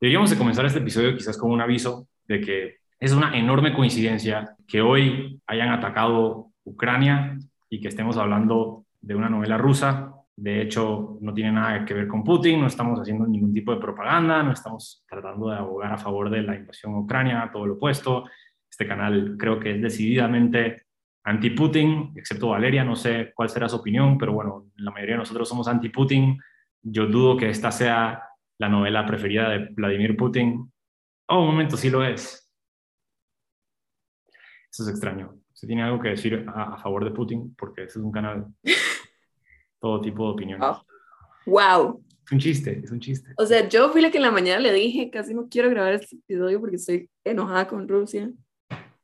Deberíamos 0.00 0.30
de 0.30 0.38
comenzar 0.38 0.64
este 0.64 0.78
episodio 0.78 1.16
quizás 1.16 1.36
con 1.36 1.50
un 1.50 1.60
aviso 1.60 2.06
de 2.28 2.40
que 2.40 2.76
es 3.00 3.12
una 3.12 3.36
enorme 3.36 3.72
coincidencia 3.74 4.54
que 4.66 4.80
hoy 4.80 5.40
hayan 5.46 5.70
atacado 5.70 6.52
Ucrania 6.62 7.36
y 7.68 7.80
que 7.80 7.88
estemos 7.88 8.16
hablando 8.16 8.84
de 9.00 9.16
una 9.16 9.28
novela 9.28 9.58
rusa. 9.58 10.12
De 10.36 10.62
hecho, 10.62 11.18
no 11.20 11.34
tiene 11.34 11.50
nada 11.50 11.84
que 11.84 11.94
ver 11.94 12.06
con 12.06 12.22
Putin, 12.22 12.60
no 12.60 12.68
estamos 12.68 13.00
haciendo 13.00 13.26
ningún 13.26 13.52
tipo 13.52 13.74
de 13.74 13.80
propaganda, 13.80 14.40
no 14.44 14.52
estamos 14.52 15.04
tratando 15.08 15.50
de 15.50 15.56
abogar 15.56 15.92
a 15.92 15.98
favor 15.98 16.30
de 16.30 16.42
la 16.42 16.54
invasión 16.54 16.94
a 16.94 17.00
Ucrania, 17.00 17.50
todo 17.52 17.66
lo 17.66 17.74
opuesto. 17.74 18.24
Este 18.70 18.86
canal 18.86 19.34
creo 19.36 19.58
que 19.58 19.74
es 19.74 19.82
decididamente 19.82 20.84
anti-Putin, 21.24 22.12
excepto 22.14 22.50
Valeria, 22.50 22.84
no 22.84 22.94
sé 22.94 23.32
cuál 23.34 23.48
será 23.48 23.68
su 23.68 23.76
opinión, 23.76 24.16
pero 24.16 24.32
bueno, 24.32 24.66
la 24.76 24.92
mayoría 24.92 25.16
de 25.16 25.20
nosotros 25.20 25.48
somos 25.48 25.66
anti-Putin. 25.66 26.38
Yo 26.82 27.06
dudo 27.06 27.36
que 27.36 27.50
esta 27.50 27.72
sea 27.72 28.27
la 28.58 28.68
novela 28.68 29.06
preferida 29.06 29.50
de 29.50 29.68
Vladimir 29.70 30.16
Putin. 30.16 30.70
Oh, 31.28 31.40
un 31.40 31.46
momento, 31.46 31.76
sí 31.76 31.90
lo 31.90 32.04
es. 32.04 32.50
Eso 34.70 34.82
es 34.82 34.88
extraño. 34.90 35.40
¿Se 35.52 35.66
tiene 35.66 35.82
algo 35.82 36.00
que 36.00 36.10
decir 36.10 36.44
a, 36.46 36.78
favor 36.78 37.04
de 37.04 37.10
Putin? 37.10 37.54
Porque 37.56 37.82
este 37.84 37.98
es 37.98 38.04
un 38.04 38.12
canal 38.12 38.46
todo 39.80 40.00
tipo 40.00 40.26
de 40.26 40.32
opiniones. 40.32 40.68
Wow. 41.46 42.04
Es 42.26 42.32
un 42.32 42.38
chiste, 42.38 42.80
es 42.84 42.90
un 42.90 43.00
chiste. 43.00 43.32
O 43.36 43.46
sea, 43.46 43.68
yo 43.68 43.88
fui 43.90 44.02
la 44.02 44.10
que 44.10 44.18
en 44.18 44.24
la 44.24 44.30
mañana 44.30 44.60
le 44.60 44.72
dije, 44.72 45.10
casi 45.10 45.34
no 45.34 45.48
quiero 45.48 45.70
grabar 45.70 45.94
este 45.94 46.16
episodio 46.16 46.60
porque 46.60 46.76
estoy 46.76 47.10
enojada 47.24 47.66
con 47.66 47.88
Rusia. 47.88 48.30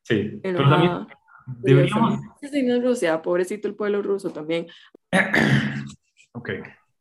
Sí, 0.03 0.39
pero 0.43 0.69
también 0.69 1.07
deberíamos... 1.47 2.21
Sí, 2.43 2.63
no 2.63 2.81
Rusia, 2.81 3.23
pobrecito 3.23 3.67
el 3.67 3.75
pueblo 3.75 4.03
ruso 4.03 4.31
también. 4.31 4.67
ok, 6.33 6.51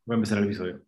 voy 0.06 0.14
a 0.14 0.16
empezar 0.16 0.38
el 0.38 0.46
episodio. 0.46 0.82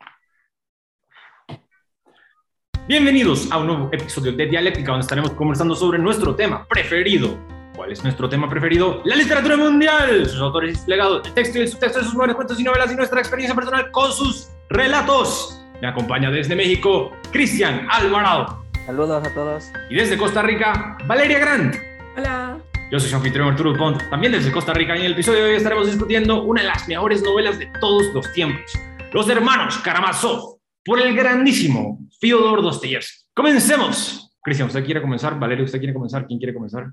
Bienvenidos 2.87 3.51
a 3.51 3.57
un 3.57 3.65
nuevo 3.65 3.89
episodio 3.91 4.31
de 4.33 4.45
Dialéctica 4.45 4.91
donde 4.91 5.01
estaremos 5.01 5.31
conversando 5.31 5.73
sobre 5.73 5.97
nuestro 5.97 6.35
tema 6.35 6.67
preferido. 6.67 7.35
¿Cuál 7.75 7.91
es 7.91 8.03
nuestro 8.03 8.29
tema 8.29 8.47
preferido? 8.47 9.01
La 9.05 9.15
literatura 9.15 9.57
mundial, 9.57 10.29
sus 10.29 10.39
autores 10.39 10.83
y 10.85 10.91
legados, 10.91 11.25
el 11.25 11.33
texto 11.33 11.57
y 11.57 11.61
el 11.63 11.67
subtexto 11.67 11.97
de 11.97 12.05
sus 12.05 12.13
nuevos 12.13 12.35
cuentos 12.35 12.59
y 12.59 12.63
novelas 12.63 12.91
y 12.91 12.95
nuestra 12.95 13.19
experiencia 13.19 13.55
personal 13.55 13.89
con 13.89 14.11
sus 14.11 14.49
relatos. 14.69 15.59
Me 15.81 15.87
acompaña 15.87 16.29
desde 16.29 16.55
México 16.55 17.11
Cristian 17.31 17.87
Alvarado. 17.89 18.63
Saludos 18.85 19.25
a 19.25 19.33
todos. 19.33 19.71
Y 19.89 19.95
desde 19.95 20.15
Costa 20.15 20.43
Rica, 20.43 20.95
Valeria 21.07 21.39
Grant. 21.39 21.75
Hola. 22.15 22.59
Yo 22.91 22.99
soy 22.99 23.09
su 23.09 23.15
anfitrión 23.15 23.47
Arturo 23.47 23.73
Pont, 23.75 23.99
también 24.11 24.31
desde 24.31 24.51
Costa 24.51 24.73
Rica, 24.73 24.95
y 24.95 24.99
en 24.99 25.05
el 25.07 25.13
episodio 25.13 25.43
de 25.43 25.49
hoy 25.49 25.55
estaremos 25.55 25.87
discutiendo 25.87 26.43
una 26.43 26.61
de 26.61 26.67
las 26.67 26.87
mejores 26.87 27.23
novelas 27.23 27.57
de 27.57 27.65
todos 27.81 28.13
los 28.13 28.31
tiempos, 28.31 28.71
Los 29.11 29.27
Hermanos 29.27 29.79
Karamazov, 29.79 30.54
por 30.85 31.01
el 31.01 31.15
grandísimo 31.15 31.99
Fyodor 32.19 32.61
Dostoyevsky. 32.61 33.25
¡Comencemos! 33.33 34.31
Cristian, 34.41 34.67
¿usted 34.67 34.85
quiere 34.85 35.01
comenzar? 35.01 35.37
Valeria, 35.39 35.65
¿usted 35.65 35.79
quiere 35.79 35.93
comenzar? 35.93 36.27
¿Quién 36.27 36.37
quiere 36.37 36.53
comenzar? 36.53 36.91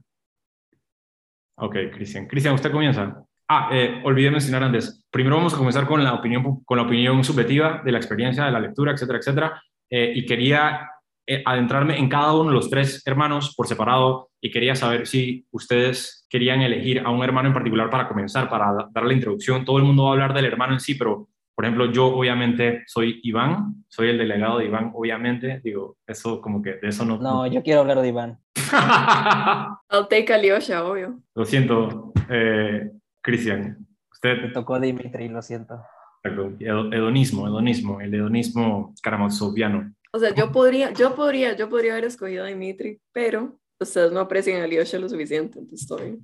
Ok, 1.58 1.76
Cristian. 1.92 2.26
Cristian, 2.26 2.54
¿usted 2.54 2.72
comienza? 2.72 3.22
Ah, 3.46 3.68
eh, 3.70 4.00
olvidé 4.04 4.30
mencionar 4.30 4.62
antes. 4.62 5.04
Primero 5.10 5.36
vamos 5.36 5.52
a 5.52 5.58
comenzar 5.58 5.86
con 5.86 6.02
la 6.02 6.14
opinión, 6.14 6.64
con 6.64 6.78
la 6.78 6.84
opinión 6.84 7.22
subjetiva 7.22 7.82
de 7.84 7.92
la 7.92 7.98
experiencia 7.98 8.46
de 8.46 8.50
la 8.50 8.60
lectura, 8.60 8.92
etcétera, 8.92 9.18
etcétera. 9.18 9.62
Eh, 9.90 10.12
y 10.16 10.24
quería 10.24 10.88
eh, 11.26 11.42
adentrarme 11.44 11.98
en 11.98 12.08
cada 12.08 12.32
uno 12.32 12.48
de 12.48 12.54
los 12.54 12.70
tres 12.70 13.06
hermanos 13.06 13.54
por 13.54 13.68
separado 13.68 14.30
y 14.40 14.50
quería 14.50 14.74
saber 14.74 15.06
si 15.06 15.46
ustedes 15.50 16.26
querían 16.30 16.62
elegir 16.62 17.00
a 17.00 17.10
un 17.10 17.22
hermano 17.22 17.48
en 17.48 17.54
particular 17.54 17.90
para 17.90 18.08
comenzar, 18.08 18.48
para 18.48 18.88
dar 18.90 19.04
la 19.04 19.12
introducción. 19.12 19.66
Todo 19.66 19.76
el 19.76 19.84
mundo 19.84 20.04
va 20.04 20.10
a 20.10 20.12
hablar 20.12 20.32
del 20.32 20.46
hermano 20.46 20.72
en 20.72 20.80
sí, 20.80 20.94
pero 20.94 21.28
por 21.62 21.68
ejemplo, 21.68 21.92
yo 21.92 22.06
obviamente 22.06 22.82
soy 22.88 23.20
Iván, 23.22 23.84
soy 23.86 24.08
el 24.08 24.18
delegado 24.18 24.58
de 24.58 24.64
Iván, 24.64 24.90
obviamente, 24.96 25.60
digo, 25.62 25.96
eso 26.04 26.40
como 26.40 26.60
que 26.60 26.72
de 26.72 26.88
eso 26.88 27.04
no... 27.04 27.18
No, 27.18 27.46
yo 27.46 27.62
quiero 27.62 27.82
hablar 27.82 28.00
de 28.00 28.08
Iván. 28.08 28.40
I'll 29.92 30.08
take 30.10 30.34
Alyosha, 30.34 30.84
obvio. 30.84 31.20
Lo 31.36 31.44
siento, 31.44 32.12
eh, 32.28 32.90
Cristian. 33.20 33.86
Usted... 34.10 34.42
Me 34.42 34.48
tocó 34.48 34.80
Dimitri, 34.80 35.28
lo 35.28 35.40
siento. 35.40 35.80
Hedonismo, 36.24 37.46
hedonismo, 37.46 38.00
el 38.00 38.12
hedonismo 38.12 38.92
karamazoviano. 39.00 39.94
O 40.12 40.18
sea, 40.18 40.34
yo 40.34 40.50
podría, 40.50 40.92
yo 40.92 41.14
podría, 41.14 41.54
yo 41.54 41.68
podría 41.68 41.92
haber 41.92 42.06
escogido 42.06 42.42
a 42.42 42.48
Dimitri, 42.48 43.00
pero 43.12 43.56
ustedes 43.78 44.10
no 44.10 44.18
aprecian 44.18 44.62
a 44.62 44.64
Alyosha 44.64 44.98
lo 44.98 45.08
suficiente, 45.08 45.60
entonces 45.60 45.82
estoy... 45.82 46.18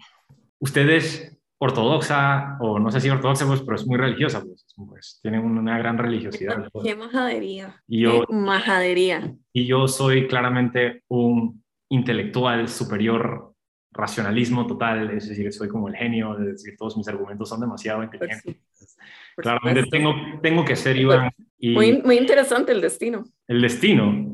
Ustedes 0.58 1.37
ortodoxa, 1.60 2.56
o 2.60 2.78
no 2.78 2.90
sé 2.90 3.00
si 3.00 3.10
ortodoxa, 3.10 3.46
pues, 3.46 3.60
pero 3.62 3.76
es 3.76 3.86
muy 3.86 3.96
religiosa, 3.96 4.42
pues, 4.42 4.66
pues 4.76 5.18
tienen 5.22 5.40
una 5.40 5.76
gran 5.78 5.98
religiosidad. 5.98 6.68
Qué 6.84 6.94
majadería. 6.94 7.82
Y 7.88 8.02
yo, 8.02 8.24
qué 8.26 8.34
majadería. 8.34 9.34
Y 9.52 9.66
yo 9.66 9.88
soy 9.88 10.28
claramente 10.28 11.02
un 11.08 11.62
intelectual 11.90 12.68
superior, 12.68 13.54
racionalismo 13.92 14.66
total, 14.66 15.10
es 15.10 15.28
decir, 15.28 15.52
soy 15.52 15.68
como 15.68 15.88
el 15.88 15.96
genio, 15.96 16.38
es 16.38 16.46
decir, 16.46 16.76
todos 16.76 16.96
mis 16.96 17.08
argumentos 17.08 17.48
son 17.48 17.60
demasiado 17.60 18.02
inteligentes. 18.04 18.56
claramente 19.36 19.84
tengo, 19.90 20.14
tengo 20.40 20.64
que 20.64 20.76
ser 20.76 20.96
Iván. 20.96 21.30
Y 21.58 21.74
muy, 21.74 22.02
muy 22.02 22.18
interesante 22.18 22.70
el 22.70 22.80
destino. 22.80 23.24
El 23.48 23.62
destino. 23.62 24.32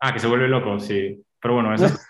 Ah, 0.00 0.14
que 0.14 0.18
se 0.18 0.28
vuelve 0.28 0.48
loco, 0.48 0.78
sí. 0.78 1.22
Pero 1.46 1.54
bueno, 1.54 1.72
eso 1.72 1.86
es 1.86 2.08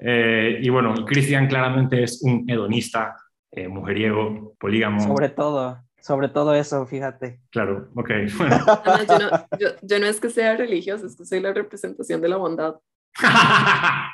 eh, 0.00 0.58
y 0.60 0.68
bueno, 0.70 0.92
Cristian 1.06 1.46
claramente 1.46 2.02
es 2.02 2.20
un 2.24 2.50
hedonista, 2.50 3.14
eh, 3.52 3.68
mujeriego, 3.68 4.56
polígamo. 4.58 4.98
Sobre 4.98 5.28
todo, 5.28 5.80
sobre 6.00 6.28
todo 6.28 6.52
eso, 6.52 6.84
fíjate. 6.84 7.40
Claro, 7.50 7.90
ok. 7.94 8.10
yo, 9.60 10.00
no, 10.00 10.06
es 10.06 10.18
que 10.18 10.30
sea 10.30 10.56
religioso, 10.56 11.06
es 11.06 11.14
que 11.14 11.24
soy 11.24 11.38
la 11.38 11.52
representación 11.52 12.20
de 12.20 12.28
la 12.28 12.38
bondad. 12.38 12.74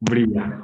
Brilla. 0.00 0.60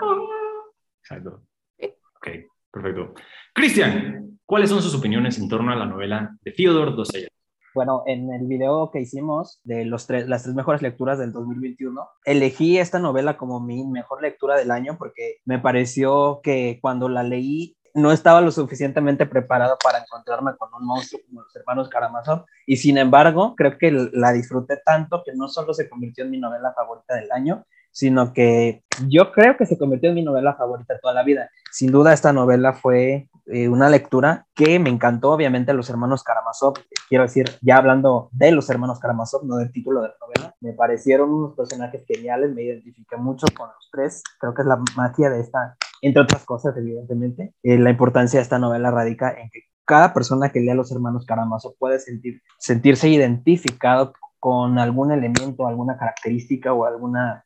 Exacto. 1.01 1.43
Ok, 1.81 2.29
perfecto. 2.71 3.15
Cristian, 3.55 4.39
¿cuáles 4.45 4.69
son 4.69 4.83
sus 4.83 4.95
opiniones 4.95 5.39
en 5.39 5.49
torno 5.49 5.73
a 5.73 5.77
la 5.77 5.87
novela 5.87 6.37
de 6.43 6.53
Fyodor 6.53 6.95
Dostoyevsky? 6.95 7.36
Bueno, 7.77 8.05
en 8.07 8.33
el 8.33 8.47
video 8.47 8.91
que 8.91 9.03
hicimos 9.03 9.61
de 9.65 9.85
los 9.85 10.07
tres, 10.07 10.27
las 10.29 10.45
tres 10.45 10.55
mejores 10.55 10.81
lecturas 10.81 11.19
del 11.19 11.31
2021, 11.31 12.09
elegí 12.25 12.79
esta 12.79 12.99
novela 12.99 13.37
como 13.37 13.61
mi 13.61 13.87
mejor 13.87 14.23
lectura 14.23 14.57
del 14.57 14.71
año 14.71 14.97
porque 14.97 15.41
me 15.45 15.59
pareció 15.59 16.41
que 16.43 16.79
cuando 16.81 17.11
la 17.11 17.23
leí 17.23 17.77
no 17.93 18.13
estaba 18.13 18.41
lo 18.41 18.51
suficientemente 18.51 19.27
preparado 19.27 19.77
para 19.85 19.99
encontrarme 19.99 20.57
con 20.57 20.71
un 20.73 20.87
monstruo 20.87 21.21
como 21.27 21.43
los 21.43 21.55
hermanos 21.55 21.91
Karamazov. 21.91 22.47
Y 22.65 22.79
sin 22.79 22.97
embargo 22.97 23.55
creo 23.55 23.77
que 23.77 23.93
la 24.11 24.33
disfruté 24.33 24.79
tanto 24.83 25.23
que 25.23 25.35
no 25.35 25.47
solo 25.47 25.75
se 25.75 25.91
convirtió 25.91 26.25
en 26.25 26.31
mi 26.31 26.39
novela 26.39 26.73
favorita 26.75 27.15
del 27.17 27.31
año, 27.31 27.67
sino 27.97 28.35
que 28.35 28.83
yo 29.09 29.33
creo 29.33 29.57
que 29.57 29.65
se 29.65 29.79
convirtió 29.79 30.11
en 30.11 30.17
mi 30.17 30.23
novela 30.23 30.55
favorita 30.55 30.99
toda 31.01 31.15
la 31.15 31.23
vida. 31.23 31.49
Sin 31.73 31.91
duda 31.91 32.13
esta 32.13 32.31
novela 32.31 32.75
fue 32.75 33.31
eh, 33.47 33.71
una 33.71 33.89
lectura 33.89 34.47
que 34.55 34.79
me 34.79 34.91
encantó, 34.91 35.33
obviamente, 35.33 35.73
los 35.73 35.89
hermanos 35.89 36.23
Karamazov. 36.23 36.75
Quiero 37.09 37.25
decir, 37.25 37.47
ya 37.63 37.79
hablando 37.79 38.29
de 38.33 38.53
los 38.53 38.69
hermanos 38.69 39.01
Karamazov, 39.01 39.47
no 39.47 39.57
del 39.57 39.73
título 39.73 40.03
de 40.03 40.09
la 40.09 40.15
novela, 40.21 40.55
me 40.61 40.75
parecieron 40.75 41.33
unos 41.33 41.55
personajes 41.57 42.05
geniales, 42.07 42.55
me 42.55 42.65
identifiqué 42.65 43.17
mucho 43.17 43.47
con 43.57 43.69
los 43.69 43.89
tres. 43.91 44.23
Creo 44.41 44.53
que 44.53 44.61
es 44.61 44.69
la 44.69 44.79
magia 44.95 45.31
de 45.31 45.41
esta, 45.41 45.79
entre 46.03 46.21
otras 46.21 46.45
cosas, 46.45 46.77
evidentemente. 46.77 47.55
Eh, 47.63 47.79
la 47.79 47.89
importancia 47.89 48.39
de 48.39 48.43
esta 48.43 48.59
novela 48.59 48.91
radica 48.91 49.31
en 49.31 49.49
que 49.49 49.61
cada 49.87 50.13
persona 50.13 50.51
que 50.51 50.61
lea 50.61 50.75
a 50.75 50.77
los 50.77 50.93
hermanos 50.93 51.25
Karamazov 51.25 51.77
puede 51.79 51.99
sentir, 51.99 52.43
sentirse 52.59 53.09
identificado 53.09 54.13
con 54.39 54.79
algún 54.79 55.13
elemento, 55.13 55.67
alguna 55.67 55.97
característica 55.97 56.75
o 56.75 56.85
alguna 56.85 57.46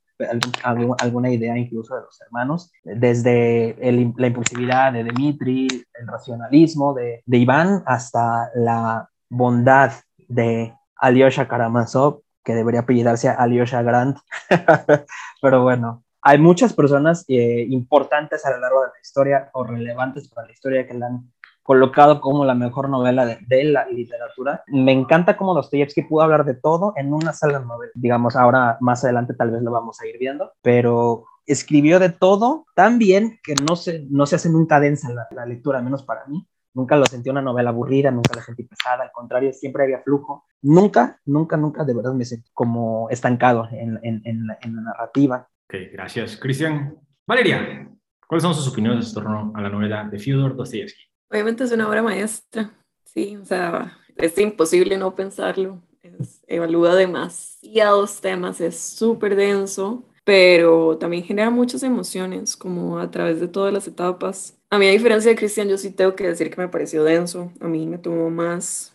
alguna 0.62 1.30
idea 1.30 1.56
incluso 1.56 1.94
de 1.94 2.02
los 2.02 2.20
hermanos, 2.20 2.72
desde 2.84 3.76
la 4.16 4.26
impulsividad 4.26 4.92
de 4.92 5.04
Dimitri, 5.04 5.68
el 5.94 6.06
racionalismo 6.06 6.94
de, 6.94 7.22
de 7.24 7.38
Iván, 7.38 7.82
hasta 7.86 8.50
la 8.54 9.08
bondad 9.28 9.92
de 10.28 10.74
Alyosha 10.96 11.48
Karamazov, 11.48 12.22
que 12.44 12.54
debería 12.54 12.80
apellidarse 12.80 13.28
Alyosha 13.28 13.82
Grant. 13.82 14.18
Pero 15.42 15.62
bueno, 15.62 16.04
hay 16.22 16.38
muchas 16.38 16.72
personas 16.72 17.24
eh, 17.28 17.66
importantes 17.70 18.44
a 18.44 18.50
lo 18.50 18.58
largo 18.58 18.82
de 18.82 18.88
la 18.88 19.00
historia 19.00 19.50
o 19.52 19.64
relevantes 19.64 20.28
para 20.28 20.46
la 20.46 20.52
historia 20.52 20.86
que 20.86 20.94
la 20.94 21.06
han 21.06 21.32
colocado 21.62 22.20
como 22.20 22.44
la 22.44 22.54
mejor 22.54 22.88
novela 22.88 23.26
de, 23.26 23.64
la 23.64 23.86
literatura. 23.86 24.64
Me 24.68 24.92
encanta 24.92 25.36
cómo 25.36 25.54
Dostoyevsky 25.54 26.02
pudo 26.02 26.22
hablar 26.22 26.44
de 26.44 26.54
todo 26.54 26.94
en 26.96 27.12
una 27.12 27.32
sola 27.32 27.60
novela. 27.60 27.92
Digamos, 27.94 28.36
ahora 28.36 28.76
más 28.80 29.04
adelante 29.04 29.34
tal 29.34 29.50
vez 29.50 29.62
lo 29.62 29.70
vamos 29.70 30.00
a 30.00 30.06
ir 30.06 30.18
viendo, 30.18 30.52
pero 30.62 31.24
escribió 31.46 31.98
de 31.98 32.10
todo 32.10 32.66
tan 32.74 32.98
bien 32.98 33.38
que 33.42 33.54
no 33.54 33.76
se, 33.76 34.06
no 34.10 34.26
se 34.26 34.36
hace 34.36 34.48
nunca 34.48 34.80
densa 34.80 35.12
la, 35.12 35.28
la 35.30 35.46
lectura, 35.46 35.82
menos 35.82 36.02
para 36.02 36.26
mí. 36.26 36.46
Nunca 36.72 36.96
lo 36.96 37.04
sentí 37.04 37.28
una 37.28 37.42
novela 37.42 37.70
aburrida, 37.70 38.12
nunca 38.12 38.34
la 38.34 38.42
sentí 38.42 38.62
pesada, 38.62 39.02
al 39.02 39.10
contrario, 39.12 39.52
siempre 39.52 39.82
había 39.82 40.00
flujo. 40.02 40.44
Nunca, 40.62 41.20
nunca, 41.24 41.56
nunca 41.56 41.84
de 41.84 41.94
verdad 41.94 42.14
me 42.14 42.24
sentí 42.24 42.48
como 42.52 43.08
estancado 43.10 43.68
en, 43.72 43.98
en, 44.02 44.22
en, 44.24 44.46
la, 44.46 44.58
en 44.62 44.76
la 44.76 44.82
narrativa. 44.82 45.48
Ok, 45.68 45.74
gracias. 45.92 46.36
Cristian. 46.36 46.96
Valeria, 47.26 47.88
¿cuáles 48.26 48.42
son 48.42 48.54
sus 48.54 48.68
opiniones 48.68 49.08
en 49.08 49.14
torno 49.14 49.52
a 49.54 49.60
la 49.60 49.68
novela 49.68 50.08
de 50.08 50.18
Fyodor 50.18 50.56
Dostoyevsky? 50.56 51.09
Obviamente 51.30 51.64
es 51.64 51.72
una 51.72 51.88
obra 51.88 52.02
maestra, 52.02 52.72
sí, 53.04 53.36
o 53.36 53.44
sea, 53.44 53.96
es 54.16 54.36
imposible 54.38 54.98
no 54.98 55.14
pensarlo. 55.14 55.80
Es 56.02 56.42
evalúa 56.48 56.94
demasiados 56.94 58.20
temas, 58.20 58.60
es 58.60 58.78
súper 58.78 59.36
denso, 59.36 60.04
pero 60.24 60.98
también 60.98 61.22
genera 61.22 61.50
muchas 61.50 61.82
emociones, 61.82 62.56
como 62.56 62.98
a 62.98 63.10
través 63.10 63.38
de 63.40 63.48
todas 63.48 63.72
las 63.72 63.86
etapas. 63.86 64.58
A 64.70 64.78
mí, 64.78 64.88
a 64.88 64.92
diferencia 64.92 65.30
de 65.30 65.36
Cristian, 65.36 65.68
yo 65.68 65.78
sí 65.78 65.90
tengo 65.90 66.16
que 66.16 66.26
decir 66.26 66.50
que 66.50 66.60
me 66.60 66.68
pareció 66.68 67.04
denso. 67.04 67.52
A 67.60 67.68
mí 67.68 67.86
me 67.86 67.98
tomó 67.98 68.30
más, 68.30 68.92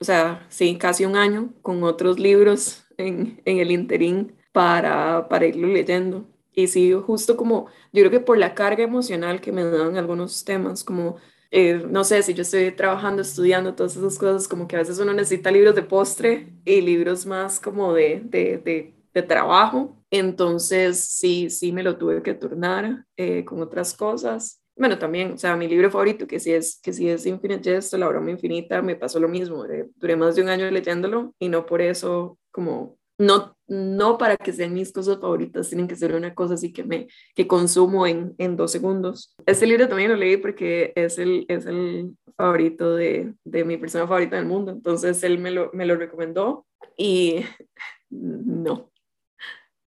o 0.00 0.04
sea, 0.04 0.46
sí, 0.48 0.76
casi 0.78 1.04
un 1.04 1.16
año 1.16 1.52
con 1.62 1.82
otros 1.84 2.18
libros 2.18 2.84
en, 2.96 3.40
en 3.44 3.58
el 3.58 3.70
interín 3.70 4.34
para, 4.52 5.28
para 5.28 5.46
irlo 5.46 5.68
leyendo. 5.68 6.26
Y 6.54 6.66
sí, 6.66 6.92
justo 6.92 7.36
como, 7.36 7.66
yo 7.92 8.02
creo 8.02 8.10
que 8.10 8.20
por 8.20 8.36
la 8.36 8.54
carga 8.54 8.82
emocional 8.84 9.40
que 9.40 9.52
me 9.52 9.64
dan 9.64 9.96
algunos 9.96 10.44
temas, 10.44 10.84
como 10.84 11.16
eh, 11.54 11.84
no 11.86 12.02
sé, 12.02 12.22
si 12.22 12.32
yo 12.32 12.42
estoy 12.42 12.72
trabajando, 12.72 13.20
estudiando, 13.20 13.74
todas 13.74 13.94
esas 13.94 14.18
cosas, 14.18 14.48
como 14.48 14.66
que 14.66 14.76
a 14.76 14.78
veces 14.78 14.98
uno 14.98 15.12
necesita 15.12 15.50
libros 15.50 15.74
de 15.74 15.82
postre 15.82 16.48
y 16.64 16.80
libros 16.80 17.26
más 17.26 17.60
como 17.60 17.92
de, 17.92 18.22
de, 18.24 18.94
de, 19.12 19.22
trabajo. 19.22 20.02
Entonces, 20.10 20.98
sí, 20.98 21.50
sí 21.50 21.70
me 21.70 21.82
lo 21.82 21.98
tuve 21.98 22.22
que 22.22 22.32
turnar 22.32 23.04
eh, 23.18 23.44
con 23.44 23.60
otras 23.60 23.92
cosas. 23.92 24.62
Bueno, 24.74 24.98
también, 24.98 25.32
o 25.32 25.38
sea, 25.38 25.54
mi 25.54 25.68
libro 25.68 25.90
favorito, 25.90 26.26
que 26.26 26.40
sí 26.40 26.52
es, 26.52 26.80
que 26.82 26.94
sí 26.94 27.10
es 27.10 27.26
Infinite 27.26 27.70
Jest, 27.70 27.92
La 27.92 28.08
broma 28.08 28.30
infinita, 28.30 28.80
me 28.80 28.96
pasó 28.96 29.20
lo 29.20 29.28
mismo. 29.28 29.66
duré 29.96 30.16
más 30.16 30.34
de 30.34 30.42
un 30.42 30.48
año 30.48 30.70
leyéndolo 30.70 31.34
y 31.38 31.50
no 31.50 31.66
por 31.66 31.82
eso 31.82 32.38
como 32.50 32.96
no, 33.18 33.56
no 33.72 34.18
para 34.18 34.36
que 34.36 34.52
sean 34.52 34.74
mis 34.74 34.92
cosas 34.92 35.18
favoritas, 35.18 35.68
tienen 35.68 35.88
que 35.88 35.96
ser 35.96 36.14
una 36.14 36.34
cosa 36.34 36.54
así 36.54 36.72
que 36.72 36.84
me 36.84 37.08
que 37.34 37.46
consumo 37.46 38.06
en, 38.06 38.34
en 38.36 38.56
dos 38.56 38.70
segundos. 38.70 39.34
Este 39.46 39.66
libro 39.66 39.88
también 39.88 40.10
lo 40.10 40.16
leí 40.16 40.36
porque 40.36 40.92
es 40.94 41.18
el, 41.18 41.46
es 41.48 41.64
el 41.64 42.14
favorito 42.36 42.94
de, 42.94 43.32
de 43.44 43.64
mi 43.64 43.78
persona 43.78 44.06
favorita 44.06 44.36
del 44.36 44.44
mundo, 44.44 44.72
entonces 44.72 45.22
él 45.24 45.38
me 45.38 45.50
lo, 45.50 45.70
me 45.72 45.86
lo 45.86 45.96
recomendó 45.96 46.66
y 46.96 47.44
no, 48.10 48.90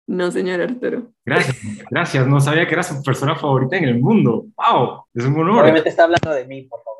no, 0.07 0.31
señor 0.31 0.61
Arturo. 0.61 1.11
Gracias, 1.23 1.57
gracias. 1.89 2.27
No 2.27 2.39
sabía 2.39 2.67
que 2.67 2.73
era 2.73 2.83
su 2.83 3.01
persona 3.03 3.35
favorita 3.35 3.77
en 3.77 3.85
el 3.85 3.99
mundo. 3.99 4.45
¡Wow! 4.55 5.05
Es 5.13 5.25
un 5.25 5.39
honor. 5.39 5.63
Obviamente 5.63 5.89
está 5.89 6.03
hablando 6.03 6.31
de 6.31 6.45
mí, 6.45 6.63
por 6.63 6.79
favor. 6.83 6.95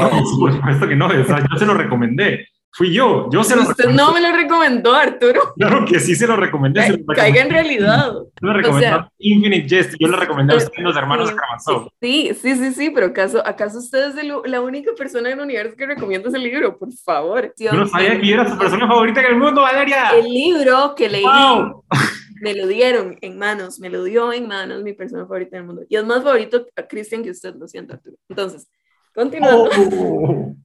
No, 0.00 0.10
por 0.10 0.26
supuesto 0.26 0.88
que 0.88 0.96
no. 0.96 1.12
yo 1.12 1.58
se 1.58 1.66
lo 1.66 1.74
recomendé. 1.74 2.46
Fui 2.72 2.92
yo, 2.92 3.28
yo 3.30 3.42
se 3.42 3.56
lo 3.56 3.62
Usted 3.62 3.90
no 3.90 4.12
me 4.12 4.20
lo 4.20 4.32
recomendó, 4.32 4.94
Arturo. 4.94 5.54
Claro 5.56 5.84
que 5.84 5.98
sí 5.98 6.14
se 6.14 6.26
lo 6.26 6.36
recomendé. 6.36 7.04
Caiga 7.14 7.42
en 7.42 7.50
realidad. 7.50 8.12
Yo 8.12 8.46
lo 8.46 8.52
recomendé 8.52 8.90
Infinite 9.18 9.68
Jest, 9.68 9.94
yo 9.98 10.08
lo 10.08 10.16
recomendé 10.16 10.54
a 10.54 10.56
ustedes, 10.56 10.82
los 10.82 10.96
hermanos 10.96 11.32
Karamazov. 11.32 11.90
Sí, 12.00 12.32
sí, 12.40 12.56
sí, 12.56 12.72
sí, 12.72 12.90
pero 12.90 13.08
¿acaso, 13.08 13.44
acaso 13.44 13.78
usted 13.78 14.16
es 14.16 14.26
la 14.44 14.60
única 14.60 14.92
persona 14.96 15.30
en 15.30 15.38
el 15.38 15.44
universo 15.44 15.76
que 15.76 15.86
recomienda 15.86 16.28
ese 16.28 16.38
libro? 16.38 16.78
Por 16.78 16.92
favor. 16.92 17.52
Yo 17.58 17.72
no 17.72 17.86
sabía 17.86 18.20
que 18.20 18.32
era 18.32 18.48
su 18.48 18.56
persona 18.56 18.86
favorita 18.86 19.20
en 19.20 19.26
el 19.26 19.36
mundo, 19.36 19.62
Valeria. 19.62 20.10
El 20.10 20.28
libro 20.28 20.94
que 20.94 21.08
leí. 21.08 21.24
Me 22.40 22.54
lo 22.54 22.66
dieron 22.66 23.18
en 23.20 23.38
manos, 23.38 23.78
me 23.80 23.90
lo 23.90 24.02
dio 24.02 24.32
en 24.32 24.48
manos 24.48 24.82
mi 24.82 24.94
persona 24.94 25.24
favorita 25.24 25.58
en 25.58 25.60
el 25.60 25.66
mundo. 25.66 25.82
Y 25.90 25.96
es 25.96 26.04
más 26.06 26.22
favorito 26.22 26.66
a 26.74 26.84
Cristian 26.84 27.22
que 27.22 27.32
usted, 27.32 27.54
lo 27.54 27.68
siento, 27.68 27.92
Arturo. 27.92 28.16
Entonces, 28.30 28.66
continuando. 29.14 29.68
Oh. 29.98 30.56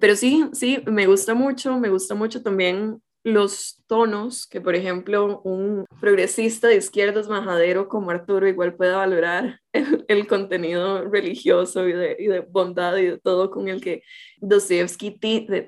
Pero 0.00 0.16
sí, 0.16 0.48
sí, 0.52 0.82
me 0.86 1.06
gusta 1.06 1.34
mucho, 1.34 1.78
me 1.78 1.88
gusta 1.88 2.14
mucho 2.14 2.42
también 2.42 3.00
los 3.24 3.80
tonos 3.86 4.46
que, 4.46 4.60
por 4.60 4.74
ejemplo, 4.74 5.40
un 5.42 5.84
progresista 6.00 6.68
de 6.68 6.76
izquierdas 6.76 7.28
majadero 7.28 7.88
como 7.88 8.10
Arturo 8.10 8.48
igual 8.48 8.74
pueda 8.74 8.96
valorar 8.96 9.60
el, 10.08 10.26
contenido 10.26 11.08
religioso 11.08 11.86
y 11.86 11.92
de, 11.92 12.16
y 12.18 12.26
de, 12.26 12.40
bondad 12.40 12.96
y 12.96 13.06
de 13.06 13.18
todo 13.18 13.50
con 13.50 13.68
el 13.68 13.80
que 13.80 14.02
Dostoevsky 14.38 15.18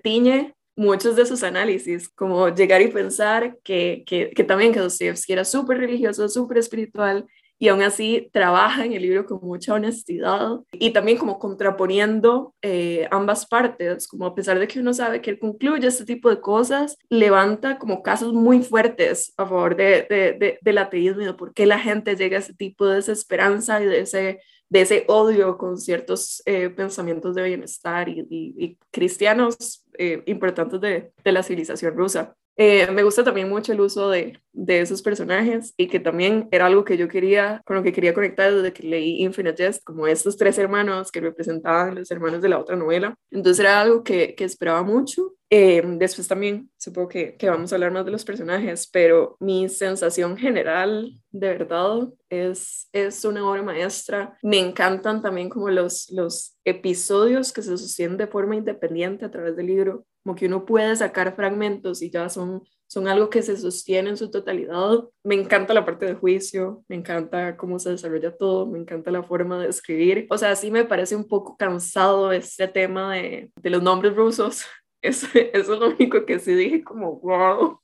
tiñe 0.03 0.55
muchos 0.77 1.15
de 1.15 1.27
sus 1.27 1.45
análisis, 1.45 2.09
como 2.09 2.49
llegar 2.49 2.83
y 2.83 2.89
pensar 2.89 3.57
que, 3.63 4.03
que, 4.05 4.31
que 4.31 4.45
también 4.45 4.73
que 4.73 4.81
Dostoevsky 4.81 5.33
era 5.33 5.45
súper 5.45 5.79
religioso, 5.79 6.29
súper 6.29 6.59
espiritual 6.59 7.27
y 7.59 7.69
aún 7.69 7.83
así 7.83 8.29
trabaja 8.33 8.85
en 8.85 8.93
el 8.93 9.03
libro 9.03 9.27
con 9.27 9.39
mucha 9.43 9.75
honestidad 9.75 10.61
y 10.73 10.91
también 10.91 11.19
como 11.19 11.39
contraponiendo 11.39 12.55
eh, 12.63 13.09
ambas 13.11 13.47
partes, 13.47 14.09
como 14.09 14.27
a 14.27 14.35
pesar 14.35 14.59
de 14.59 14.69
que 14.69 14.81
uno 14.81 14.93
sabe 14.93 15.21
que 15.21 15.31
él 15.31 15.39
concluye 15.39 15.87
este 15.87 16.05
tipo 16.05 16.31
de 16.31 16.41
cosas, 16.41 16.99
levanta 17.09 17.79
como 17.79 18.03
casos 18.03 18.33
muy 18.33 18.63
fuertes 18.63 19.33
a 19.37 19.47
favor 19.47 19.77
de, 19.77 20.07
de, 20.09 20.59
del 20.61 20.79
ateísmo 20.79 21.23
y 21.23 21.27
de 21.27 21.35
por 21.35 21.55
qué 21.55 21.67
la 21.67 21.79
gente 21.79 22.17
llega 22.17 22.37
a 22.37 22.41
ese 22.41 22.55
tipo 22.55 22.87
de 22.87 22.97
desesperanza 22.97 23.83
y 23.83 23.87
de 23.87 24.01
ese, 24.01 24.41
de 24.69 24.81
ese 24.81 25.05
odio 25.09 25.57
con 25.57 25.79
ciertos 25.79 26.43
eh, 26.47 26.71
pensamientos 26.71 27.35
de 27.35 27.45
bienestar 27.45 28.09
y, 28.09 28.27
y, 28.31 28.79
cristianos 28.91 29.85
eh, 29.99 30.23
importantes 30.27 30.81
de, 30.81 31.13
de 31.23 31.33
la 31.33 31.43
civilización 31.43 31.95
rusa. 31.97 32.35
Eh, 32.57 32.89
me 32.93 33.03
gusta 33.03 33.25
también 33.25 33.49
mucho 33.49 33.73
el 33.73 33.81
uso 33.81 34.11
de, 34.11 34.39
de, 34.53 34.81
esos 34.81 35.03
personajes 35.03 35.75
y 35.77 35.89
que 35.89 35.99
también 35.99 36.49
era 36.53 36.67
algo 36.67 36.85
que 36.85 36.97
yo 36.97 37.09
quería, 37.09 37.61
con 37.65 37.77
lo 37.77 37.83
que 37.83 37.93
quería 37.93 38.15
conectar 38.15 38.55
desde 38.55 38.73
que 38.73 38.87
leí 38.87 39.23
Infinite 39.23 39.65
Jest, 39.65 39.83
como 39.83 40.07
estos 40.07 40.37
tres 40.37 40.57
hermanos 40.59 41.11
que 41.11 41.21
representaban 41.21 41.97
los 41.97 42.11
hermanos 42.11 42.43
de 42.43 42.49
la 42.49 42.61
otra 42.61 42.77
novela. 42.77 43.17
Entonces 43.31 43.61
era 43.61 43.81
algo 43.81 44.05
que, 44.05 44.35
que 44.37 44.45
esperaba 44.45 44.83
mucho. 44.85 45.35
Eh, 45.51 45.83
después 45.99 46.27
también 46.27 46.71
supongo 46.77 47.09
que, 47.09 47.37
que, 47.37 47.49
vamos 47.49 47.73
a 47.73 47.77
hablar 47.77 47.93
más 47.93 48.05
de 48.05 48.11
los 48.11 48.25
personajes, 48.25 48.89
pero 48.93 49.37
mi 49.41 49.69
sensación 49.69 50.37
general 50.37 51.13
de 51.31 51.49
verdad 51.49 52.09
es, 52.29 52.89
es 52.93 53.25
una 53.25 53.49
obra 53.49 53.63
maestra. 53.63 54.37
Me 54.43 54.59
encantan 54.59 55.23
también 55.23 55.49
como 55.49 55.71
los, 55.71 56.11
los 56.11 56.57
episodios 56.65 57.53
que 57.53 57.63
se 57.63 57.77
sostienen 57.77 58.17
de 58.17 58.27
forma 58.27 58.57
independiente 58.57 59.25
a 59.25 59.31
través 59.31 59.57
del 59.57 59.67
libro 59.67 60.07
como 60.25 60.35
que 60.35 60.47
uno 60.47 60.65
puede 60.65 60.97
sacar 60.97 61.37
fragmentos 61.37 62.03
y 62.03 62.11
ya 62.11 62.29
son, 62.31 62.63
son 62.87 63.09
algo 63.09 63.29
que 63.29 63.43
se 63.43 63.57
sostiene 63.57 64.11
en 64.11 64.17
su 64.17 64.31
totalidad. 64.31 65.05
Me 65.23 65.35
encanta 65.35 65.75
la 65.75 65.85
parte 65.85 66.07
de 66.07 66.15
juicio, 66.15 66.83
me 66.89 66.97
encanta 66.97 67.57
cómo 67.57 67.79
se 67.79 67.91
desarrolla 67.91 68.35
todo, 68.37 68.67
me 68.67 68.79
encanta 68.79 69.11
la 69.11 69.23
forma 69.23 69.61
de 69.61 69.69
escribir. 69.69 70.27
O 70.31 70.39
sea, 70.39 70.57
sí 70.57 70.71
me 70.71 70.85
parece 70.85 71.15
un 71.15 71.29
poco 71.29 71.57
cansado 71.57 72.33
este 72.33 72.67
tema 72.69 73.15
de, 73.15 73.51
de 73.55 73.71
los 73.71 73.83
nombres 73.83 74.17
rusos. 74.17 74.65
Eso, 75.05 75.27
eso 75.35 75.75
es 75.75 75.81
lo 75.81 75.89
único 75.89 76.25
que 76.25 76.39
sí 76.39 76.55
dije 76.55 76.83
como, 76.83 77.21
wow. 77.21 77.79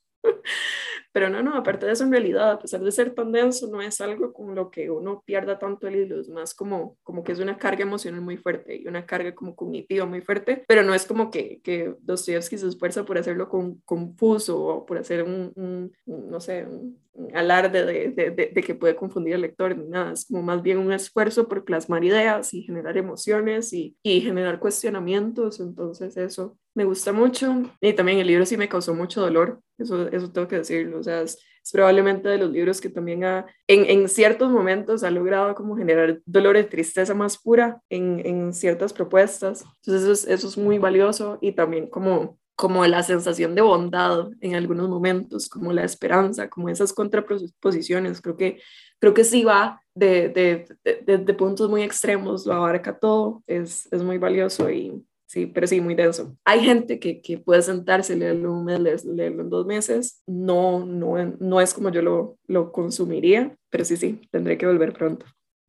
Pero 1.12 1.28
no, 1.28 1.42
no, 1.42 1.54
aparte 1.56 1.86
de 1.86 1.92
eso, 1.92 2.04
en 2.04 2.12
realidad, 2.12 2.52
a 2.52 2.58
pesar 2.58 2.80
de 2.80 2.92
ser 2.92 3.14
tan 3.14 3.32
denso, 3.32 3.68
no 3.68 3.82
es 3.82 4.00
algo 4.00 4.32
con 4.32 4.54
lo 4.54 4.70
que 4.70 4.90
uno 4.90 5.22
pierda 5.26 5.58
tanto 5.58 5.88
el 5.88 5.96
hilo, 5.96 6.20
es 6.20 6.28
más 6.28 6.54
como, 6.54 6.96
como 7.02 7.24
que 7.24 7.32
es 7.32 7.40
una 7.40 7.58
carga 7.58 7.82
emocional 7.82 8.20
muy 8.20 8.36
fuerte 8.36 8.76
y 8.76 8.86
una 8.86 9.06
carga 9.06 9.34
como 9.34 9.56
cognitiva 9.56 10.06
muy 10.06 10.20
fuerte, 10.20 10.64
pero 10.68 10.82
no 10.82 10.94
es 10.94 11.06
como 11.06 11.30
que, 11.30 11.60
que 11.62 11.94
Dostoyevsky 12.00 12.58
se 12.58 12.68
esfuerza 12.68 13.04
por 13.04 13.18
hacerlo 13.18 13.48
con, 13.48 13.80
confuso 13.84 14.64
o 14.64 14.86
por 14.86 14.98
hacer 14.98 15.24
un, 15.24 15.92
no 16.06 16.40
sé, 16.40 16.66
un, 16.66 16.98
alarde 17.34 17.84
de, 17.84 18.10
de, 18.10 18.30
de, 18.30 18.62
que 18.62 18.74
puede 18.74 18.96
confundir 18.96 19.34
al 19.34 19.42
lector 19.42 19.76
ni 19.76 19.88
nada, 19.88 20.12
es 20.12 20.26
como 20.26 20.42
más 20.42 20.62
bien 20.62 20.78
un 20.78 20.92
esfuerzo 20.92 21.48
por 21.48 21.64
plasmar 21.64 22.04
ideas 22.04 22.54
y 22.54 22.62
generar 22.62 22.96
emociones 22.96 23.72
y, 23.72 23.96
y 24.02 24.20
generar 24.20 24.60
cuestionamientos, 24.60 25.60
entonces 25.60 26.16
eso 26.16 26.56
me 26.74 26.84
gusta 26.84 27.12
mucho 27.12 27.62
y 27.80 27.92
también 27.92 28.18
el 28.18 28.26
libro 28.26 28.46
sí 28.46 28.56
me 28.56 28.68
causó 28.68 28.94
mucho 28.94 29.20
dolor, 29.20 29.60
eso, 29.78 30.08
eso 30.08 30.30
tengo 30.30 30.48
que 30.48 30.58
decirlo, 30.58 30.98
o 30.98 31.02
sea, 31.02 31.22
es, 31.22 31.38
probablemente 31.72 32.28
de 32.28 32.38
los 32.38 32.50
libros 32.50 32.80
que 32.80 32.88
también 32.88 33.22
ha, 33.22 33.46
en, 33.68 33.84
en, 33.84 34.08
ciertos 34.08 34.50
momentos 34.50 35.04
ha 35.04 35.10
logrado 35.10 35.54
como 35.54 35.76
generar 35.76 36.20
dolor 36.24 36.56
y 36.56 36.64
tristeza 36.64 37.14
más 37.14 37.38
pura 37.38 37.80
en, 37.88 38.20
en 38.26 38.52
ciertas 38.52 38.92
propuestas, 38.92 39.64
entonces 39.84 40.02
eso 40.02 40.12
es, 40.12 40.26
eso 40.26 40.48
es 40.48 40.58
muy 40.58 40.78
valioso 40.78 41.38
y 41.40 41.52
también 41.52 41.88
como 41.88 42.40
como 42.60 42.86
la 42.86 43.02
sensación 43.02 43.54
de 43.54 43.62
bondad 43.62 44.28
en 44.42 44.54
algunos 44.54 44.86
momentos, 44.86 45.48
como 45.48 45.72
la 45.72 45.82
esperanza, 45.82 46.50
como 46.50 46.68
esas 46.68 46.92
contraposiciones. 46.92 48.20
Creo 48.20 48.36
que, 48.36 48.60
creo 48.98 49.14
que 49.14 49.24
sí 49.24 49.44
va 49.44 49.80
de, 49.94 50.28
de, 50.28 50.66
de, 50.84 51.16
de 51.16 51.34
puntos 51.34 51.70
muy 51.70 51.82
extremos, 51.82 52.44
lo 52.44 52.52
abarca 52.52 52.98
todo, 52.98 53.42
es, 53.46 53.90
es 53.90 54.02
muy 54.02 54.18
valioso 54.18 54.70
y, 54.70 55.02
sí, 55.30 55.46
pero 55.46 55.68
sí, 55.68 55.80
muy 55.80 55.94
denso. 55.94 56.36
Hay 56.44 56.60
gente 56.60 56.98
que, 56.98 57.22
que 57.22 57.38
puede 57.38 57.62
sentarse, 57.62 58.16
leerlo 58.16 58.52
un 58.52 58.64
mes, 58.64 59.04
leerlo 59.04 59.42
en 59.42 59.48
dos 59.48 59.64
meses. 59.64 60.24
No, 60.26 60.84
no, 60.84 61.36
no 61.38 61.60
es 61.60 61.72
como 61.72 61.90
yo 61.90 62.02
lo, 62.02 62.36
lo 62.48 62.72
consumiría, 62.72 63.56
pero 63.70 63.84
sí, 63.84 63.96
sí, 63.96 64.20
tendré 64.32 64.58
que 64.58 64.66
volver 64.66 64.92
pronto. 64.92 65.26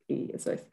Y 0.07 0.31
eso 0.33 0.51
es. 0.51 0.67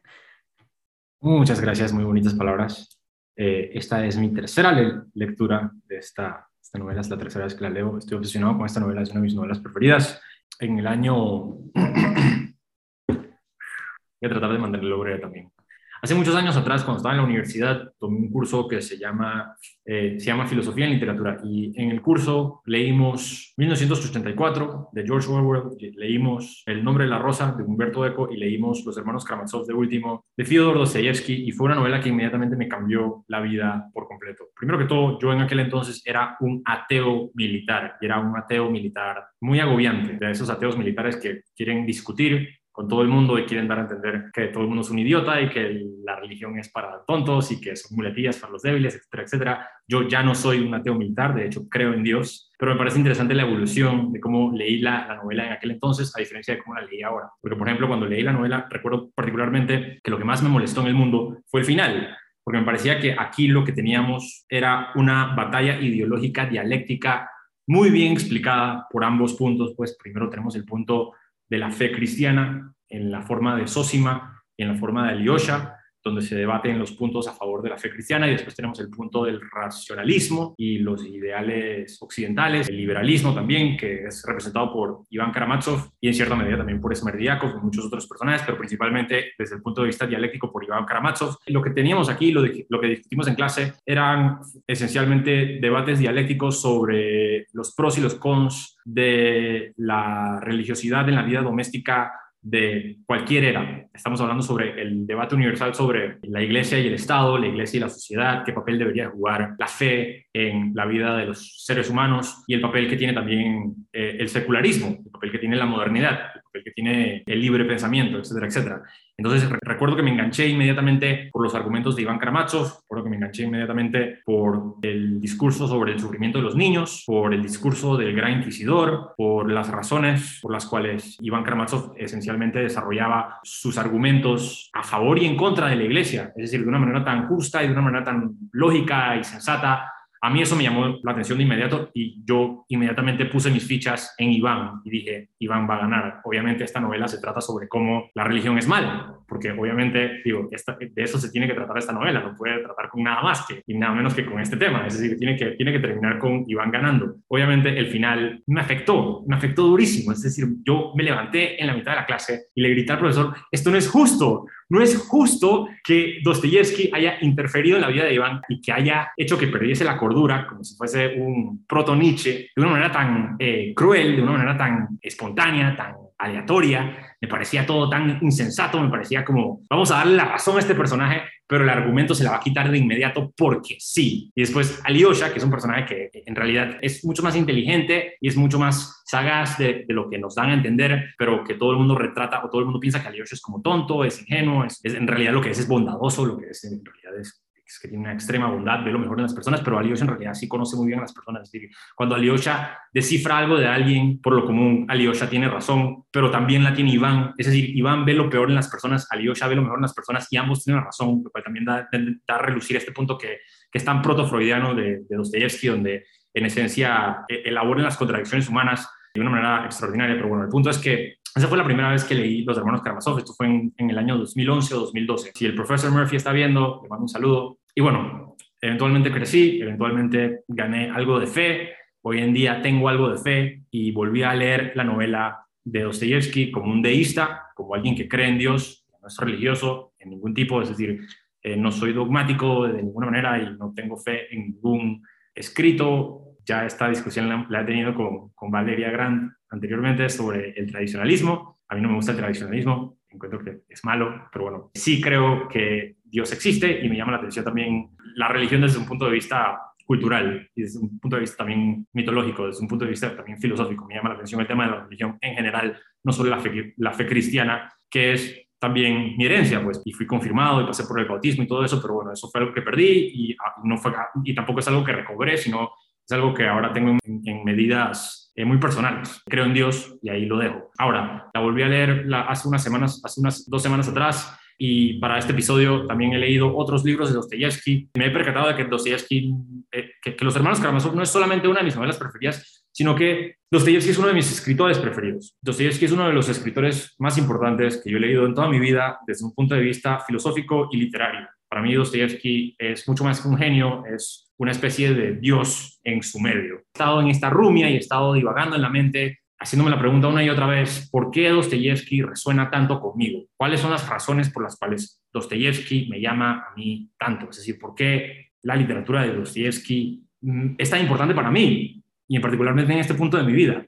Muchas 1.21 1.61
gracias, 1.61 1.93
muy 1.93 2.05
bonitas 2.05 2.33
palabras. 2.33 2.99
Eh, 3.37 3.73
esta 3.75 4.07
es 4.07 4.17
mi 4.17 4.33
tercera 4.33 5.05
lectura 5.13 5.71
de 5.87 5.99
esta, 5.99 6.49
esta 6.63 6.79
novela, 6.79 7.03
es 7.03 7.11
la 7.11 7.19
tercera 7.19 7.45
vez 7.45 7.55
que 7.55 7.65
la 7.65 7.71
leo. 7.71 7.99
Estoy 7.99 8.17
obsesionado 8.17 8.57
con 8.57 8.65
esta 8.65 8.81
novela, 8.81 9.03
es 9.03 9.11
una 9.11 9.21
de 9.21 9.25
mis 9.25 9.35
novelas 9.35 9.59
preferidas. 9.59 10.19
En 10.59 10.79
el 10.79 10.87
año... 10.87 11.59
Voy 13.07 14.31
a 14.31 14.31
tratar 14.31 14.51
de 14.51 14.59
mantenerlo 14.59 14.99
breve 14.99 15.21
también. 15.21 15.53
Hace 16.01 16.15
muchos 16.15 16.37
años 16.37 16.57
atrás, 16.57 16.85
cuando 16.85 16.99
estaba 16.99 17.15
en 17.15 17.21
la 17.21 17.27
universidad, 17.27 17.93
tomé 17.99 18.19
un 18.19 18.31
curso 18.31 18.69
que 18.69 18.81
se 18.81 18.97
llama, 18.97 19.57
eh, 19.85 20.15
se 20.19 20.27
llama 20.27 20.47
Filosofía 20.47 20.87
en 20.87 20.93
Literatura. 20.93 21.41
Y 21.43 21.73
en 21.81 21.91
el 21.91 22.01
curso 22.01 22.63
leímos 22.67 23.53
1984 23.57 24.91
de 24.93 25.05
George 25.05 25.29
Orwell, 25.29 25.77
leímos 25.97 26.63
El 26.67 26.85
nombre 26.85 27.05
de 27.05 27.11
la 27.11 27.19
rosa 27.19 27.53
de 27.57 27.65
Humberto 27.65 28.07
Eco 28.07 28.31
y 28.31 28.37
leímos 28.37 28.85
Los 28.87 28.97
hermanos 28.97 29.25
Karamazov 29.25 29.67
de 29.67 29.75
último 29.75 30.25
de 30.37 30.45
Fyodor 30.45 30.79
Dostoyevsky. 30.79 31.49
Y 31.49 31.51
fue 31.51 31.67
una 31.67 31.75
novela 31.75 32.01
que 32.01 32.11
inmediatamente 32.11 32.55
me 32.55 32.69
cambió 32.69 33.25
la 33.27 33.41
vida 33.41 33.91
por 33.93 34.07
completo. 34.07 34.45
Primero 34.55 34.79
que 34.79 34.85
todo, 34.85 35.19
yo 35.19 35.33
en 35.33 35.41
aquel 35.41 35.61
entonces 35.61 36.01
era 36.05 36.37
un 36.41 36.63
ateo 36.65 37.31
militar. 37.35 37.97
Y 38.01 38.07
era 38.07 38.21
un 38.21 38.37
ateo 38.37 38.71
militar 38.71 39.27
muy 39.41 39.59
agobiante, 39.59 40.17
de 40.25 40.31
esos 40.31 40.49
ateos 40.49 40.79
militares 40.79 41.17
que 41.17 41.43
quieren 41.57 41.85
discutir 41.85 42.58
con 42.79 42.87
todo 42.87 43.03
el 43.03 43.09
mundo 43.09 43.37
y 43.37 43.45
quieren 43.45 43.67
dar 43.67 43.81
a 43.81 43.83
entender 43.83 44.31
que 44.33 44.47
todo 44.47 44.63
el 44.63 44.69
mundo 44.69 44.83
es 44.83 44.91
un 44.91 45.01
idiota 45.01 45.41
y 45.41 45.49
que 45.49 45.85
la 46.05 46.15
religión 46.15 46.57
es 46.61 46.69
para 46.69 47.05
tontos 47.05 47.51
y 47.51 47.61
que 47.61 47.75
son 47.75 47.97
muletillas 47.97 48.37
para 48.37 48.53
los 48.53 48.63
débiles, 48.63 48.95
etcétera, 48.95 49.23
etcétera. 49.25 49.71
Yo 49.89 50.07
ya 50.07 50.23
no 50.23 50.33
soy 50.33 50.61
un 50.61 50.73
ateo 50.73 50.95
militar, 50.95 51.35
de 51.35 51.47
hecho 51.47 51.69
creo 51.69 51.93
en 51.93 52.05
Dios, 52.05 52.53
pero 52.57 52.71
me 52.71 52.79
parece 52.79 52.99
interesante 52.99 53.35
la 53.35 53.43
evolución 53.43 54.13
de 54.13 54.21
cómo 54.21 54.53
leí 54.53 54.79
la, 54.79 55.09
la, 55.09 55.17
novela 55.17 55.47
en 55.47 55.53
aquel 55.55 55.73
entonces 55.73 56.15
a 56.17 56.21
diferencia 56.21 56.55
de 56.55 56.63
cómo 56.63 56.77
la 56.77 56.83
leí 56.83 57.03
ahora. 57.03 57.29
Porque, 57.41 57.57
por 57.57 57.67
ejemplo, 57.67 57.89
cuando 57.89 58.07
leí 58.07 58.23
la 58.23 58.33
novela, 58.33 58.69
recuerdo 58.71 59.11
particularmente 59.11 59.99
que 60.01 60.11
lo 60.13 60.17
que 60.17 60.25
más 60.25 60.41
me 60.45 60.49
molestó 60.49 60.81
en 60.83 60.87
el 60.87 60.95
mundo 60.95 61.39
fue 61.47 61.63
el 61.63 61.67
final, 61.67 62.17
porque 62.45 62.61
me 62.61 62.65
parecía 62.65 63.01
que 63.01 63.17
aquí 63.19 63.49
lo 63.49 63.65
que 63.65 63.73
teníamos 63.73 64.47
era 64.49 64.93
una 64.95 65.35
batalla 65.35 65.81
ideológica 65.81 66.47
dialéctica 66.47 67.29
muy 67.67 67.91
bien 67.91 68.13
explicada 68.13 68.87
por 68.89 69.03
ambos 69.03 69.35
puntos, 69.35 69.75
pues 69.77 69.99
primero 70.01 70.31
tenemos 70.31 70.55
el 70.55 70.65
punto 70.65 71.15
de 71.49 71.59
la 71.59 71.71
fe 71.71 71.93
cristiana 71.93 72.75
en 72.89 73.11
la 73.11 73.23
forma 73.23 73.57
de 73.57 73.67
Sósima 73.67 74.43
y 74.57 74.63
en 74.63 74.69
la 74.69 74.79
forma 74.79 75.07
de 75.07 75.13
Alyosha, 75.13 75.78
donde 76.03 76.23
se 76.23 76.37
debaten 76.37 76.79
los 76.79 76.93
puntos 76.93 77.29
a 77.29 77.33
favor 77.33 77.63
de 77.63 77.71
la 77.71 77.79
fe 77.79 77.91
cristiana 77.91 78.27
y 78.27 78.33
después 78.33 78.55
tenemos 78.55 78.79
el 78.81 78.89
punto 78.89 79.25
del 79.25 79.41
racionalismo 79.41 80.55
y 80.57 80.79
los 80.79 81.05
ideales 81.05 81.99
occidentales, 82.01 82.69
el 82.69 82.77
liberalismo 82.77 83.35
también, 83.35 83.77
que 83.77 84.05
es 84.05 84.25
representado 84.27 84.73
por 84.73 85.03
Iván 85.11 85.33
Karamazov 85.33 85.91
y 86.01 86.09
en 86.09 86.15
cierta 86.15 86.37
medida 86.37 86.57
también 86.57 86.81
por 86.81 86.95
Smerdiakov 86.95 87.59
y 87.59 87.65
muchos 87.65 87.87
otros 87.87 88.07
personajes, 88.07 88.43
pero 88.45 88.59
principalmente 88.59 89.33
desde 89.39 89.57
el 89.57 89.63
punto 89.63 89.83
de 89.83 89.89
vista 89.89 90.07
dialéctico 90.07 90.51
por 90.53 90.65
Iván 90.65 90.85
Karamazov. 90.85 91.37
Lo 91.47 91.63
que 91.63 91.71
teníamos 91.71 92.09
aquí, 92.09 92.33
lo, 92.33 92.43
de, 92.43 92.67
lo 92.69 92.81
que 92.81 92.89
discutimos 92.89 93.29
en 93.29 93.35
clase, 93.35 93.75
eran 93.85 94.39
esencialmente 94.67 95.59
debates 95.61 95.99
dialécticos 95.99 96.61
sobre 96.61 97.47
los 97.53 97.75
pros 97.75 97.99
y 97.99 98.01
los 98.01 98.15
cons 98.15 98.79
de 98.85 99.73
la 99.77 100.41
religiosidad 100.41 101.09
en 101.09 101.15
la 101.15 101.23
vida 101.23 101.43
doméstica 101.43 102.13
de 102.41 102.99
cualquier 103.05 103.45
era. 103.45 103.87
Estamos 103.93 104.21
hablando 104.21 104.43
sobre 104.43 104.81
el 104.81 105.07
debate 105.07 105.35
universal 105.35 105.75
sobre 105.75 106.19
la 106.23 106.43
iglesia 106.43 106.79
y 106.79 106.87
el 106.87 106.95
Estado, 106.95 107.37
la 107.37 107.49
iglesia 107.49 107.79
y 107.79 107.81
la 107.81 107.89
sociedad, 107.89 108.45
qué 108.45 108.53
papel 108.53 108.79
debería 108.79 109.11
jugar 109.11 109.55
la 109.59 109.67
fe 109.67 110.27
en 110.33 110.73
la 110.75 110.87
vida 110.87 111.17
de 111.17 111.27
los 111.27 111.65
seres 111.65 111.91
humanos 111.91 112.45
y 112.47 112.55
el 112.55 112.61
papel 112.61 112.89
que 112.89 112.97
tiene 112.97 113.13
también 113.13 113.75
eh, 113.93 114.17
el 114.21 114.29
secularismo, 114.29 114.99
el 115.05 115.11
papel 115.11 115.33
que 115.33 115.39
tiene 115.39 115.57
la 115.57 115.67
modernidad, 115.67 116.19
que 116.63 116.71
tiene 116.71 117.23
el 117.27 117.41
libre 117.41 117.65
pensamiento, 117.65 118.19
etcétera, 118.19 118.47
etcétera. 118.47 118.83
Entonces 119.17 119.51
recuerdo 119.63 119.97
que 119.97 120.03
me 120.03 120.13
enganché 120.13 120.47
inmediatamente 120.47 121.29
por 121.33 121.43
los 121.43 121.55
argumentos 121.55 121.97
de 121.97 122.03
Iván 122.03 122.19
Karamazov, 122.19 122.83
recuerdo 122.83 123.05
que 123.05 123.11
me 123.11 123.17
enganché 123.17 123.43
inmediatamente 123.43 124.21
por 124.25 124.77
el 124.83 125.21
discurso 125.21 125.67
sobre 125.67 125.93
el 125.93 125.99
sufrimiento 125.99 126.39
de 126.39 126.45
los 126.45 126.55
niños, 126.55 127.03
por 127.05 127.35
el 127.35 127.43
discurso 127.43 127.97
del 127.97 128.15
gran 128.15 128.39
inquisidor, 128.39 129.15
por 129.17 129.51
las 129.51 129.69
razones 129.71 130.39
por 130.41 130.53
las 130.53 130.67
cuales 130.67 131.17
Iván 131.21 131.43
Karamazov 131.43 131.95
esencialmente 131.97 132.61
desarrollaba 132.61 133.41
sus 133.43 133.77
argumentos 133.77 134.71
a 134.73 134.85
favor 134.85 135.19
y 135.19 135.27
en 135.27 135.37
contra 135.37 135.69
de 135.69 135.77
la 135.77 135.85
iglesia, 135.85 136.33
es 136.37 136.51
decir, 136.51 136.63
de 136.63 136.69
una 136.69 136.79
manera 136.79 137.05
tan 137.05 137.27
justa 137.27 137.63
y 137.65 137.67
de 137.67 137.73
una 137.73 137.83
manera 137.83 138.05
tan 138.05 138.37
lógica 138.53 139.17
y 139.17 139.25
sensata 139.25 139.93
a 140.21 140.31
mí 140.31 140.43
eso 140.43 140.57
me 140.57 140.63
llamó 140.63 140.99
la 141.03 141.13
atención 141.13 141.39
de 141.39 141.45
inmediato 141.45 141.91
y 141.95 142.23
yo 142.25 142.65
inmediatamente 142.69 143.27
puse 143.27 143.51
mis 143.51 143.67
fichas 143.67 144.15
en 144.19 144.31
Iván 144.31 144.81
y 144.85 144.91
dije, 144.91 145.29
Iván 145.39 145.69
va 145.69 145.77
a 145.77 145.81
ganar. 145.81 146.21
Obviamente 146.25 146.65
esta 146.65 146.81
novela 146.81 147.09
se 147.09 147.21
trata 147.21 147.41
sobre 147.41 147.69
cómo 147.69 148.11
la 148.15 148.25
religión 148.25 148.59
es 148.59 148.67
mala, 148.67 149.15
porque 149.29 149.51
obviamente, 149.51 150.21
digo, 150.25 150.49
de 150.51 151.03
eso 151.03 151.19
se 151.19 151.31
tiene 151.31 151.47
que 151.47 151.55
tratar 151.55 151.79
esta 151.79 151.93
novela, 151.93 152.21
no 152.21 152.37
puede 152.37 152.63
tratar 152.63 152.89
con 152.89 153.03
nada 153.03 153.23
más 153.23 153.47
que 153.47 153.63
y 153.67 153.77
nada 153.77 153.95
menos 153.95 154.15
que 154.15 154.25
con 154.25 154.41
este 154.41 154.57
tema, 154.57 154.87
es 154.87 154.99
decir, 154.99 155.19
tiene 155.19 155.37
que, 155.37 155.53
tiene 155.53 155.73
que 155.73 155.81
terminar 155.81 156.19
con 156.19 156.45
Iván 156.47 156.71
ganando. 156.71 157.17
Obviamente 157.29 157.79
el 157.79 157.87
final 157.87 158.43
me 158.47 158.61
afectó, 158.61 159.25
me 159.27 159.37
afectó 159.37 159.63
durísimo, 159.63 160.13
es 160.13 160.23
decir, 160.23 160.47
yo 160.65 160.93
me 160.97 161.03
levanté 161.03 161.61
en 161.61 161.67
la 161.67 161.75
mitad 161.75 161.93
de 161.93 161.97
la 161.99 162.07
clase 162.07 162.47
y 162.55 162.63
le 162.63 162.71
grité 162.71 162.93
al 162.93 162.99
profesor, 162.99 163.35
esto 163.51 163.71
no 163.71 163.77
es 163.77 163.89
justo, 163.89 164.47
no 164.71 164.83
es 164.83 164.97
justo 164.97 165.69
que 165.83 166.19
Dostoyevsky 166.23 166.91
haya 166.93 167.19
interferido 167.21 167.77
en 167.77 167.83
la 167.83 167.89
vida 167.89 168.05
de 168.05 168.15
Iván 168.15 168.43
y 168.49 168.61
que 168.61 168.73
haya 168.73 169.13
hecho 169.17 169.39
que 169.39 169.49
perdiese 169.49 169.85
la 169.85 169.97
cordura, 169.97 170.47
como 170.47 170.63
si 170.63 170.77
fuese 170.77 171.15
un 171.17 171.65
proto-Nietzsche, 171.67 172.51
de 172.55 172.63
una 172.63 172.73
manera 172.73 172.93
tan 172.93 173.37
eh, 173.39 173.73
cruel, 173.75 174.17
de 174.17 174.23
una 174.23 174.33
manera 174.33 174.57
tan 174.57 174.99
espontánea, 175.01 175.75
tan 175.77 175.95
aleatoria, 176.19 177.08
me 177.21 177.29
parecía 177.29 177.67
todo 177.67 177.89
tan 177.89 178.19
insensato, 178.23 178.81
me 178.81 178.91
parecía 178.91 179.25
como, 179.25 179.63
vamos 179.69 179.91
a 179.91 179.97
darle 179.97 180.17
la 180.17 180.27
razón 180.27 180.57
a 180.57 180.61
este 180.61 180.75
personaje, 180.75 181.23
pero 181.47 181.65
el 181.65 181.71
argumento 181.71 182.15
se 182.15 182.25
la 182.25 182.31
va 182.31 182.37
a 182.37 182.41
quitar 182.41 182.71
de 182.71 182.79
inmediato 182.79 183.33
porque 183.37 183.77
sí. 183.79 184.31
Y 184.35 184.41
después 184.43 184.81
Alyosha, 184.85 185.33
que 185.33 185.39
es 185.39 185.45
un 185.45 185.51
personaje 185.51 185.85
que 185.87 186.23
en 186.27 186.37
realidad 186.37 186.79
es 186.81 187.05
mucho 187.05 187.23
más 187.23 187.35
inteligente 187.35 188.17
y 188.21 188.29
es 188.29 188.37
mucho 188.37 188.59
más 188.59 189.03
sagaz 189.05 189.59
de, 189.59 189.85
lo 189.89 190.11
que 190.11 190.19
nos 190.19 190.35
dan 190.35 190.51
a 190.51 190.55
entender, 190.55 191.15
pero 191.17 191.43
que 191.43 191.55
todo 191.55 191.73
el 191.73 191.79
mundo 191.79 191.97
retrata 191.97 192.45
o 192.45 192.51
todo 192.51 192.61
el 192.61 192.67
mundo 192.67 192.81
piensa 192.81 193.01
que 193.01 193.09
Alyosha 193.09 193.35
es 193.35 193.41
como 193.41 193.63
tonto, 193.63 194.05
es 194.05 194.21
ingenuo, 194.21 194.65
es, 194.65 194.81
es 194.85 194.95
en 194.95 195.07
realidad 195.07 195.33
lo 195.33 195.41
que 195.41 195.51
es 195.51 195.59
es 195.59 195.67
bondadoso, 195.67 196.27
lo 196.27 196.37
que 196.37 196.51
es 196.51 196.65
en 196.65 196.85
realidad 196.85 197.19
es 197.19 197.19
es 197.19 197.48
que 197.81 197.89
tiene 197.89 198.05
una 198.05 198.15
extrema 198.15 198.49
bondad, 198.49 198.85
ve 198.85 198.93
lo 198.93 198.99
mejor 198.99 199.19
en 199.19 199.25
las 199.25 199.35
personas, 199.35 199.61
pero 199.61 199.79
Alyosha 199.79 200.05
en 200.05 200.09
realidad 200.09 200.35
sí 200.35 200.49
conoce 200.49 200.77
muy 200.77 200.87
bien 200.87 201.01
a 201.01 201.03
las 201.03 201.13
personas. 201.13 201.43
Es 201.43 201.53
decir, 201.53 201.71
cuando 201.95 202.15
Alyosha 202.15 202.79
descifra 202.93 203.37
algo 203.37 203.59
de 203.59 203.67
alguien, 203.67 204.21
por 204.23 204.33
lo 204.33 204.47
común, 204.47 204.87
Alyosha 204.89 205.29
tiene 205.29 205.49
razón, 205.49 206.05
pero 206.11 206.31
también 206.31 206.65
la 206.65 206.73
tiene 206.73 206.93
Iván. 206.93 207.35
Es 207.37 207.47
decir, 207.47 207.77
Iván 207.77 208.05
ve 208.07 208.15
lo 208.15 208.31
peor 208.31 208.49
en 208.49 208.55
las 208.55 208.69
personas, 208.69 209.07
Alyosha 209.11 209.49
ve 209.49 209.57
lo 209.57 209.63
mejor 209.63 209.79
en 209.79 209.83
las 209.83 209.95
personas 209.95 210.27
y 210.31 210.37
ambos 210.39 210.65
tienen 210.65 210.83
razón, 210.83 211.21
lo 211.23 211.31
cual 211.31 211.45
también 211.45 211.65
da, 211.67 211.89
da 212.27 212.35
a 212.35 212.39
relucir 212.39 212.77
este 212.77 212.93
punto 212.93 213.19
que, 213.19 213.41
que 213.71 213.79
es 213.79 213.85
tan 213.85 214.01
proto-freudiano 214.01 214.75
de, 214.75 215.03
de 215.09 215.17
Dostoyevsky, 215.17 215.69
donde 215.69 216.07
en 216.33 216.47
esencia 216.47 217.25
e, 217.29 217.43
elaboran 217.45 217.85
las 217.85 217.97
contradicciones 217.97 218.49
humanas 218.49 218.89
de 219.15 219.21
una 219.21 219.31
manera 219.31 219.65
extraordinaria. 219.65 220.15
Pero 220.15 220.29
bueno, 220.29 220.45
el 220.45 220.51
punto 220.51 220.71
es 220.71 220.79
que 220.79 221.19
esa 221.39 221.49
fue 221.49 221.59
la 221.59 221.65
primera 221.65 221.91
vez 221.91 222.05
que 222.05 222.15
leí 222.15 222.43
Los 222.43 222.59
Hermanos 222.59 222.83
Karamazov, 222.83 223.19
esto 223.19 223.33
fue 223.33 223.47
en, 223.47 223.73
en, 223.77 223.91
el 223.91 223.99
año 223.99 224.19
2011 224.19 224.75
o 224.75 224.81
2012. 224.81 225.33
Si 225.35 225.47
el 225.47 225.55
profesor 225.55 225.91
Murphy 225.91 226.17
está 226.17 226.33
viendo, 226.33 226.81
le 226.83 226.89
mando 226.89 227.05
un 227.05 227.09
saludo. 227.09 227.59
Y 227.75 227.81
bueno, 227.81 228.37
eventualmente 228.61 229.11
crecí, 229.11 229.61
eventualmente 229.61 230.41
gané 230.49 230.91
algo 230.91 231.19
de 231.19 231.27
fe, 231.27 231.71
hoy 232.03 232.19
en 232.19 232.33
día 232.33 232.61
tengo 232.63 232.89
algo 232.89 233.11
de 233.11 233.19
fe 233.19 233.63
y 233.71 233.93
volví 233.93 234.23
a 234.23 234.35
leer 234.35 234.73
la 234.75 234.85
novela 234.85 235.47
de 235.65 235.83
Dostoyevsky 235.83 236.51
como 236.51 236.73
un 236.73 236.83
deísta, 236.83 237.47
como 237.55 237.75
alguien 237.75 237.95
que 237.95 238.09
cree 238.09 238.29
en 238.29 238.39
Dios, 238.39 238.87
no 239.01 239.09
es 239.09 239.17
religioso 239.19 239.93
en 239.99 240.11
ningún 240.11 240.35
tipo, 240.35 240.63
es 240.63 240.71
decir, 240.71 241.01
eh, 241.43 241.57
no 241.57 241.71
soy 241.71 241.93
dogmático 241.93 242.67
de 242.67 242.83
ninguna 242.83 243.07
manera 243.07 243.39
y 243.39 243.57
no 243.57 243.73
tengo 243.75 243.97
fe 243.97 244.35
en 244.35 244.51
ningún 244.51 245.03
escrito. 245.35 246.28
Ya 246.49 246.65
esta 246.65 246.89
discusión 246.89 247.29
la, 247.29 247.47
la 247.51 247.61
he 247.61 247.65
tenido 247.65 247.95
con, 247.95 248.31
con 248.31 248.51
Valeria 248.51 248.91
Grant 248.91 249.35
anteriormente 249.51 250.09
sobre 250.09 250.53
el 250.59 250.71
tradicionalismo. 250.71 251.61
A 251.69 251.75
mí 251.75 251.83
no 251.83 251.91
me 251.91 251.97
gusta 251.97 252.13
el 252.13 252.19
tradicionalismo, 252.19 252.97
encuentro 253.11 253.45
que 253.45 253.61
es 253.69 253.85
malo, 253.85 254.29
pero 254.33 254.45
bueno, 254.45 254.71
sí 254.73 254.99
creo 254.99 255.47
que 255.47 255.97
Dios 256.05 256.33
existe 256.33 256.83
y 256.83 256.89
me 256.89 256.97
llama 256.97 257.13
la 257.13 257.19
atención 257.19 257.45
también 257.45 257.91
la 258.15 258.29
religión 258.29 258.63
desde 258.63 258.79
un 258.79 258.87
punto 258.87 259.05
de 259.05 259.13
vista 259.13 259.61
cultural 259.85 260.49
y 260.55 260.63
desde 260.63 260.79
un 260.79 260.99
punto 260.99 261.17
de 261.17 261.21
vista 261.21 261.37
también 261.37 261.87
mitológico, 261.93 262.47
desde 262.47 262.63
un 262.63 262.69
punto 262.69 262.87
de 262.87 262.93
vista 262.93 263.15
también 263.15 263.39
filosófico. 263.39 263.85
Me 263.85 263.97
llama 263.97 264.09
la 264.09 264.15
atención 264.15 264.41
el 264.41 264.47
tema 264.47 264.65
de 264.65 264.71
la 264.71 264.85
religión 264.85 265.19
en 265.21 265.35
general, 265.35 265.79
no 266.03 266.13
solo 266.13 266.31
la 266.31 266.39
fe, 266.39 266.73
la 266.79 266.93
fe 266.93 267.07
cristiana, 267.07 267.71
que 267.91 268.15
es 268.15 268.49
también 268.59 269.17
mi 269.19 269.27
herencia, 269.27 269.63
pues, 269.63 269.83
y 269.85 269.93
fui 269.93 270.07
confirmado 270.07 270.63
y 270.63 270.67
pasé 270.67 270.85
por 270.85 270.99
el 270.99 271.07
bautismo 271.07 271.45
y 271.45 271.47
todo 271.47 271.63
eso, 271.63 271.81
pero 271.81 271.95
bueno, 271.95 272.13
eso 272.13 272.29
fue 272.29 272.41
algo 272.41 272.55
que 272.55 272.63
perdí 272.63 273.11
y, 273.15 273.33
ah, 273.35 273.61
no 273.65 273.77
fue, 273.77 273.93
y 274.25 274.35
tampoco 274.35 274.61
es 274.61 274.69
algo 274.69 274.83
que 274.83 274.93
recobré, 274.93 275.37
sino 275.37 275.71
es 276.09 276.15
algo 276.15 276.33
que 276.33 276.47
ahora 276.47 276.73
tengo 276.73 276.97
en, 277.05 277.45
medidas 277.45 278.33
eh, 278.35 278.45
muy 278.45 278.59
personales. 278.59 279.21
Creo 279.27 279.45
en 279.45 279.53
Dios 279.53 279.95
y 280.01 280.09
ahí 280.09 280.25
lo 280.25 280.39
dejo. 280.39 280.71
Ahora, 280.79 281.29
la 281.35 281.41
volví 281.41 281.63
a 281.63 281.69
leer 281.69 282.07
hace 282.29 282.49
unas 282.49 282.63
semanas, 282.63 283.03
hace 283.05 283.21
unas 283.21 283.49
dos 283.49 283.63
semanas 283.63 283.89
atrás 283.89 284.35
y 284.57 284.99
para 285.01 285.19
este 285.19 285.33
episodio 285.33 285.87
también 285.87 286.15
he 286.15 286.19
leído 286.19 286.57
otros 286.57 286.83
libros 286.83 287.11
de 287.11 287.17
Dostoyevsky. 287.17 287.91
Me 287.99 288.07
he 288.07 288.11
percatado 288.11 288.49
de 288.49 288.57
que 288.57 288.65
Dostoyevsky, 288.65 289.35
eh, 289.71 289.91
que, 290.01 290.17
que, 290.17 290.25
Los 290.25 290.35
Hermanos 290.35 290.61
Karamazov 290.61 290.97
no 290.97 291.03
es 291.03 291.11
solamente 291.11 291.47
una 291.47 291.61
de 291.61 291.67
mis 291.67 291.77
novelas 291.77 291.99
preferidas, 291.99 292.65
sino 292.73 292.95
que 292.95 293.37
Dostoyevsky 293.51 293.91
es 293.91 293.99
uno 293.99 294.09
de 294.09 294.15
mis 294.15 294.33
escritores 294.33 294.79
preferidos. 294.79 295.37
Dostoyevsky 295.43 295.85
es 295.85 295.93
uno 295.93 296.07
de 296.07 296.15
los 296.15 296.29
escritores 296.31 296.95
más 296.99 297.19
importantes 297.19 297.83
que 297.85 297.91
yo 297.91 297.99
he 297.99 298.01
leído 298.01 298.25
en 298.25 298.35
toda 298.35 298.49
mi 298.49 298.59
vida 298.59 298.99
desde 299.07 299.27
un 299.27 299.35
punto 299.35 299.55
de 299.55 299.61
vista 299.61 300.01
filosófico 300.01 300.71
y 300.73 300.79
literario. 300.79 301.29
Para 301.49 301.63
mí 301.63 301.75
Dostoyevsky 301.75 302.57
es 302.59 302.87
mucho 302.89 303.05
más 303.05 303.21
que 303.21 303.29
un 303.29 303.39
genio, 303.39 303.85
es 303.87 304.31
una 304.37 304.53
especie 304.53 304.95
de 304.95 305.15
Dios 305.15 305.81
en 305.83 306.03
su 306.03 306.21
medio. 306.21 306.57
He 306.57 306.73
estado 306.75 307.01
en 307.01 307.09
esta 307.09 307.31
rumia 307.31 307.71
y 307.71 307.75
he 307.75 307.79
estado 307.79 308.13
divagando 308.13 308.57
en 308.57 308.63
la 308.63 308.69
mente 308.69 309.19
haciéndome 309.41 309.71
la 309.71 309.79
pregunta 309.79 310.09
una 310.09 310.25
y 310.25 310.31
otra 310.31 310.47
vez, 310.47 310.89
¿por 310.91 311.11
qué 311.11 311.29
Dostoyevsky 311.31 312.03
resuena 312.03 312.51
tanto 312.51 312.81
conmigo? 312.81 313.27
¿Cuáles 313.37 313.61
son 313.61 313.71
las 313.71 313.89
razones 313.89 314.31
por 314.31 314.43
las 314.43 314.57
cuales 314.57 315.01
Dostoyevsky 315.13 315.89
me 315.89 316.01
llama 316.01 316.47
a 316.51 316.55
mí 316.57 316.91
tanto? 316.99 317.31
Es 317.31 317.37
decir, 317.37 317.59
¿por 317.59 317.75
qué 317.75 318.31
la 318.43 318.57
literatura 318.57 319.03
de 319.03 319.15
Dostoyevsky 319.15 320.05
mm, 320.23 320.55
es 320.59 320.71
tan 320.71 320.81
importante 320.81 321.15
para 321.15 321.31
mí 321.31 321.83
y 322.09 322.17
en 322.17 322.23
particularmente 322.23 322.73
en 322.73 322.81
este 322.81 322.95
punto 322.95 323.17
de 323.17 323.23
mi 323.23 323.33
vida? 323.33 323.65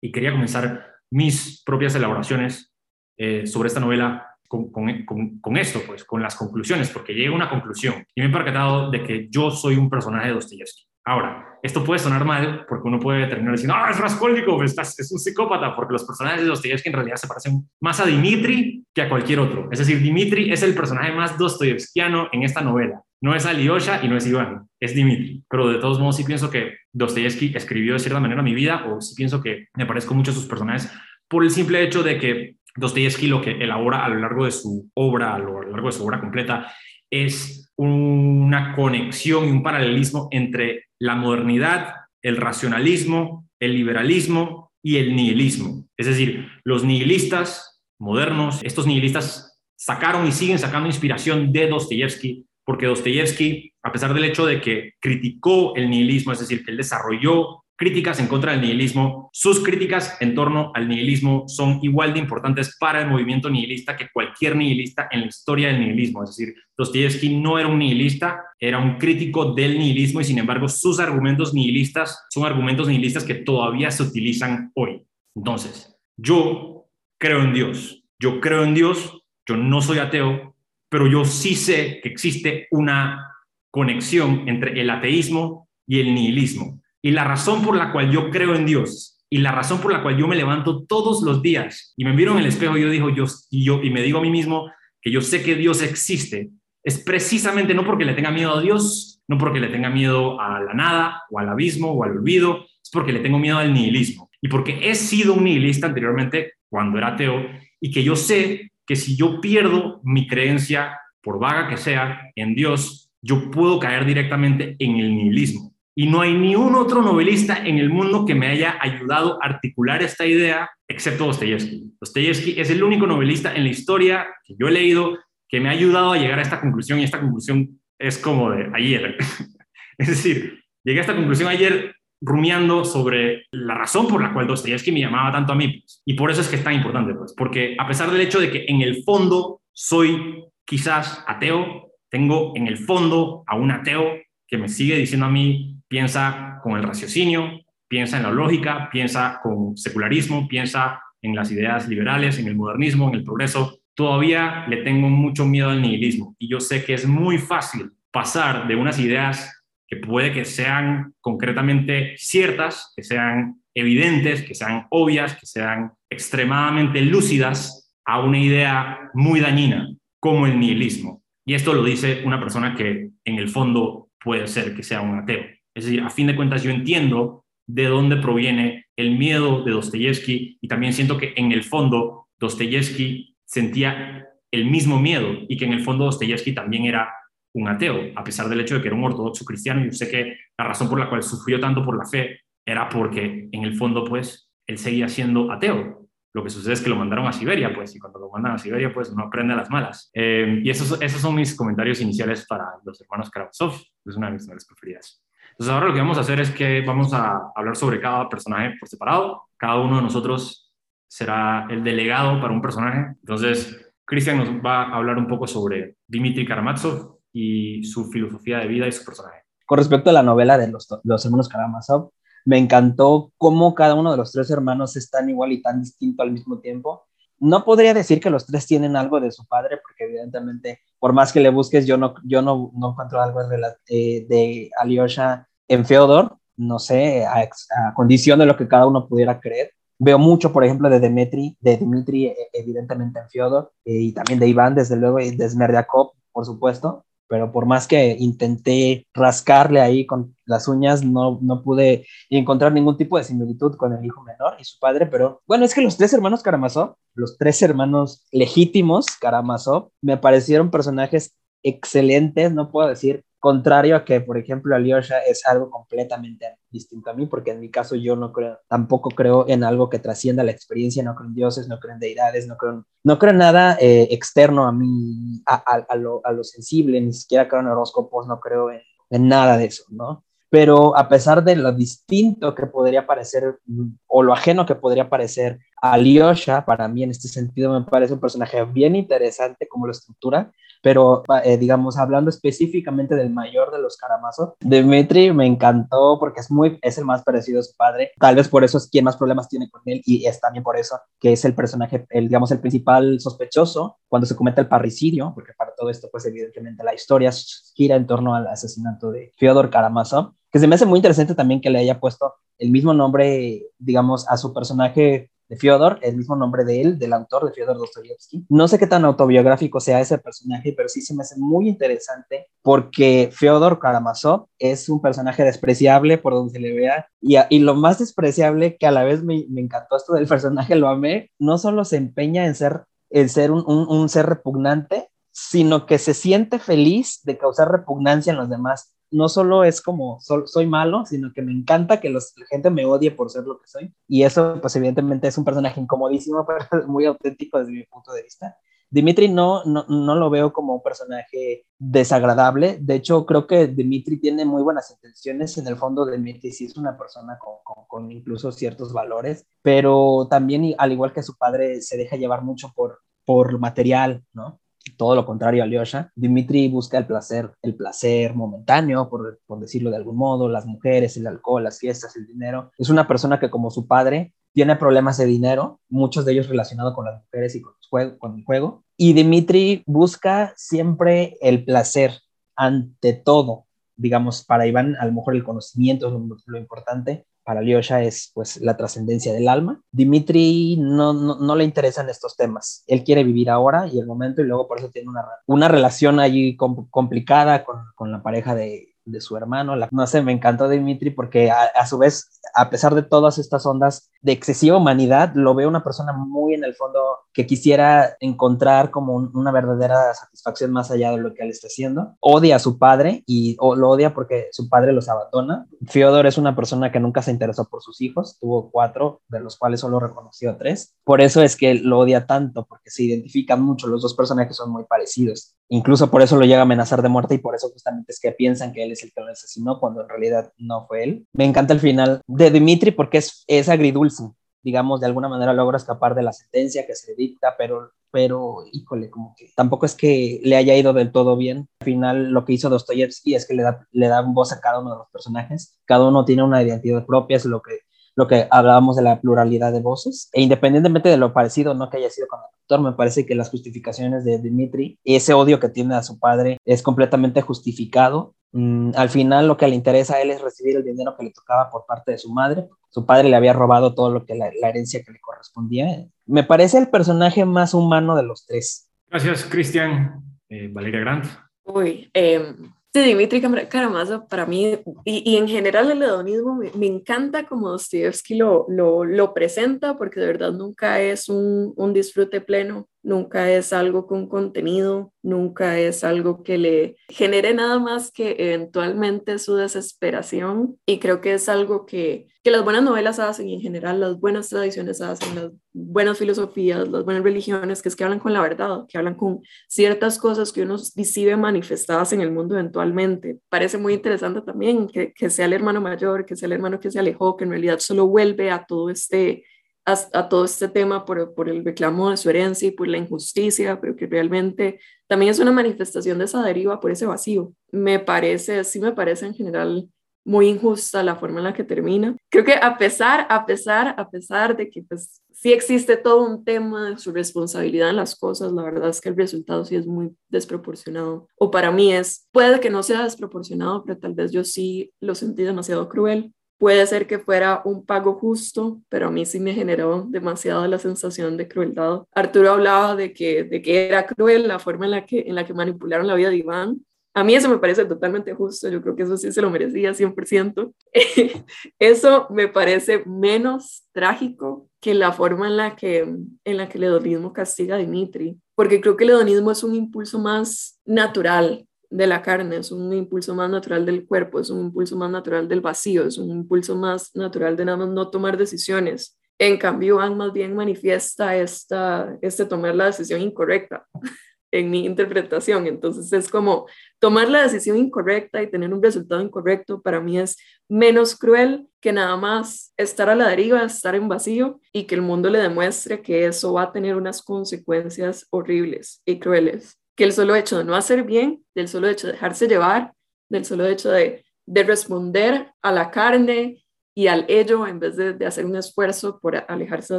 Y 0.00 0.10
quería 0.10 0.32
comenzar 0.32 0.94
mis 1.10 1.62
propias 1.64 1.94
elaboraciones 1.94 2.72
eh, 3.18 3.46
sobre 3.46 3.68
esta 3.68 3.80
novela 3.80 4.25
con, 4.46 4.70
con, 4.70 5.56
esto, 5.56 5.80
pues, 5.86 6.04
con 6.04 6.22
las 6.22 6.36
conclusiones, 6.36 6.90
porque 6.90 7.14
llega 7.14 7.34
una 7.34 7.48
conclusión 7.48 8.04
y 8.14 8.20
me 8.20 8.28
he 8.28 8.30
percatado 8.30 8.90
de 8.90 9.02
que 9.02 9.28
yo 9.30 9.50
soy 9.50 9.76
un 9.76 9.90
personaje 9.90 10.28
de 10.28 10.34
Dostoyevsky. 10.34 10.84
Ahora, 11.04 11.58
esto 11.62 11.84
puede 11.84 12.00
sonar 12.00 12.24
mal 12.24 12.66
porque 12.68 12.88
uno 12.88 12.98
puede 12.98 13.28
terminar 13.28 13.52
diciendo, 13.52 13.74
ah, 13.76 13.90
es 13.90 13.98
Raskolnikov, 13.98 14.62
es 14.64 15.12
un 15.12 15.18
psicópata, 15.18 15.74
porque 15.76 15.92
los 15.92 16.04
personajes 16.04 16.42
de 16.42 16.48
Dostoyevsky 16.48 16.88
en 16.88 16.94
realidad 16.94 17.16
se 17.16 17.28
parecen 17.28 17.68
más 17.80 18.00
a 18.00 18.06
Dimitri 18.06 18.84
que 18.96 19.02
a 19.02 19.08
cualquier 19.08 19.40
otro. 19.40 19.68
Es 19.70 19.78
decir, 19.78 20.00
Dimitri 20.00 20.50
es 20.50 20.62
el 20.62 20.74
personaje 20.74 21.12
más 21.12 21.36
dostoyevskiano 21.36 22.28
en 22.32 22.42
esta 22.42 22.62
novela. 22.62 23.02
No 23.20 23.34
es 23.34 23.44
Alyosha 23.44 24.00
y 24.02 24.08
no 24.08 24.16
es 24.16 24.26
Iván, 24.26 24.68
es 24.80 24.94
Dimitri. 24.94 25.44
Pero 25.48 25.68
de 25.68 25.78
todos 25.78 26.00
modos 26.00 26.16
sí 26.16 26.24
pienso 26.24 26.50
que 26.50 26.76
Dostoyevsky 26.92 27.52
escribió 27.54 27.92
de 27.92 27.98
cierta 27.98 28.20
manera 28.20 28.42
mi 28.42 28.54
vida 28.54 28.86
o 28.86 29.00
sí 29.00 29.14
pienso 29.14 29.42
que 29.42 29.68
me 29.74 29.84
parezco 29.84 30.14
mucho 30.14 30.30
a 30.30 30.34
sus 30.34 30.46
personajes 30.46 30.90
por 31.28 31.44
el 31.44 31.50
simple 31.50 31.82
hecho 31.82 32.02
de 32.02 32.18
que 32.18 32.56
Dostoyevsky 32.76 33.26
lo 33.26 33.40
que 33.40 33.52
elabora 33.52 34.04
a 34.04 34.08
lo 34.08 34.16
largo 34.16 34.44
de 34.44 34.52
su 34.52 34.90
obra, 34.94 35.34
a 35.34 35.38
lo 35.38 35.62
largo 35.62 35.88
de 35.88 35.92
su 35.92 36.04
obra 36.04 36.20
completa, 36.20 36.72
es 37.10 37.72
una 37.76 38.74
conexión 38.74 39.46
y 39.46 39.50
un 39.50 39.62
paralelismo 39.62 40.28
entre 40.30 40.86
la 40.98 41.14
modernidad, 41.14 41.94
el 42.22 42.36
racionalismo, 42.36 43.48
el 43.60 43.74
liberalismo 43.74 44.72
y 44.82 44.96
el 44.96 45.14
nihilismo. 45.14 45.86
Es 45.96 46.06
decir, 46.06 46.48
los 46.64 46.84
nihilistas 46.84 47.82
modernos, 47.98 48.62
estos 48.62 48.86
nihilistas 48.86 49.58
sacaron 49.76 50.26
y 50.26 50.32
siguen 50.32 50.58
sacando 50.58 50.88
inspiración 50.88 51.52
de 51.52 51.68
Dostoyevsky, 51.68 52.46
porque 52.64 52.86
Dostoyevsky, 52.86 53.72
a 53.82 53.92
pesar 53.92 54.14
del 54.14 54.24
hecho 54.24 54.46
de 54.46 54.60
que 54.60 54.94
criticó 55.00 55.74
el 55.76 55.88
nihilismo, 55.90 56.32
es 56.32 56.40
decir, 56.40 56.64
que 56.64 56.72
él 56.72 56.76
desarrolló 56.76 57.64
críticas 57.76 58.18
en 58.18 58.26
contra 58.26 58.52
del 58.52 58.62
nihilismo, 58.62 59.30
sus 59.32 59.62
críticas 59.62 60.16
en 60.20 60.34
torno 60.34 60.72
al 60.74 60.88
nihilismo 60.88 61.44
son 61.46 61.78
igual 61.82 62.14
de 62.14 62.20
importantes 62.20 62.76
para 62.78 63.02
el 63.02 63.08
movimiento 63.08 63.50
nihilista 63.50 63.96
que 63.96 64.08
cualquier 64.12 64.56
nihilista 64.56 65.08
en 65.10 65.20
la 65.20 65.26
historia 65.26 65.68
del 65.68 65.80
nihilismo. 65.80 66.24
Es 66.24 66.30
decir, 66.30 66.54
Dostoyevsky 66.76 67.36
no 67.36 67.58
era 67.58 67.68
un 67.68 67.78
nihilista, 67.78 68.44
era 68.58 68.78
un 68.78 68.96
crítico 68.96 69.52
del 69.52 69.78
nihilismo 69.78 70.20
y 70.20 70.24
sin 70.24 70.38
embargo 70.38 70.68
sus 70.68 70.98
argumentos 70.98 71.52
nihilistas 71.52 72.26
son 72.30 72.44
argumentos 72.44 72.88
nihilistas 72.88 73.24
que 73.24 73.34
todavía 73.34 73.90
se 73.90 74.02
utilizan 74.02 74.72
hoy. 74.74 75.02
Entonces, 75.34 75.94
yo 76.16 76.86
creo 77.18 77.42
en 77.42 77.52
Dios, 77.52 78.02
yo 78.18 78.40
creo 78.40 78.64
en 78.64 78.74
Dios, 78.74 79.22
yo 79.46 79.56
no 79.56 79.82
soy 79.82 79.98
ateo, 79.98 80.56
pero 80.88 81.06
yo 81.06 81.24
sí 81.24 81.54
sé 81.54 82.00
que 82.02 82.08
existe 82.08 82.68
una 82.70 83.32
conexión 83.70 84.48
entre 84.48 84.80
el 84.80 84.88
ateísmo 84.88 85.68
y 85.86 86.00
el 86.00 86.14
nihilismo. 86.14 86.80
Y 87.06 87.12
la 87.12 87.22
razón 87.22 87.62
por 87.62 87.76
la 87.76 87.92
cual 87.92 88.10
yo 88.10 88.30
creo 88.30 88.56
en 88.56 88.66
Dios 88.66 89.24
y 89.30 89.38
la 89.38 89.52
razón 89.52 89.80
por 89.80 89.92
la 89.92 90.02
cual 90.02 90.16
yo 90.16 90.26
me 90.26 90.34
levanto 90.34 90.82
todos 90.86 91.22
los 91.22 91.40
días 91.40 91.94
y 91.96 92.04
me 92.04 92.12
miro 92.12 92.32
en 92.32 92.38
el 92.38 92.46
espejo 92.46 92.76
y 92.76 92.80
yo 92.80 92.90
digo 92.90 93.10
yo 93.10 93.26
y 93.48 93.64
yo 93.64 93.80
y 93.80 93.90
me 93.90 94.02
digo 94.02 94.18
a 94.18 94.22
mí 94.22 94.28
mismo 94.28 94.72
que 95.00 95.12
yo 95.12 95.20
sé 95.20 95.44
que 95.44 95.54
Dios 95.54 95.84
existe 95.84 96.50
es 96.82 96.98
precisamente 96.98 97.74
no 97.74 97.84
porque 97.84 98.04
le 98.04 98.14
tenga 98.14 98.32
miedo 98.32 98.56
a 98.56 98.60
Dios, 98.60 99.22
no 99.28 99.38
porque 99.38 99.60
le 99.60 99.68
tenga 99.68 99.88
miedo 99.88 100.40
a 100.40 100.58
la 100.58 100.74
nada 100.74 101.22
o 101.30 101.38
al 101.38 101.48
abismo 101.48 101.92
o 101.92 102.02
al 102.02 102.10
olvido, 102.10 102.64
es 102.82 102.90
porque 102.92 103.12
le 103.12 103.20
tengo 103.20 103.38
miedo 103.38 103.58
al 103.58 103.72
nihilismo. 103.72 104.28
Y 104.42 104.48
porque 104.48 104.80
he 104.82 104.96
sido 104.96 105.34
un 105.34 105.44
nihilista 105.44 105.86
anteriormente 105.86 106.54
cuando 106.68 106.98
era 106.98 107.14
ateo 107.14 107.46
y 107.80 107.92
que 107.92 108.02
yo 108.02 108.16
sé 108.16 108.72
que 108.84 108.96
si 108.96 109.16
yo 109.16 109.40
pierdo 109.40 110.00
mi 110.02 110.26
creencia 110.26 110.98
por 111.22 111.38
vaga 111.38 111.68
que 111.68 111.76
sea 111.76 112.32
en 112.34 112.56
Dios, 112.56 113.12
yo 113.22 113.48
puedo 113.52 113.78
caer 113.78 114.06
directamente 114.06 114.74
en 114.80 114.96
el 114.96 115.14
nihilismo 115.14 115.75
y 115.98 116.06
no 116.06 116.20
hay 116.20 116.34
ni 116.34 116.54
un 116.54 116.74
otro 116.74 117.00
novelista 117.00 117.66
en 117.66 117.78
el 117.78 117.88
mundo 117.88 118.26
que 118.26 118.34
me 118.34 118.48
haya 118.48 118.76
ayudado 118.80 119.42
a 119.42 119.46
articular 119.46 120.02
esta 120.02 120.26
idea, 120.26 120.68
excepto 120.86 121.24
Dostoyevsky. 121.24 121.84
Dostoyevsky 121.98 122.60
es 122.60 122.68
el 122.68 122.82
único 122.82 123.06
novelista 123.06 123.54
en 123.54 123.64
la 123.64 123.70
historia 123.70 124.26
que 124.44 124.54
yo 124.58 124.68
he 124.68 124.72
leído 124.72 125.18
que 125.48 125.58
me 125.58 125.70
ha 125.70 125.72
ayudado 125.72 126.12
a 126.12 126.18
llegar 126.18 126.38
a 126.38 126.42
esta 126.42 126.60
conclusión 126.60 127.00
y 127.00 127.04
esta 127.04 127.18
conclusión 127.18 127.80
es 127.98 128.18
como 128.18 128.50
de 128.50 128.70
ayer. 128.74 129.16
es 129.98 130.08
decir, 130.08 130.62
llegué 130.84 130.98
a 130.98 131.00
esta 131.00 131.16
conclusión 131.16 131.48
ayer 131.48 131.94
rumiando 132.20 132.84
sobre 132.84 133.46
la 133.50 133.74
razón 133.74 134.06
por 134.06 134.22
la 134.22 134.34
cual 134.34 134.46
Dostoyevsky 134.48 134.92
me 134.92 135.00
llamaba 135.00 135.32
tanto 135.32 135.54
a 135.54 135.56
mí. 135.56 135.80
Pues. 135.80 136.02
Y 136.04 136.12
por 136.12 136.30
eso 136.30 136.42
es 136.42 136.48
que 136.48 136.56
es 136.56 136.64
tan 136.64 136.74
importante, 136.74 137.14
pues, 137.14 137.34
porque 137.34 137.74
a 137.78 137.86
pesar 137.88 138.10
del 138.10 138.20
hecho 138.20 138.38
de 138.38 138.50
que 138.50 138.66
en 138.68 138.82
el 138.82 139.02
fondo 139.02 139.62
soy 139.72 140.44
quizás 140.66 141.24
ateo, 141.26 141.92
tengo 142.10 142.52
en 142.54 142.66
el 142.66 142.76
fondo 142.76 143.44
a 143.46 143.56
un 143.56 143.70
ateo 143.70 144.12
que 144.46 144.58
me 144.58 144.68
sigue 144.68 144.96
diciendo 144.96 145.26
a 145.26 145.30
mí 145.30 145.75
piensa 145.88 146.60
con 146.62 146.76
el 146.76 146.82
raciocinio, 146.82 147.60
piensa 147.88 148.16
en 148.16 148.24
la 148.24 148.30
lógica, 148.30 148.88
piensa 148.90 149.40
con 149.42 149.76
secularismo, 149.76 150.48
piensa 150.48 151.00
en 151.22 151.34
las 151.34 151.50
ideas 151.50 151.88
liberales, 151.88 152.38
en 152.38 152.48
el 152.48 152.56
modernismo, 152.56 153.08
en 153.08 153.16
el 153.16 153.24
progreso. 153.24 153.78
Todavía 153.94 154.66
le 154.68 154.78
tengo 154.78 155.08
mucho 155.08 155.46
miedo 155.46 155.70
al 155.70 155.82
nihilismo 155.82 156.36
y 156.38 156.48
yo 156.48 156.60
sé 156.60 156.84
que 156.84 156.94
es 156.94 157.06
muy 157.06 157.38
fácil 157.38 157.92
pasar 158.10 158.66
de 158.68 158.76
unas 158.76 158.98
ideas 158.98 159.64
que 159.88 159.96
puede 159.96 160.32
que 160.32 160.44
sean 160.44 161.14
concretamente 161.20 162.14
ciertas, 162.16 162.92
que 162.96 163.02
sean 163.02 163.62
evidentes, 163.74 164.42
que 164.42 164.54
sean 164.54 164.86
obvias, 164.90 165.36
que 165.36 165.46
sean 165.46 165.92
extremadamente 166.10 167.00
lúcidas, 167.02 167.86
a 168.06 168.20
una 168.20 168.38
idea 168.38 169.10
muy 169.14 169.40
dañina 169.40 169.92
como 170.20 170.46
el 170.46 170.58
nihilismo. 170.58 171.22
Y 171.44 171.54
esto 171.54 171.74
lo 171.74 171.84
dice 171.84 172.22
una 172.24 172.40
persona 172.40 172.74
que 172.74 173.10
en 173.24 173.38
el 173.38 173.48
fondo 173.48 174.08
puede 174.22 174.46
ser 174.46 174.74
que 174.74 174.82
sea 174.82 175.00
un 175.00 175.18
ateo. 175.18 175.44
Es 175.76 175.84
decir, 175.84 176.00
a 176.00 176.08
fin 176.08 176.26
de 176.26 176.34
cuentas 176.34 176.62
yo 176.62 176.70
entiendo 176.70 177.44
de 177.68 177.84
dónde 177.84 178.16
proviene 178.16 178.86
el 178.96 179.18
miedo 179.18 179.62
de 179.62 179.72
Dostoyevsky 179.72 180.58
y 180.58 180.68
también 180.68 180.94
siento 180.94 181.18
que 181.18 181.34
en 181.36 181.52
el 181.52 181.64
fondo 181.64 182.28
Dostoyevsky 182.40 183.36
sentía 183.44 184.26
el 184.50 184.70
mismo 184.70 184.98
miedo 184.98 185.28
y 185.46 185.58
que 185.58 185.66
en 185.66 185.74
el 185.74 185.82
fondo 185.82 186.06
Dostoyevsky 186.06 186.54
también 186.54 186.86
era 186.86 187.12
un 187.54 187.68
ateo, 187.68 188.10
a 188.16 188.24
pesar 188.24 188.48
del 188.48 188.60
hecho 188.60 188.76
de 188.76 188.80
que 188.80 188.88
era 188.88 188.96
un 188.96 189.04
ortodoxo 189.04 189.44
cristiano. 189.44 189.84
Yo 189.84 189.92
sé 189.92 190.10
que 190.10 190.38
la 190.56 190.64
razón 190.64 190.88
por 190.88 190.98
la 190.98 191.10
cual 191.10 191.22
sufrió 191.22 191.60
tanto 191.60 191.84
por 191.84 191.98
la 191.98 192.06
fe 192.06 192.40
era 192.66 192.88
porque 192.88 193.50
en 193.52 193.64
el 193.64 193.74
fondo, 193.74 194.02
pues, 194.04 194.50
él 194.66 194.78
seguía 194.78 195.08
siendo 195.08 195.52
ateo. 195.52 196.08
Lo 196.34 196.42
que 196.42 196.50
sucede 196.50 196.72
es 196.74 196.80
que 196.80 196.90
lo 196.90 196.96
mandaron 196.96 197.26
a 197.26 197.32
Siberia, 197.32 197.74
pues, 197.74 197.94
y 197.94 197.98
cuando 197.98 198.18
lo 198.18 198.30
mandan 198.30 198.52
a 198.52 198.58
Siberia, 198.58 198.92
pues, 198.92 199.14
no 199.14 199.24
aprende 199.24 199.54
a 199.54 199.56
las 199.56 199.70
malas. 199.70 200.10
Eh, 200.12 200.60
y 200.62 200.70
esos, 200.70 201.00
esos 201.00 201.20
son 201.20 201.34
mis 201.34 201.54
comentarios 201.54 202.00
iniciales 202.00 202.46
para 202.46 202.64
los 202.84 203.00
hermanos 203.00 203.30
Karamazov. 203.30 203.74
Es 204.04 204.16
una 204.16 204.26
de 204.28 204.34
mis 204.34 204.46
novelas 204.46 204.66
preferidas. 204.66 205.25
Entonces 205.58 205.72
ahora 205.72 205.86
lo 205.86 205.94
que 205.94 206.00
vamos 206.00 206.18
a 206.18 206.20
hacer 206.20 206.38
es 206.38 206.50
que 206.50 206.82
vamos 206.82 207.14
a 207.14 207.50
hablar 207.56 207.76
sobre 207.76 207.98
cada 207.98 208.28
personaje 208.28 208.74
por 208.78 208.90
separado. 208.90 209.44
Cada 209.56 209.80
uno 209.80 209.96
de 209.96 210.02
nosotros 210.02 210.70
será 211.08 211.66
el 211.70 211.82
delegado 211.82 212.38
para 212.42 212.52
un 212.52 212.60
personaje. 212.60 213.16
Entonces, 213.20 213.94
Cristian 214.04 214.36
nos 214.36 214.48
va 214.62 214.82
a 214.82 214.96
hablar 214.96 215.16
un 215.16 215.26
poco 215.26 215.46
sobre 215.46 215.96
Dmitry 216.06 216.44
Karamazov 216.44 217.20
y 217.32 217.82
su 217.84 218.10
filosofía 218.10 218.58
de 218.58 218.66
vida 218.66 218.86
y 218.86 218.92
su 218.92 219.02
personaje. 219.02 219.44
Con 219.64 219.78
respecto 219.78 220.10
a 220.10 220.12
la 220.12 220.22
novela 220.22 220.58
de 220.58 220.70
los, 220.70 220.88
los 221.02 221.24
hermanos 221.24 221.48
Karamazov, 221.48 222.10
me 222.44 222.58
encantó 222.58 223.32
cómo 223.38 223.74
cada 223.74 223.94
uno 223.94 224.10
de 224.10 224.18
los 224.18 224.32
tres 224.32 224.50
hermanos 224.50 224.94
es 224.96 225.10
tan 225.10 225.30
igual 225.30 225.52
y 225.52 225.62
tan 225.62 225.80
distinto 225.80 226.22
al 226.22 226.32
mismo 226.32 226.60
tiempo. 226.60 227.06
No 227.38 227.64
podría 227.64 227.94
decir 227.94 228.20
que 228.20 228.30
los 228.30 228.46
tres 228.46 228.66
tienen 228.66 228.96
algo 228.96 229.20
de 229.20 229.30
su 229.30 229.46
padre, 229.46 229.78
porque 229.82 230.04
evidentemente 230.04 230.80
por 230.98 231.12
más 231.12 231.32
que 231.32 231.40
le 231.40 231.50
busques, 231.50 231.86
yo 231.86 231.96
no, 231.96 232.14
yo 232.24 232.42
no, 232.42 232.72
no 232.74 232.90
encuentro 232.90 233.20
algo 233.20 233.46
de, 233.46 233.58
eh, 233.88 234.26
de 234.28 234.70
Alyosha 234.78 235.46
en 235.68 235.84
Feodor, 235.84 236.36
no 236.56 236.78
sé, 236.78 237.24
a, 237.26 237.48
condición 237.94 238.38
de 238.38 238.46
lo 238.46 238.56
que 238.56 238.68
cada 238.68 238.86
uno 238.86 239.06
pudiera 239.06 239.38
creer. 239.40 239.72
Veo 239.98 240.18
mucho, 240.18 240.52
por 240.52 240.64
ejemplo, 240.64 240.90
de 240.90 241.00
Dimitri, 241.00 241.56
de 241.60 241.76
Dimitri 241.76 242.26
e, 242.26 242.36
evidentemente 242.52 243.18
en 243.20 243.28
Feodor, 243.28 243.72
eh, 243.84 243.92
y 243.92 244.12
también 244.12 244.38
de 244.38 244.48
Iván, 244.48 244.74
desde 244.74 244.96
luego, 244.96 245.20
y 245.20 245.36
de 245.36 245.48
Smerdiakov, 245.48 246.12
por 246.32 246.44
supuesto, 246.44 247.04
pero 247.28 247.52
por 247.52 247.66
más 247.66 247.86
que 247.86 248.16
intenté 248.18 249.06
rascarle 249.14 249.80
ahí 249.80 250.06
con 250.06 250.36
las 250.44 250.68
uñas, 250.68 251.04
no, 251.04 251.38
no 251.42 251.62
pude 251.62 252.06
encontrar 252.30 252.72
ningún 252.72 252.96
tipo 252.96 253.18
de 253.18 253.24
similitud 253.24 253.76
con 253.76 253.92
el 253.92 254.04
hijo 254.04 254.22
menor 254.22 254.56
y 254.58 254.64
su 254.64 254.78
padre, 254.78 255.06
pero 255.06 255.42
bueno, 255.46 255.64
es 255.64 255.74
que 255.74 255.80
los 255.80 255.96
tres 255.96 256.12
hermanos 256.12 256.42
Karamazov, 256.42 256.94
los 257.14 257.36
tres 257.38 257.60
hermanos 257.62 258.24
legítimos 258.30 259.06
Karamazov, 259.20 259.90
me 260.00 260.16
parecieron 260.16 260.70
personajes 260.70 261.36
excelentes, 261.62 262.52
no 262.52 262.70
puedo 262.70 262.88
decir 262.88 263.24
contrario 263.38 263.96
a 263.96 264.04
que, 264.04 264.20
por 264.20 264.38
ejemplo, 264.38 264.74
Alyosha 264.74 265.20
es 265.20 265.46
algo 265.46 265.70
completamente 265.70 266.58
distinto 266.70 267.10
a 267.10 267.14
mí, 267.14 267.26
porque 267.26 267.52
en 267.52 267.60
mi 267.60 267.70
caso 267.70 267.94
yo 267.94 268.16
no 268.16 268.32
creo, 268.32 268.58
tampoco 268.68 269.10
creo 269.10 269.46
en 269.48 269.64
algo 269.64 269.88
que 269.88 269.98
trascienda 269.98 270.44
la 270.44 270.50
experiencia, 270.50 271.02
no 271.02 271.14
creo 271.14 271.28
en 271.28 271.34
dioses, 271.34 271.68
no 271.68 271.78
creo 271.78 271.94
en 271.94 272.00
deidades, 272.00 272.46
no 272.46 272.56
creo, 272.56 272.84
no 273.04 273.18
creo 273.18 273.32
nada 273.32 273.76
eh, 273.80 274.08
externo 274.10 274.66
a 274.66 274.72
mí, 274.72 275.42
a, 275.46 275.54
a, 275.88 275.96
lo, 275.96 276.20
a, 276.24 276.34
sensible, 276.42 277.00
ni 277.00 277.12
siquiera 277.12 277.48
creo 277.48 277.60
en 277.60 277.68
horóscopos, 277.68 278.26
no 278.26 278.40
creo 278.40 278.70
en, 278.70 278.80
en, 279.10 279.28
nada 279.28 279.56
de 279.56 279.66
eso, 279.66 279.84
¿no? 279.90 280.24
pero 280.48 280.96
a 280.96 281.08
pesar 281.08 281.42
de 281.42 281.56
lo 281.56 281.72
distinto 281.72 282.54
que 282.54 282.66
podría 282.66 283.06
parecer 283.06 283.58
o 284.06 284.22
lo 284.22 284.32
ajeno 284.32 284.64
que 284.64 284.74
podría 284.74 285.08
parecer 285.10 285.58
Alyosha, 285.82 286.64
para 286.64 286.88
mí 286.88 287.02
en 287.02 287.10
este 287.10 287.28
sentido 287.28 287.78
me 287.78 287.84
parece 287.86 288.14
un 288.14 288.20
personaje 288.20 288.64
bien 288.64 288.96
interesante 288.96 289.68
como 289.68 289.86
lo 289.86 289.92
estructura, 289.92 290.52
pero 290.82 291.22
eh, 291.44 291.56
digamos, 291.56 291.98
hablando 291.98 292.30
específicamente 292.30 293.14
del 293.14 293.30
mayor 293.30 293.72
de 293.72 293.80
los 293.80 293.96
Karamazov, 293.96 294.54
Dmitri 294.60 295.32
me 295.32 295.46
encantó 295.46 296.18
porque 296.18 296.40
es 296.40 296.50
muy, 296.50 296.78
es 296.82 296.98
el 296.98 297.04
más 297.04 297.22
parecido 297.22 297.60
a 297.60 297.62
su 297.62 297.74
padre, 297.76 298.12
tal 298.18 298.36
vez 298.36 298.48
por 298.48 298.64
eso 298.64 298.78
es 298.78 298.88
quien 298.88 299.04
más 299.04 299.16
problemas 299.16 299.48
tiene 299.48 299.68
con 299.70 299.82
él 299.86 300.02
y 300.04 300.26
es 300.26 300.40
también 300.40 300.62
por 300.62 300.76
eso 300.76 300.98
que 301.20 301.32
es 301.32 301.44
el 301.44 301.54
personaje, 301.54 302.06
el, 302.10 302.28
digamos, 302.28 302.50
el 302.50 302.60
principal 302.60 303.20
sospechoso 303.20 303.98
cuando 304.08 304.26
se 304.26 304.36
comete 304.36 304.60
el 304.60 304.68
parricidio, 304.68 305.32
porque 305.34 305.52
para 305.56 305.74
todo 305.74 305.90
esto, 305.90 306.08
pues 306.10 306.26
evidentemente 306.26 306.84
la 306.84 306.94
historia 306.94 307.30
gira 307.74 307.96
en 307.96 308.06
torno 308.06 308.34
al 308.34 308.46
asesinato 308.46 309.10
de 309.10 309.32
Fyodor 309.36 309.70
Karamazov, 309.70 310.32
que 310.50 310.58
se 310.58 310.66
me 310.66 310.74
hace 310.74 310.86
muy 310.86 310.98
interesante 310.98 311.34
también 311.34 311.60
que 311.60 311.70
le 311.70 311.78
haya 311.78 312.00
puesto 312.00 312.34
el 312.58 312.70
mismo 312.70 312.94
nombre, 312.94 313.66
digamos, 313.78 314.28
a 314.28 314.36
su 314.36 314.52
personaje 314.52 315.30
de 315.48 315.56
Fyodor, 315.56 315.98
el 316.02 316.16
mismo 316.16 316.36
nombre 316.36 316.64
de 316.64 316.80
él, 316.80 316.98
del 316.98 317.12
autor 317.12 317.46
de 317.46 317.52
Fyodor 317.52 317.78
Dostoyevsky. 317.78 318.46
No 318.48 318.68
sé 318.68 318.78
qué 318.78 318.86
tan 318.86 319.04
autobiográfico 319.04 319.80
sea 319.80 320.00
ese 320.00 320.18
personaje, 320.18 320.72
pero 320.76 320.88
sí 320.88 321.00
se 321.00 321.14
me 321.14 321.22
hace 321.22 321.36
muy 321.38 321.68
interesante 321.68 322.48
porque 322.62 323.30
Fyodor 323.32 323.78
Karamazov 323.78 324.46
es 324.58 324.88
un 324.88 325.00
personaje 325.00 325.44
despreciable 325.44 326.18
por 326.18 326.34
donde 326.34 326.52
se 326.52 326.60
le 326.60 326.74
vea 326.74 327.06
y, 327.20 327.36
y 327.50 327.58
lo 327.60 327.74
más 327.74 327.98
despreciable 327.98 328.76
que 328.76 328.86
a 328.86 328.90
la 328.90 329.04
vez 329.04 329.22
me, 329.22 329.46
me, 329.48 329.60
encantó 329.60 329.96
esto 329.96 330.14
del 330.14 330.26
personaje, 330.26 330.74
lo 330.74 330.88
amé, 330.88 331.30
no 331.38 331.58
solo 331.58 331.84
se 331.84 331.96
empeña 331.96 332.46
en 332.46 332.54
ser, 332.54 332.84
en 333.10 333.28
ser 333.28 333.50
un, 333.50 333.64
un, 333.66 333.86
un 333.88 334.08
ser 334.08 334.26
repugnante, 334.26 335.08
sino 335.30 335.86
que 335.86 335.98
se 335.98 336.14
siente 336.14 336.58
feliz 336.58 337.20
de 337.24 337.36
causar 337.36 337.70
repugnancia 337.70 338.32
en 338.32 338.38
los 338.38 338.48
demás 338.48 338.95
no 339.10 339.28
solo 339.28 339.64
es 339.64 339.80
como 339.80 340.18
soy 340.20 340.66
malo, 340.66 341.04
sino 341.06 341.32
que 341.32 341.42
me 341.42 341.52
encanta 341.52 342.00
que 342.00 342.10
la 342.10 342.20
gente 342.50 342.70
me 342.70 342.84
odie 342.84 343.10
por 343.10 343.30
ser 343.30 343.44
lo 343.44 343.60
que 343.60 343.68
soy. 343.68 343.94
Y 344.08 344.22
eso, 344.22 344.58
pues 344.60 344.74
evidentemente 344.76 345.28
es 345.28 345.38
un 345.38 345.44
personaje 345.44 345.80
incomodísimo, 345.80 346.46
pero 346.70 346.86
muy 346.88 347.04
auténtico 347.04 347.58
desde 347.58 347.72
mi 347.72 347.84
punto 347.84 348.12
de 348.12 348.22
vista. 348.22 348.56
Dimitri 348.88 349.28
no, 349.28 349.64
no, 349.64 349.84
no, 349.88 350.14
lo 350.14 350.30
veo 350.30 350.52
como 350.52 350.74
un 350.74 350.82
personaje 350.82 351.66
desagradable. 351.76 352.78
De 352.80 352.94
hecho, 352.94 353.26
creo 353.26 353.46
que 353.46 353.66
Dimitri 353.66 354.20
tiene 354.20 354.44
muy 354.44 354.62
buenas 354.62 354.90
intenciones. 354.92 355.58
En 355.58 355.66
el 355.66 355.76
fondo, 355.76 356.06
Dimitri 356.06 356.52
sí 356.52 356.66
es 356.66 356.76
una 356.76 356.96
persona 356.96 357.36
con, 357.38 357.56
con, 357.64 357.84
con 357.86 358.12
incluso 358.12 358.52
ciertos 358.52 358.92
valores, 358.92 359.44
pero 359.60 360.28
también, 360.30 360.74
al 360.78 360.92
igual 360.92 361.12
que 361.12 361.24
su 361.24 361.36
padre, 361.36 361.82
se 361.82 361.96
deja 361.96 362.16
llevar 362.16 362.42
mucho 362.42 362.72
por, 362.76 363.00
por 363.24 363.58
material, 363.58 364.24
¿no? 364.32 364.60
Todo 364.96 365.14
lo 365.14 365.26
contrario 365.26 365.62
a 365.62 365.66
Lyosha. 365.66 366.10
Dimitri 366.14 366.68
busca 366.68 366.98
el 366.98 367.06
placer, 367.06 367.50
el 367.62 367.74
placer 367.74 368.34
momentáneo, 368.34 369.08
por, 369.08 369.40
por, 369.46 369.60
decirlo 369.60 369.90
de 369.90 369.96
algún 369.96 370.16
modo, 370.16 370.48
las 370.48 370.66
mujeres, 370.66 371.16
el 371.16 371.26
alcohol, 371.26 371.64
las 371.64 371.78
fiestas, 371.78 372.16
el 372.16 372.26
dinero. 372.26 372.70
Es 372.78 372.88
una 372.88 373.08
persona 373.08 373.40
que 373.40 373.50
como 373.50 373.70
su 373.70 373.86
padre 373.86 374.32
tiene 374.56 374.76
problemas 374.76 375.18
de 375.18 375.26
dinero, 375.26 375.80
muchos 375.90 376.24
de 376.24 376.32
ellos 376.32 376.48
relacionados 376.48 376.94
con 376.94 377.04
las 377.04 377.22
mujeres 377.22 377.54
y 377.56 377.60
con, 377.60 378.38
el 378.38 378.44
juego. 378.44 378.84
Y 378.96 379.12
Dimitri 379.12 379.82
busca 379.86 380.54
siempre 380.56 381.36
el 381.42 381.62
placer 381.62 382.20
ante 382.56 383.12
todo. 383.12 383.66
Digamos, 383.96 384.44
para 384.44 384.66
Iván 384.66 384.96
a 384.98 385.04
lo 385.04 385.12
mejor 385.12 385.34
el 385.34 385.44
conocimiento 385.44 386.06
es 386.06 386.42
lo 386.46 386.56
importante, 386.56 387.26
para 387.46 387.62
Lyosha 387.62 388.02
es 388.02 388.32
pues 388.34 388.56
la 388.56 388.76
trascendencia 388.76 389.32
del 389.32 389.46
alma. 389.46 389.80
Dimitri 389.92 390.76
no, 390.80 391.12
no, 391.12 391.38
no, 391.38 391.54
le 391.54 391.62
interesan 391.62 392.10
estos 392.10 392.36
temas. 392.36 392.82
Él 392.88 393.04
quiere 393.04 393.22
vivir 393.22 393.50
ahora 393.50 393.86
y 393.86 394.00
el 394.00 394.06
momento 394.06 394.42
y 394.42 394.46
luego 394.46 394.66
por 394.66 394.80
eso 394.80 394.90
tiene 394.90 395.08
una, 395.08 395.24
una 395.46 395.68
relación 395.68 396.18
allí 396.18 396.56
complicada 396.56 397.62
con, 397.62 397.84
con 397.94 398.10
la 398.10 398.20
pareja 398.20 398.56
de, 398.56 398.95
de 399.06 399.20
su 399.20 399.36
hermano. 399.36 399.74
La, 399.76 399.88
no 399.90 400.06
sé, 400.06 400.20
me 400.20 400.32
encantó 400.32 400.68
Dimitri 400.68 401.10
porque 401.10 401.50
a, 401.50 401.86
su 401.86 401.96
vez, 401.96 402.40
a 402.54 402.68
pesar 402.68 402.94
de 402.94 403.02
todas 403.02 403.38
estas 403.38 403.64
ondas 403.64 404.10
de 404.20 404.32
excesiva 404.32 404.76
humanidad, 404.76 405.32
lo 405.34 405.54
veo 405.54 405.68
una 405.68 405.84
persona 405.84 406.12
muy 406.12 406.54
en 406.54 406.64
el 406.64 406.74
fondo 406.74 407.00
que 407.32 407.46
quisiera 407.46 408.16
encontrar 408.20 408.90
como 408.90 409.14
un, 409.14 409.30
una 409.34 409.52
verdadera 409.52 410.12
satisfacción 410.12 410.72
más 410.72 410.90
allá 410.90 411.12
de 411.12 411.18
lo 411.18 411.32
que 411.32 411.44
él 411.44 411.50
está 411.50 411.68
haciendo. 411.68 412.16
Odia 412.20 412.56
a 412.56 412.60
su 412.60 412.78
padre 412.78 413.22
y 413.26 413.56
lo 413.56 413.88
odia 413.88 414.12
porque 414.12 414.48
su 414.50 414.68
padre 414.68 414.92
los 414.92 415.08
abandona. 415.08 415.66
Fyodor 415.86 416.26
es 416.26 416.36
una 416.36 416.56
persona 416.56 416.90
que 416.90 417.00
nunca 417.00 417.22
se 417.22 417.30
interesó 417.30 417.64
por 417.66 417.82
sus 417.82 418.00
hijos, 418.00 418.38
tuvo 418.40 418.70
cuatro, 418.70 419.22
de 419.28 419.40
los 419.40 419.56
cuales 419.56 419.80
solo 419.80 420.00
reconoció 420.00 420.56
tres. 420.56 420.96
Por 421.04 421.20
eso 421.20 421.42
es 421.42 421.56
que 421.56 421.74
lo 421.74 422.00
odia 422.00 422.26
tanto, 422.26 422.66
porque 422.66 422.90
se 422.90 423.04
identifican 423.04 423.62
mucho, 423.62 423.86
los 423.86 424.02
dos 424.02 424.14
personajes 424.14 424.56
son 424.56 424.70
muy 424.70 424.84
parecidos. 424.84 425.54
Incluso 425.68 426.10
por 426.10 426.22
eso 426.22 426.36
lo 426.36 426.44
llega 426.44 426.60
a 426.60 426.62
amenazar 426.62 427.02
de 427.02 427.08
muerte 427.08 427.34
y 427.34 427.38
por 427.38 427.54
eso 427.54 427.68
justamente 427.70 428.12
es 428.12 428.20
que 428.20 428.32
piensan 428.32 428.72
que 428.72 428.84
él 428.84 428.92
es 428.92 429.02
el 429.02 429.12
que 429.12 429.20
lo 429.20 429.32
asesinó 429.32 429.80
cuando 429.80 430.02
en 430.02 430.08
realidad 430.08 430.52
no 430.58 430.86
fue 430.86 431.02
él. 431.02 431.26
Me 431.32 431.44
encanta 431.44 431.72
el 431.72 431.80
final 431.80 432.20
de 432.26 432.50
Dimitri 432.50 432.92
porque 432.92 433.18
es, 433.18 433.44
es 433.46 433.68
agridulce, 433.68 434.30
digamos, 434.62 435.00
de 435.00 435.06
alguna 435.06 435.28
manera 435.28 435.52
logra 435.52 435.76
escapar 435.76 436.14
de 436.14 436.22
la 436.22 436.32
sentencia 436.32 436.86
que 436.86 436.94
se 436.94 437.14
dicta, 437.14 437.54
pero, 437.58 437.90
pero, 438.12 438.64
híjole, 438.72 439.10
como 439.10 439.34
que 439.36 439.50
tampoco 439.56 439.86
es 439.86 439.94
que 439.94 440.40
le 440.44 440.56
haya 440.56 440.76
ido 440.76 440.92
del 440.92 441.10
todo 441.10 441.36
bien. 441.36 441.68
Al 441.80 441.84
final 441.84 442.30
lo 442.30 442.44
que 442.44 442.52
hizo 442.52 442.70
Dostoyevsky 442.70 443.34
es 443.34 443.46
que 443.46 443.54
le 443.54 443.62
da, 443.62 443.86
le 443.90 444.06
da 444.06 444.20
voz 444.22 444.52
a 444.52 444.60
cada 444.60 444.80
uno 444.80 444.92
de 444.92 444.98
los 444.98 445.10
personajes, 445.10 445.78
cada 445.84 446.06
uno 446.08 446.24
tiene 446.24 446.44
una 446.44 446.62
identidad 446.62 447.04
propia, 447.04 447.36
es 447.36 447.44
lo 447.44 447.60
que 447.60 447.80
lo 448.16 448.26
que 448.26 448.48
hablábamos 448.50 448.96
de 448.96 449.02
la 449.02 449.20
pluralidad 449.20 449.72
de 449.72 449.80
voces, 449.80 450.30
e 450.32 450.40
independientemente 450.40 451.08
de 451.08 451.18
lo 451.18 451.32
parecido 451.32 451.74
no 451.74 451.90
que 451.90 451.98
haya 451.98 452.10
sido 452.10 452.26
con 452.28 452.40
el 452.40 452.60
actor, 452.62 452.80
me 452.80 452.92
parece 452.92 453.26
que 453.26 453.34
las 453.34 453.50
justificaciones 453.50 454.24
de 454.24 454.38
Dimitri, 454.38 454.98
ese 455.04 455.34
odio 455.34 455.60
que 455.60 455.68
tiene 455.68 455.94
a 455.94 456.02
su 456.02 456.18
padre 456.18 456.56
es 456.64 456.82
completamente 456.82 457.42
justificado. 457.42 458.34
Mm, 458.52 458.92
al 458.96 459.10
final 459.10 459.46
lo 459.46 459.56
que 459.56 459.68
le 459.68 459.74
interesa 459.74 460.16
a 460.16 460.22
él 460.22 460.30
es 460.30 460.40
recibir 460.40 460.76
el 460.76 460.84
dinero 460.84 461.14
que 461.16 461.24
le 461.24 461.30
tocaba 461.30 461.70
por 461.70 461.84
parte 461.86 462.12
de 462.12 462.18
su 462.18 462.32
madre. 462.32 462.66
Su 462.88 463.04
padre 463.04 463.28
le 463.28 463.36
había 463.36 463.52
robado 463.52 463.94
todo 463.94 464.10
lo 464.10 464.24
que 464.24 464.34
la, 464.34 464.50
la 464.60 464.70
herencia 464.70 465.02
que 465.04 465.12
le 465.12 465.20
correspondía. 465.20 466.06
Me 466.24 466.42
parece 466.42 466.78
el 466.78 466.88
personaje 466.88 467.44
más 467.44 467.74
humano 467.74 468.16
de 468.16 468.22
los 468.22 468.46
tres. 468.46 468.88
Gracias, 469.08 469.44
Cristian. 469.44 470.22
Eh, 470.48 470.70
Valeria 470.72 471.00
Grant. 471.00 471.26
Uy, 471.64 472.10
eh, 472.14 472.54
Sí, 472.96 473.02
Dimitri 473.02 473.42
Karamazov 473.42 474.26
para 474.26 474.46
mí, 474.46 474.78
y, 475.04 475.30
y, 475.30 475.36
en 475.36 475.46
general 475.46 475.90
el 475.90 476.02
hedonismo, 476.02 476.54
me, 476.54 476.70
me 476.70 476.86
encanta 476.86 477.46
como 477.46 477.68
Dostoevsky 477.68 478.36
lo, 478.36 478.64
lo, 478.70 479.04
lo, 479.04 479.34
presenta, 479.34 479.98
porque 479.98 480.18
de 480.18 480.28
verdad 480.28 480.52
nunca 480.52 480.98
es 481.02 481.28
un, 481.28 481.74
un 481.76 481.92
disfrute 481.92 482.40
pleno, 482.40 482.88
nunca 483.06 483.52
es 483.52 483.72
algo 483.72 484.08
con 484.08 484.28
contenido, 484.28 485.12
nunca 485.22 485.78
es 485.78 486.02
algo 486.02 486.42
que 486.42 486.58
le 486.58 486.96
genere 487.08 487.54
nada 487.54 487.78
más 487.78 488.10
que 488.10 488.34
eventualmente 488.36 489.38
su 489.38 489.54
desesperación. 489.54 490.76
Y 490.86 490.98
creo 490.98 491.20
que 491.20 491.34
es 491.34 491.48
algo 491.48 491.86
que, 491.86 492.26
que 492.42 492.50
las 492.50 492.64
buenas 492.64 492.82
novelas 492.82 493.20
hacen 493.20 493.48
y 493.48 493.54
en 493.54 493.60
general 493.60 494.00
las 494.00 494.18
buenas 494.18 494.48
tradiciones 494.48 495.00
hacen, 495.00 495.36
las 495.36 495.52
buenas 495.72 496.18
filosofías, 496.18 496.88
las 496.88 497.04
buenas 497.04 497.22
religiones, 497.22 497.80
que 497.80 497.90
es 497.90 497.94
que 497.94 498.02
hablan 498.02 498.18
con 498.18 498.32
la 498.32 498.40
verdad, 498.40 498.86
que 498.88 498.98
hablan 498.98 499.14
con 499.14 499.40
ciertas 499.68 500.18
cosas 500.18 500.52
que 500.52 500.62
uno 500.62 500.76
visible 500.96 501.36
manifestadas 501.36 502.12
en 502.12 502.20
el 502.20 502.32
mundo 502.32 502.56
eventualmente. 502.56 503.38
Parece 503.48 503.78
muy 503.78 503.94
interesante 503.94 504.42
también 504.42 504.88
que, 504.88 505.12
que 505.12 505.30
sea 505.30 505.46
el 505.46 505.52
hermano 505.52 505.80
mayor, 505.80 506.26
que 506.26 506.34
sea 506.34 506.46
el 506.46 506.54
hermano 506.54 506.80
que 506.80 506.90
se 506.90 506.98
alejó, 506.98 507.36
que 507.36 507.44
en 507.44 507.50
realidad 507.50 507.78
solo 507.78 508.08
vuelve 508.08 508.50
a 508.50 508.66
todo 508.66 508.90
este 508.90 509.44
a, 509.86 510.28
todo 510.28 510.44
este 510.44 510.68
tema 510.68 511.04
por, 511.04 511.34
por 511.34 511.48
el 511.48 511.64
reclamo 511.64 512.10
de 512.10 512.16
su 512.16 512.28
herencia 512.28 512.68
y 512.68 512.72
por 512.72 512.88
la 512.88 512.98
injusticia, 512.98 513.80
pero 513.80 513.94
que 513.94 514.06
realmente 514.06 514.80
también 515.06 515.30
es 515.30 515.38
una 515.38 515.52
manifestación 515.52 516.18
de 516.18 516.24
esa 516.24 516.42
deriva 516.42 516.80
por 516.80 516.90
ese 516.90 517.06
vacío. 517.06 517.52
Me 517.70 518.00
parece, 518.00 518.64
sí 518.64 518.80
me 518.80 518.92
parece 518.92 519.26
en 519.26 519.34
general 519.34 519.88
muy 520.24 520.48
injusta 520.48 521.04
la 521.04 521.14
forma 521.14 521.38
en 521.38 521.44
la 521.44 521.54
que 521.54 521.62
termina. 521.62 522.16
Creo 522.30 522.44
que 522.44 522.54
a 522.54 522.76
pesar, 522.76 523.26
a 523.30 523.46
pesar, 523.46 523.94
a 523.96 524.10
pesar 524.10 524.56
de 524.56 524.68
que 524.68 524.82
pues 524.82 525.22
sí 525.32 525.52
existe 525.52 525.96
todo 525.96 526.26
un 526.26 526.44
tema 526.44 526.90
de 526.90 526.98
su 526.98 527.12
responsabilidad 527.12 527.90
en 527.90 527.96
las 527.96 528.16
cosas, 528.16 528.50
la 528.52 528.64
verdad 528.64 528.88
es 528.88 529.00
que 529.00 529.10
el 529.10 529.16
resultado 529.16 529.64
sí 529.64 529.76
es 529.76 529.86
muy 529.86 530.16
desproporcionado. 530.28 531.28
O 531.38 531.52
para 531.52 531.70
mí 531.70 531.92
es, 531.92 532.26
puede 532.32 532.58
que 532.58 532.70
no 532.70 532.82
sea 532.82 533.04
desproporcionado, 533.04 533.84
pero 533.84 533.98
tal 533.98 534.14
vez 534.14 534.32
yo 534.32 534.42
sí 534.42 534.92
lo 535.00 535.14
sentí 535.14 535.44
demasiado 535.44 535.88
cruel. 535.88 536.32
Puede 536.58 536.86
ser 536.86 537.06
que 537.06 537.18
fuera 537.18 537.60
un 537.64 537.84
pago 537.84 538.14
justo, 538.14 538.80
pero 538.88 539.08
a 539.08 539.10
mí 539.10 539.26
sí 539.26 539.40
me 539.40 539.52
generó 539.52 540.06
demasiado 540.08 540.66
la 540.66 540.78
sensación 540.78 541.36
de 541.36 541.48
crueldad. 541.48 542.04
Arturo 542.12 542.52
hablaba 542.52 542.96
de 542.96 543.12
que, 543.12 543.44
de 543.44 543.60
que 543.60 543.86
era 543.86 544.06
cruel 544.06 544.48
la 544.48 544.58
forma 544.58 544.86
en 544.86 544.92
la, 544.92 545.04
que, 545.04 545.20
en 545.26 545.34
la 545.34 545.44
que 545.44 545.52
manipularon 545.52 546.06
la 546.06 546.14
vida 546.14 546.30
de 546.30 546.36
Iván. 546.36 546.80
A 547.12 547.24
mí 547.24 547.34
eso 547.34 547.48
me 547.48 547.58
parece 547.58 547.84
totalmente 547.86 548.34
justo, 548.34 548.68
yo 548.68 548.82
creo 548.82 548.94
que 548.94 549.04
eso 549.04 549.16
sí 549.16 549.32
se 549.32 549.40
lo 549.40 549.50
merecía 549.50 549.94
100%. 549.94 550.74
eso 551.78 552.26
me 552.30 552.48
parece 552.48 553.02
menos 553.06 553.86
trágico 553.92 554.68
que 554.80 554.92
la 554.92 555.12
forma 555.12 555.48
en 555.48 555.56
la 555.56 555.76
que, 555.76 556.00
en 556.00 556.56
la 556.56 556.68
que 556.68 556.78
el 556.78 556.84
hedonismo 556.84 557.32
castiga 557.32 557.76
a 557.76 557.78
Dimitri, 557.78 558.38
porque 558.54 558.80
creo 558.80 558.96
que 558.96 559.04
el 559.04 559.10
hedonismo 559.10 559.50
es 559.50 559.64
un 559.64 559.74
impulso 559.74 560.18
más 560.18 560.78
natural, 560.84 561.65
de 561.90 562.06
la 562.06 562.22
carne, 562.22 562.56
es 562.56 562.72
un 562.72 562.92
impulso 562.92 563.34
más 563.34 563.50
natural 563.50 563.86
del 563.86 564.06
cuerpo, 564.06 564.40
es 564.40 564.50
un 564.50 564.60
impulso 564.66 564.96
más 564.96 565.10
natural 565.10 565.48
del 565.48 565.60
vacío, 565.60 566.04
es 566.04 566.18
un 566.18 566.30
impulso 566.30 566.76
más 566.76 567.14
natural 567.14 567.56
de 567.56 567.64
nada 567.64 567.78
más 567.78 567.88
no 567.88 568.10
tomar 568.10 568.36
decisiones. 568.36 569.18
En 569.38 569.58
cambio, 569.58 569.96
Van 569.96 570.16
más 570.16 570.32
bien 570.32 570.54
manifiesta 570.54 571.36
esta, 571.36 572.16
este 572.22 572.46
tomar 572.46 572.74
la 572.74 572.86
decisión 572.86 573.20
incorrecta. 573.20 573.86
en 574.50 574.70
mi 574.70 574.84
interpretación. 574.84 575.66
Entonces 575.66 576.12
es 576.12 576.28
como 576.28 576.66
tomar 576.98 577.28
la 577.28 577.42
decisión 577.42 577.76
incorrecta 577.76 578.42
y 578.42 578.50
tener 578.50 578.72
un 578.72 578.82
resultado 578.82 579.20
incorrecto 579.20 579.80
para 579.82 580.00
mí 580.00 580.18
es 580.18 580.36
menos 580.68 581.16
cruel 581.16 581.68
que 581.80 581.92
nada 581.92 582.16
más 582.16 582.72
estar 582.76 583.08
a 583.08 583.14
la 583.14 583.28
deriva, 583.28 583.62
estar 583.62 583.94
en 583.94 584.08
vacío 584.08 584.60
y 584.72 584.84
que 584.84 584.94
el 584.94 585.02
mundo 585.02 585.28
le 585.30 585.38
demuestre 585.38 586.02
que 586.02 586.26
eso 586.26 586.52
va 586.52 586.62
a 586.62 586.72
tener 586.72 586.96
unas 586.96 587.22
consecuencias 587.22 588.26
horribles 588.30 589.02
y 589.04 589.18
crueles. 589.18 589.78
Que 589.96 590.04
el 590.04 590.12
solo 590.12 590.36
hecho 590.36 590.58
de 590.58 590.64
no 590.64 590.76
hacer 590.76 591.02
bien, 591.02 591.44
del 591.54 591.68
solo 591.68 591.88
hecho 591.88 592.06
de 592.06 592.12
dejarse 592.12 592.46
llevar, 592.46 592.92
del 593.28 593.44
solo 593.44 593.66
hecho 593.66 593.90
de, 593.90 594.24
de 594.46 594.62
responder 594.62 595.52
a 595.62 595.72
la 595.72 595.90
carne 595.90 596.64
y 596.94 597.08
al 597.08 597.26
ello, 597.28 597.66
en 597.66 597.80
vez 597.80 597.96
de, 597.96 598.12
de 598.12 598.26
hacer 598.26 598.46
un 598.46 598.56
esfuerzo 598.56 599.18
por 599.20 599.36
alejarse 599.48 599.94
de 599.94 599.98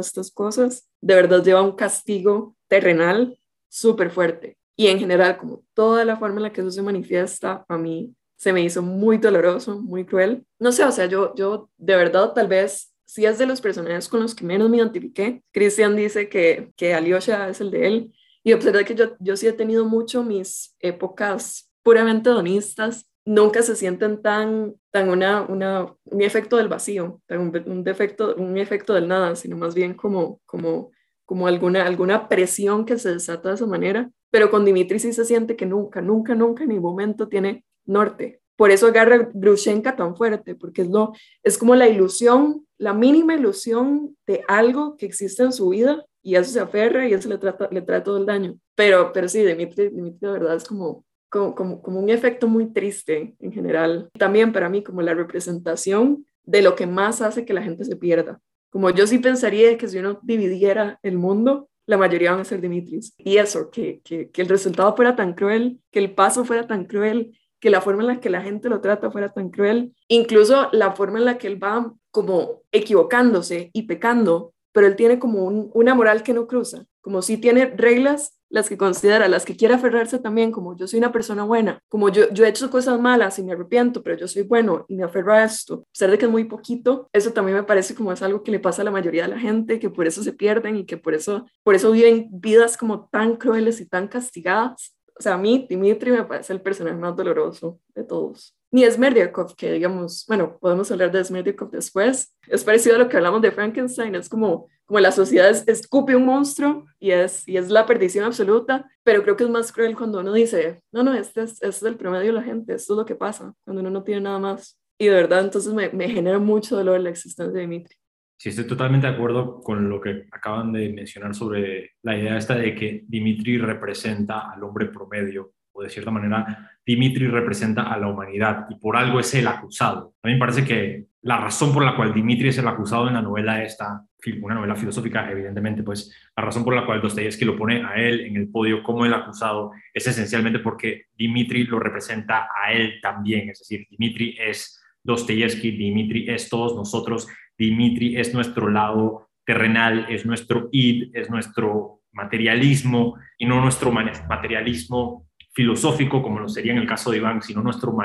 estas 0.00 0.30
cosas, 0.30 0.88
de 1.00 1.14
verdad 1.14 1.44
lleva 1.44 1.62
un 1.62 1.76
castigo 1.76 2.56
terrenal 2.68 3.38
súper 3.68 4.10
fuerte. 4.10 4.56
Y 4.76 4.86
en 4.86 4.98
general, 4.98 5.36
como 5.36 5.64
toda 5.74 6.04
la 6.04 6.16
forma 6.16 6.36
en 6.36 6.44
la 6.44 6.52
que 6.52 6.60
eso 6.60 6.70
se 6.70 6.82
manifiesta, 6.82 7.64
a 7.68 7.76
mí 7.76 8.14
se 8.36 8.52
me 8.52 8.62
hizo 8.62 8.82
muy 8.82 9.18
doloroso, 9.18 9.80
muy 9.80 10.04
cruel. 10.04 10.46
No 10.58 10.70
sé, 10.72 10.84
o 10.84 10.92
sea, 10.92 11.06
yo, 11.06 11.34
yo 11.34 11.70
de 11.76 11.96
verdad 11.96 12.32
tal 12.32 12.46
vez 12.46 12.94
si 13.04 13.24
es 13.24 13.38
de 13.38 13.46
los 13.46 13.60
personajes 13.60 14.08
con 14.08 14.20
los 14.20 14.34
que 14.34 14.44
menos 14.44 14.68
me 14.70 14.76
identifiqué. 14.76 15.42
Christian 15.50 15.96
dice 15.96 16.28
que, 16.28 16.72
que 16.76 16.94
Alyosha 16.94 17.48
es 17.48 17.60
el 17.60 17.70
de 17.70 17.86
él. 17.86 18.12
Y 18.50 18.72
de 18.72 18.84
que 18.84 18.94
yo, 18.94 19.16
yo 19.18 19.36
sí 19.36 19.46
he 19.46 19.52
tenido 19.52 19.84
mucho 19.84 20.22
mis 20.22 20.74
épocas 20.80 21.70
puramente 21.82 22.30
donistas, 22.30 23.06
nunca 23.24 23.62
se 23.62 23.76
sienten 23.76 24.22
tan, 24.22 24.74
tan 24.90 25.10
una, 25.10 25.42
una, 25.42 25.94
un 26.04 26.22
efecto 26.22 26.56
del 26.56 26.68
vacío, 26.68 27.20
tan 27.26 27.40
un, 27.40 27.62
un, 27.66 27.84
defecto, 27.84 28.34
un 28.36 28.56
efecto 28.56 28.94
del 28.94 29.08
nada, 29.08 29.36
sino 29.36 29.56
más 29.56 29.74
bien 29.74 29.94
como, 29.94 30.40
como 30.46 30.90
como 31.28 31.46
alguna, 31.46 31.84
alguna 31.84 32.26
presión 32.26 32.86
que 32.86 32.98
se 32.98 33.12
desata 33.12 33.50
de 33.50 33.56
esa 33.56 33.66
manera, 33.66 34.10
pero 34.30 34.50
con 34.50 34.64
Dimitri 34.64 34.98
sí 34.98 35.12
se 35.12 35.26
siente 35.26 35.56
que 35.56 35.66
nunca, 35.66 36.00
nunca, 36.00 36.34
nunca 36.34 36.62
en 36.62 36.70
ningún 36.70 36.92
momento 36.92 37.28
tiene 37.28 37.66
norte. 37.84 38.40
Por 38.56 38.70
eso 38.70 38.86
agarra 38.86 39.28
Grushenka 39.34 39.94
tan 39.94 40.16
fuerte, 40.16 40.54
porque 40.54 40.80
es, 40.80 40.88
lo, 40.88 41.12
es 41.42 41.58
como 41.58 41.74
la 41.74 41.86
ilusión, 41.86 42.66
la 42.78 42.94
mínima 42.94 43.34
ilusión 43.34 44.16
de 44.26 44.42
algo 44.48 44.96
que 44.96 45.04
existe 45.04 45.42
en 45.42 45.52
su 45.52 45.68
vida 45.68 46.02
y 46.22 46.36
eso 46.36 46.50
se 46.50 46.60
aferra 46.60 47.06
y 47.06 47.12
eso 47.12 47.28
le, 47.28 47.38
trata, 47.38 47.68
le 47.70 47.82
trae 47.82 48.00
todo 48.00 48.18
el 48.18 48.26
daño. 48.26 48.56
Pero, 48.74 49.12
pero 49.12 49.28
sí, 49.28 49.42
Dimitri, 49.44 49.88
Dimitri 49.88 50.26
de 50.26 50.32
verdad 50.32 50.56
es 50.56 50.64
como, 50.64 51.04
como, 51.28 51.54
como, 51.54 51.82
como 51.82 52.00
un 52.00 52.10
efecto 52.10 52.48
muy 52.48 52.72
triste 52.72 53.36
en 53.38 53.52
general. 53.52 54.10
También 54.18 54.52
para 54.52 54.68
mí 54.68 54.82
como 54.82 55.02
la 55.02 55.14
representación 55.14 56.26
de 56.44 56.62
lo 56.62 56.74
que 56.74 56.86
más 56.86 57.20
hace 57.20 57.44
que 57.44 57.54
la 57.54 57.62
gente 57.62 57.84
se 57.84 57.96
pierda. 57.96 58.40
Como 58.70 58.90
yo 58.90 59.06
sí 59.06 59.18
pensaría 59.18 59.76
que 59.78 59.88
si 59.88 59.98
uno 59.98 60.20
dividiera 60.22 60.98
el 61.02 61.16
mundo, 61.16 61.68
la 61.86 61.96
mayoría 61.96 62.32
van 62.32 62.40
a 62.40 62.44
ser 62.44 62.60
Dimitris. 62.60 63.14
Y 63.16 63.38
eso, 63.38 63.70
que, 63.70 64.00
que, 64.04 64.30
que, 64.30 64.42
el 64.42 64.48
resultado 64.48 64.94
fuera 64.94 65.16
tan 65.16 65.32
cruel, 65.32 65.80
que 65.90 65.98
el 65.98 66.14
paso 66.14 66.44
fuera 66.44 66.66
tan 66.66 66.84
cruel, 66.84 67.38
que 67.60 67.70
la 67.70 67.80
forma 67.80 68.02
en 68.02 68.08
la 68.08 68.20
que 68.20 68.30
la 68.30 68.42
gente 68.42 68.68
lo 68.68 68.80
trata 68.80 69.10
fuera 69.10 69.32
tan 69.32 69.50
cruel, 69.50 69.94
incluso 70.08 70.68
la 70.72 70.92
forma 70.92 71.18
en 71.18 71.24
la 71.24 71.38
que 71.38 71.46
él 71.46 71.62
va 71.62 71.92
como 72.10 72.62
equivocándose 72.72 73.70
y 73.72 73.82
pecando, 73.82 74.52
pero 74.72 74.86
él 74.86 74.96
tiene 74.96 75.18
como 75.18 75.44
un, 75.44 75.70
una 75.74 75.94
moral 75.94 76.22
que 76.22 76.34
no 76.34 76.46
cruza, 76.46 76.84
como 77.00 77.22
si 77.22 77.36
tiene 77.36 77.66
reglas 77.66 78.38
las 78.50 78.68
que 78.68 78.78
considera, 78.78 79.28
las 79.28 79.44
que 79.44 79.56
quiere 79.56 79.74
aferrarse 79.74 80.18
también, 80.18 80.50
como 80.50 80.76
yo 80.76 80.86
soy 80.86 80.98
una 80.98 81.12
persona 81.12 81.44
buena, 81.44 81.82
como 81.88 82.08
yo, 82.08 82.30
yo 82.30 82.44
he 82.44 82.48
hecho 82.48 82.70
cosas 82.70 82.98
malas 83.00 83.38
y 83.38 83.42
me 83.42 83.52
arrepiento, 83.52 84.02
pero 84.02 84.16
yo 84.16 84.26
soy 84.26 84.42
bueno 84.42 84.86
y 84.88 84.96
me 84.96 85.04
aferro 85.04 85.32
a 85.32 85.44
esto, 85.44 85.84
a 85.86 85.92
pesar 85.92 86.10
de 86.10 86.18
que 86.18 86.24
es 86.24 86.30
muy 86.30 86.44
poquito, 86.44 87.08
eso 87.12 87.32
también 87.32 87.58
me 87.58 87.64
parece 87.64 87.94
como 87.94 88.12
es 88.12 88.22
algo 88.22 88.42
que 88.42 88.50
le 88.50 88.60
pasa 88.60 88.82
a 88.82 88.84
la 88.84 88.90
mayoría 88.90 89.22
de 89.22 89.28
la 89.28 89.38
gente, 89.38 89.78
que 89.78 89.90
por 89.90 90.06
eso 90.06 90.22
se 90.22 90.32
pierden 90.32 90.76
y 90.76 90.86
que 90.86 90.96
por 90.96 91.14
eso, 91.14 91.46
por 91.62 91.74
eso 91.74 91.90
viven 91.92 92.28
vidas 92.30 92.76
como 92.76 93.06
tan 93.08 93.36
crueles 93.36 93.80
y 93.80 93.86
tan 93.86 94.08
castigadas. 94.08 94.94
O 95.18 95.22
sea, 95.22 95.34
a 95.34 95.38
mí 95.38 95.66
Dimitri 95.68 96.12
me 96.12 96.24
parece 96.24 96.52
el 96.52 96.60
personaje 96.60 96.96
más 96.96 97.16
doloroso 97.16 97.80
de 97.94 98.04
todos 98.04 98.58
ni 98.70 98.84
Smerdyakov, 98.84 99.54
que 99.56 99.72
digamos, 99.72 100.24
bueno, 100.26 100.58
podemos 100.58 100.90
hablar 100.90 101.10
de 101.10 101.24
Smerdyakov 101.24 101.70
después, 101.70 102.34
es 102.46 102.64
parecido 102.64 102.96
a 102.96 102.98
lo 102.98 103.08
que 103.08 103.16
hablamos 103.16 103.40
de 103.40 103.50
Frankenstein, 103.50 104.14
es 104.14 104.28
como, 104.28 104.68
como 104.84 105.00
la 105.00 105.12
sociedad 105.12 105.50
escupe 105.68 106.14
un 106.14 106.26
monstruo 106.26 106.84
y 106.98 107.12
es, 107.12 107.48
y 107.48 107.56
es 107.56 107.70
la 107.70 107.86
perdición 107.86 108.24
absoluta, 108.24 108.90
pero 109.02 109.22
creo 109.22 109.36
que 109.36 109.44
es 109.44 109.50
más 109.50 109.72
cruel 109.72 109.96
cuando 109.96 110.20
uno 110.20 110.32
dice, 110.32 110.82
no, 110.92 111.02
no, 111.02 111.14
este 111.14 111.42
es, 111.42 111.52
este 111.52 111.68
es 111.68 111.82
el 111.82 111.96
promedio 111.96 112.26
de 112.26 112.32
la 112.32 112.42
gente, 112.42 112.74
esto 112.74 112.92
es 112.92 112.98
lo 112.98 113.06
que 113.06 113.14
pasa, 113.14 113.54
cuando 113.64 113.80
uno 113.80 113.90
no 113.90 114.02
tiene 114.02 114.22
nada 114.22 114.38
más. 114.38 114.78
Y 114.98 115.06
de 115.06 115.14
verdad, 115.14 115.44
entonces 115.44 115.72
me, 115.72 115.88
me 115.90 116.08
genera 116.08 116.38
mucho 116.38 116.76
dolor 116.76 117.00
la 117.00 117.10
existencia 117.10 117.52
de 117.52 117.60
Dimitri. 117.60 117.96
Sí, 118.40 118.50
estoy 118.50 118.68
totalmente 118.68 119.08
de 119.08 119.14
acuerdo 119.14 119.60
con 119.60 119.90
lo 119.90 120.00
que 120.00 120.26
acaban 120.30 120.72
de 120.72 120.90
mencionar 120.90 121.34
sobre 121.34 121.94
la 122.02 122.16
idea 122.16 122.36
esta 122.36 122.54
de 122.54 122.72
que 122.72 123.02
Dimitri 123.08 123.58
representa 123.58 124.52
al 124.52 124.62
hombre 124.62 124.86
promedio 124.86 125.54
o 125.72 125.82
de 125.82 125.90
cierta 125.90 126.12
manera 126.12 126.70
Dimitri 126.86 127.26
representa 127.26 127.92
a 127.92 127.98
la 127.98 128.06
humanidad 128.06 128.66
y 128.70 128.76
por 128.76 128.96
algo 128.96 129.18
es 129.18 129.34
el 129.34 129.48
acusado. 129.48 130.14
A 130.22 130.28
mí 130.28 130.34
me 130.34 130.38
parece 130.38 130.64
que 130.64 131.06
la 131.22 131.38
razón 131.38 131.74
por 131.74 131.84
la 131.84 131.96
cual 131.96 132.14
Dimitri 132.14 132.50
es 132.50 132.58
el 132.58 132.68
acusado 132.68 133.08
en 133.08 133.14
la 133.14 133.22
novela 133.22 133.64
esta, 133.64 134.04
una 134.40 134.54
novela 134.54 134.76
filosófica, 134.76 135.28
evidentemente, 135.30 135.82
pues 135.82 136.14
la 136.36 136.44
razón 136.44 136.62
por 136.62 136.76
la 136.76 136.86
cual 136.86 137.02
Dostoyevsky 137.02 137.44
lo 137.44 137.56
pone 137.56 137.84
a 137.84 137.96
él 137.96 138.20
en 138.20 138.36
el 138.36 138.48
podio 138.48 138.84
como 138.84 139.04
el 139.04 139.14
acusado 139.14 139.72
es 139.92 140.06
esencialmente 140.06 140.60
porque 140.60 141.06
Dimitri 141.12 141.64
lo 141.64 141.80
representa 141.80 142.48
a 142.54 142.72
él 142.72 143.00
también. 143.02 143.50
Es 143.50 143.58
decir, 143.58 143.84
Dimitri 143.90 144.36
es 144.38 144.80
Dostoyevsky, 145.02 145.72
Dimitri 145.72 146.30
es 146.30 146.48
todos 146.48 146.76
nosotros, 146.76 147.26
Dimitri 147.58 148.16
es 148.16 148.32
nuestro 148.32 148.68
lado 148.70 149.30
terrenal, 149.44 150.06
es 150.08 150.24
nuestro 150.24 150.68
id, 150.72 151.10
es 151.14 151.28
nuestro 151.28 152.02
materialismo 152.12 153.16
y 153.36 153.46
no 153.46 153.60
nuestro 153.60 153.90
materialismo 153.90 155.26
filosófico, 155.52 156.22
como 156.22 156.38
lo 156.38 156.48
sería 156.48 156.72
en 156.72 156.78
el 156.78 156.86
caso 156.86 157.10
de 157.10 157.16
Iván, 157.16 157.42
sino 157.42 157.62
nuestro, 157.62 157.96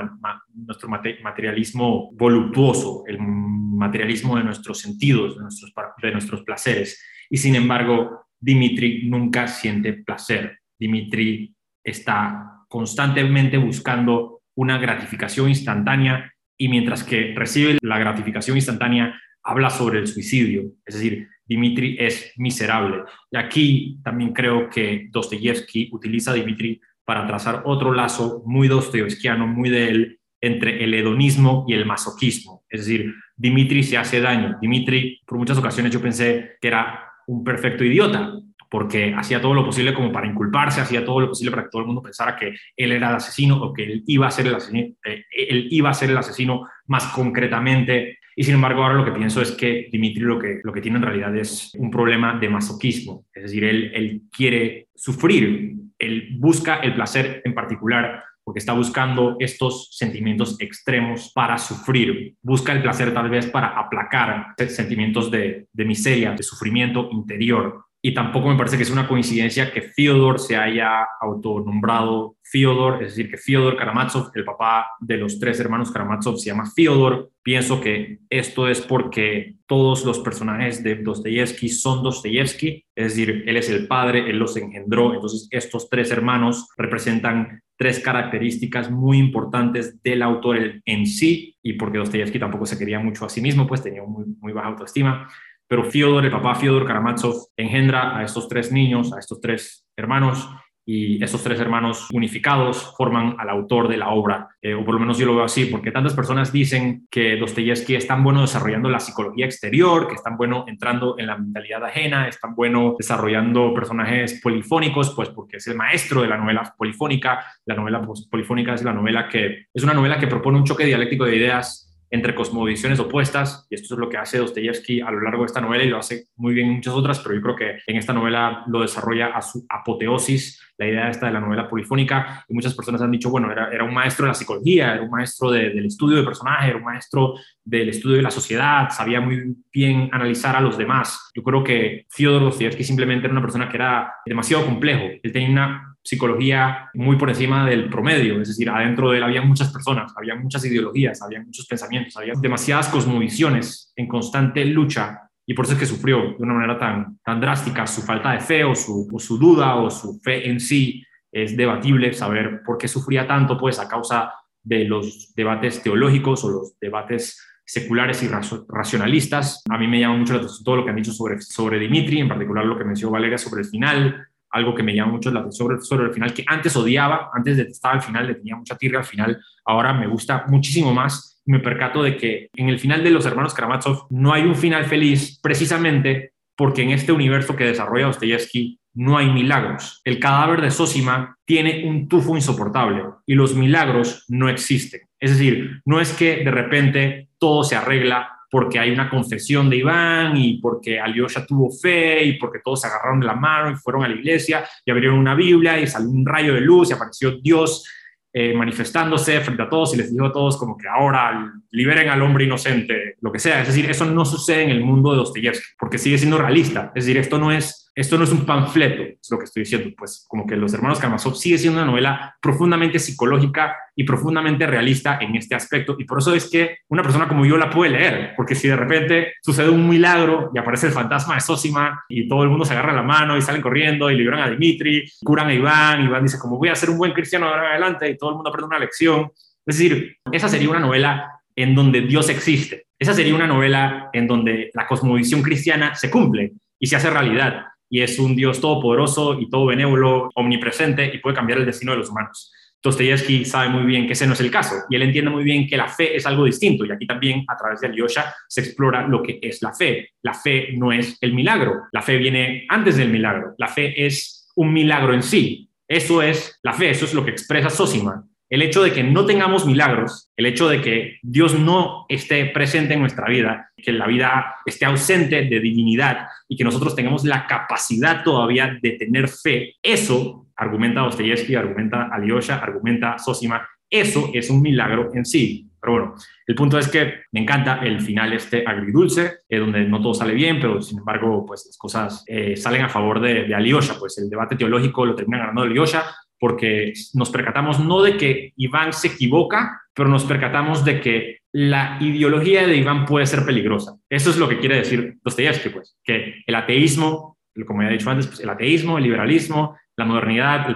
nuestro 0.55 0.89
materialismo 0.89 2.11
voluptuoso, 2.13 3.03
el 3.05 3.19
materialismo 3.19 4.37
de 4.37 4.43
nuestros 4.43 4.79
sentidos, 4.79 5.35
de 5.35 5.43
nuestros, 5.43 5.71
de 6.01 6.11
nuestros 6.11 6.43
placeres. 6.43 7.03
Y 7.29 7.37
sin 7.37 7.55
embargo, 7.55 8.25
Dimitri 8.39 9.07
nunca 9.07 9.47
siente 9.47 9.93
placer. 9.93 10.59
Dimitri 10.79 11.53
está 11.83 12.65
constantemente 12.67 13.57
buscando 13.57 14.41
una 14.55 14.77
gratificación 14.77 15.49
instantánea 15.49 16.31
y 16.57 16.69
mientras 16.69 17.03
que 17.03 17.33
recibe 17.35 17.77
la 17.81 17.99
gratificación 17.99 18.57
instantánea, 18.57 19.19
habla 19.43 19.69
sobre 19.69 19.99
el 19.99 20.07
suicidio. 20.07 20.63
Es 20.85 20.95
decir, 20.95 21.27
Dimitri 21.45 21.97
es 21.99 22.31
miserable. 22.37 23.03
Y 23.31 23.37
aquí 23.37 23.99
también 24.03 24.33
creo 24.33 24.69
que 24.69 25.07
Dostoyevsky 25.11 25.89
utiliza 25.91 26.31
a 26.31 26.35
Dimitri 26.35 26.79
para 27.05 27.27
trazar 27.27 27.63
otro 27.65 27.93
lazo 27.93 28.43
muy 28.45 28.67
dostoyevskiano, 28.67 29.45
muy 29.45 29.69
de 29.69 29.89
él, 29.89 30.19
entre 30.41 30.83
el 30.83 30.93
hedonismo 30.93 31.65
y 31.67 31.73
el 31.73 31.85
masoquismo. 31.85 32.63
Es 32.69 32.81
decir, 32.81 33.13
Dimitri 33.35 33.83
se 33.83 33.97
hace 33.97 34.19
daño. 34.19 34.57
Dimitri, 34.61 35.21
por 35.25 35.37
muchas 35.37 35.57
ocasiones 35.57 35.93
yo 35.93 36.01
pensé 36.01 36.57
que 36.59 36.67
era 36.67 37.11
un 37.27 37.43
perfecto 37.43 37.83
idiota, 37.83 38.33
porque 38.69 39.13
hacía 39.15 39.39
todo 39.39 39.53
lo 39.53 39.63
posible 39.63 39.93
como 39.93 40.11
para 40.11 40.27
inculparse, 40.27 40.81
hacía 40.81 41.05
todo 41.05 41.19
lo 41.19 41.29
posible 41.29 41.51
para 41.51 41.63
que 41.63 41.69
todo 41.69 41.81
el 41.81 41.87
mundo 41.87 42.01
pensara 42.01 42.35
que 42.35 42.55
él 42.75 42.91
era 42.91 43.09
el 43.09 43.15
asesino 43.15 43.61
o 43.61 43.71
que 43.71 43.83
él 43.83 44.03
iba 44.07 44.27
a 44.27 44.31
ser 44.31 44.47
el 44.47 44.55
asesino, 44.55 44.95
eh, 45.05 45.25
él 45.31 45.67
iba 45.69 45.91
a 45.91 45.93
ser 45.93 46.09
el 46.09 46.17
asesino 46.17 46.67
más 46.87 47.05
concretamente. 47.07 48.17
Y 48.35 48.43
sin 48.43 48.55
embargo, 48.55 48.83
ahora 48.83 48.95
lo 48.95 49.05
que 49.05 49.11
pienso 49.11 49.41
es 49.41 49.51
que 49.51 49.89
Dimitri 49.91 50.21
lo 50.21 50.39
que, 50.39 50.61
lo 50.63 50.73
que 50.73 50.81
tiene 50.81 50.97
en 50.97 51.03
realidad 51.03 51.35
es 51.37 51.71
un 51.77 51.91
problema 51.91 52.37
de 52.39 52.49
masoquismo. 52.49 53.25
Es 53.33 53.43
decir, 53.43 53.63
él, 53.63 53.91
él 53.93 54.21
quiere 54.31 54.87
sufrir 54.95 55.75
él 56.03 56.35
busca 56.37 56.77
el 56.77 56.93
placer 56.93 57.41
en 57.45 57.53
particular 57.53 58.23
porque 58.43 58.59
está 58.59 58.73
buscando 58.73 59.37
estos 59.39 59.89
sentimientos 59.91 60.57
extremos 60.59 61.31
para 61.33 61.57
sufrir, 61.57 62.35
busca 62.41 62.73
el 62.73 62.81
placer 62.81 63.13
tal 63.13 63.29
vez 63.29 63.47
para 63.47 63.67
aplacar 63.67 64.47
sentimientos 64.67 65.31
de, 65.31 65.67
de 65.71 65.85
miseria, 65.85 66.33
de 66.33 66.43
sufrimiento 66.43 67.09
interior. 67.11 67.85
Y 68.05 68.13
tampoco 68.13 68.49
me 68.49 68.57
parece 68.57 68.75
que 68.75 68.83
es 68.83 68.91
una 68.91 69.07
coincidencia 69.07 69.71
que 69.71 69.81
Fyodor 69.81 70.37
se 70.37 70.57
haya 70.57 71.07
autonombrado 71.21 72.35
Fyodor, 72.43 73.01
es 73.01 73.15
decir, 73.15 73.31
que 73.31 73.37
Fyodor 73.37 73.77
Karamazov, 73.77 74.29
el 74.35 74.43
papá 74.43 74.87
de 74.99 75.15
los 75.15 75.39
tres 75.39 75.57
hermanos 75.61 75.89
Karamazov, 75.89 76.37
se 76.37 76.47
llama 76.49 76.69
Fyodor. 76.69 77.31
Pienso 77.41 77.79
que 77.79 78.19
esto 78.29 78.67
es 78.67 78.81
porque 78.81 79.55
todos 79.67 80.03
los 80.03 80.19
personajes 80.19 80.83
de 80.83 80.95
Dostoyevsky 80.95 81.69
son 81.69 82.03
Dostoyevsky, 82.03 82.85
es 82.93 83.15
decir, 83.15 83.45
él 83.47 83.55
es 83.55 83.69
el 83.69 83.87
padre, 83.87 84.29
él 84.29 84.37
los 84.37 84.57
engendró, 84.57 85.13
entonces 85.13 85.47
estos 85.49 85.89
tres 85.89 86.11
hermanos 86.11 86.67
representan 86.77 87.61
tres 87.77 87.99
características 88.01 88.91
muy 88.91 89.17
importantes 89.17 90.03
del 90.03 90.21
autor 90.21 90.81
en 90.83 91.07
sí, 91.07 91.55
y 91.63 91.73
porque 91.73 91.99
Dostoyevsky 91.99 92.37
tampoco 92.37 92.65
se 92.65 92.77
quería 92.77 92.99
mucho 92.99 93.25
a 93.25 93.29
sí 93.29 93.41
mismo, 93.41 93.65
pues 93.65 93.81
tenía 93.81 94.03
muy, 94.03 94.25
muy 94.41 94.51
baja 94.51 94.67
autoestima 94.67 95.29
pero 95.73 95.85
Fyodor, 95.85 96.23
el 96.23 96.29
papá 96.29 96.53
Fyodor 96.53 96.85
Karamazov, 96.85 97.47
engendra 97.57 98.15
a 98.15 98.23
estos 98.23 98.47
tres 98.47 98.71
niños, 98.71 99.11
a 99.11 99.17
estos 99.17 99.41
tres 99.41 99.87
hermanos, 99.97 100.47
y 100.85 101.23
esos 101.23 101.41
tres 101.41 101.59
hermanos 101.59 102.09
unificados 102.13 102.93
forman 102.95 103.37
al 103.39 103.49
autor 103.49 103.87
de 103.87 103.97
la 103.97 104.09
obra, 104.09 104.49
eh, 104.61 104.75
o 104.75 104.85
por 104.85 104.93
lo 104.93 104.99
menos 104.99 105.17
yo 105.17 105.25
lo 105.25 105.33
veo 105.33 105.45
así, 105.45 105.65
porque 105.65 105.89
tantas 105.89 106.13
personas 106.13 106.51
dicen 106.51 107.07
que 107.09 107.37
Dostoyevsky 107.37 107.95
es 107.95 108.05
tan 108.05 108.23
bueno 108.23 108.41
desarrollando 108.41 108.87
la 108.87 108.99
psicología 108.99 109.45
exterior, 109.45 110.07
que 110.07 110.13
es 110.13 110.21
tan 110.21 110.37
bueno 110.37 110.65
entrando 110.67 111.15
en 111.17 111.25
la 111.25 111.39
mentalidad 111.39 111.83
ajena, 111.85 112.27
es 112.27 112.39
tan 112.39 112.53
bueno 112.53 112.93
desarrollando 112.95 113.73
personajes 113.73 114.41
polifónicos, 114.43 115.09
pues 115.15 115.29
porque 115.29 115.57
es 115.57 115.65
el 115.65 115.75
maestro 115.75 116.21
de 116.21 116.27
la 116.27 116.37
novela 116.37 116.71
polifónica. 116.77 117.43
La 117.65 117.73
novela 117.73 117.99
polifónica 118.29 118.75
es 118.75 118.83
la 118.83 118.93
novela 118.93 119.27
que 119.27 119.65
es 119.73 119.83
una 119.83 119.95
novela 119.95 120.19
que 120.19 120.27
propone 120.27 120.59
un 120.59 120.65
choque 120.65 120.85
dialéctico 120.85 121.25
de 121.25 121.35
ideas 121.35 121.89
entre 122.13 122.35
cosmovisiones 122.35 122.99
opuestas, 122.99 123.65
y 123.71 123.75
esto 123.75 123.95
es 123.95 123.99
lo 123.99 124.07
que 124.07 124.17
hace 124.17 124.37
Dostoyevsky 124.37 125.01
a 125.01 125.09
lo 125.09 125.19
largo 125.19 125.41
de 125.41 125.47
esta 125.47 125.59
novela 125.59 125.83
y 125.83 125.89
lo 125.89 125.97
hace 125.97 126.25
muy 126.35 126.53
bien 126.53 126.67
en 126.67 126.75
muchas 126.75 126.93
otras, 126.93 127.19
pero 127.19 127.33
yo 127.33 127.41
creo 127.41 127.55
que 127.55 127.77
en 127.87 127.97
esta 127.97 128.13
novela 128.13 128.63
lo 128.67 128.81
desarrolla 128.81 129.35
a 129.35 129.41
su 129.41 129.65
apoteosis, 129.67 130.61
la 130.77 130.87
idea 130.87 131.09
esta 131.09 131.25
de 131.25 131.33
la 131.33 131.39
novela 131.39 131.67
polifónica, 131.67 132.45
y 132.47 132.53
muchas 132.53 132.75
personas 132.75 133.01
han 133.01 133.09
dicho, 133.09 133.31
bueno, 133.31 133.51
era, 133.51 133.69
era 133.73 133.83
un 133.83 133.95
maestro 133.95 134.25
de 134.25 134.29
la 134.29 134.35
psicología, 134.35 134.93
era 134.93 135.01
un 135.01 135.09
maestro 135.09 135.49
del 135.49 135.87
estudio 135.87 136.17
de 136.17 136.23
personajes, 136.23 136.69
era 136.69 136.77
un 136.77 136.83
maestro 136.83 137.33
del 137.65 137.89
estudio 137.89 138.17
de 138.17 138.21
la 138.21 138.29
sociedad, 138.29 138.89
sabía 138.91 139.19
muy 139.19 139.55
bien 139.73 140.09
analizar 140.11 140.55
a 140.55 140.61
los 140.61 140.77
demás. 140.77 141.31
Yo 141.33 141.41
creo 141.41 141.63
que 141.63 142.05
Fyodor 142.11 142.43
Dostoyevsky 142.43 142.83
simplemente 142.83 143.25
era 143.25 143.31
una 143.31 143.41
persona 143.41 143.67
que 143.67 143.77
era 143.77 144.13
demasiado 144.23 144.63
complejo, 144.67 145.05
él 145.23 145.31
tenía 145.31 145.49
una 145.49 145.92
psicología 146.03 146.89
muy 146.93 147.15
por 147.15 147.29
encima 147.29 147.65
del 147.65 147.89
promedio, 147.89 148.41
es 148.41 148.49
decir, 148.49 148.69
adentro 148.69 149.11
de 149.11 149.17
él 149.17 149.23
había 149.23 149.41
muchas 149.41 149.71
personas, 149.71 150.13
había 150.17 150.35
muchas 150.35 150.65
ideologías, 150.65 151.21
había 151.21 151.41
muchos 151.41 151.65
pensamientos, 151.65 152.17
había 152.17 152.33
demasiadas 152.39 152.89
cosmovisiones 152.89 153.93
en 153.95 154.07
constante 154.07 154.65
lucha 154.65 155.29
y 155.45 155.53
por 155.53 155.65
eso 155.65 155.73
es 155.73 155.79
que 155.79 155.85
sufrió 155.85 156.35
de 156.37 156.43
una 156.43 156.53
manera 156.53 156.79
tan, 156.79 157.19
tan 157.23 157.41
drástica 157.41 157.85
su 157.85 158.01
falta 158.01 158.31
de 158.31 158.39
fe 158.39 158.63
o 158.63 158.75
su, 158.75 159.07
su 159.17 159.37
duda 159.37 159.75
o 159.75 159.89
su 159.89 160.19
fe 160.19 160.49
en 160.49 160.59
sí. 160.59 161.03
Es 161.31 161.57
debatible 161.57 162.13
saber 162.13 162.61
por 162.63 162.77
qué 162.77 162.87
sufría 162.87 163.27
tanto, 163.27 163.57
pues 163.57 163.79
a 163.79 163.87
causa 163.87 164.31
de 164.61 164.85
los 164.85 165.33
debates 165.35 165.81
teológicos 165.81 166.43
o 166.45 166.49
los 166.49 166.79
debates 166.79 167.41
seculares 167.65 168.23
y 168.23 168.29
racionalistas. 168.69 169.63
A 169.69 169.77
mí 169.77 169.87
me 169.87 169.99
llama 169.99 170.17
mucho 170.17 170.33
la 170.33 170.39
atención 170.39 170.63
todo 170.63 170.75
lo 170.77 170.83
que 170.85 170.91
han 170.91 170.95
dicho 170.95 171.11
sobre, 171.11 171.41
sobre 171.41 171.79
Dimitri, 171.79 172.19
en 172.19 172.29
particular 172.29 172.65
lo 172.65 172.77
que 172.77 172.85
mencionó 172.85 173.11
Valeria 173.11 173.37
sobre 173.37 173.63
el 173.63 173.67
final, 173.67 174.27
algo 174.53 174.73
que 174.73 174.83
me 174.83 174.95
llama 174.95 175.13
mucho 175.13 175.31
la 175.31 175.41
atención 175.41 175.81
sobre, 175.83 176.05
el 176.05 176.13
final, 176.13 176.33
que 176.33 176.45
antes 176.47 176.75
odiaba, 176.75 177.31
antes 177.33 177.57
detestaba 177.57 177.95
el 177.95 178.01
final, 178.01 178.27
le 178.27 178.35
tenía 178.35 178.55
mucha 178.55 178.77
tirga 178.77 178.99
al 178.99 179.05
final, 179.05 179.41
ahora 179.65 179.93
me 179.93 180.07
gusta 180.07 180.45
muchísimo 180.47 180.93
más 180.93 181.33
me 181.45 181.59
percato 181.59 182.03
de 182.03 182.17
que 182.17 182.49
en 182.55 182.69
el 182.69 182.79
final 182.79 183.03
de 183.03 183.09
Los 183.09 183.25
Hermanos 183.25 183.53
Karamazov 183.53 184.07
no 184.09 184.33
hay 184.33 184.43
un 184.43 184.55
final 184.55 184.85
feliz 184.85 185.39
precisamente 185.41 186.33
porque 186.55 186.83
en 186.83 186.91
este 186.91 187.11
universo 187.11 187.55
que 187.55 187.65
desarrolla 187.65 188.05
Dostoyevsky 188.07 188.79
no 188.95 189.17
hay 189.17 189.29
milagros. 189.31 190.01
El 190.03 190.19
cadáver 190.19 190.61
de 190.61 190.71
Sosima 190.71 191.35
tiene 191.45 191.83
un 191.87 192.07
tufo 192.07 192.35
insoportable 192.35 193.03
y 193.25 193.33
los 193.33 193.55
milagros 193.55 194.25
no 194.27 194.49
existen. 194.49 195.01
Es 195.19 195.31
decir, 195.31 195.81
no 195.85 195.99
es 195.99 196.13
que 196.13 196.43
de 196.43 196.51
repente 196.51 197.29
todo 197.39 197.63
se 197.63 197.75
arregla 197.75 198.32
porque 198.53 198.77
hay 198.77 198.91
una 198.91 199.09
confesión 199.09 199.67
de 199.67 199.77
Iván 199.77 200.37
y 200.37 200.59
porque 200.59 200.99
Alyosha 200.99 201.43
tuvo 201.43 201.71
fe 201.71 202.23
y 202.23 202.33
porque 202.33 202.59
todos 202.63 202.81
se 202.81 202.87
agarraron 202.87 203.19
de 203.19 203.25
la 203.25 203.33
mano 203.33 203.71
y 203.71 203.75
fueron 203.75 204.03
a 204.03 204.07
la 204.07 204.13
iglesia 204.13 204.63
y 204.85 204.91
abrieron 204.91 205.17
una 205.17 205.33
Biblia 205.33 205.79
y 205.79 205.87
salió 205.87 206.07
un 206.07 206.23
rayo 206.23 206.53
de 206.53 206.61
luz 206.61 206.91
y 206.91 206.93
apareció 206.93 207.31
Dios 207.41 207.83
eh, 208.31 208.53
manifestándose 208.53 209.41
frente 209.41 209.63
a 209.63 209.69
todos 209.69 209.95
y 209.95 209.97
les 209.97 210.13
dijo 210.13 210.27
a 210.27 210.31
todos 210.31 210.57
como 210.57 210.77
que 210.77 210.87
ahora 210.87 211.51
liberen 211.71 212.09
al 212.09 212.21
hombre 212.21 212.45
inocente, 212.45 213.15
lo 213.21 213.31
que 213.31 213.39
sea. 213.39 213.61
Es 213.61 213.69
decir, 213.69 213.89
eso 213.89 214.05
no 214.05 214.23
sucede 214.23 214.61
en 214.61 214.69
el 214.69 214.81
mundo 214.81 215.13
de 215.13 215.17
Dostoyevsky 215.17 215.65
porque 215.79 215.97
sigue 215.97 216.19
siendo 216.19 216.37
realista. 216.37 216.91
Es 216.93 217.05
decir, 217.05 217.17
esto 217.17 217.39
no 217.39 217.51
es 217.51 217.82
esto 217.95 218.17
no 218.17 218.23
es 218.23 218.31
un 218.31 218.45
panfleto, 218.45 219.03
es 219.03 219.29
lo 219.29 219.37
que 219.37 219.43
estoy 219.45 219.63
diciendo, 219.63 219.89
pues 219.95 220.25
como 220.27 220.47
que 220.47 220.55
Los 220.55 220.73
Hermanos 220.73 220.99
Karamazov 220.99 221.35
sigue 221.35 221.57
siendo 221.57 221.79
una 221.79 221.89
novela 221.89 222.35
profundamente 222.41 222.97
psicológica 222.97 223.75
y 223.95 224.03
profundamente 224.03 224.65
realista 224.65 225.19
en 225.21 225.35
este 225.35 225.53
aspecto, 225.53 225.95
y 225.99 226.05
por 226.05 226.19
eso 226.19 226.33
es 226.33 226.49
que 226.49 226.77
una 226.89 227.03
persona 227.03 227.27
como 227.27 227.45
yo 227.45 227.57
la 227.57 227.69
puede 227.69 227.91
leer, 227.91 228.33
porque 228.35 228.55
si 228.55 228.67
de 228.67 228.75
repente 228.75 229.33
sucede 229.43 229.69
un 229.69 229.87
milagro 229.87 230.51
y 230.55 230.57
aparece 230.57 230.87
el 230.87 230.93
fantasma 230.93 231.35
de 231.35 231.41
Sosima 231.41 232.03
y 232.09 232.27
todo 232.27 232.43
el 232.43 232.49
mundo 232.49 232.65
se 232.65 232.73
agarra 232.73 232.93
la 232.93 233.03
mano 233.03 233.37
y 233.37 233.41
salen 233.41 233.61
corriendo 233.61 234.09
y 234.09 234.15
liberan 234.15 234.41
a 234.41 234.49
Dimitri, 234.49 235.07
curan 235.23 235.47
a 235.47 235.53
Iván, 235.53 236.05
Iván 236.05 236.23
dice 236.23 236.39
como 236.39 236.57
voy 236.57 236.69
a 236.69 236.75
ser 236.75 236.89
un 236.89 236.97
buen 236.97 237.13
cristiano 237.13 237.47
ahora 237.47 237.71
adelante 237.71 238.09
y 238.09 238.17
todo 238.17 238.31
el 238.31 238.35
mundo 238.37 238.49
aprende 238.49 238.67
una 238.67 238.79
lección, 238.79 239.31
es 239.65 239.77
decir, 239.77 240.17
esa 240.31 240.49
sería 240.49 240.69
una 240.69 240.79
novela 240.79 241.39
en 241.55 241.75
donde 241.75 242.01
Dios 242.01 242.29
existe. 242.29 242.87
Esa 242.97 243.13
sería 243.13 243.35
una 243.35 243.47
novela 243.47 244.09
en 244.13 244.27
donde 244.27 244.71
la 244.73 244.87
cosmovisión 244.87 245.41
cristiana 245.41 245.93
se 245.93 246.09
cumple 246.09 246.53
y 246.79 246.87
se 246.87 246.95
hace 246.95 247.09
realidad 247.09 247.65
y 247.93 248.01
es 248.01 248.17
un 248.17 248.35
Dios 248.35 248.59
todopoderoso 248.59 249.39
y 249.39 249.47
todo 249.51 249.67
benévolo, 249.67 250.31
omnipresente 250.33 251.11
y 251.13 251.19
puede 251.19 251.35
cambiar 251.35 251.59
el 251.59 251.65
destino 251.67 251.91
de 251.91 251.99
los 251.99 252.09
humanos. 252.09 252.51
Dostoyevsky 252.81 253.45
sabe 253.45 253.69
muy 253.69 253.83
bien 253.83 254.07
que 254.07 254.13
ese 254.13 254.25
no 254.25 254.33
es 254.33 254.39
el 254.39 254.49
caso 254.49 254.77
y 254.89 254.95
él 254.95 255.03
entiende 255.03 255.29
muy 255.29 255.43
bien 255.43 255.67
que 255.67 255.77
la 255.77 255.87
fe 255.87 256.15
es 256.15 256.25
algo 256.25 256.45
distinto 256.45 256.85
y 256.85 256.91
aquí 256.91 257.05
también 257.05 257.45
a 257.47 257.55
través 257.55 257.81
de 257.81 257.87
Alyosha 257.87 258.33
se 258.47 258.61
explora 258.61 259.07
lo 259.07 259.21
que 259.21 259.37
es 259.39 259.61
la 259.61 259.75
fe. 259.75 260.09
La 260.23 260.33
fe 260.33 260.69
no 260.75 260.91
es 260.91 261.19
el 261.21 261.35
milagro, 261.35 261.83
la 261.91 262.01
fe 262.01 262.17
viene 262.17 262.65
antes 262.67 262.97
del 262.97 263.09
milagro, 263.09 263.53
la 263.59 263.67
fe 263.67 264.03
es 264.03 264.51
un 264.55 264.73
milagro 264.73 265.13
en 265.13 265.21
sí. 265.21 265.69
Eso 265.87 266.23
es 266.23 266.59
la 266.63 266.73
fe, 266.73 266.89
eso 266.89 267.05
es 267.05 267.13
lo 267.13 267.23
que 267.23 267.29
expresa 267.29 267.69
Sosima 267.69 268.25
el 268.53 268.61
hecho 268.61 268.83
de 268.83 268.93
que 268.93 269.01
no 269.01 269.25
tengamos 269.25 269.65
milagros, 269.65 270.29
el 270.37 270.45
hecho 270.45 270.69
de 270.69 270.79
que 270.79 271.17
Dios 271.23 271.57
no 271.57 272.05
esté 272.07 272.45
presente 272.45 272.93
en 272.93 272.99
nuestra 272.99 273.27
vida, 273.27 273.71
que 273.75 273.91
la 273.91 274.05
vida 274.05 274.57
esté 274.63 274.85
ausente 274.85 275.45
de 275.45 275.59
divinidad 275.59 276.27
y 276.47 276.55
que 276.55 276.63
nosotros 276.63 276.95
tengamos 276.95 277.25
la 277.25 277.47
capacidad 277.47 278.23
todavía 278.23 278.77
de 278.79 278.91
tener 278.91 279.27
fe, 279.27 279.77
eso, 279.81 280.45
argumenta 280.55 281.01
Dostoyevsky, 281.01 281.55
argumenta 281.55 282.09
Alyosha, 282.11 282.57
argumenta 282.57 283.17
Sosima, 283.17 283.67
eso 283.89 284.29
es 284.35 284.51
un 284.51 284.61
milagro 284.61 285.09
en 285.15 285.25
sí. 285.25 285.67
Pero 285.81 285.93
bueno, 285.93 286.15
el 286.45 286.55
punto 286.55 286.77
es 286.77 286.87
que 286.87 287.23
me 287.31 287.41
encanta 287.41 287.79
el 287.83 288.01
final 288.01 288.33
este 288.33 288.63
agridulce, 288.65 289.39
eh, 289.49 289.57
donde 289.57 289.83
no 289.83 289.99
todo 289.99 290.13
sale 290.13 290.33
bien, 290.33 290.59
pero 290.61 290.79
sin 290.79 290.99
embargo, 290.99 291.43
pues 291.43 291.65
las 291.65 291.77
cosas 291.77 292.23
eh, 292.27 292.55
salen 292.55 292.83
a 292.83 292.89
favor 292.89 293.19
de, 293.19 293.45
de 293.45 293.79
pues 293.99 294.17
el 294.19 294.29
debate 294.29 294.55
teológico 294.55 295.05
lo 295.05 295.15
termina 295.15 295.39
ganando 295.39 295.63
Alyosha, 295.63 296.05
porque 296.43 296.91
nos 297.13 297.29
percatamos 297.29 297.79
no 297.79 298.01
de 298.01 298.17
que 298.17 298.51
Iván 298.57 298.91
se 298.91 299.07
equivoca, 299.07 299.81
pero 299.93 300.09
nos 300.09 300.25
percatamos 300.25 300.83
de 300.83 300.99
que 300.99 301.37
la 301.53 301.97
ideología 302.01 302.67
de 302.67 302.75
Iván 302.75 303.05
puede 303.05 303.25
ser 303.27 303.45
peligrosa. 303.45 303.95
Eso 304.09 304.29
es 304.29 304.35
lo 304.35 304.49
que 304.49 304.59
quiere 304.59 304.75
decir 304.75 305.19
Dostoyevsky, 305.23 305.69
pues, 305.69 305.95
que 306.03 306.43
el 306.45 306.55
ateísmo, 306.55 307.37
como 307.65 307.81
ya 307.81 307.87
he 307.87 307.93
dicho 307.93 308.09
antes, 308.09 308.27
pues, 308.27 308.41
el 308.41 308.49
ateísmo, 308.49 308.97
el 308.97 309.05
liberalismo, 309.05 309.77
la 309.95 310.03
modernidad, 310.03 310.67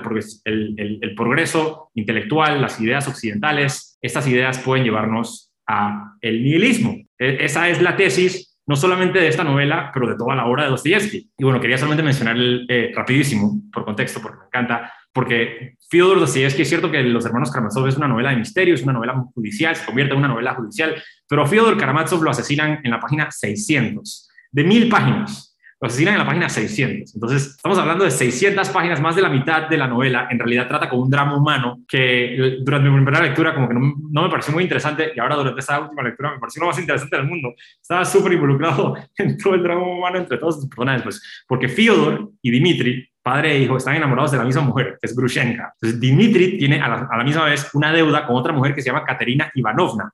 el, 0.45 0.99
el 1.01 1.15
progreso 1.15 1.91
intelectual, 1.95 2.61
las 2.61 2.79
ideas 2.79 3.05
occidentales, 3.09 3.97
estas 4.01 4.25
ideas 4.25 4.59
pueden 4.59 4.85
llevarnos 4.85 5.51
a 5.67 6.13
el 6.21 6.45
nihilismo. 6.45 6.95
E, 7.19 7.43
esa 7.43 7.67
es 7.67 7.81
la 7.81 7.97
tesis 7.97 8.57
no 8.67 8.75
solamente 8.75 9.19
de 9.19 9.29
esta 9.29 9.45
novela, 9.45 9.91
pero 9.93 10.07
de 10.07 10.17
toda 10.17 10.35
la 10.35 10.45
obra 10.45 10.65
de 10.65 10.69
Dostoyevsky. 10.69 11.31
Y 11.37 11.43
bueno, 11.43 11.59
quería 11.59 11.77
solamente 11.77 12.03
mencionar 12.03 12.35
eh, 12.67 12.91
rapidísimo, 12.93 13.61
por 13.71 13.85
contexto, 13.85 14.21
porque 14.21 14.39
me 14.39 14.45
encanta, 14.45 14.93
porque 15.17 15.73
Fyodor 15.89 16.19
Dostoyevsky 16.19 16.61
es 16.61 16.69
cierto 16.69 16.91
que 16.91 17.01
Los 17.01 17.25
Hermanos 17.25 17.49
Karamazov 17.49 17.87
es 17.87 17.97
una 17.97 18.07
novela 18.07 18.29
de 18.29 18.35
misterio, 18.35 18.75
es 18.75 18.83
una 18.83 18.93
novela 18.93 19.15
judicial, 19.33 19.75
se 19.75 19.83
convierte 19.83 20.13
en 20.13 20.19
una 20.19 20.27
novela 20.27 20.53
judicial, 20.53 20.93
pero 21.27 21.41
a 21.41 21.47
Fyodor 21.47 21.75
Karamazov 21.75 22.21
lo 22.21 22.29
asesinan 22.29 22.81
en 22.83 22.91
la 22.91 22.99
página 22.99 23.31
600, 23.31 24.29
de 24.51 24.63
mil 24.63 24.87
páginas 24.89 25.57
lo 25.79 25.87
asesinan 25.87 26.15
en 26.15 26.19
la 26.19 26.25
página 26.25 26.49
600. 26.49 27.15
Entonces, 27.15 27.55
estamos 27.55 27.77
hablando 27.77 28.03
de 28.03 28.09
600 28.09 28.69
páginas, 28.69 28.99
más 28.99 29.15
de 29.15 29.21
la 29.21 29.29
mitad 29.29 29.67
de 29.69 29.77
la 29.77 29.87
novela. 29.87 30.27
En 30.31 30.39
realidad 30.39 30.67
trata 30.67 30.89
con 30.89 30.99
un 30.99 31.09
drama 31.09 31.37
humano 31.37 31.79
que 31.87 32.57
durante 32.61 32.89
mi 32.89 32.95
primera 32.95 33.21
lectura 33.21 33.53
como 33.53 33.67
que 33.67 33.75
no, 33.75 33.93
no, 34.09 34.23
me 34.23 34.29
pareció 34.29 34.53
muy 34.53 34.63
interesante 34.63 35.11
y 35.15 35.19
ahora 35.19 35.35
durante 35.35 35.59
esta 35.59 35.79
última 35.79 36.01
lectura 36.01 36.31
me 36.31 36.39
pareció 36.39 36.61
lo 36.61 36.67
más 36.69 36.79
interesante 36.79 37.15
del 37.15 37.27
mundo. 37.27 37.53
Estaba 37.79 38.05
súper 38.05 38.33
involucrado 38.33 38.95
en 39.17 39.37
todo 39.37 39.53
el 39.53 39.61
drama 39.61 39.81
humano 39.81 40.17
entre 40.17 40.37
todos 40.37 40.57
los 40.57 40.67
personajes, 40.67 41.03
pues, 41.03 41.45
porque 41.47 41.67
Fyodor 41.67 42.31
y 42.41 42.49
Dimitri 42.49 43.07
padre 43.27 43.51
e 43.51 43.59
hijo 43.59 43.75
están 43.75 43.95
enamorados 43.95 44.31
de 44.31 44.37
la 44.37 44.45
misma 44.45 44.61
mujer, 44.61 44.97
que 45.01 45.05
es 45.05 45.13
Grushenka. 45.13 45.73
Entonces, 45.73 45.99
Dimitri 45.99 46.57
tiene 46.57 46.81
a 46.81 46.87
la, 46.87 47.07
a 47.11 47.17
la 47.17 47.23
misma 47.25 47.43
vez 47.43 47.69
una 47.73 47.91
deuda 47.91 48.25
con 48.25 48.37
otra 48.37 48.53
mujer 48.53 48.73
que 48.73 48.81
se 48.81 48.87
llama 48.87 49.03
Katerina 49.03 49.51
Ivanovna. 49.53 50.09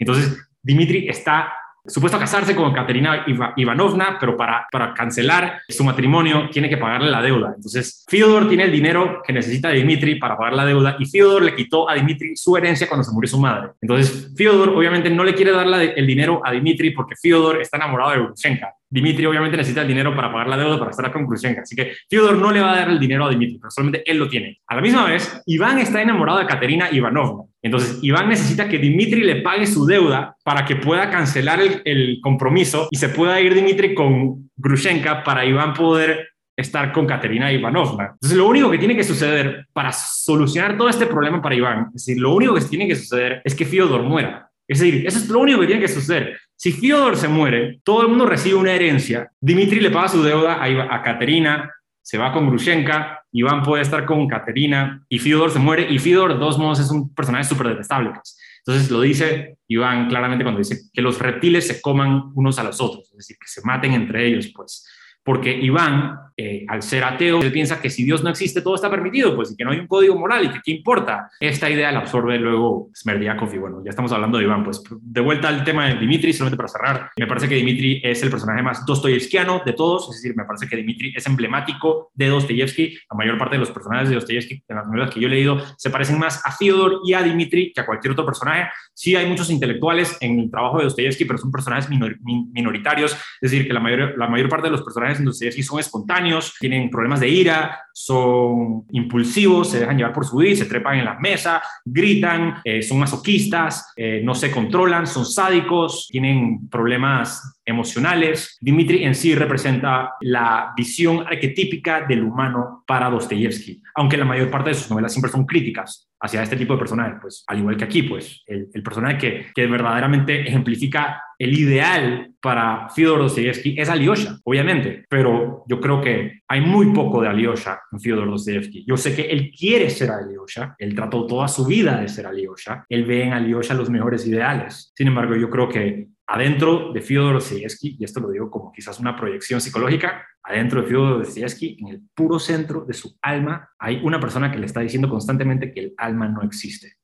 Entonces, 0.00 0.36
Dimitri 0.60 1.08
está 1.08 1.52
supuesto 1.86 2.16
a 2.16 2.20
casarse 2.20 2.54
con 2.54 2.72
Katerina 2.72 3.24
Ivanovna, 3.56 4.16
pero 4.18 4.36
para, 4.36 4.66
para 4.70 4.94
cancelar 4.94 5.60
su 5.68 5.84
matrimonio 5.84 6.48
tiene 6.50 6.68
que 6.68 6.76
pagarle 6.76 7.10
la 7.10 7.22
deuda. 7.22 7.52
Entonces, 7.56 8.04
Fyodor 8.08 8.48
tiene 8.48 8.64
el 8.64 8.72
dinero 8.72 9.22
que 9.24 9.32
necesita 9.32 9.70
Dimitri 9.70 10.16
para 10.16 10.36
pagar 10.36 10.54
la 10.54 10.64
deuda 10.64 10.96
y 10.98 11.06
Fyodor 11.06 11.42
le 11.42 11.54
quitó 11.54 11.88
a 11.88 11.94
Dimitri 11.94 12.36
su 12.36 12.56
herencia 12.56 12.88
cuando 12.88 13.04
se 13.04 13.12
murió 13.12 13.28
su 13.28 13.38
madre. 13.38 13.70
Entonces, 13.80 14.32
Fyodor 14.36 14.70
obviamente 14.70 15.10
no 15.10 15.24
le 15.24 15.34
quiere 15.34 15.52
dar 15.52 15.66
el 15.66 16.06
dinero 16.06 16.40
a 16.44 16.52
Dimitri 16.52 16.90
porque 16.90 17.14
Fyodor 17.16 17.60
está 17.60 17.76
enamorado 17.76 18.12
de 18.12 18.18
Grushenka. 18.18 18.72
Dimitri 18.88 19.26
obviamente 19.26 19.56
necesita 19.56 19.82
el 19.82 19.88
dinero 19.88 20.14
para 20.14 20.30
pagar 20.30 20.48
la 20.48 20.56
deuda 20.56 20.78
para 20.78 20.90
estar 20.90 21.12
con 21.12 21.26
Grushenka. 21.26 21.62
Así 21.62 21.74
que 21.74 21.92
Fyodor 22.08 22.36
no 22.36 22.52
le 22.52 22.60
va 22.60 22.72
a 22.72 22.76
dar 22.76 22.90
el 22.90 23.00
dinero 23.00 23.26
a 23.26 23.30
Dimitri, 23.30 23.58
pero 23.58 23.70
solamente 23.70 24.08
él 24.10 24.18
lo 24.18 24.28
tiene. 24.28 24.60
A 24.68 24.76
la 24.76 24.80
misma 24.80 25.06
vez, 25.06 25.42
Iván 25.46 25.78
está 25.78 26.00
enamorado 26.00 26.38
de 26.38 26.46
Katerina 26.46 26.88
Ivanovna. 26.90 27.44
Entonces, 27.66 27.98
Iván 28.00 28.28
necesita 28.28 28.68
que 28.68 28.78
Dimitri 28.78 29.24
le 29.24 29.42
pague 29.42 29.66
su 29.66 29.84
deuda 29.86 30.36
para 30.44 30.64
que 30.64 30.76
pueda 30.76 31.10
cancelar 31.10 31.58
el, 31.84 32.20
compromiso 32.22 32.86
y 32.92 32.96
se 32.96 33.08
pueda 33.08 33.40
ir 33.40 33.54
Dimitri 33.54 33.92
con 33.92 34.50
Grushenka 34.56 35.24
para 35.24 35.44
Iván 35.44 35.74
poder 35.74 36.28
estar 36.56 36.92
con 36.92 37.06
Katerina 37.06 37.52
Ivanovna. 37.52 38.10
Entonces, 38.12 38.38
lo 38.38 38.46
único 38.46 38.70
que 38.70 38.78
tiene 38.78 38.94
que 38.94 39.02
suceder 39.02 39.66
para 39.72 39.92
solucionar 39.92 40.78
todo 40.78 40.88
este 40.88 41.06
problema 41.06 41.42
para 41.42 41.56
Iván, 41.56 41.86
es 41.88 42.06
decir, 42.06 42.20
lo 42.20 42.32
único 42.34 42.54
que 42.54 42.60
tiene 42.60 42.86
que 42.86 42.94
suceder 42.94 43.42
es 43.44 43.56
que 43.56 43.64
Fyodor 43.64 44.04
muera. 44.04 44.48
Es 44.68 44.78
decir, 44.78 45.04
eso 45.04 45.18
es 45.18 45.28
lo 45.28 45.40
único 45.40 45.58
que 45.60 45.66
tiene 45.66 45.82
que 45.82 45.88
suceder. 45.88 46.38
Si 46.54 46.70
Fyodor 46.70 47.16
se 47.16 47.26
muere, 47.26 47.80
todo 47.82 48.02
el 48.02 48.08
mundo 48.08 48.26
recibe 48.26 48.54
una 48.54 48.72
herencia. 48.72 49.28
Dimitri 49.40 49.80
le 49.80 49.90
paga 49.90 50.06
su 50.06 50.22
deuda 50.22 50.54
a, 50.54 50.94
a 50.94 51.02
Katerina, 51.02 51.68
se 52.00 52.16
va 52.16 52.32
con 52.32 52.48
Grushenka, 52.48 53.25
Iván 53.38 53.62
puede 53.62 53.82
estar 53.82 54.04
con 54.04 54.26
Katerina 54.26 55.04
y 55.08 55.18
Fyodor 55.18 55.50
se 55.50 55.58
muere. 55.58 55.90
Y 55.90 55.98
Fyodor, 55.98 56.34
de 56.34 56.38
todos 56.38 56.58
modos, 56.58 56.80
es 56.80 56.90
un 56.90 57.14
personaje 57.14 57.44
súper 57.44 57.68
detestable. 57.68 58.10
Pues. 58.10 58.38
Entonces 58.66 58.90
lo 58.90 59.00
dice 59.00 59.58
Iván 59.68 60.08
claramente 60.08 60.44
cuando 60.44 60.58
dice 60.58 60.90
que 60.92 61.02
los 61.02 61.18
reptiles 61.18 61.66
se 61.66 61.80
coman 61.80 62.32
unos 62.34 62.58
a 62.58 62.64
los 62.64 62.80
otros, 62.80 63.10
es 63.10 63.16
decir, 63.16 63.36
que 63.38 63.48
se 63.48 63.60
maten 63.64 63.92
entre 63.92 64.26
ellos, 64.26 64.52
pues 64.54 64.86
porque 65.26 65.50
Iván, 65.50 66.20
eh, 66.36 66.64
al 66.68 66.82
ser 66.82 67.04
ateo, 67.04 67.40
él 67.40 67.52
piensa 67.52 67.80
que 67.80 67.90
si 67.90 68.04
Dios 68.04 68.22
no 68.22 68.30
existe, 68.30 68.60
todo 68.60 68.74
está 68.74 68.90
permitido, 68.90 69.34
pues, 69.34 69.54
que 69.56 69.64
no 69.64 69.70
hay 69.70 69.78
un 69.78 69.86
código 69.86 70.16
moral, 70.16 70.44
y 70.44 70.48
que 70.50 70.60
qué 70.64 70.72
importa. 70.72 71.30
Esta 71.40 71.70
idea 71.70 71.92
la 71.92 72.00
absorbe 72.00 72.38
luego 72.38 72.90
Smerdiakov, 72.94 73.54
y 73.54 73.58
bueno, 73.58 73.82
ya 73.84 73.90
estamos 73.90 74.12
hablando 74.12 74.38
de 74.38 74.44
Iván, 74.44 74.64
pues, 74.64 74.82
de 75.00 75.20
vuelta 75.20 75.48
al 75.48 75.64
tema 75.64 75.88
de 75.88 75.94
Dimitri, 75.94 76.32
solamente 76.32 76.56
para 76.56 76.68
cerrar, 76.68 77.10
me 77.18 77.26
parece 77.26 77.48
que 77.48 77.54
Dimitri 77.54 78.00
es 78.04 78.22
el 78.22 78.30
personaje 78.30 78.62
más 78.62 78.84
dostoyevskiano 78.84 79.62
de 79.64 79.72
todos, 79.72 80.10
es 80.10 80.22
decir, 80.22 80.36
me 80.36 80.44
parece 80.44 80.66
que 80.66 80.76
Dimitri 80.76 81.12
es 81.16 81.26
emblemático 81.26 82.10
de 82.14 82.28
Dostoyevsky, 82.28 82.98
la 83.10 83.16
mayor 83.16 83.38
parte 83.38 83.56
de 83.56 83.60
los 83.60 83.70
personajes 83.70 84.08
de 84.08 84.16
Dostoyevsky, 84.16 84.62
en 84.68 84.76
las 84.76 84.86
novelas 84.86 85.10
que 85.10 85.20
yo 85.20 85.28
he 85.28 85.30
leído, 85.30 85.62
se 85.76 85.90
parecen 85.90 86.18
más 86.18 86.42
a 86.44 86.52
Fyodor 86.52 87.00
y 87.04 87.14
a 87.14 87.22
Dimitri 87.22 87.72
que 87.72 87.80
a 87.80 87.86
cualquier 87.86 88.12
otro 88.12 88.26
personaje. 88.26 88.68
Sí 88.94 89.14
hay 89.14 89.26
muchos 89.28 89.50
intelectuales 89.50 90.16
en 90.20 90.40
el 90.40 90.50
trabajo 90.50 90.78
de 90.78 90.84
Dostoyevsky, 90.84 91.24
pero 91.24 91.38
son 91.38 91.50
personajes 91.50 91.88
minoritarios, 91.88 93.12
es 93.12 93.50
decir, 93.50 93.66
que 93.66 93.72
la 93.72 93.80
mayor, 93.80 94.48
parte 94.48 94.66
de 94.66 94.72
los 94.72 94.82
personajes 94.82 94.96
personajes 94.96 95.56
en 95.56 95.64
son 95.64 95.80
espontáneos, 95.80 96.25
tienen 96.58 96.90
problemas 96.90 97.20
de 97.20 97.28
ira, 97.28 97.80
son 97.92 98.84
impulsivos, 98.90 99.70
se 99.70 99.80
dejan 99.80 99.96
llevar 99.96 100.12
por 100.12 100.26
su 100.26 100.40
se 100.40 100.66
trepan 100.66 100.98
en 100.98 101.04
la 101.06 101.18
mesa, 101.18 101.62
gritan, 101.84 102.60
eh, 102.62 102.82
son 102.82 102.98
masoquistas, 102.98 103.92
eh, 103.96 104.20
no 104.22 104.34
se 104.34 104.50
controlan, 104.50 105.06
son 105.06 105.24
sádicos, 105.24 106.08
tienen 106.10 106.68
problemas 106.68 107.58
emocionales. 107.64 108.58
Dimitri 108.60 109.04
en 109.04 109.14
sí 109.14 109.34
representa 109.34 110.14
la 110.20 110.72
visión 110.76 111.26
arquetípica 111.26 112.02
del 112.02 112.22
humano 112.22 112.84
para 112.86 113.10
Dostoyevsky, 113.10 113.82
aunque 113.94 114.16
la 114.16 114.24
mayor 114.24 114.50
parte 114.50 114.70
de 114.70 114.74
sus 114.74 114.90
novelas 114.90 115.12
siempre 115.12 115.30
son 115.30 115.46
críticas 115.46 116.05
hacia 116.20 116.42
este 116.42 116.56
tipo 116.56 116.72
de 116.72 116.78
personajes, 116.78 117.18
pues 117.20 117.44
al 117.46 117.58
igual 117.58 117.76
que 117.76 117.84
aquí, 117.84 118.02
pues 118.02 118.42
el, 118.46 118.68
el 118.72 118.82
personaje 118.82 119.18
que, 119.18 119.46
que 119.54 119.66
verdaderamente 119.66 120.40
ejemplifica 120.48 121.22
el 121.38 121.58
ideal 121.58 122.32
para 122.40 122.88
Fyodor 122.88 123.20
Dostoyevsky 123.20 123.78
es 123.78 123.88
Alyosha, 123.88 124.38
obviamente, 124.44 125.04
pero 125.08 125.64
yo 125.68 125.80
creo 125.80 126.00
que 126.00 126.40
hay 126.48 126.60
muy 126.60 126.92
poco 126.92 127.20
de 127.20 127.28
Alyosha 127.28 127.80
en 127.92 128.00
Fyodor 128.00 128.30
Dostoyevsky. 128.30 128.84
Yo 128.86 128.96
sé 128.96 129.14
que 129.14 129.22
él 129.22 129.50
quiere 129.50 129.90
ser 129.90 130.10
Alyosha, 130.10 130.74
él 130.78 130.94
trató 130.94 131.26
toda 131.26 131.48
su 131.48 131.66
vida 131.66 132.00
de 132.00 132.08
ser 132.08 132.26
Alyosha, 132.26 132.86
él 132.88 133.04
ve 133.04 133.24
en 133.24 133.32
Alyosha 133.32 133.74
los 133.74 133.90
mejores 133.90 134.26
ideales. 134.26 134.92
Sin 134.96 135.08
embargo, 135.08 135.36
yo 135.36 135.50
creo 135.50 135.68
que 135.68 136.08
adentro 136.26 136.92
de 136.92 137.00
Fyodor 137.00 137.34
Dostoyevsky, 137.34 137.96
y 137.98 138.04
esto 138.04 138.20
lo 138.20 138.30
digo 138.30 138.50
como 138.50 138.72
quizás 138.72 138.98
una 138.98 139.16
proyección 139.16 139.60
psicológica, 139.60 140.26
adentro 140.42 140.82
de 140.82 140.88
Fyodor 140.88 141.18
Dostoyevsky, 141.18 141.78
en 141.80 141.88
el 141.88 142.02
puro 142.14 142.38
centro 142.38 142.84
de 142.84 142.94
su 142.94 143.16
alma, 143.22 143.70
hay 143.78 144.00
una 144.02 144.18
persona 144.18 144.50
que 144.50 144.58
le 144.58 144.66
está 144.66 144.80
diciendo 144.80 145.08
constantemente 145.08 145.72
que 145.72 145.80
el 145.80 145.94
alma 145.96 146.28
no 146.28 146.42
existe. 146.42 146.94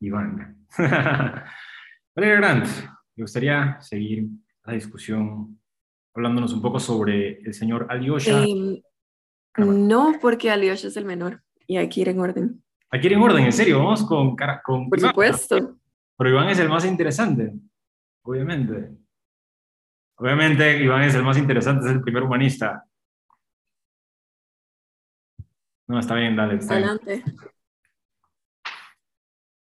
Iván. 0.00 0.66
Valeria 2.16 2.36
Grant, 2.36 2.66
me 3.16 3.22
gustaría 3.22 3.78
seguir 3.80 4.26
la 4.64 4.74
discusión 4.74 5.60
hablándonos 6.14 6.52
un 6.52 6.62
poco 6.62 6.78
sobre 6.78 7.40
el 7.40 7.54
señor 7.54 7.86
Alyosha. 7.90 8.42
Em, 8.44 8.80
no, 9.56 10.14
porque 10.20 10.50
Alyosha 10.50 10.88
es 10.88 10.96
el 10.96 11.04
menor 11.04 11.42
y 11.66 11.76
hay 11.76 11.88
que 11.88 12.00
ir 12.00 12.08
en 12.08 12.20
orden. 12.20 12.62
Hay 12.90 13.00
que 13.00 13.08
ir 13.08 13.12
en 13.14 13.20
orden, 13.20 13.44
en 13.44 13.52
serio, 13.52 13.78
vamos 13.78 14.04
con... 14.04 14.36
con 14.64 14.88
Por 14.88 15.00
supuesto. 15.00 15.76
Pero 16.16 16.30
Iván 16.30 16.48
es 16.48 16.58
el 16.60 16.68
más 16.68 16.84
interesante, 16.84 17.52
obviamente. 18.24 18.90
Obviamente 20.16 20.82
Iván 20.82 21.02
es 21.02 21.14
el 21.14 21.22
más 21.22 21.38
interesante, 21.38 21.86
es 21.86 21.92
el 21.92 22.02
primer 22.02 22.22
humanista. 22.22 22.84
No, 25.86 25.98
está 25.98 26.14
bien, 26.14 26.34
dale. 26.34 26.58
Adelante. 26.68 27.22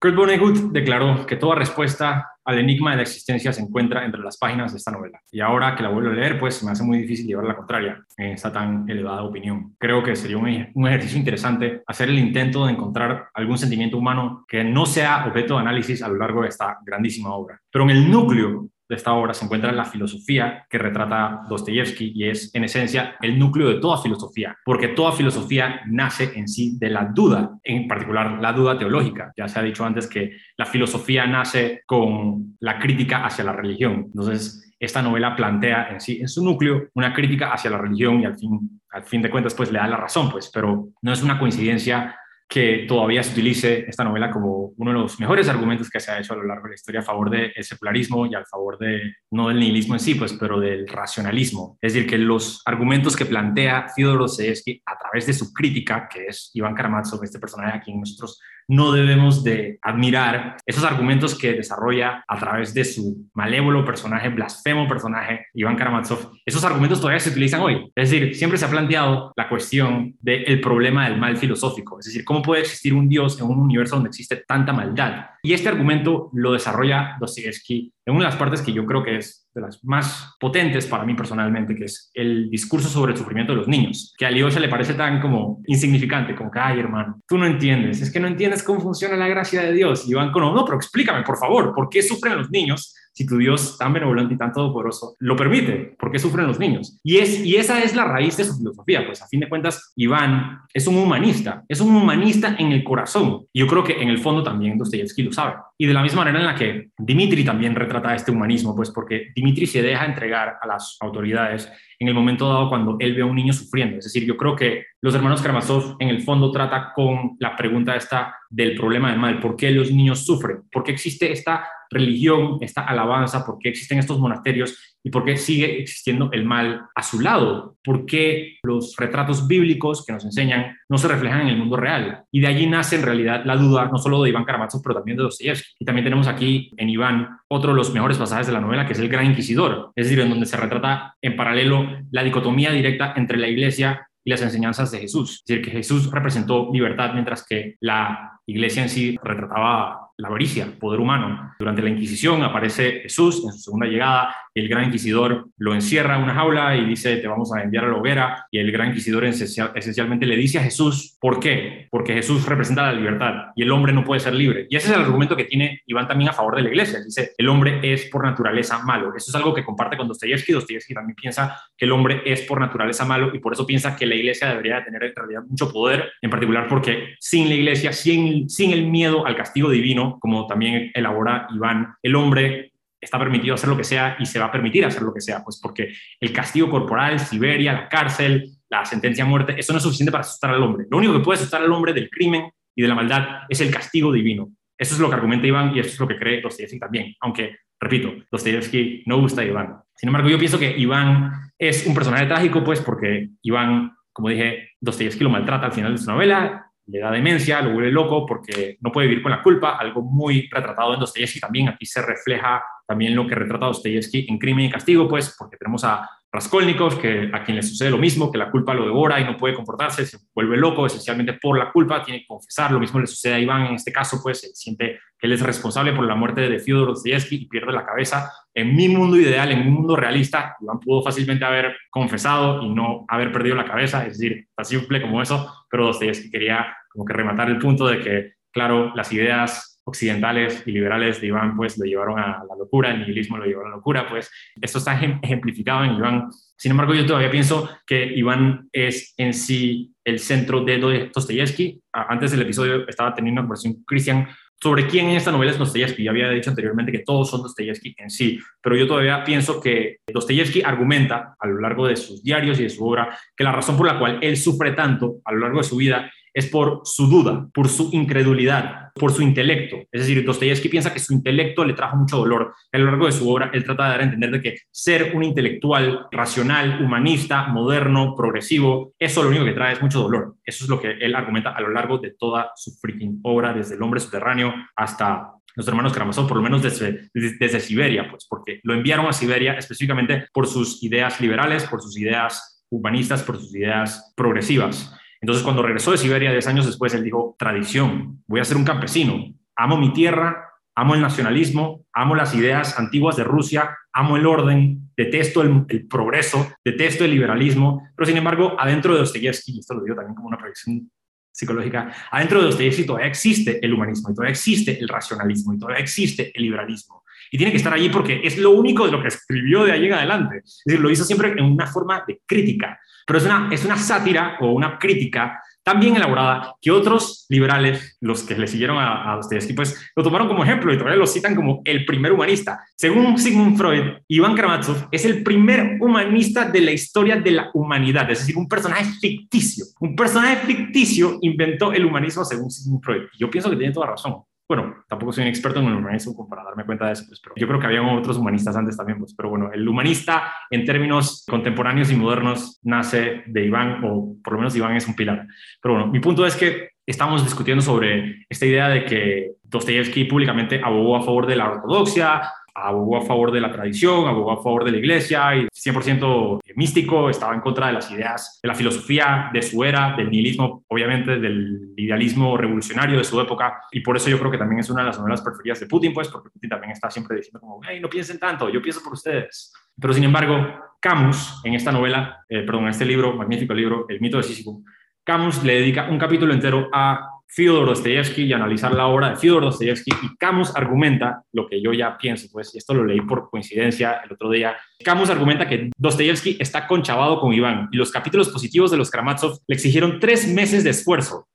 Kurt 0.02 0.16
Vonnegut 0.16 0.58
declaró 0.72 1.26
que 1.26 1.36
toda 1.36 1.56
respuesta 1.56 2.32
al 2.45 2.58
enigma 2.58 2.91
de 2.91 2.95
la 2.95 3.02
existencia 3.02 3.52
se 3.52 3.62
encuentra 3.62 4.06
entre 4.06 4.22
las 4.22 4.38
páginas 4.38 4.72
de 4.72 4.78
esta 4.78 4.91
novela. 4.91 5.20
Y 5.30 5.41
ahora 5.41 5.76
que 5.76 5.84
la 5.84 5.89
vuelvo 5.89 6.10
a 6.10 6.14
leer, 6.14 6.39
pues 6.39 6.64
me 6.64 6.72
hace 6.72 6.84
muy 6.84 7.00
difícil 7.00 7.28
llevar 7.28 7.43
la 7.43 7.58
contraria 7.58 8.02
en 8.16 8.32
esta 8.32 8.52
tan 8.52 8.89
elevada 8.89 9.24
opinión. 9.24 9.76
Creo 9.78 10.02
que 10.02 10.16
sería 10.16 10.38
un, 10.38 10.70
un 10.74 10.88
ejercicio 10.88 11.20
interesante 11.20 11.84
hacer 11.86 12.08
el 12.08 12.18
intento 12.18 12.66
de 12.66 12.72
encontrar 12.72 13.28
algún 13.34 13.58
sentimiento 13.58 13.97
humano 13.97 14.45
que 14.47 14.64
no 14.64 14.86
sea 14.86 15.26
objeto 15.28 15.56
de 15.56 15.62
análisis 15.62 16.02
a 16.02 16.08
lo 16.08 16.16
largo 16.16 16.43
de 16.43 16.47
esta 16.47 16.78
grandísima 16.86 17.34
obra. 17.34 17.60
Pero 17.70 17.84
en 17.84 17.89
el 17.89 18.10
núcleo 18.10 18.70
de 18.90 18.96
esta 18.96 19.14
obra 19.14 19.36
se 19.36 19.46
encuentra 19.46 19.72
la 19.72 19.86
filosofía 19.86 20.66
que 20.68 20.80
retrata 20.80 21.44
Dostoyevsky 21.48 22.12
y 22.16 22.28
es 22.28 22.54
en 22.56 22.64
esencia 22.64 23.16
el 23.22 23.38
núcleo 23.38 23.70
de 23.70 23.76
toda 23.76 24.02
filosofía, 24.02 24.58
porque 24.66 24.90
toda 24.90 25.12
filosofía 25.12 25.82
nace 25.86 26.32
en 26.36 26.48
sí 26.48 26.76
de 26.80 26.90
la 26.90 27.06
duda, 27.06 27.52
en 27.64 27.88
particular 27.88 28.40
la 28.42 28.52
duda 28.52 28.78
teológica. 28.80 29.32
Ya 29.38 29.48
se 29.48 29.60
ha 29.60 29.64
dicho 29.64 29.86
antes 29.86 30.08
que 30.08 30.32
la 30.58 30.66
filosofía 30.66 31.28
nace 31.28 31.84
con 31.86 32.58
la 32.60 32.80
crítica 32.80 33.26
hacia 33.26 33.44
la 33.44 33.54
religión. 33.54 34.06
Entonces, 34.08 34.74
esta 34.80 35.02
novela 35.02 35.36
plantea 35.36 35.90
en 35.92 36.00
sí, 36.00 36.20
en 36.22 36.28
su 36.28 36.44
núcleo, 36.44 36.88
una 36.96 37.14
crítica 37.14 37.52
hacia 37.52 37.70
la 37.70 37.78
religión 37.78 38.22
y 38.22 38.26
al 38.26 38.38
fin, 38.38 38.82
al 38.92 39.04
fin 39.04 39.22
de 39.22 39.30
cuentas, 39.30 39.54
pues 39.54 39.72
le 39.72 39.78
da 39.78 39.88
la 39.88 39.98
razón, 39.98 40.32
pues, 40.32 40.50
pero 40.52 40.90
no 41.02 41.14
es 41.14 41.22
una 41.22 41.38
coincidencia 41.38 42.16
que 42.50 42.86
todavía 42.88 43.22
se 43.22 43.32
utilice 43.32 43.86
esta 43.88 44.04
novela 44.04 44.32
como 44.32 44.74
uno 44.76 44.91
de 44.91 44.97
los 44.97 45.20
mejores 45.20 45.47
argumentos 45.47 45.88
que 45.88 46.00
se 46.00 46.12
ha 46.12 46.18
hecho 46.18 46.34
a 46.34 46.38
lo 46.38 46.45
largo 46.45 46.64
de 46.64 46.70
la 46.70 46.76
historia 46.76 47.02
a 47.02 47.04
favor 47.04 47.30
del 47.30 47.54
secularismo 47.64 48.26
y 48.26 48.34
a 48.34 48.43
favor 48.43 48.80
de, 48.80 49.14
no 49.30 49.50
del 49.50 49.60
nihilismo 49.60 49.93
en 49.93 50.00
sí, 50.00 50.16
pues, 50.16 50.34
pero 50.34 50.60
del 50.60 50.88
racionalismo. 50.88 51.78
Es 51.80 51.93
decir, 51.93 52.10
que 52.10 52.18
los 52.18 52.64
argumentos 52.66 53.16
que 53.16 53.26
plantea 53.26 53.89
Fyodor 53.95 54.18
Dostoevsky 54.22 54.82
a 54.84 54.97
través 54.97 55.28
de 55.28 55.34
su 55.34 55.54
crítica, 55.54 56.10
que 56.12 56.26
es 56.26 56.50
Iván 56.56 56.74
Karamazov, 56.74 57.24
este 57.24 57.38
personaje 57.38 57.78
a 57.78 57.82
quien 57.82 58.00
nosotros 58.00 58.41
no 58.70 58.91
debemos 58.91 59.43
de 59.43 59.80
admirar 59.82 60.57
esos 60.65 60.84
argumentos 60.84 61.36
que 61.36 61.53
desarrolla 61.53 62.24
a 62.28 62.39
través 62.39 62.74
de 62.74 62.86
su 62.86 63.28
malévolo 63.34 63.84
personaje, 63.84 64.30
blasfemo 64.30 64.88
personaje, 64.88 65.47
Iván 65.55 65.76
Karamazov. 65.76 66.34
Esos 66.45 66.63
argumentos 66.63 67.01
todavía 67.01 67.20
se 67.20 67.32
utilizan 67.32 67.61
hoy. 67.61 67.91
Es 67.95 68.11
decir, 68.11 68.36
siempre 68.36 68.59
se 68.59 68.65
ha 68.65 68.70
planteado 68.70 69.34
la 69.36 69.49
cuestión 69.49 70.15
del 70.22 70.61
problema 70.61 71.09
del 71.09 71.17
mal 71.17 71.36
filosófico. 71.38 71.99
Es 71.99 72.05
decir, 72.05 72.24
¿cómo 72.24 72.43
puede 72.43 72.61
existir 72.61 72.93
un 72.93 73.09
Dios 73.09 73.39
en 73.39 73.47
un 73.47 73.59
universo 73.59 73.95
donde 73.95 74.09
existe 74.09 74.43
tanta 74.47 74.72
maldad? 74.72 75.26
Y 75.42 75.54
este 75.54 75.70
argumento 75.70 76.30
lo 76.34 76.52
desarrolla 76.52 77.16
Dostoevsky 77.20 77.94
en 78.06 78.16
una 78.16 78.26
de 78.26 78.32
las 78.32 78.40
partes 78.40 78.62
que 78.62 78.74
yo 78.74 78.86
creo 78.86 79.04
que 79.04 79.18
es 79.18 79.48
de 79.54 79.62
las 79.62 79.84
más 79.84 80.36
potentes 80.40 80.86
para 80.86 81.06
mí 81.06 81.14
personalmente, 81.14 81.76
que 81.76 81.86
es 81.86 82.12
el 82.14 82.50
discurso 82.50 82.90
sobre 82.90 83.14
el 83.14 83.18
sufrimiento 83.18 83.54
de 83.54 83.60
los 83.60 83.68
niños, 83.68 84.14
que 84.18 84.26
a 84.26 84.30
Alyosha 84.30 84.60
le 84.60 84.68
parece 84.68 84.96
tan 84.96 85.22
como 85.22 85.62
insignificante, 85.68 86.36
como 86.36 86.52
que, 86.52 86.60
ay 86.60 86.80
hermano, 86.80 87.22
tú 87.28 87.38
no 87.38 87.46
entiendes, 87.46 88.02
es 88.02 88.12
que 88.12 88.20
no 88.20 88.28
entiendes 88.28 88.64
cómo 88.64 88.82
funciona 88.82 89.16
la 89.16 89.28
gracia 89.28 89.62
de 89.62 89.74
Dios. 89.74 90.10
Y 90.10 90.14
van 90.14 90.32
como, 90.32 90.52
no, 90.52 90.66
pero 90.66 90.78
explícame, 90.78 91.24
por 91.24 91.38
favor, 91.38 91.74
¿por 91.74 91.90
qué 91.90 92.02
sufren 92.02 92.38
los 92.38 92.50
niños 92.50 92.96
si 93.20 93.26
tu 93.26 93.38
Dios 93.38 93.78
tan 93.78 93.91
benevolente 93.91 94.34
y 94.34 94.38
tan 94.38 94.53
todopoderoso 94.53 95.17
lo 95.20 95.36
permite? 95.36 95.93
¿Por 95.99 96.09
qué 96.09 96.20
sufren 96.20 96.47
los 96.47 96.57
niños? 96.57 96.97
Y, 97.03 97.17
es, 97.17 97.45
y 97.45 97.57
esa 97.57 97.84
es 97.84 97.93
la 97.93 98.05
raíz 98.05 98.38
de 98.38 98.45
su 98.45 98.55
filosofía, 98.55 99.05
pues 99.05 99.22
a 99.22 99.28
fin 99.28 99.41
de 99.41 99.49
cuentas, 99.49 99.91
Iván 99.97 100.59
es 100.74 100.88
un 100.88 100.95
humanista, 100.95 101.65
es 101.67 101.82
un 101.82 101.93
humanista 101.93 102.55
en 102.57 102.72
el 102.72 102.82
corazón. 102.82 103.45
Y 103.51 103.59
yo 103.59 103.67
creo 103.67 103.84
que 103.84 104.01
en 104.01 104.07
el 104.07 104.20
fondo 104.20 104.41
también 104.41 104.78
Dostoyevsky 104.78 105.24
lo 105.24 105.34
sabe. 105.34 105.55
Y 105.78 105.86
de 105.86 105.93
la 105.93 106.01
misma 106.01 106.24
manera 106.24 106.39
en 106.39 106.45
la 106.45 106.55
que 106.55 106.91
Dimitri 106.97 107.43
también 107.43 107.76
retrata 107.76 108.15
este 108.15 108.32
humanismo, 108.32 108.74
pues 108.74 108.89
porque 108.89 109.34
Dimitri 109.36 109.67
se 109.67 109.82
deja 109.82 110.05
entregar 110.05 110.55
a 110.61 110.65
las 110.65 110.95
autoridades 111.01 111.70
en 111.99 112.07
el 112.07 112.13
momento 112.13 112.47
dado 112.47 112.70
cuando 112.70 112.95
él 112.99 113.15
ve 113.15 113.22
a 113.22 113.26
un 113.26 113.36
niño 113.36 113.51
sufriendo. 113.51 113.97
Es 113.97 114.05
decir, 114.05 114.24
yo 114.24 114.38
creo 114.38 114.55
que 114.55 114.86
los 115.01 115.13
hermanos 115.13 115.41
Karamazov 115.41 115.97
en 115.99 116.07
el 116.07 116.22
fondo 116.22 116.51
trata 116.51 116.93
con 116.95 117.36
la 117.38 117.57
pregunta 117.57 117.97
esta 117.97 118.34
del 118.49 118.76
problema 118.76 119.11
del 119.11 119.20
mal, 119.20 119.41
¿por 119.41 119.57
qué 119.57 119.72
los 119.72 119.91
niños 119.91 120.26
sufren? 120.26 120.61
¿Por 120.72 120.84
qué 120.84 120.93
existe 120.93 121.34
esta 121.34 121.67
religión, 121.90 122.58
esta 122.62 122.82
alabanza? 122.82 123.46
¿Por 123.46 123.58
qué 123.60 123.70
existen 123.70 124.00
estos 124.00 124.20
monasterios? 124.20 124.78
¿Y 125.04 125.10
por 125.10 125.24
qué 125.24 125.38
sigue 125.38 125.82
existiendo 125.82 126.30
el 126.32 126.46
mal 126.46 126.88
a 126.94 127.04
su 127.04 127.20
lado? 127.22 127.78
¿Por 127.84 128.06
qué 128.06 128.58
los 128.64 128.96
retratos 128.98 129.48
bíblicos 129.48 130.06
que 130.06 130.14
nos 130.14 130.26
enseñan 130.26 130.78
no 130.90 130.98
se 130.98 131.08
reflejan 131.08 131.42
en 131.42 131.48
el 131.50 131.58
mundo 131.58 131.78
real? 131.78 132.24
Y 132.32 132.42
de 132.42 132.48
allí 132.48 132.68
nace 132.68 132.98
en 132.98 133.04
realidad 133.04 133.44
la 133.46 133.56
duda, 133.56 133.90
no 133.92 133.98
solo 133.98 134.22
de 134.22 134.30
Iván 134.30 134.44
Karamazov, 134.44 134.82
pero 134.84 134.96
también 134.96 135.18
de 135.18 135.24
Dostoyevsky. 135.24 135.76
Y 135.80 135.86
también 135.86 136.04
tenemos 136.04 136.28
aquí 136.28 136.72
en 136.78 136.90
Iván 136.90 137.30
otro 137.48 137.72
de 137.72 137.78
los 137.78 137.94
mejores 137.94 138.18
pasajes 138.18 138.48
de 138.48 138.54
la 138.54 138.62
novela, 138.62 138.86
que 138.86 138.94
es 138.94 139.00
el 139.00 139.10
Gran 139.10 139.26
Inquisidor, 139.26 139.92
es 139.96 140.06
decir, 140.06 140.20
en 140.20 140.30
donde 140.30 140.46
se 140.46 140.58
retrata 140.58 141.16
en 141.22 141.36
paralelo 141.36 141.88
la 142.12 142.24
dicotomía 142.24 142.72
directa 142.72 143.14
entre 143.16 143.38
la 143.38 143.48
iglesia 143.48 144.08
y 144.24 144.32
las 144.32 144.42
enseñanzas 144.42 144.92
de 144.92 145.00
Jesús. 145.00 145.36
Es 145.40 145.46
decir, 145.46 145.66
que 145.66 145.72
Jesús 145.72 146.12
representó 146.12 146.70
libertad 146.72 147.14
mientras 147.14 147.46
que 147.48 147.78
la 147.80 148.40
iglesia 148.46 148.84
en 148.84 148.90
sí 148.90 149.18
retrataba 149.24 150.09
la 150.20 150.28
avaricia, 150.28 150.67
poder 150.80 150.99
humano. 150.99 151.53
Durante 151.59 151.82
la 151.82 151.89
Inquisición 151.89 152.43
aparece 152.43 152.99
Jesús 153.03 153.41
en 153.45 153.53
su 153.53 153.59
segunda 153.59 153.88
llegada, 153.88 154.36
el 154.53 154.67
gran 154.67 154.86
inquisidor 154.86 155.47
lo 155.57 155.74
encierra 155.74 156.17
en 156.17 156.24
una 156.24 156.34
jaula 156.34 156.76
y 156.76 156.86
dice, 156.86 157.17
te 157.17 157.28
vamos 157.28 157.53
a 157.53 157.63
enviar 157.63 157.86
a 157.86 157.88
la 157.88 157.97
hoguera, 157.97 158.47
y 158.51 158.59
el 158.59 158.72
gran 158.72 158.89
inquisidor 158.89 159.24
esencialmente 159.24 160.26
le 160.26 160.36
dice 160.36 160.59
a 160.59 160.63
Jesús, 160.63 161.17
¿por 161.22 161.39
qué? 161.39 161.88
Porque 161.89 162.13
Jesús 162.13 162.45
representa 162.45 162.84
la 162.84 162.93
libertad 162.93 163.34
y 163.55 163.63
el 163.63 163.72
hombre 163.72 163.93
no 163.93 164.03
puede 164.03 164.20
ser 164.20 164.34
libre. 164.34 164.67
Y 164.70 164.76
ese 164.76 164.89
es 164.89 164.95
el 164.95 165.01
argumento 165.01 165.36
que 165.38 165.45
tiene 165.45 165.82
Iván 165.86 166.07
también 166.07 166.30
a 166.30 166.34
favor 166.34 166.55
de 166.55 166.63
la 166.63 166.70
iglesia. 166.70 166.99
Dice, 167.03 167.32
el 167.38 167.47
hombre 167.47 167.80
es 167.82 168.05
por 168.05 168.24
naturaleza 168.26 168.80
malo. 168.80 169.15
Eso 169.15 169.32
es 169.32 169.36
algo 169.36 169.53
que 169.53 169.63
comparte 169.63 169.95
con 169.95 170.07
Dostoyevsky. 170.07 170.51
Dostoyevsky 170.51 170.93
también 170.93 171.15
piensa 171.15 171.61
que 171.78 171.86
el 171.86 171.91
hombre 171.91 172.22
es 172.26 172.41
por 172.41 172.59
naturaleza 172.59 173.05
malo 173.05 173.32
y 173.34 173.39
por 173.39 173.53
eso 173.53 173.65
piensa 173.65 173.95
que 173.95 174.05
la 174.05 174.15
iglesia 174.15 174.49
debería 174.49 174.84
tener 174.84 175.03
en 175.03 175.15
realidad 175.15 175.43
mucho 175.47 175.72
poder, 175.72 176.11
en 176.22 176.30
particular 176.30 176.67
porque 176.67 177.15
sin 177.20 177.47
la 177.47 177.55
iglesia, 177.55 177.93
sin, 177.93 178.49
sin 178.49 178.72
el 178.72 178.88
miedo 178.88 179.26
al 179.26 179.36
castigo 179.36 179.70
divino, 179.70 180.09
como 180.20 180.47
también 180.47 180.91
elabora 180.93 181.47
Iván, 181.53 181.93
el 182.01 182.16
hombre 182.16 182.72
está 183.01 183.18
permitido 183.18 183.55
hacer 183.55 183.70
lo 183.70 183.78
que 183.78 183.84
sea 183.84 184.18
y 184.20 184.26
se 184.26 184.39
va 184.39 184.45
a 184.45 184.51
permitir 184.51 184.86
hacer 184.86 185.03
lo 185.03 185.14
que 185.14 185.22
sea, 185.22 185.43
pues 185.43 185.60
porque 185.62 185.93
el 186.20 186.34
castigo 186.34 186.70
corporal, 186.70 187.20
Siberia, 187.20 187.74
la 187.74 187.89
cárcel, 187.89 188.49
la 188.70 188.86
sentencia 188.86 189.24
a 189.24 189.28
muerte, 189.28 189.55
eso 189.57 189.74
no 189.74 189.78
es 189.78 189.84
suficiente 189.84 190.12
para 190.12 190.22
asustar 190.22 190.51
al 190.51 190.62
hombre. 190.62 190.86
Lo 190.89 190.97
único 190.97 191.14
que 191.14 191.20
puede 191.20 191.39
asustar 191.39 191.62
al 191.62 191.72
hombre 191.72 191.93
del 191.93 192.10
crimen 192.10 192.49
y 192.76 192.82
de 192.82 192.88
la 192.88 192.95
maldad 192.95 193.41
es 193.47 193.62
el 193.62 193.72
castigo 193.72 194.12
divino. 194.12 194.49
Eso 194.78 194.93
es 194.95 194.99
lo 194.99 195.10
que 195.10 195.16
argumenta 195.16 195.47
Iván 195.47 195.76
y 195.76 195.80
eso 195.80 195.89
es 195.89 195.99
lo 195.99 196.07
que 196.07 196.18
cree 196.18 196.41
Dostoyevsky 196.41 196.80
también, 196.80 197.16
aunque, 197.20 197.57
repito, 197.80 198.14
Dostoyevsky 198.32 199.03
no 199.05 199.20
gusta 199.20 199.41
a 199.41 199.45
Iván. 199.45 199.78
Sin 199.95 200.07
embargo, 200.07 200.30
yo 200.30 200.38
pienso 200.38 200.60
que 200.60 200.78
Iván 200.78 201.32
es 201.57 201.86
un 201.86 201.93
personaje 201.93 202.26
trágico, 202.26 202.64
pues 202.64 202.80
porque 202.80 203.30
Iván, 203.41 203.93
como 204.14 204.30
dije, 204.30 204.70
Dostoyevsky 204.80 205.24
lo 205.24 205.30
maltrata 205.30 205.66
al 205.66 205.74
final 205.74 205.93
de 205.93 205.97
su 205.97 206.10
novela, 206.10 206.68
le 206.92 207.00
da 207.00 207.12
demencia, 207.12 207.62
lo 207.62 207.74
vuelve 207.74 207.92
loco 207.92 208.26
porque 208.26 208.78
no 208.82 208.92
puede 208.92 209.08
vivir 209.08 209.24
con 209.24 209.32
la 209.32 209.42
culpa, 209.42 209.78
algo 209.78 210.02
muy 210.02 210.50
retratado 210.52 210.94
en 210.94 211.00
Dostoyevsky 211.00 211.40
también, 211.40 211.70
aquí 211.70 211.86
se 211.86 212.02
refleja 212.02 212.64
también 212.88 213.16
lo 213.16 213.28
que 213.28 213.36
retrata 213.36 213.68
Dostoyevsky 213.68 214.28
en 214.30 214.38
Crimen 214.38 214.66
y 214.66 214.72
Castigo, 214.72 215.08
pues 215.08 215.36
porque 215.38 215.58
tenemos 215.58 215.84
a 215.84 216.10
Raskolnikov, 216.32 217.02
que 217.02 217.30
a 217.34 217.44
quien 217.44 217.56
le 217.56 217.64
sucede 217.64 217.90
lo 217.90 217.98
mismo, 217.98 218.32
que 218.32 218.38
la 218.38 218.52
culpa 218.52 218.74
lo 218.76 218.86
devora 218.86 219.20
y 219.20 219.26
no 219.26 219.36
puede 219.36 219.56
comportarse, 219.56 220.06
se 220.06 220.18
vuelve 220.36 220.58
loco 220.58 220.86
esencialmente 220.86 221.34
por 221.34 221.58
la 221.58 221.72
culpa, 221.72 222.04
tiene 222.04 222.22
que 222.22 222.28
confesar, 222.28 222.72
lo 222.72 222.80
mismo 222.80 223.00
le 223.00 223.08
sucede 223.08 223.34
a 223.34 223.40
Iván 223.40 223.66
en 223.66 223.74
este 223.76 223.92
caso, 223.92 224.20
pues 224.22 224.44
él 224.44 224.52
siente 224.54 225.00
que 225.18 225.26
él 225.26 225.34
es 225.34 225.42
responsable 225.42 225.92
por 225.92 226.06
la 226.06 226.16
muerte 226.16 226.42
de 226.42 226.60
Fyodor 226.60 226.90
Dostoyevsky 226.90 227.36
y 227.36 227.46
pierde 227.48 227.74
la 227.74 227.86
cabeza. 227.86 228.32
En 228.54 228.76
mi 228.76 228.88
mundo 228.90 229.18
ideal, 229.18 229.52
en 229.52 229.66
mi 229.66 229.72
mundo 229.72 229.96
realista, 229.96 230.56
Iván 230.62 230.80
pudo 230.80 231.02
fácilmente 231.02 231.46
haber 231.46 231.76
confesado 231.90 232.62
y 232.62 232.70
no 232.70 233.06
haber 233.08 233.32
perdido 233.32 233.56
la 233.56 233.66
cabeza, 233.66 234.06
es 234.06 234.20
decir, 234.20 234.48
tan 234.56 234.66
simple 234.66 235.02
como 235.02 235.22
eso, 235.22 235.66
pero 235.70 235.88
Dostoyevsky 235.88 236.30
quería 236.30 236.76
como 236.90 237.06
que 237.06 237.14
rematar 237.14 237.50
el 237.50 237.60
punto 237.60 237.88
de 237.88 238.00
que, 238.00 238.34
claro, 238.52 238.92
las 238.96 239.12
ideas 239.14 239.70
occidentales 239.90 240.64
y 240.66 240.72
liberales 240.72 241.20
de 241.20 241.28
Iván 241.28 241.56
pues 241.56 241.78
lo 241.78 241.86
llevaron 241.86 242.20
a 242.20 242.44
la 242.48 242.56
locura, 242.58 242.92
el 242.92 243.02
nihilismo 243.02 243.38
lo 243.38 243.46
llevó 243.46 243.62
a 243.62 243.70
la 243.70 243.76
locura, 243.76 244.08
pues 244.08 244.32
esto 244.62 244.78
está 244.78 245.00
ejemplificado 245.00 245.84
en 245.84 245.96
Iván. 245.96 246.30
Sin 246.56 246.72
embargo, 246.72 246.94
yo 246.94 247.06
todavía 247.06 247.32
pienso 247.32 247.70
que 247.86 248.04
Iván 248.04 248.70
es 248.72 249.14
en 249.18 249.34
sí 249.34 249.94
el 250.04 250.20
centro 250.20 250.64
de 250.64 251.10
Dostoyevsky. 251.14 251.82
Antes 251.92 252.32
del 252.32 252.42
episodio 252.42 252.88
estaba 252.88 253.14
teniendo 253.14 253.42
una 253.42 253.48
conversación 253.48 253.76
con 253.76 253.84
Cristian 253.84 254.28
sobre 254.62 254.88
quién 254.88 255.08
en 255.08 255.16
esta 255.16 255.32
novela 255.32 255.52
es 255.52 255.58
Dostoyevsky. 255.58 256.04
Ya 256.04 256.12
había 256.12 256.30
dicho 256.30 256.50
anteriormente 256.50 256.92
que 256.92 257.00
todos 257.00 257.30
son 257.30 257.42
Dostoyevsky 257.42 257.96
en 257.98 258.10
sí, 258.10 258.40
pero 258.62 258.76
yo 258.76 258.88
todavía 258.88 259.24
pienso 259.24 259.62
que 259.62 260.00
Dostoyevsky 260.08 260.62
argumenta 260.62 261.36
a 261.40 261.48
lo 261.48 261.62
largo 261.62 261.88
de 261.88 261.96
sus 261.96 262.22
diarios 262.22 262.60
y 262.60 262.64
de 262.64 262.70
su 262.70 262.86
obra 262.86 263.18
que 263.36 263.44
la 263.44 263.54
razón 263.54 263.78
por 263.78 263.88
la 263.88 263.98
cual 263.98 264.20
él 264.22 264.36
sufre 264.36 264.74
tanto 264.74 265.22
a 265.24 265.32
lo 265.32 265.40
largo 265.40 265.60
de 265.60 265.64
su 265.64 265.78
vida 265.78 266.12
es 266.34 266.48
por 266.48 266.82
su 266.84 267.08
duda, 267.08 267.48
por 267.54 267.68
su 267.70 267.90
incredulidad, 267.92 268.92
por 268.96 269.12
su 269.12 269.22
intelecto. 269.22 269.78
Es 269.92 270.02
decir, 270.02 270.26
Dostoyevsky 270.26 270.70
piensa 270.70 270.94
que 270.94 271.00
su 271.00 271.14
intelecto 271.14 271.66
le 271.66 271.74
trajo 271.74 271.98
mucho 271.98 272.18
dolor. 272.18 272.54
A 272.72 272.78
lo 272.78 272.86
largo 272.86 273.06
de 273.06 273.12
su 273.12 273.30
obra, 273.30 273.50
él 273.54 273.64
trata 273.64 273.84
de 273.86 273.90
dar 273.90 274.02
a 274.02 274.04
entender 274.04 274.32
de 274.32 274.42
que 274.42 274.58
ser 274.72 275.16
un 275.16 275.24
intelectual 275.24 276.08
racional, 276.12 276.84
humanista, 276.84 277.48
moderno, 277.48 278.16
progresivo, 278.16 278.94
eso 279.00 279.24
lo 279.24 279.30
único 279.30 279.46
que 279.46 279.54
trae 279.54 279.74
es 279.74 279.82
mucho 279.82 280.02
dolor. 280.02 280.36
Eso 280.44 280.64
es 280.64 280.70
lo 280.70 280.80
que 280.80 280.92
él 280.92 281.16
argumenta 281.16 281.52
a 281.52 281.62
lo 281.62 281.70
largo 281.70 281.98
de 281.98 282.12
toda 282.12 282.52
su 282.56 282.72
freaking 282.80 283.20
obra, 283.24 283.54
desde 283.54 283.76
El 283.76 283.84
hombre 283.84 284.00
subterráneo 284.00 284.54
hasta 284.76 285.34
los 285.56 285.68
hermanos 285.68 285.94
Karamazov, 285.94 286.28
por 286.28 286.38
lo 286.38 286.44
menos 286.44 286.62
desde, 286.62 287.10
desde, 287.14 287.60
Siberia, 287.60 288.10
pues 288.10 288.26
porque 288.30 288.60
lo 288.64 288.74
enviaron 288.74 289.08
a 289.08 289.14
Siberia 289.14 289.54
específicamente 289.54 290.28
por 290.32 290.48
sus 290.48 290.82
ideas 290.84 291.20
liberales, 291.20 291.66
por 291.66 291.82
sus 291.82 291.98
ideas 291.98 292.64
humanistas, 292.70 293.24
por 293.24 293.38
sus 293.38 293.54
ideas 293.54 294.14
progresivas. 294.16 294.94
Entonces, 295.22 295.43
cuando 295.43 295.61
regresó 295.61 295.91
de 295.91 295.97
Siberia 295.97 296.32
10 296.32 296.47
años 296.47 296.65
después, 296.65 296.93
él 296.93 297.03
dijo, 297.03 297.36
tradición, 297.38 298.24
voy 298.28 298.39
a 298.39 298.45
ser 298.45 298.57
un 298.57 298.63
campesino, 298.63 299.26
amo 299.55 299.78
mi 299.78 299.91
tierra, 299.91 300.49
amo 300.76 300.95
el 300.95 301.01
nacionalismo, 301.01 301.86
amo 301.93 302.15
las 302.15 302.34
ideas 302.34 302.80
antiguas 302.80 303.17
de 303.17 303.26
Rusia, 303.26 303.78
amo 303.91 304.15
el 304.15 304.26
orden, 304.26 304.89
detesto 304.95 305.41
el, 305.41 305.88
progreso, 305.88 306.49
detesto 306.63 307.03
el 307.03 307.11
liberalismo, 307.11 307.89
pero 307.95 308.05
sin 308.05 308.17
embargo, 308.17 308.55
adentro 308.57 308.93
de 308.93 308.99
Dostoyevsky, 308.99 309.55
y 309.55 309.59
esto 309.59 309.74
lo 309.74 309.84
digo 309.84 309.95
también 309.95 310.15
como 310.15 310.30
una 310.30 310.38
proyección 310.38 310.89
psicológica, 311.32 311.93
adentro 312.11 312.39
de 312.39 312.45
Dostoyevsky 312.45 312.86
todavía 312.86 313.07
existe 313.07 313.63
el 313.65 313.74
humanismo, 313.74 314.09
y 314.11 314.15
todavía 314.15 314.32
existe 314.32 314.80
el 314.80 314.88
racionalismo, 314.88 315.53
y 315.53 315.59
todavía 315.59 315.82
existe 315.82 316.32
el 316.34 316.43
liberalismo. 316.43 317.03
Y 317.32 317.38
tiene 317.38 317.51
que 317.51 317.57
estar 317.57 317.74
allí 317.74 317.89
porque 317.89 318.22
es 318.24 318.38
lo 318.38 318.51
único 318.51 318.86
de 318.86 318.91
lo 318.91 319.01
que 319.01 319.09
escribió 319.09 319.63
de 319.63 319.74
ahí 319.74 319.86
en 319.86 319.93
adelante. 319.93 320.38
Es 320.38 320.61
decir, 320.65 320.80
lo 320.80 320.89
hizo 320.89 321.03
siempre 321.03 321.32
en 321.32 321.43
una 321.43 321.67
forma 321.67 322.03
de 322.07 322.22
crítica, 322.26 322.80
pero 323.10 323.18
es 323.18 323.26
una, 323.26 323.49
es 323.51 323.66
una 323.66 323.76
sátira 323.76 324.38
o 324.39 324.51
una 324.51 324.78
crítica 324.78 325.41
tan 325.64 325.80
bien 325.80 325.95
elaborada 325.95 326.53
que 326.62 326.70
otros 326.70 327.26
liberales, 327.28 327.97
los 328.01 328.22
que 328.22 328.38
le 328.38 328.45
siguieron 328.45 328.78
a, 328.78 329.12
a 329.12 329.16
Dostoyevsky, 329.16 329.53
pues 329.53 329.91
lo 329.95 330.03
tomaron 330.03 330.28
como 330.28 330.43
ejemplo 330.43 330.72
y 330.72 330.78
todavía 330.78 330.99
lo 330.99 331.07
citan 331.07 331.36
como 331.36 331.64
el 331.66 331.86
primer 331.86 332.12
humanista. 332.12 332.60
Según 332.76 333.18
Sigmund 333.18 333.57
Freud, 333.57 333.97
Iván 334.07 334.36
Karamazov 334.36 334.89
es 334.91 335.05
el 335.05 335.24
primer 335.24 335.80
humanista 335.82 336.45
de 336.45 336.62
la 336.62 336.72
historia 336.72 337.16
de 337.16 337.32
la 337.32 337.49
humanidad, 337.55 338.12
es 338.12 338.20
decir, 338.20 338.38
un 338.38 338.47
personaje 338.47 338.86
ficticio. 339.01 339.66
Un 339.80 339.95
personaje 339.95 340.45
ficticio 340.45 341.18
inventó 341.22 341.74
el 341.74 341.86
humanismo 341.86 342.24
según 342.24 342.51
Sigmund 342.51 342.84
Freud. 342.84 343.01
Y 343.14 343.18
yo 343.22 343.32
pienso 343.32 343.49
que 343.49 343.55
tiene 343.55 343.74
toda 343.74 343.88
razón 343.88 344.22
bueno, 344.50 344.84
tampoco 344.88 345.12
soy 345.12 345.22
un 345.22 345.28
experto 345.28 345.60
en 345.60 345.68
el 345.68 345.76
humanismo 345.76 346.28
para 346.28 346.43
darme 346.43 346.66
cuenta 346.66 346.88
de 346.88 346.93
eso, 346.93 347.04
pues, 347.08 347.22
pero 347.22 347.36
yo 347.38 347.47
creo 347.47 347.60
que 347.60 347.68
había 347.68 347.84
otros 347.84 348.18
humanistas 348.18 348.56
antes 348.56 348.76
también, 348.76 348.97
pues, 348.97 349.14
pero 349.14 349.30
bueno, 349.30 349.52
el 349.54 349.68
humanista 349.68 350.34
en 350.50 350.66
términos 350.66 351.24
contemporáneos 351.30 351.91
y 351.91 351.95
modernos 351.95 352.60
nace 352.64 353.22
de 353.28 353.45
Iván, 353.45 353.84
o 353.84 354.16
por 354.24 354.34
lo 354.34 354.39
menos 354.39 354.56
Iván 354.56 354.76
es 354.76 354.88
un 354.88 354.95
pilar. 354.95 355.28
Pero 355.62 355.76
bueno, 355.76 355.91
mi 355.91 356.00
punto 356.00 356.26
es 356.26 356.36
que 356.36 356.72
estamos 356.84 357.24
discutiendo 357.24 357.62
sobre 357.62 358.26
esta 358.28 358.47
idea 358.47 358.70
de 358.70 358.86
que 358.86 359.34
Dostoyevsky 359.43 360.06
públicamente 360.06 360.60
abogó 360.64 360.95
a 360.95 361.04
favor 361.04 361.28
de 361.28 361.36
la 361.36 361.52
ortodoxia, 361.52 362.24
abogó 362.54 362.97
a 362.97 363.02
favor 363.02 363.32
de 363.32 363.41
la 363.41 363.52
tradición, 363.52 364.08
abogó 364.08 364.32
a 364.32 364.43
favor 364.43 364.66
de 364.66 364.72
la 364.72 364.78
iglesia 364.78 365.36
y 365.36 365.47
100% 365.47 366.39
místico, 366.56 367.10
estaba 367.10 367.34
en 367.34 367.41
contra 367.41 367.68
de 367.68 367.74
las 367.74 367.89
ideas 367.91 368.39
de 368.41 368.47
la 368.47 368.56
filosofía 368.56 369.30
de 369.34 369.41
su 369.41 369.64
era, 369.64 369.95
del 369.95 370.10
nihilismo, 370.10 370.64
obviamente 370.68 371.20
del 371.20 371.74
idealismo 371.78 372.38
revolucionario 372.38 372.97
de 372.97 373.04
su 373.04 373.20
época 373.20 373.62
y 373.72 373.82
por 373.82 373.97
eso 373.97 374.10
yo 374.10 374.20
creo 374.20 374.32
que 374.32 374.38
también 374.38 374.60
es 374.60 374.70
una 374.70 374.82
de 374.82 374.88
las 374.88 375.00
novelas 375.00 375.22
preferidas 375.22 375.60
de 375.60 375.68
Putin, 375.68 375.93
pues 375.93 376.08
porque 376.10 376.30
Putin 376.30 376.50
también 376.50 376.72
está 376.72 376.89
siempre 376.89 377.18
diciendo 377.18 377.39
como, 377.39 377.60
hey, 377.68 377.80
no 377.80 377.89
piensen 377.89 378.20
tanto, 378.20 378.50
yo 378.50 378.62
pienso 378.62 378.82
por 378.84 378.93
ustedes. 378.93 379.54
Pero 379.80 379.93
sin 379.93 380.04
embargo, 380.04 380.36
Camus, 380.80 381.41
en 381.43 381.54
esta 381.54 381.72
novela, 381.72 382.24
eh, 382.28 382.41
perdón, 382.41 382.64
en 382.64 382.70
este 382.70 382.86
libro, 382.86 383.14
magnífico 383.16 383.54
libro, 383.54 383.86
El 383.89 384.00
mito 384.02 384.18
de 384.18 384.24
Sísifo, 384.24 384.62
Camus 385.04 385.43
le 385.43 385.56
dedica 385.56 385.89
un 385.89 385.97
capítulo 385.97 386.34
entero 386.34 386.70
a 386.72 387.18
Fyodor 387.32 387.68
Dostoyevsky 387.68 388.24
y 388.24 388.34
analizar 388.34 388.74
la 388.74 388.88
obra 388.88 389.12
de 389.12 389.16
Fyodor 389.16 389.44
Dostoyevsky 389.44 389.92
y 390.02 390.18
Camus 390.18 390.52
argumenta 390.56 391.24
lo 391.32 391.48
que 391.48 391.62
yo 391.62 391.72
ya 391.74 391.96
pienso, 391.98 392.28
pues, 392.32 392.54
y 392.56 392.58
esto 392.58 392.74
lo 392.74 392.84
leí 392.84 393.02
por 393.02 393.30
coincidencia 393.30 394.02
el 394.04 394.12
otro 394.12 394.32
día. 394.32 394.58
Camus 394.84 395.12
argumenta 395.12 395.48
que 395.48 395.70
Dostoyevsky 395.78 396.38
está 396.40 396.68
conchavado 396.68 397.20
con 397.20 397.32
Iván 397.32 397.70
y 397.72 397.78
los 397.78 397.92
capítulos 397.92 398.30
positivos 398.30 398.72
de 398.72 398.78
los 398.78 398.90
Karamazov 398.90 399.38
le 399.48 399.56
exigieron 399.56 400.00
tres 400.00 400.28
meses 400.28 400.64
de 400.64 400.72
esfuerzo, 400.72 401.28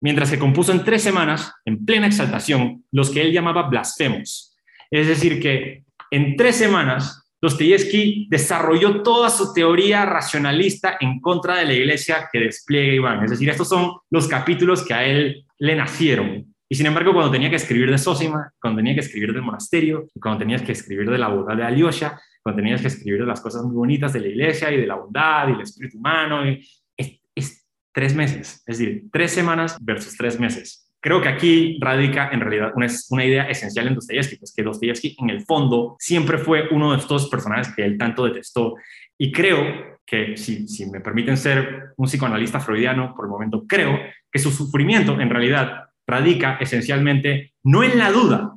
mientras 0.00 0.30
que 0.30 0.38
compuso 0.38 0.72
en 0.72 0.82
tres 0.82 1.02
semanas, 1.02 1.52
en 1.64 1.84
plena 1.84 2.08
exaltación, 2.08 2.84
los 2.90 3.10
que 3.10 3.22
él 3.22 3.32
llamaba 3.32 3.68
blasfemos. 3.68 4.56
Es 4.90 5.06
decir, 5.06 5.40
que 5.40 5.84
en 6.10 6.36
tres 6.36 6.56
semanas 6.56 7.25
Dostoyevsky 7.46 8.26
desarrolló 8.28 9.02
toda 9.02 9.30
su 9.30 9.52
teoría 9.52 10.04
racionalista 10.04 10.96
en 10.98 11.20
contra 11.20 11.56
de 11.56 11.64
la 11.64 11.74
iglesia 11.74 12.28
que 12.32 12.40
despliega 12.40 12.92
Iván. 12.92 13.24
Es 13.24 13.30
decir, 13.30 13.48
estos 13.48 13.68
son 13.68 13.92
los 14.10 14.26
capítulos 14.26 14.84
que 14.84 14.94
a 14.94 15.04
él 15.04 15.44
le 15.58 15.76
nacieron. 15.76 16.52
Y 16.68 16.74
sin 16.74 16.86
embargo, 16.86 17.12
cuando 17.12 17.30
tenía 17.30 17.48
que 17.48 17.56
escribir 17.56 17.88
de 17.88 17.98
Sosima, 17.98 18.52
cuando 18.60 18.78
tenía 18.78 18.94
que 18.94 19.00
escribir 19.00 19.32
del 19.32 19.42
monasterio, 19.42 20.08
cuando 20.20 20.40
tenías 20.40 20.62
que 20.62 20.72
escribir 20.72 21.08
de 21.08 21.18
la 21.18 21.28
bondad 21.28 21.56
de 21.56 21.62
Alyosha, 21.62 22.20
cuando 22.42 22.60
tenías 22.60 22.80
que 22.80 22.88
escribir 22.88 23.20
de 23.20 23.26
las 23.26 23.40
cosas 23.40 23.62
muy 23.62 23.76
bonitas 23.76 24.12
de 24.12 24.20
la 24.20 24.26
iglesia 24.26 24.72
y 24.72 24.80
de 24.80 24.86
la 24.86 24.96
bondad 24.96 25.48
y 25.48 25.52
el 25.52 25.60
espíritu 25.60 25.98
humano, 25.98 26.42
es 27.36 27.66
tres 27.92 28.14
meses. 28.14 28.62
Es 28.66 28.78
decir, 28.78 29.04
tres 29.12 29.30
semanas 29.30 29.76
versus 29.80 30.16
tres 30.16 30.38
meses. 30.40 30.85
Creo 31.06 31.22
que 31.22 31.28
aquí 31.28 31.78
radica 31.80 32.30
en 32.32 32.40
realidad 32.40 32.72
una, 32.74 33.24
idea 33.24 33.44
esencial 33.44 33.86
en 33.86 33.94
Dostoyevsky, 33.94 34.38
pues 34.38 34.52
que 34.52 34.64
Dostoyevsky 34.64 35.16
en 35.20 35.30
el 35.30 35.42
fondo 35.42 35.94
siempre 36.00 36.36
fue 36.36 36.66
uno 36.72 36.90
de 36.90 36.98
estos 36.98 37.28
personajes 37.28 37.72
que 37.76 37.84
él 37.84 37.96
tanto 37.96 38.24
detestó. 38.24 38.74
Y 39.16 39.30
creo 39.30 40.00
que, 40.04 40.36
si, 40.36 40.66
si 40.66 40.90
me 40.90 40.98
permiten 40.98 41.36
ser 41.36 41.92
un 41.96 42.08
psicoanalista 42.08 42.58
freudiano 42.58 43.14
por 43.14 43.26
el 43.26 43.30
momento, 43.30 43.64
creo 43.68 43.96
que 44.32 44.40
su 44.40 44.50
sufrimiento 44.50 45.20
en 45.20 45.30
realidad 45.30 45.90
radica 46.08 46.56
esencialmente 46.60 47.54
no 47.62 47.84
en 47.84 47.98
la 47.98 48.10
duda, 48.10 48.56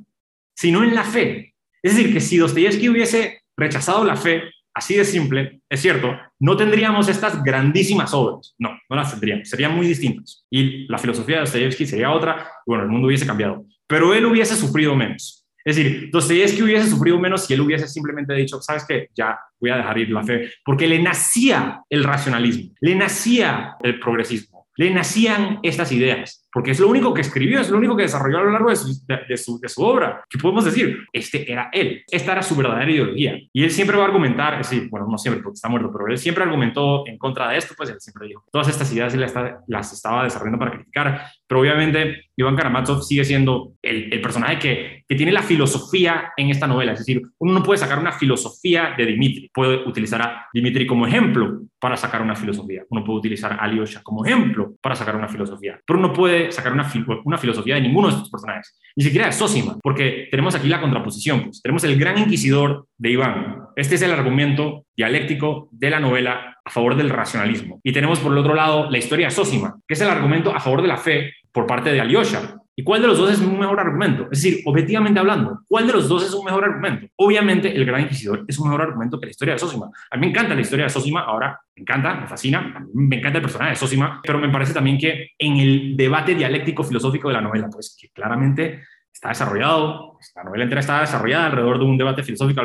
sino 0.56 0.84
en 0.84 0.95
la 0.95 1.04
fe. 1.04 1.54
Es 1.84 1.95
decir, 1.95 2.12
que 2.12 2.20
si 2.20 2.38
Dostoyevsky 2.38 2.89
hubiese 2.89 3.43
rechazado 3.56 4.04
la 4.04 4.16
fe, 4.16 4.41
así 4.74 4.95
de 4.95 5.05
simple, 5.05 5.61
es 5.70 5.82
cierto, 5.82 6.17
no 6.39 6.55
tendríamos 6.55 7.09
estas 7.09 7.43
grandísimas 7.43 8.13
obras. 8.13 8.55
No, 8.57 8.78
no 8.89 8.95
las 8.95 9.11
tendríamos. 9.11 9.49
Serían 9.49 9.76
muy 9.76 9.88
distintas. 9.88 10.45
Y 10.49 10.88
la 10.88 10.97
filosofía 10.97 11.36
de 11.36 11.41
Dostoyevsky 11.41 11.86
sería 11.86 12.11
otra. 12.11 12.47
Y 12.65 12.70
bueno, 12.70 12.84
el 12.84 12.89
mundo 12.89 13.07
hubiese 13.07 13.26
cambiado. 13.26 13.65
Pero 13.88 14.13
él 14.13 14.26
hubiese 14.26 14.55
sufrido 14.55 14.95
menos. 14.95 15.39
Es 15.65 15.76
decir, 15.76 16.09
Dostoyevsky 16.11 16.63
hubiese 16.63 16.89
sufrido 16.89 17.20
menos 17.20 17.45
si 17.45 17.53
él 17.53 17.61
hubiese 17.61 17.88
simplemente 17.88 18.34
dicho, 18.34 18.61
sabes 18.61 18.86
que 18.86 19.09
ya 19.13 19.38
voy 19.59 19.72
a 19.72 19.78
dejar 19.78 19.97
ir 19.97 20.09
la 20.09 20.24
fe, 20.24 20.49
porque 20.63 20.88
le 20.88 20.99
nacía 21.01 21.82
el 21.89 22.03
racionalismo, 22.03 22.74
le 22.80 22.95
nacía 22.95 23.76
el 23.82 23.99
progresismo, 23.99 24.67
le 24.78 24.89
nacían 24.91 25.59
estas 25.61 25.91
ideas 25.91 26.47
porque 26.52 26.72
es 26.72 26.80
lo 26.80 26.88
único 26.88 27.14
que 27.14 27.22
escribió, 27.22 27.60
es 27.60 27.70
lo 27.70 27.78
único 27.78 27.95
que 27.95 28.04
desarrolló 28.04 28.39
a 28.39 28.43
lo 28.43 28.52
largo 28.52 28.70
de 28.70 28.76
su, 28.76 29.06
de, 29.06 29.38
su, 29.38 29.60
de 29.60 29.70
su, 29.70 29.84
obra. 29.84 30.24
¿Qué 30.30 30.38
podemos 30.38 30.66
decir? 30.66 31.06
Este 31.14 31.52
era 31.52 31.70
él, 31.72 32.04
esta 32.10 32.32
era 32.32 32.43
su 32.43 32.56
verdadera 32.56 32.91
ideología. 32.91 33.39
Y 33.54 33.64
él 33.64 33.72
siempre 33.72 33.97
va 33.97 34.04
a 34.04 34.08
argumentar, 34.08 34.58
decir, 34.58 34.89
bueno, 34.89 35.08
no 35.10 35.18
siempre 35.18 35.43
porque 35.43 35.56
está 35.56 35.70
muerto, 35.70 35.91
pero 35.91 36.08
él 36.08 36.18
siempre 36.18 36.43
argumentó 36.43 37.08
en 37.08 37.18
contra 37.18 37.50
de 37.50 37.58
esto, 37.58 37.74
pues 37.78 37.89
él 37.89 38.00
siempre 38.00 38.28
dijo, 38.28 38.43
todas 38.52 38.68
estas 38.68 38.91
ideas 38.93 39.14
él 39.14 39.24
está, 39.24 39.62
las 39.68 39.93
estaba 39.93 40.24
desarrollando 40.24 40.60
para 40.60 40.72
criticar, 40.72 41.28
pero 41.47 41.62
obviamente 41.62 42.30
Iván 42.36 42.56
Karamazov 42.56 43.04
sigue 43.04 43.26
siendo 43.26 43.74
el, 43.82 44.14
el 44.14 44.22
personaje 44.22 44.60
que, 44.60 45.04
que, 45.08 45.16
tiene 45.16 45.32
la 45.32 45.41
filosofía 45.41 46.32
en 46.38 46.50
esta 46.50 46.68
novela, 46.68 46.93
es 46.93 47.00
decir, 47.00 47.22
uno 47.39 47.54
no 47.54 47.64
puede 47.64 47.80
sacar 47.80 48.00
una 48.00 48.12
filosofía 48.12 48.93
de 48.97 49.06
Dimitri, 49.06 49.50
puede 49.54 49.86
utilizar 49.86 50.22
a 50.22 50.47
Dimitri 50.54 50.88
como 50.88 51.06
ejemplo 51.06 51.62
para 51.80 51.97
sacar 51.97 52.22
una 52.22 52.36
filosofía, 52.36 52.84
uno 52.89 53.04
puede 53.04 53.20
utilizar 53.20 53.54
a 53.54 53.56
Alyosha 53.58 54.02
como 54.04 54.26
ejemplo 54.26 54.74
para 54.82 54.95
sacar 54.95 55.16
una 55.16 55.28
filosofía, 55.28 55.80
pero 55.86 56.00
uno 56.00 56.14
puede 56.14 56.39
sacar 56.52 56.74
una, 56.74 56.92
una 57.24 57.38
filosofía 57.38 57.76
de 57.76 57.82
ninguno 57.82 58.08
de 58.08 58.16
estos 58.16 58.30
personajes, 58.30 58.80
ni 58.96 59.04
siquiera 59.04 59.28
de 59.28 59.34
Sosima, 59.34 59.78
porque 59.82 60.28
tenemos 60.32 60.56
aquí 60.56 60.68
la 60.68 60.82
contraposición, 60.82 61.44
pues. 61.44 61.62
tenemos 61.62 61.84
el 61.84 61.98
gran 61.98 62.18
inquisidor 62.18 62.88
de 62.98 63.12
Iván. 63.12 63.64
Este 63.76 63.96
es 63.96 64.02
el 64.02 64.12
argumento 64.12 64.86
dialéctico 64.96 65.70
de 65.72 65.90
la 65.90 66.00
novela 66.00 66.58
a 66.64 66.70
favor 66.70 66.96
del 66.96 67.10
racionalismo. 67.10 67.80
Y 67.84 67.92
tenemos 67.92 68.20
por 68.20 68.32
el 68.32 68.38
otro 68.38 68.54
lado 68.54 68.90
la 68.90 68.98
historia 68.98 69.28
de 69.28 69.32
Sosima, 69.32 69.80
que 69.88 69.94
es 69.94 70.02
el 70.02 70.10
argumento 70.10 70.56
a 70.56 70.60
favor 70.60 70.82
de 70.82 70.88
la 70.88 70.98
fe 70.98 71.34
por 71.52 71.66
parte 71.66 71.92
de 71.92 72.02
Alyosha, 72.02 72.56
¿Y 72.80 72.84
cuál 72.84 73.01
de 73.01 73.09
los 73.09 73.17
dos 73.17 73.30
es 73.30 73.41
un 73.41 73.59
mejor 73.59 73.77
argumento? 73.77 74.23
Es 74.32 74.41
decir, 74.41 74.61
objetivamente 74.65 75.19
hablando, 75.19 75.59
¿cuál 75.67 75.86
de 75.86 75.91
los 75.91 76.07
dos 76.07 76.25
es 76.25 76.34
un 76.34 76.45
mejor 76.45 76.63
argumento? 76.63 77.07
Obviamente, 77.17 77.75
el 77.75 77.84
Gran 77.84 78.03
Inquisidor 78.03 78.45
es 78.47 78.57
un 78.57 78.69
mejor 78.69 78.84
argumento 78.84 79.19
que 79.19 79.25
la 79.25 79.32
historia 79.32 79.55
de 79.55 79.59
Sosima. 79.59 79.91
A 80.09 80.15
mí 80.15 80.21
me 80.21 80.27
encanta 80.27 80.55
la 80.55 80.61
historia 80.61 80.86
de 80.86 80.89
Sosima, 80.89 81.23
ahora 81.23 81.59
me 81.75 81.82
encanta, 81.82 82.15
me 82.15 82.27
fascina, 82.27 82.88
me 82.93 83.17
encanta 83.17 83.39
el 83.39 83.41
personaje 83.41 83.71
de 83.71 83.75
Sosima, 83.75 84.21
pero 84.23 84.39
me 84.39 84.47
parece 84.47 84.73
también 84.73 84.97
que 84.97 85.32
en 85.38 85.57
el 85.57 85.97
debate 85.97 86.36
dialéctico 86.36 86.86
filosófico 86.86 87.27
de 87.27 87.34
la 87.34 87.41
novela, 87.41 87.67
pues 87.69 87.97
que 87.99 88.07
claramente 88.11 88.86
está 89.11 89.27
desarrollado, 89.27 90.17
la 90.34 90.43
novela 90.45 90.63
entera 90.63 90.80
está 90.80 91.01
desarrollada 91.01 91.47
alrededor 91.47 91.80
de 91.80 91.84
un 91.84 91.97
debate 91.97 92.23
filosófico, 92.23 92.61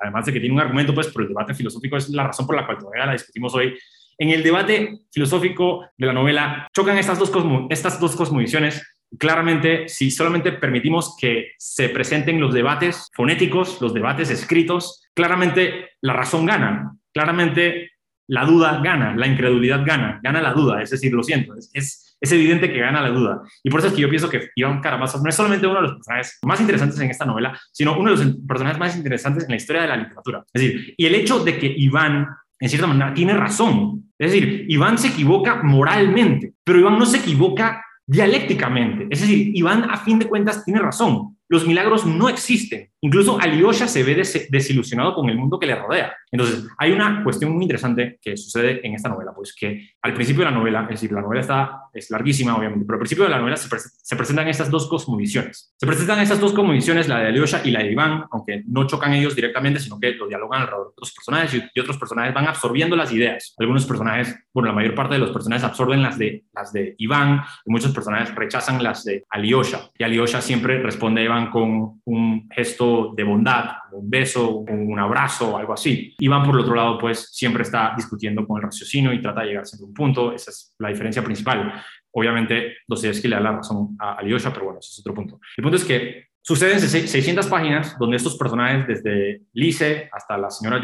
además 0.00 0.26
de 0.26 0.32
que 0.32 0.40
tiene 0.40 0.56
un 0.56 0.60
argumento, 0.60 0.92
pues, 0.92 1.06
pero 1.06 1.22
el 1.22 1.28
debate 1.28 1.54
filosófico 1.54 1.96
es 1.96 2.08
la 2.08 2.26
razón 2.26 2.48
por 2.48 2.56
la 2.56 2.66
cual 2.66 2.78
todavía 2.78 3.06
la 3.06 3.12
discutimos 3.12 3.54
hoy. 3.54 3.78
En 4.18 4.30
el 4.30 4.42
debate 4.42 5.02
filosófico 5.12 5.86
de 5.96 6.06
la 6.08 6.12
novela 6.12 6.68
chocan 6.74 6.98
estas 6.98 7.20
dos, 7.20 7.30
cosmo, 7.30 7.68
estas 7.70 8.00
dos 8.00 8.16
cosmovisiones 8.16 8.82
claramente, 9.18 9.88
si 9.88 10.10
solamente 10.10 10.52
permitimos 10.52 11.16
que 11.18 11.52
se 11.58 11.88
presenten 11.88 12.40
los 12.40 12.54
debates 12.54 13.08
fonéticos, 13.14 13.80
los 13.80 13.94
debates 13.94 14.30
escritos, 14.30 15.04
claramente 15.14 15.90
la 16.00 16.14
razón 16.14 16.46
gana, 16.46 16.92
claramente 17.12 17.92
la 18.28 18.44
duda 18.44 18.80
gana, 18.82 19.14
la 19.14 19.26
incredulidad 19.26 19.84
gana, 19.84 20.20
gana 20.22 20.40
la 20.40 20.52
duda, 20.52 20.82
es 20.82 20.90
decir, 20.90 21.12
lo 21.12 21.22
siento, 21.22 21.54
es, 21.54 22.08
evidente 22.20 22.72
que 22.72 22.78
gana 22.78 23.02
la 23.02 23.10
duda. 23.10 23.42
Y 23.64 23.68
por 23.68 23.80
eso 23.80 23.88
es 23.88 23.94
que 23.94 24.00
yo 24.00 24.08
pienso 24.08 24.30
que 24.30 24.48
Iván 24.54 24.80
Karamazov 24.80 25.22
no 25.24 25.28
es 25.28 25.34
solamente 25.34 25.66
uno 25.66 25.76
de 25.76 25.82
los 25.82 25.94
personajes 25.94 26.38
más 26.44 26.60
interesantes 26.60 27.00
en 27.00 27.10
esta 27.10 27.24
novela, 27.24 27.58
sino 27.72 27.98
uno 27.98 28.16
de 28.16 28.24
los 28.24 28.36
personajes 28.46 28.78
más 28.78 28.96
interesantes 28.96 29.44
en 29.44 29.50
la 29.50 29.56
historia 29.56 29.82
de 29.82 29.88
la 29.88 29.96
literatura. 29.96 30.44
Es 30.52 30.62
decir, 30.62 30.94
y 30.96 31.06
el 31.06 31.16
hecho 31.16 31.42
de 31.42 31.58
que 31.58 31.66
Iván, 31.66 32.28
en 32.60 32.68
cierta 32.68 32.86
manera, 32.86 33.12
tiene 33.12 33.34
razón. 33.34 34.12
Es 34.16 34.30
decir, 34.30 34.66
Iván 34.68 34.98
se 34.98 35.08
equivoca 35.08 35.64
moralmente, 35.64 36.52
pero 36.62 36.78
Iván 36.78 36.96
no 36.96 37.06
se 37.06 37.18
equivoca 37.18 37.84
dialécticamente. 38.06 39.06
Es 39.10 39.20
decir, 39.20 39.50
Iván 39.54 39.90
a 39.90 39.96
fin 39.98 40.18
de 40.18 40.28
cuentas 40.28 40.64
tiene 40.64 40.80
razón. 40.80 41.38
Los 41.48 41.66
milagros 41.66 42.06
no 42.06 42.28
existen. 42.28 42.91
Incluso 43.04 43.38
Alyosha 43.40 43.88
se 43.88 44.04
ve 44.04 44.14
desilusionado 44.48 45.14
con 45.14 45.28
el 45.28 45.36
mundo 45.36 45.58
que 45.58 45.66
le 45.66 45.74
rodea. 45.74 46.14
Entonces, 46.30 46.66
hay 46.78 46.92
una 46.92 47.22
cuestión 47.24 47.52
muy 47.52 47.64
interesante 47.64 48.18
que 48.22 48.36
sucede 48.36 48.80
en 48.86 48.94
esta 48.94 49.08
novela, 49.08 49.32
pues 49.34 49.54
que 49.54 49.90
al 50.00 50.14
principio 50.14 50.44
de 50.44 50.50
la 50.50 50.56
novela, 50.56 50.82
es 50.84 51.00
decir, 51.00 51.12
la 51.12 51.20
novela 51.20 51.40
está, 51.40 51.80
es 51.92 52.10
larguísima, 52.10 52.56
obviamente, 52.56 52.86
pero 52.86 52.94
al 52.94 53.00
principio 53.00 53.24
de 53.24 53.30
la 53.30 53.38
novela 53.38 53.56
se, 53.56 53.68
se 53.68 54.16
presentan 54.16 54.46
estas 54.46 54.70
dos 54.70 54.88
cosmovisiones. 54.88 55.74
Se 55.76 55.86
presentan 55.86 56.20
estas 56.20 56.38
dos 56.38 56.52
cosmovisiones, 56.52 57.08
la 57.08 57.18
de 57.18 57.26
Alyosha 57.26 57.60
y 57.64 57.72
la 57.72 57.80
de 57.80 57.90
Iván, 57.90 58.24
aunque 58.30 58.62
no 58.66 58.86
chocan 58.86 59.12
ellos 59.14 59.34
directamente, 59.34 59.80
sino 59.80 59.98
que 59.98 60.12
lo 60.12 60.28
dialogan 60.28 60.62
alrededor 60.62 60.86
de 60.86 60.92
otros 60.92 61.12
personajes 61.12 61.54
y, 61.54 61.62
y 61.74 61.80
otros 61.80 61.98
personajes 61.98 62.32
van 62.32 62.46
absorbiendo 62.46 62.94
las 62.94 63.12
ideas. 63.12 63.54
Algunos 63.58 63.84
personajes, 63.84 64.34
bueno, 64.54 64.68
la 64.68 64.74
mayor 64.74 64.94
parte 64.94 65.14
de 65.14 65.20
los 65.20 65.32
personajes 65.32 65.64
absorben 65.64 66.02
las 66.02 66.18
de, 66.18 66.44
las 66.54 66.72
de 66.72 66.94
Iván 66.98 67.42
y 67.66 67.70
muchos 67.72 67.92
personajes 67.92 68.32
rechazan 68.34 68.82
las 68.82 69.04
de 69.04 69.24
Alyosha. 69.28 69.90
Y 69.98 70.04
Alyosha 70.04 70.40
siempre 70.40 70.80
responde 70.80 71.22
a 71.22 71.24
Iván 71.24 71.50
con 71.50 72.00
un 72.04 72.48
gesto 72.54 72.91
de 73.14 73.24
bondad, 73.24 73.64
un 73.92 74.08
beso, 74.08 74.58
un 74.58 74.98
abrazo 74.98 75.56
algo 75.56 75.72
así. 75.72 76.14
Iván, 76.18 76.44
por 76.44 76.54
el 76.54 76.62
otro 76.62 76.74
lado, 76.74 76.98
pues 76.98 77.28
siempre 77.32 77.62
está 77.62 77.92
discutiendo 77.96 78.46
con 78.46 78.58
el 78.58 78.64
raciocinio 78.64 79.12
y 79.12 79.20
trata 79.20 79.40
de 79.40 79.48
llegar 79.48 79.64
a 79.64 79.84
un 79.84 79.94
punto. 79.94 80.32
Esa 80.32 80.50
es 80.50 80.74
la 80.78 80.88
diferencia 80.88 81.22
principal. 81.22 81.72
Obviamente, 82.12 82.76
Dostoyevsky 82.86 83.28
le 83.28 83.36
da 83.36 83.42
la 83.42 83.52
razón 83.52 83.96
a 83.98 84.14
Alyosha, 84.14 84.52
pero 84.52 84.66
bueno, 84.66 84.80
ese 84.80 84.90
es 84.90 85.00
otro 85.00 85.14
punto. 85.14 85.40
El 85.56 85.62
punto 85.62 85.76
es 85.76 85.84
que 85.84 86.26
suceden 86.42 86.80
600 86.80 87.46
páginas 87.46 87.96
donde 87.98 88.16
estos 88.16 88.36
personajes, 88.36 88.86
desde 88.86 89.42
Lise 89.52 90.10
hasta 90.12 90.36
la 90.36 90.50
señora 90.50 90.80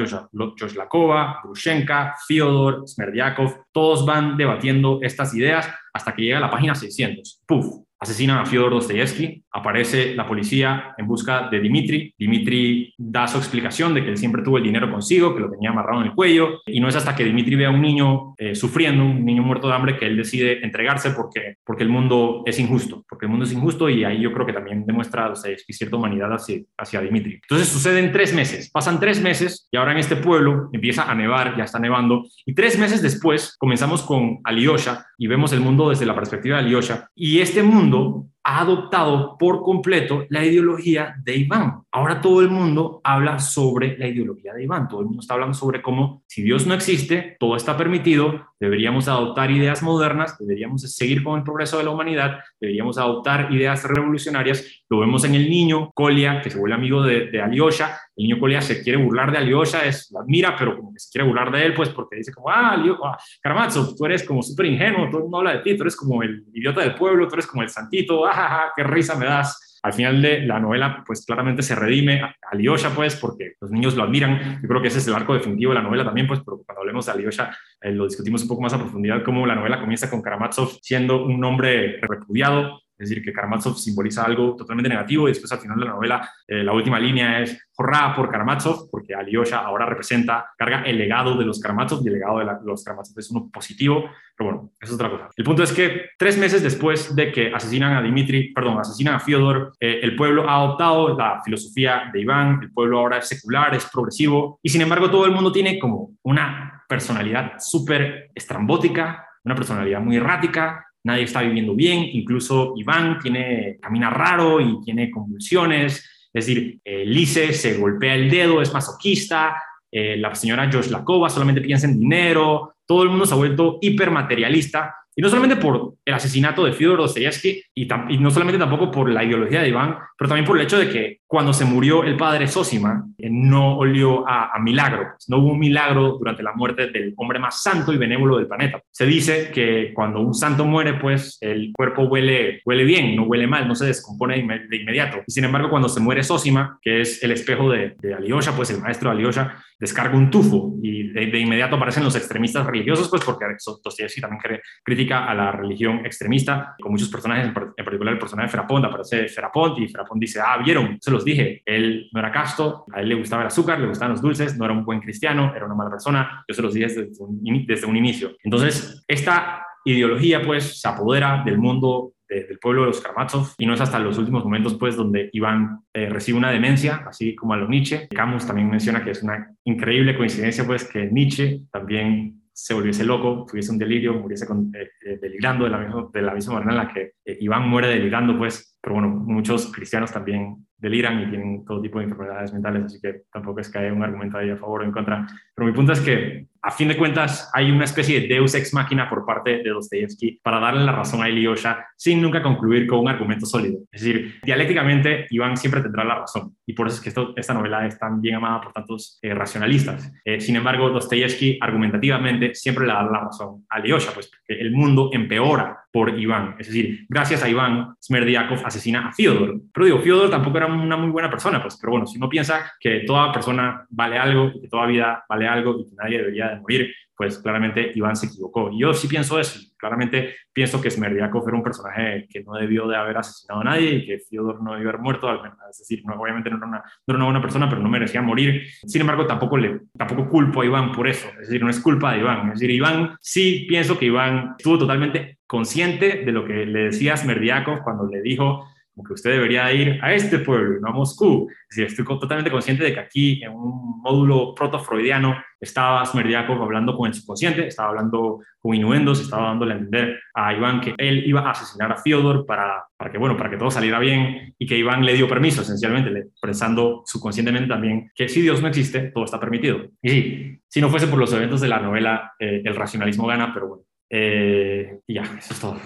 Joslakova, 0.58 1.40
Grushenka, 1.44 2.14
Fyodor, 2.26 2.88
Smerdyakov, 2.88 3.64
todos 3.72 4.06
van 4.06 4.36
debatiendo 4.36 5.00
estas 5.02 5.34
ideas 5.34 5.68
hasta 5.92 6.14
que 6.14 6.22
llega 6.22 6.40
la 6.40 6.50
página 6.50 6.74
600. 6.74 7.42
¡Puf! 7.46 7.88
asesinan 8.00 8.38
a 8.38 8.46
Fyodor 8.46 8.72
Dostoyevsky, 8.72 9.44
aparece 9.52 10.14
la 10.14 10.26
policía 10.26 10.94
en 10.96 11.06
busca 11.06 11.48
de 11.50 11.60
Dimitri, 11.60 12.14
Dimitri 12.18 12.94
da 12.96 13.26
su 13.26 13.38
explicación 13.38 13.94
de 13.94 14.04
que 14.04 14.10
él 14.10 14.18
siempre 14.18 14.42
tuvo 14.42 14.58
el 14.58 14.64
dinero 14.64 14.90
consigo, 14.90 15.34
que 15.34 15.40
lo 15.40 15.50
tenía 15.50 15.70
amarrado 15.70 16.00
en 16.02 16.08
el 16.08 16.14
cuello, 16.14 16.60
y 16.66 16.80
no 16.80 16.88
es 16.88 16.96
hasta 16.96 17.14
que 17.14 17.24
Dimitri 17.24 17.56
ve 17.56 17.66
a 17.66 17.70
un 17.70 17.80
niño 17.80 18.34
eh, 18.38 18.54
sufriendo, 18.54 19.04
un 19.04 19.24
niño 19.24 19.42
muerto 19.42 19.68
de 19.68 19.74
hambre, 19.74 19.96
que 19.96 20.06
él 20.06 20.16
decide 20.16 20.64
entregarse 20.64 21.10
porque, 21.12 21.56
porque 21.64 21.82
el 21.82 21.88
mundo 21.88 22.42
es 22.46 22.58
injusto, 22.58 23.04
porque 23.08 23.26
el 23.26 23.30
mundo 23.30 23.44
es 23.44 23.52
injusto 23.52 23.88
y 23.88 24.04
ahí 24.04 24.20
yo 24.20 24.32
creo 24.32 24.46
que 24.46 24.52
también 24.52 24.84
demuestra 24.86 25.28
Dostoyevsky 25.28 25.72
cierta 25.72 25.96
humanidad 25.96 26.32
hacia, 26.32 26.60
hacia 26.76 27.00
Dimitri. 27.00 27.34
Entonces 27.34 27.68
suceden 27.68 28.12
tres 28.12 28.34
meses, 28.34 28.70
pasan 28.70 29.00
tres 29.00 29.22
meses 29.22 29.68
y 29.70 29.76
ahora 29.76 29.92
en 29.92 29.98
este 29.98 30.16
pueblo 30.16 30.68
empieza 30.72 31.10
a 31.10 31.14
nevar, 31.14 31.56
ya 31.56 31.64
está 31.64 31.78
nevando, 31.78 32.24
y 32.44 32.54
tres 32.54 32.78
meses 32.78 33.02
después 33.02 33.56
comenzamos 33.58 34.02
con 34.02 34.40
Alyosha 34.44 35.06
y 35.16 35.26
vemos 35.26 35.52
el 35.52 35.60
mundo 35.60 35.88
desde 35.90 36.06
la 36.06 36.14
perspectiva 36.14 36.58
de 36.58 36.64
Alyosha, 36.64 37.08
y 37.14 37.40
este 37.40 37.62
mundo 37.62 38.26
ha 38.48 38.60
adoptado 38.60 39.36
por 39.36 39.62
completo 39.62 40.24
la 40.30 40.42
ideología 40.42 41.16
de 41.22 41.36
Iván. 41.36 41.82
Ahora 41.92 42.22
todo 42.22 42.40
el 42.40 42.48
mundo 42.48 43.02
habla 43.04 43.38
sobre 43.40 43.98
la 43.98 44.06
ideología 44.08 44.54
de 44.54 44.62
Iván, 44.64 44.88
todo 44.88 45.00
el 45.00 45.06
mundo 45.06 45.20
está 45.20 45.34
hablando 45.34 45.52
sobre 45.52 45.82
cómo 45.82 46.22
si 46.26 46.40
Dios 46.40 46.66
no 46.66 46.72
existe, 46.72 47.36
todo 47.38 47.56
está 47.56 47.76
permitido, 47.76 48.46
deberíamos 48.60 49.08
adoptar 49.08 49.50
ideas 49.50 49.82
modernas, 49.82 50.36
deberíamos 50.38 50.82
seguir 50.82 51.22
con 51.22 51.38
el 51.38 51.44
progreso 51.44 51.78
de 51.78 51.84
la 51.84 51.90
humanidad, 51.90 52.40
deberíamos 52.60 52.98
adoptar 52.98 53.52
ideas 53.52 53.84
revolucionarias. 53.84 54.82
Lo 54.88 55.00
vemos 55.00 55.24
en 55.24 55.34
el 55.34 55.48
niño 55.48 55.90
Kolia, 55.92 56.40
que 56.40 56.50
se 56.50 56.58
vuelve 56.58 56.74
amigo 56.74 57.02
de, 57.02 57.26
de 57.26 57.40
Alyosha, 57.40 57.98
el 58.16 58.24
niño 58.24 58.40
Kolia 58.40 58.60
se 58.60 58.82
quiere 58.82 59.02
burlar 59.02 59.30
de 59.30 59.38
Alyosha, 59.38 59.84
es, 59.84 60.10
lo 60.10 60.20
admira, 60.20 60.56
pero 60.56 60.76
como 60.76 60.92
que 60.92 60.98
se 60.98 61.10
quiere 61.10 61.28
burlar 61.28 61.52
de 61.52 61.64
él, 61.64 61.74
pues 61.74 61.90
porque 61.90 62.16
dice 62.16 62.32
como, 62.32 62.50
ah, 62.50 62.74
ah 62.74 63.18
Karamazov, 63.40 63.94
tú 63.96 64.04
eres 64.06 64.24
como 64.24 64.42
súper 64.42 64.66
ingenuo, 64.66 65.08
todo 65.08 65.22
mundo 65.22 65.38
habla 65.38 65.52
de 65.52 65.58
ti, 65.60 65.76
tú 65.76 65.84
eres 65.84 65.94
como 65.94 66.22
el 66.22 66.44
idiota 66.52 66.80
del 66.80 66.94
pueblo, 66.94 67.28
tú 67.28 67.34
eres 67.34 67.46
como 67.46 67.62
el 67.62 67.68
santito, 67.68 68.26
ah, 68.26 68.72
qué 68.74 68.82
risa 68.82 69.14
me 69.14 69.26
das. 69.26 69.67
Al 69.82 69.92
final 69.92 70.20
de 70.22 70.40
la 70.40 70.60
novela, 70.60 71.02
pues 71.06 71.24
claramente 71.24 71.62
se 71.62 71.74
redime 71.74 72.20
a 72.20 72.34
Alyosha, 72.50 72.90
pues, 72.94 73.16
porque 73.16 73.54
los 73.60 73.70
niños 73.70 73.96
lo 73.96 74.04
admiran. 74.04 74.60
Yo 74.62 74.68
creo 74.68 74.82
que 74.82 74.88
ese 74.88 74.98
es 74.98 75.08
el 75.08 75.14
arco 75.14 75.34
definitivo 75.34 75.72
de 75.72 75.76
la 75.76 75.82
novela 75.82 76.04
también, 76.04 76.26
pues, 76.26 76.40
pero 76.44 76.62
cuando 76.64 76.80
hablemos 76.80 77.06
de 77.06 77.12
Alyosha, 77.12 77.56
eh, 77.80 77.92
lo 77.92 78.04
discutimos 78.04 78.42
un 78.42 78.48
poco 78.48 78.62
más 78.62 78.72
a 78.72 78.78
profundidad, 78.78 79.22
cómo 79.24 79.46
la 79.46 79.54
novela 79.54 79.80
comienza 79.80 80.10
con 80.10 80.22
Karamazov 80.22 80.78
siendo 80.82 81.24
un 81.24 81.42
hombre 81.44 82.00
repudiado, 82.00 82.80
es 82.98 83.08
decir, 83.08 83.22
que 83.22 83.32
Karamazov 83.32 83.76
simboliza 83.78 84.24
algo 84.24 84.56
totalmente 84.56 84.88
negativo 84.88 85.28
y 85.28 85.30
después 85.30 85.52
al 85.52 85.60
final 85.60 85.78
de 85.78 85.84
la 85.84 85.92
novela 85.92 86.30
eh, 86.46 86.64
la 86.64 86.72
última 86.72 86.98
línea 86.98 87.40
es 87.40 87.68
jorra 87.72 88.12
por 88.16 88.28
Karamazov, 88.28 88.90
porque 88.90 89.14
Alyosha 89.14 89.58
ahora 89.58 89.86
representa, 89.86 90.50
carga 90.56 90.82
el 90.82 90.98
legado 90.98 91.36
de 91.36 91.44
los 91.44 91.60
Karamazov 91.60 92.00
y 92.02 92.08
el 92.08 92.14
legado 92.14 92.38
de, 92.40 92.46
los 92.64 92.82
Karamazov 92.82 93.16
es 93.16 93.30
uno 93.30 93.48
positivo, 93.52 94.10
pero 94.36 94.50
bueno, 94.50 94.70
eso 94.80 94.92
es 94.92 95.00
otra 95.00 95.10
cosa. 95.10 95.28
El 95.36 95.44
punto 95.44 95.62
es 95.62 95.72
que 95.72 96.10
tres 96.18 96.36
meses 96.36 96.62
después 96.62 97.14
de 97.14 97.30
que 97.30 97.54
asesinan 97.54 97.96
a 97.96 98.02
Dimitri, 98.02 98.52
perdón, 98.52 98.80
asesinan 98.80 99.14
a 99.14 99.20
Fyodor, 99.20 99.74
eh, 99.78 100.00
el 100.02 100.16
pueblo 100.16 100.48
ha 100.48 100.56
adoptado 100.56 101.16
la 101.16 101.40
filosofía 101.44 102.10
de 102.12 102.20
Iván, 102.20 102.58
el 102.62 102.72
pueblo 102.72 102.98
ahora 102.98 103.18
es 103.18 103.28
secular, 103.28 103.74
es 103.74 103.86
progresivo 103.86 104.58
y 104.60 104.70
sin 104.70 104.80
embargo 104.80 105.08
todo 105.08 105.26
el 105.26 105.32
mundo 105.32 105.52
tiene 105.52 105.78
como 105.78 106.16
una 106.22 106.84
personalidad 106.88 107.52
súper 107.58 108.30
estrambótica, 108.34 109.24
una 109.44 109.54
personalidad 109.54 110.00
muy 110.00 110.16
errática, 110.16 110.87
nadie 111.04 111.24
está 111.24 111.42
viviendo 111.42 111.74
bien, 111.74 112.08
incluso 112.12 112.74
Iván 112.76 113.18
tiene, 113.20 113.78
camina 113.80 114.10
raro 114.10 114.60
y 114.60 114.80
tiene 114.84 115.10
convulsiones, 115.10 116.04
es 116.32 116.46
decir, 116.46 116.80
eh, 116.84 117.26
se 117.26 117.78
golpea 117.78 118.14
el 118.14 118.30
dedo, 118.30 118.60
es 118.60 118.72
masoquista, 118.72 119.56
eh, 119.90 120.16
la 120.16 120.34
señora 120.34 120.70
Josh 120.70 120.88
Lakova 120.88 121.30
solamente 121.30 121.62
piensa 121.62 121.86
en 121.86 121.98
dinero, 121.98 122.74
todo 122.86 123.02
el 123.02 123.08
mundo 123.08 123.26
se 123.26 123.34
ha 123.34 123.38
vuelto 123.38 123.78
hipermaterialista 123.80 124.94
y 125.18 125.20
no 125.20 125.28
solamente 125.28 125.56
por 125.56 125.94
el 126.04 126.14
asesinato 126.14 126.64
de 126.64 126.72
Fyodor 126.72 126.98
Dostoyevsky 127.00 127.60
y, 127.74 127.88
y, 128.08 128.18
no 128.18 128.30
solamente 128.30 128.56
tampoco 128.56 128.88
por 128.88 129.10
la 129.10 129.24
ideología 129.24 129.62
de 129.62 129.70
Iván, 129.70 129.98
pero 130.16 130.28
también 130.28 130.46
por 130.46 130.56
el 130.56 130.62
hecho 130.62 130.78
de 130.78 130.88
que 130.88 131.18
cuando 131.26 131.52
se 131.52 131.64
murió 131.64 132.04
el 132.04 132.16
padre 132.16 132.46
Sosima, 132.46 133.04
eh, 133.18 133.28
no 133.28 133.78
olió 133.78 134.24
a, 134.28 134.56
milagro. 134.60 135.08
No 135.26 135.38
hubo 135.38 135.52
un 135.54 135.58
milagro 135.58 136.18
durante 136.18 136.44
la 136.44 136.52
muerte 136.52 136.86
del 136.86 137.14
hombre 137.16 137.40
más 137.40 137.64
santo 137.64 137.92
y 137.92 137.98
benévolo 137.98 138.36
del 138.36 138.46
planeta. 138.46 138.80
Se 138.92 139.06
dice 139.06 139.50
que 139.52 139.92
cuando 139.92 140.20
un 140.20 140.34
santo 140.34 140.64
muere, 140.64 140.94
pues 140.94 141.36
el 141.40 141.72
cuerpo 141.72 142.04
huele, 142.04 142.62
huele 142.64 142.84
bien, 142.84 143.16
no 143.16 143.24
huele 143.24 143.48
mal, 143.48 143.66
no 143.66 143.74
se 143.74 143.86
descompone 143.86 144.36
de 144.68 144.76
inmediato. 144.76 145.18
Y 145.26 145.32
sin 145.32 145.44
embargo, 145.44 145.68
cuando 145.68 145.88
se 145.88 145.98
muere 145.98 146.22
Sosima, 146.22 146.78
que 146.80 147.00
es 147.00 147.24
el 147.24 147.32
espejo 147.32 147.68
de, 147.70 147.96
de 148.00 148.14
Alyosha, 148.14 148.54
pues 148.54 148.70
el 148.70 148.80
maestro 148.80 149.10
de 149.10 149.16
Alyosha, 149.16 149.64
descarga 149.78 150.16
un 150.16 150.30
tufo 150.30 150.74
y 150.82 151.12
de, 151.12 151.38
inmediato 151.38 151.76
aparecen 151.76 152.02
los 152.02 152.16
extremistas 152.16 152.66
religiosos, 152.66 153.08
pues 153.08 153.22
porque 153.24 153.44
Dostoyevsky 153.64 154.20
también 154.20 154.60
critica 154.82 155.07
a 155.12 155.34
la 155.34 155.52
religión 155.52 156.04
extremista, 156.04 156.74
con 156.80 156.92
muchos 156.92 157.08
personajes, 157.08 157.46
en 157.46 157.84
particular 157.84 158.14
el 158.14 158.18
personaje 158.18 158.46
de 158.46 158.50
Ferapont, 158.52 158.84
aparece 158.84 159.28
Ferapont 159.28 159.78
y 159.78 159.88
Ferapont 159.88 160.20
dice, 160.20 160.40
ah, 160.40 160.58
vieron, 160.62 160.98
se 161.00 161.10
los 161.10 161.24
dije, 161.24 161.62
él 161.64 162.08
no 162.12 162.20
era 162.20 162.30
casto, 162.30 162.84
a 162.92 163.00
él 163.00 163.08
le 163.08 163.14
gustaba 163.14 163.42
el 163.42 163.48
azúcar, 163.48 163.80
le 163.80 163.88
gustaban 163.88 164.12
los 164.12 164.22
dulces, 164.22 164.56
no 164.56 164.64
era 164.64 164.74
un 164.74 164.84
buen 164.84 165.00
cristiano, 165.00 165.52
era 165.54 165.66
una 165.66 165.74
mala 165.74 165.90
persona, 165.90 166.44
yo 166.46 166.54
se 166.54 166.62
los 166.62 166.74
dije 166.74 166.86
desde 166.86 167.08
un, 167.20 167.66
desde 167.66 167.86
un 167.86 167.96
inicio. 167.96 168.36
Entonces, 168.42 169.04
esta 169.06 169.64
ideología 169.84 170.42
pues 170.42 170.80
se 170.80 170.88
apodera 170.88 171.42
del 171.44 171.58
mundo 171.58 172.12
del 172.28 172.58
pueblo 172.58 172.82
de 172.82 172.88
los 172.88 173.00
Karamazov 173.00 173.54
y 173.56 173.66
no 173.66 173.74
es 173.74 173.80
hasta 173.80 173.98
los 173.98 174.18
últimos 174.18 174.44
momentos 174.44 174.74
pues 174.74 174.96
donde 174.96 175.30
Iván 175.32 175.80
eh, 175.94 176.08
recibe 176.08 176.38
una 176.38 176.50
demencia, 176.50 177.04
así 177.08 177.34
como 177.34 177.54
a 177.54 177.56
los 177.56 177.68
Nietzsche. 177.68 178.06
Camus 178.08 178.46
también 178.46 178.68
menciona 178.68 179.02
que 179.02 179.12
es 179.12 179.22
una 179.22 179.54
increíble 179.64 180.16
coincidencia 180.16 180.66
pues 180.66 180.84
que 180.84 181.06
Nietzsche 181.06 181.62
también 181.72 182.37
se 182.60 182.74
volviese 182.74 183.04
loco, 183.04 183.46
tuviese 183.48 183.70
un 183.70 183.78
delirio, 183.78 184.14
muriese 184.14 184.44
con, 184.44 184.74
eh, 184.74 184.90
eh, 185.06 185.18
delirando 185.22 185.62
de 185.62 185.70
la, 185.70 185.78
misma, 185.78 186.08
de 186.12 186.22
la 186.22 186.34
misma 186.34 186.54
manera 186.54 186.72
en 186.72 186.76
la 186.76 186.92
que 186.92 187.12
Iván 187.40 187.68
muere 187.68 187.86
delirando, 187.86 188.36
pues, 188.36 188.76
pero 188.82 188.94
bueno, 188.94 189.10
muchos 189.10 189.72
cristianos 189.72 190.10
también 190.10 190.66
deliran 190.76 191.20
y 191.22 191.30
tienen 191.30 191.64
todo 191.64 191.80
tipo 191.80 191.98
de 191.98 192.06
enfermedades 192.06 192.52
mentales, 192.52 192.82
así 192.82 193.00
que 193.00 193.22
tampoco 193.32 193.60
es 193.60 193.70
que 193.70 193.78
haya 193.78 193.92
un 193.92 194.02
argumento 194.02 194.38
ahí 194.38 194.50
a 194.50 194.56
favor 194.56 194.82
o 194.82 194.84
en 194.84 194.90
contra. 194.90 195.24
Pero 195.54 195.68
mi 195.68 195.72
punto 195.72 195.92
es 195.92 196.00
que, 196.00 196.47
a 196.68 196.70
fin 196.70 196.86
de 196.86 196.98
cuentas, 196.98 197.50
hay 197.54 197.70
una 197.70 197.86
especie 197.86 198.20
de 198.20 198.28
deus 198.28 198.54
ex 198.54 198.74
máquina 198.74 199.08
por 199.08 199.24
parte 199.24 199.62
de 199.62 199.70
Dostoyevsky 199.70 200.38
para 200.42 200.60
darle 200.60 200.84
la 200.84 200.92
razón 200.92 201.22
a 201.22 201.30
Ilyusha 201.30 201.86
sin 201.96 202.20
nunca 202.20 202.42
concluir 202.42 202.86
con 202.86 202.98
un 202.98 203.08
argumento 203.08 203.46
sólido. 203.46 203.78
Es 203.90 204.02
decir, 204.02 204.38
dialécticamente, 204.42 205.26
Iván 205.30 205.56
siempre 205.56 205.80
tendrá 205.80 206.04
la 206.04 206.16
razón 206.16 206.54
y 206.66 206.74
por 206.74 206.86
eso 206.86 206.96
es 206.96 207.14
que 207.14 207.20
esta 207.36 207.54
novela 207.54 207.86
es 207.86 207.98
tan 207.98 208.20
bien 208.20 208.34
amada 208.34 208.60
por 208.60 208.74
tantos 208.74 209.18
eh, 209.22 209.32
racionalistas. 209.32 210.12
Eh, 210.22 210.42
sin 210.42 210.56
embargo, 210.56 210.90
Dostoyevsky 210.90 211.56
argumentativamente 211.58 212.54
siempre 212.54 212.86
le 212.86 212.92
da 212.92 213.02
la 213.02 213.20
razón 213.20 213.64
a 213.70 213.80
Ilyusha, 213.80 214.12
pues 214.12 214.30
el 214.46 214.70
mundo 214.72 215.08
empeora 215.10 215.86
por 215.90 216.18
Iván. 216.18 216.56
Es 216.58 216.66
decir, 216.66 217.06
gracias 217.08 217.42
a 217.42 217.48
Iván, 217.48 217.94
Smerdiakov 218.00 218.64
asesina 218.64 219.08
a 219.08 219.12
Fyodor. 219.12 219.60
Pero 219.72 219.86
digo, 219.86 219.98
Fyodor 220.00 220.30
tampoco 220.30 220.58
era 220.58 220.66
una 220.66 220.96
muy 220.96 221.10
buena 221.10 221.30
persona, 221.30 221.62
pues, 221.62 221.78
pero 221.80 221.92
bueno, 221.92 222.06
si 222.06 222.18
uno 222.18 222.28
piensa 222.28 222.72
que 222.78 223.00
toda 223.06 223.32
persona 223.32 223.86
vale 223.90 224.18
algo, 224.18 224.52
que 224.60 224.68
toda 224.68 224.86
vida 224.86 225.24
vale 225.28 225.48
algo 225.48 225.78
y 225.80 225.84
que 225.88 225.96
nadie 225.96 226.18
debería 226.18 226.48
de 226.50 226.60
morir, 226.60 226.94
pues 227.18 227.36
claramente 227.40 227.90
Iván 227.96 228.14
se 228.14 228.26
equivocó. 228.26 228.70
Y 228.70 228.80
yo 228.80 228.94
sí 228.94 229.08
pienso 229.08 229.40
eso, 229.40 229.58
claramente 229.76 230.36
pienso 230.52 230.80
que 230.80 230.88
Smerdiakov 230.88 231.48
era 231.48 231.56
un 231.56 231.64
personaje 231.64 232.28
que 232.30 232.44
no 232.44 232.52
debió 232.54 232.86
de 232.86 232.96
haber 232.96 233.16
asesinado 233.16 233.62
a 233.62 233.64
nadie 233.64 233.90
y 233.90 234.06
que 234.06 234.20
Fyodor 234.20 234.62
no 234.62 234.74
debió 234.74 234.90
haber 234.90 235.00
muerto, 235.00 235.28
es 235.68 235.78
decir, 235.78 236.04
no, 236.06 236.14
obviamente 236.14 236.48
no 236.48 236.58
era, 236.58 236.66
una, 236.66 236.78
no 236.78 236.84
era 237.08 237.16
una 237.16 237.24
buena 237.24 237.42
persona, 237.42 237.68
pero 237.68 237.82
no 237.82 237.88
merecía 237.88 238.22
morir. 238.22 238.68
Sin 238.86 239.00
embargo, 239.00 239.26
tampoco, 239.26 239.56
le, 239.56 239.80
tampoco 239.96 240.28
culpo 240.28 240.62
a 240.62 240.66
Iván 240.66 240.92
por 240.92 241.08
eso, 241.08 241.28
es 241.40 241.48
decir, 241.48 241.60
no 241.60 241.70
es 241.70 241.80
culpa 241.80 242.12
de 242.12 242.20
Iván, 242.20 242.46
es 242.48 242.60
decir, 242.60 242.70
Iván 242.70 243.16
sí 243.20 243.66
pienso 243.68 243.98
que 243.98 244.06
Iván 244.06 244.54
estuvo 244.56 244.78
totalmente 244.78 245.37
consciente 245.48 246.22
de 246.24 246.30
lo 246.30 246.44
que 246.44 246.64
le 246.64 246.84
decía 246.84 247.16
Smerdiakov 247.16 247.82
cuando 247.82 248.06
le 248.06 248.22
dijo 248.22 248.64
que 249.04 249.12
usted 249.12 249.32
debería 249.32 249.72
ir 249.72 249.98
a 250.02 250.12
este 250.12 250.38
pueblo, 250.38 250.80
no 250.80 250.88
a 250.88 250.92
Moscú. 250.92 251.48
Es 251.70 251.76
decir, 251.76 251.86
estoy 251.86 252.04
totalmente 252.18 252.50
consciente 252.50 252.84
de 252.84 252.94
que 252.94 253.00
aquí, 253.00 253.42
en 253.42 253.52
un 253.52 254.00
módulo 254.00 254.54
proto-freudiano, 254.54 255.36
estaba 255.60 256.04
Smerdiakov 256.04 256.62
hablando 256.62 256.96
con 256.96 257.08
el 257.08 257.14
subconsciente, 257.14 257.66
estaba 257.66 257.90
hablando 257.90 258.40
con 258.60 258.74
inuendos, 258.74 259.20
estaba 259.20 259.48
dándole 259.48 259.74
a 259.74 259.76
entender 259.76 260.20
a 260.34 260.54
Iván 260.54 260.80
que 260.80 260.94
él 260.96 261.24
iba 261.26 261.40
a 261.40 261.50
asesinar 261.50 261.92
a 261.92 261.96
Fyodor 261.96 262.46
para, 262.46 262.84
para, 262.96 263.10
que, 263.10 263.18
bueno, 263.18 263.36
para 263.36 263.50
que 263.50 263.56
todo 263.56 263.70
saliera 263.70 263.98
bien 263.98 264.54
y 264.58 264.66
que 264.66 264.76
Iván 264.76 265.04
le 265.04 265.14
dio 265.14 265.28
permiso, 265.28 265.62
esencialmente, 265.62 266.28
pensando 266.40 267.02
subconscientemente 267.06 267.68
también 267.68 268.10
que 268.14 268.28
si 268.28 268.40
Dios 268.40 268.62
no 268.62 268.68
existe, 268.68 269.10
todo 269.12 269.24
está 269.24 269.40
permitido. 269.40 269.88
Y 270.02 270.58
si 270.68 270.80
no 270.80 270.88
fuese 270.88 271.06
por 271.06 271.18
los 271.18 271.32
eventos 271.32 271.60
de 271.60 271.68
la 271.68 271.80
novela, 271.80 272.32
eh, 272.38 272.62
el 272.64 272.74
racionalismo 272.74 273.26
gana, 273.26 273.52
pero 273.52 273.68
bueno. 273.68 273.87
Eh, 274.10 275.00
y 275.06 275.14
ya, 275.14 275.22
eso 275.38 275.54
es 275.54 275.60
todo. 275.60 275.80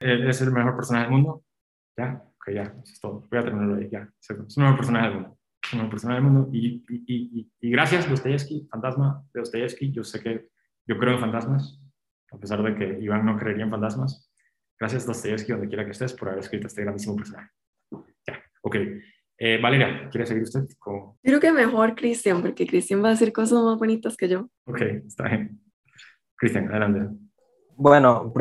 ¿Es 0.00 0.40
el 0.40 0.52
mejor 0.52 0.76
personaje 0.76 1.04
del 1.04 1.12
mundo? 1.12 1.44
¿Ya? 1.96 2.22
ok, 2.44 2.54
ya, 2.54 2.62
eso 2.62 2.92
es 2.92 3.00
todo, 3.00 3.26
voy 3.30 3.38
a 3.38 3.42
terminarlo 3.42 3.76
ahí, 3.76 3.88
ya, 3.90 4.08
es 4.20 4.56
un 4.56 4.62
nuevo 4.62 4.76
personaje 4.76 5.08
del 5.08 5.14
mundo, 5.14 5.38
es 5.62 5.72
un 5.72 5.78
nuevo 5.78 5.90
personaje 5.90 6.20
del 6.20 6.30
mundo, 6.30 6.50
y, 6.52 6.84
y, 6.88 7.04
y, 7.06 7.52
y 7.60 7.70
gracias, 7.70 8.08
Dostoyevsky, 8.08 8.68
fantasma 8.70 9.24
de 9.32 9.40
Dostoyevsky, 9.40 9.92
yo 9.92 10.04
sé 10.04 10.20
que 10.20 10.48
yo 10.86 10.98
creo 10.98 11.14
en 11.14 11.20
fantasmas, 11.20 11.80
a 12.30 12.38
pesar 12.38 12.62
de 12.62 12.74
que 12.74 12.98
Iván 13.00 13.24
no 13.24 13.38
creería 13.38 13.64
en 13.64 13.70
fantasmas, 13.70 14.30
gracias 14.78 15.06
Dostoyevsky, 15.06 15.52
donde 15.52 15.68
quiera 15.68 15.84
que 15.84 15.92
estés, 15.92 16.12
por 16.12 16.28
haber 16.28 16.40
escrito 16.40 16.66
este 16.66 16.82
grandísimo 16.82 17.16
personaje. 17.16 17.50
Ya, 18.26 18.42
ok. 18.62 18.76
Eh, 19.36 19.60
Valeria, 19.60 20.08
¿quiere 20.10 20.26
seguir 20.26 20.44
usted? 20.44 20.64
Con... 20.78 21.16
Creo 21.22 21.40
que 21.40 21.52
mejor 21.52 21.94
Cristian, 21.94 22.40
porque 22.40 22.66
Cristian 22.66 23.02
va 23.02 23.08
a 23.08 23.12
decir 23.12 23.32
cosas 23.32 23.62
más 23.62 23.78
bonitas 23.78 24.16
que 24.16 24.28
yo. 24.28 24.48
Ok, 24.64 24.80
está 25.06 25.28
bien. 25.28 25.60
Cristian, 26.36 26.68
adelante. 26.68 27.16
Bueno, 27.76 28.32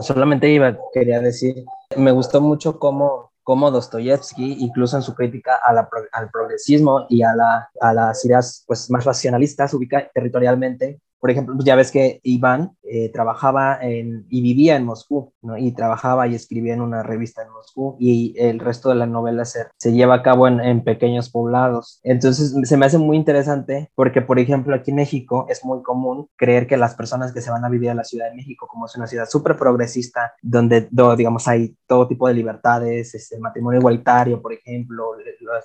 solamente 0.00 0.48
iba, 0.50 0.76
quería 0.92 1.20
decir, 1.20 1.64
me 1.96 2.12
gustó 2.12 2.40
mucho 2.40 2.78
cómo 2.78 3.32
como 3.42 3.70
Dostoyevsky, 3.70 4.58
incluso 4.60 4.96
en 4.96 5.02
su 5.02 5.14
crítica 5.14 5.58
al 5.64 6.30
progresismo 6.30 7.06
y 7.08 7.22
a, 7.22 7.32
a 7.80 7.94
las 7.94 8.24
ideas 8.24 8.64
pues, 8.66 8.90
más 8.90 9.04
racionalistas, 9.04 9.74
ubica 9.74 10.08
territorialmente. 10.14 11.00
Por 11.18 11.30
ejemplo, 11.30 11.54
ya 11.62 11.76
ves 11.76 11.90
que 11.90 12.20
Iván 12.22 12.76
eh, 12.94 13.08
trabajaba 13.08 13.78
en, 13.80 14.26
y 14.28 14.42
vivía 14.42 14.76
en 14.76 14.84
Moscú, 14.84 15.32
¿no? 15.40 15.56
Y 15.56 15.72
trabajaba 15.72 16.28
y 16.28 16.34
escribía 16.34 16.74
en 16.74 16.82
una 16.82 17.02
revista 17.02 17.40
en 17.40 17.48
Moscú 17.48 17.96
y 17.98 18.34
el 18.36 18.58
resto 18.58 18.90
de 18.90 18.96
la 18.96 19.06
novela 19.06 19.46
se, 19.46 19.60
se 19.78 19.94
lleva 19.94 20.16
a 20.16 20.22
cabo 20.22 20.46
en, 20.46 20.60
en, 20.60 20.84
pequeños 20.84 21.30
poblados. 21.30 22.00
Entonces, 22.02 22.54
se 22.68 22.76
me 22.76 22.84
hace 22.84 22.98
muy 22.98 23.16
interesante 23.16 23.90
porque, 23.94 24.20
por 24.20 24.38
ejemplo, 24.38 24.74
aquí 24.74 24.90
en 24.90 24.98
México 24.98 25.46
es 25.48 25.64
muy 25.64 25.82
común 25.82 26.28
creer 26.36 26.66
que 26.66 26.76
las 26.76 26.94
personas 26.94 27.32
que 27.32 27.40
se 27.40 27.50
van 27.50 27.64
a 27.64 27.70
vivir 27.70 27.88
a 27.88 27.94
la 27.94 28.04
Ciudad 28.04 28.28
de 28.28 28.36
México, 28.36 28.66
como 28.68 28.84
es 28.84 28.94
una 28.94 29.06
ciudad 29.06 29.24
súper 29.26 29.56
progresista, 29.56 30.34
donde, 30.42 30.86
digamos, 31.16 31.48
hay 31.48 31.74
todo 31.86 32.06
tipo 32.06 32.28
de 32.28 32.34
libertades, 32.34 33.14
este, 33.14 33.38
matrimonio 33.38 33.80
igualitario, 33.80 34.42
por 34.42 34.52
ejemplo, 34.52 35.12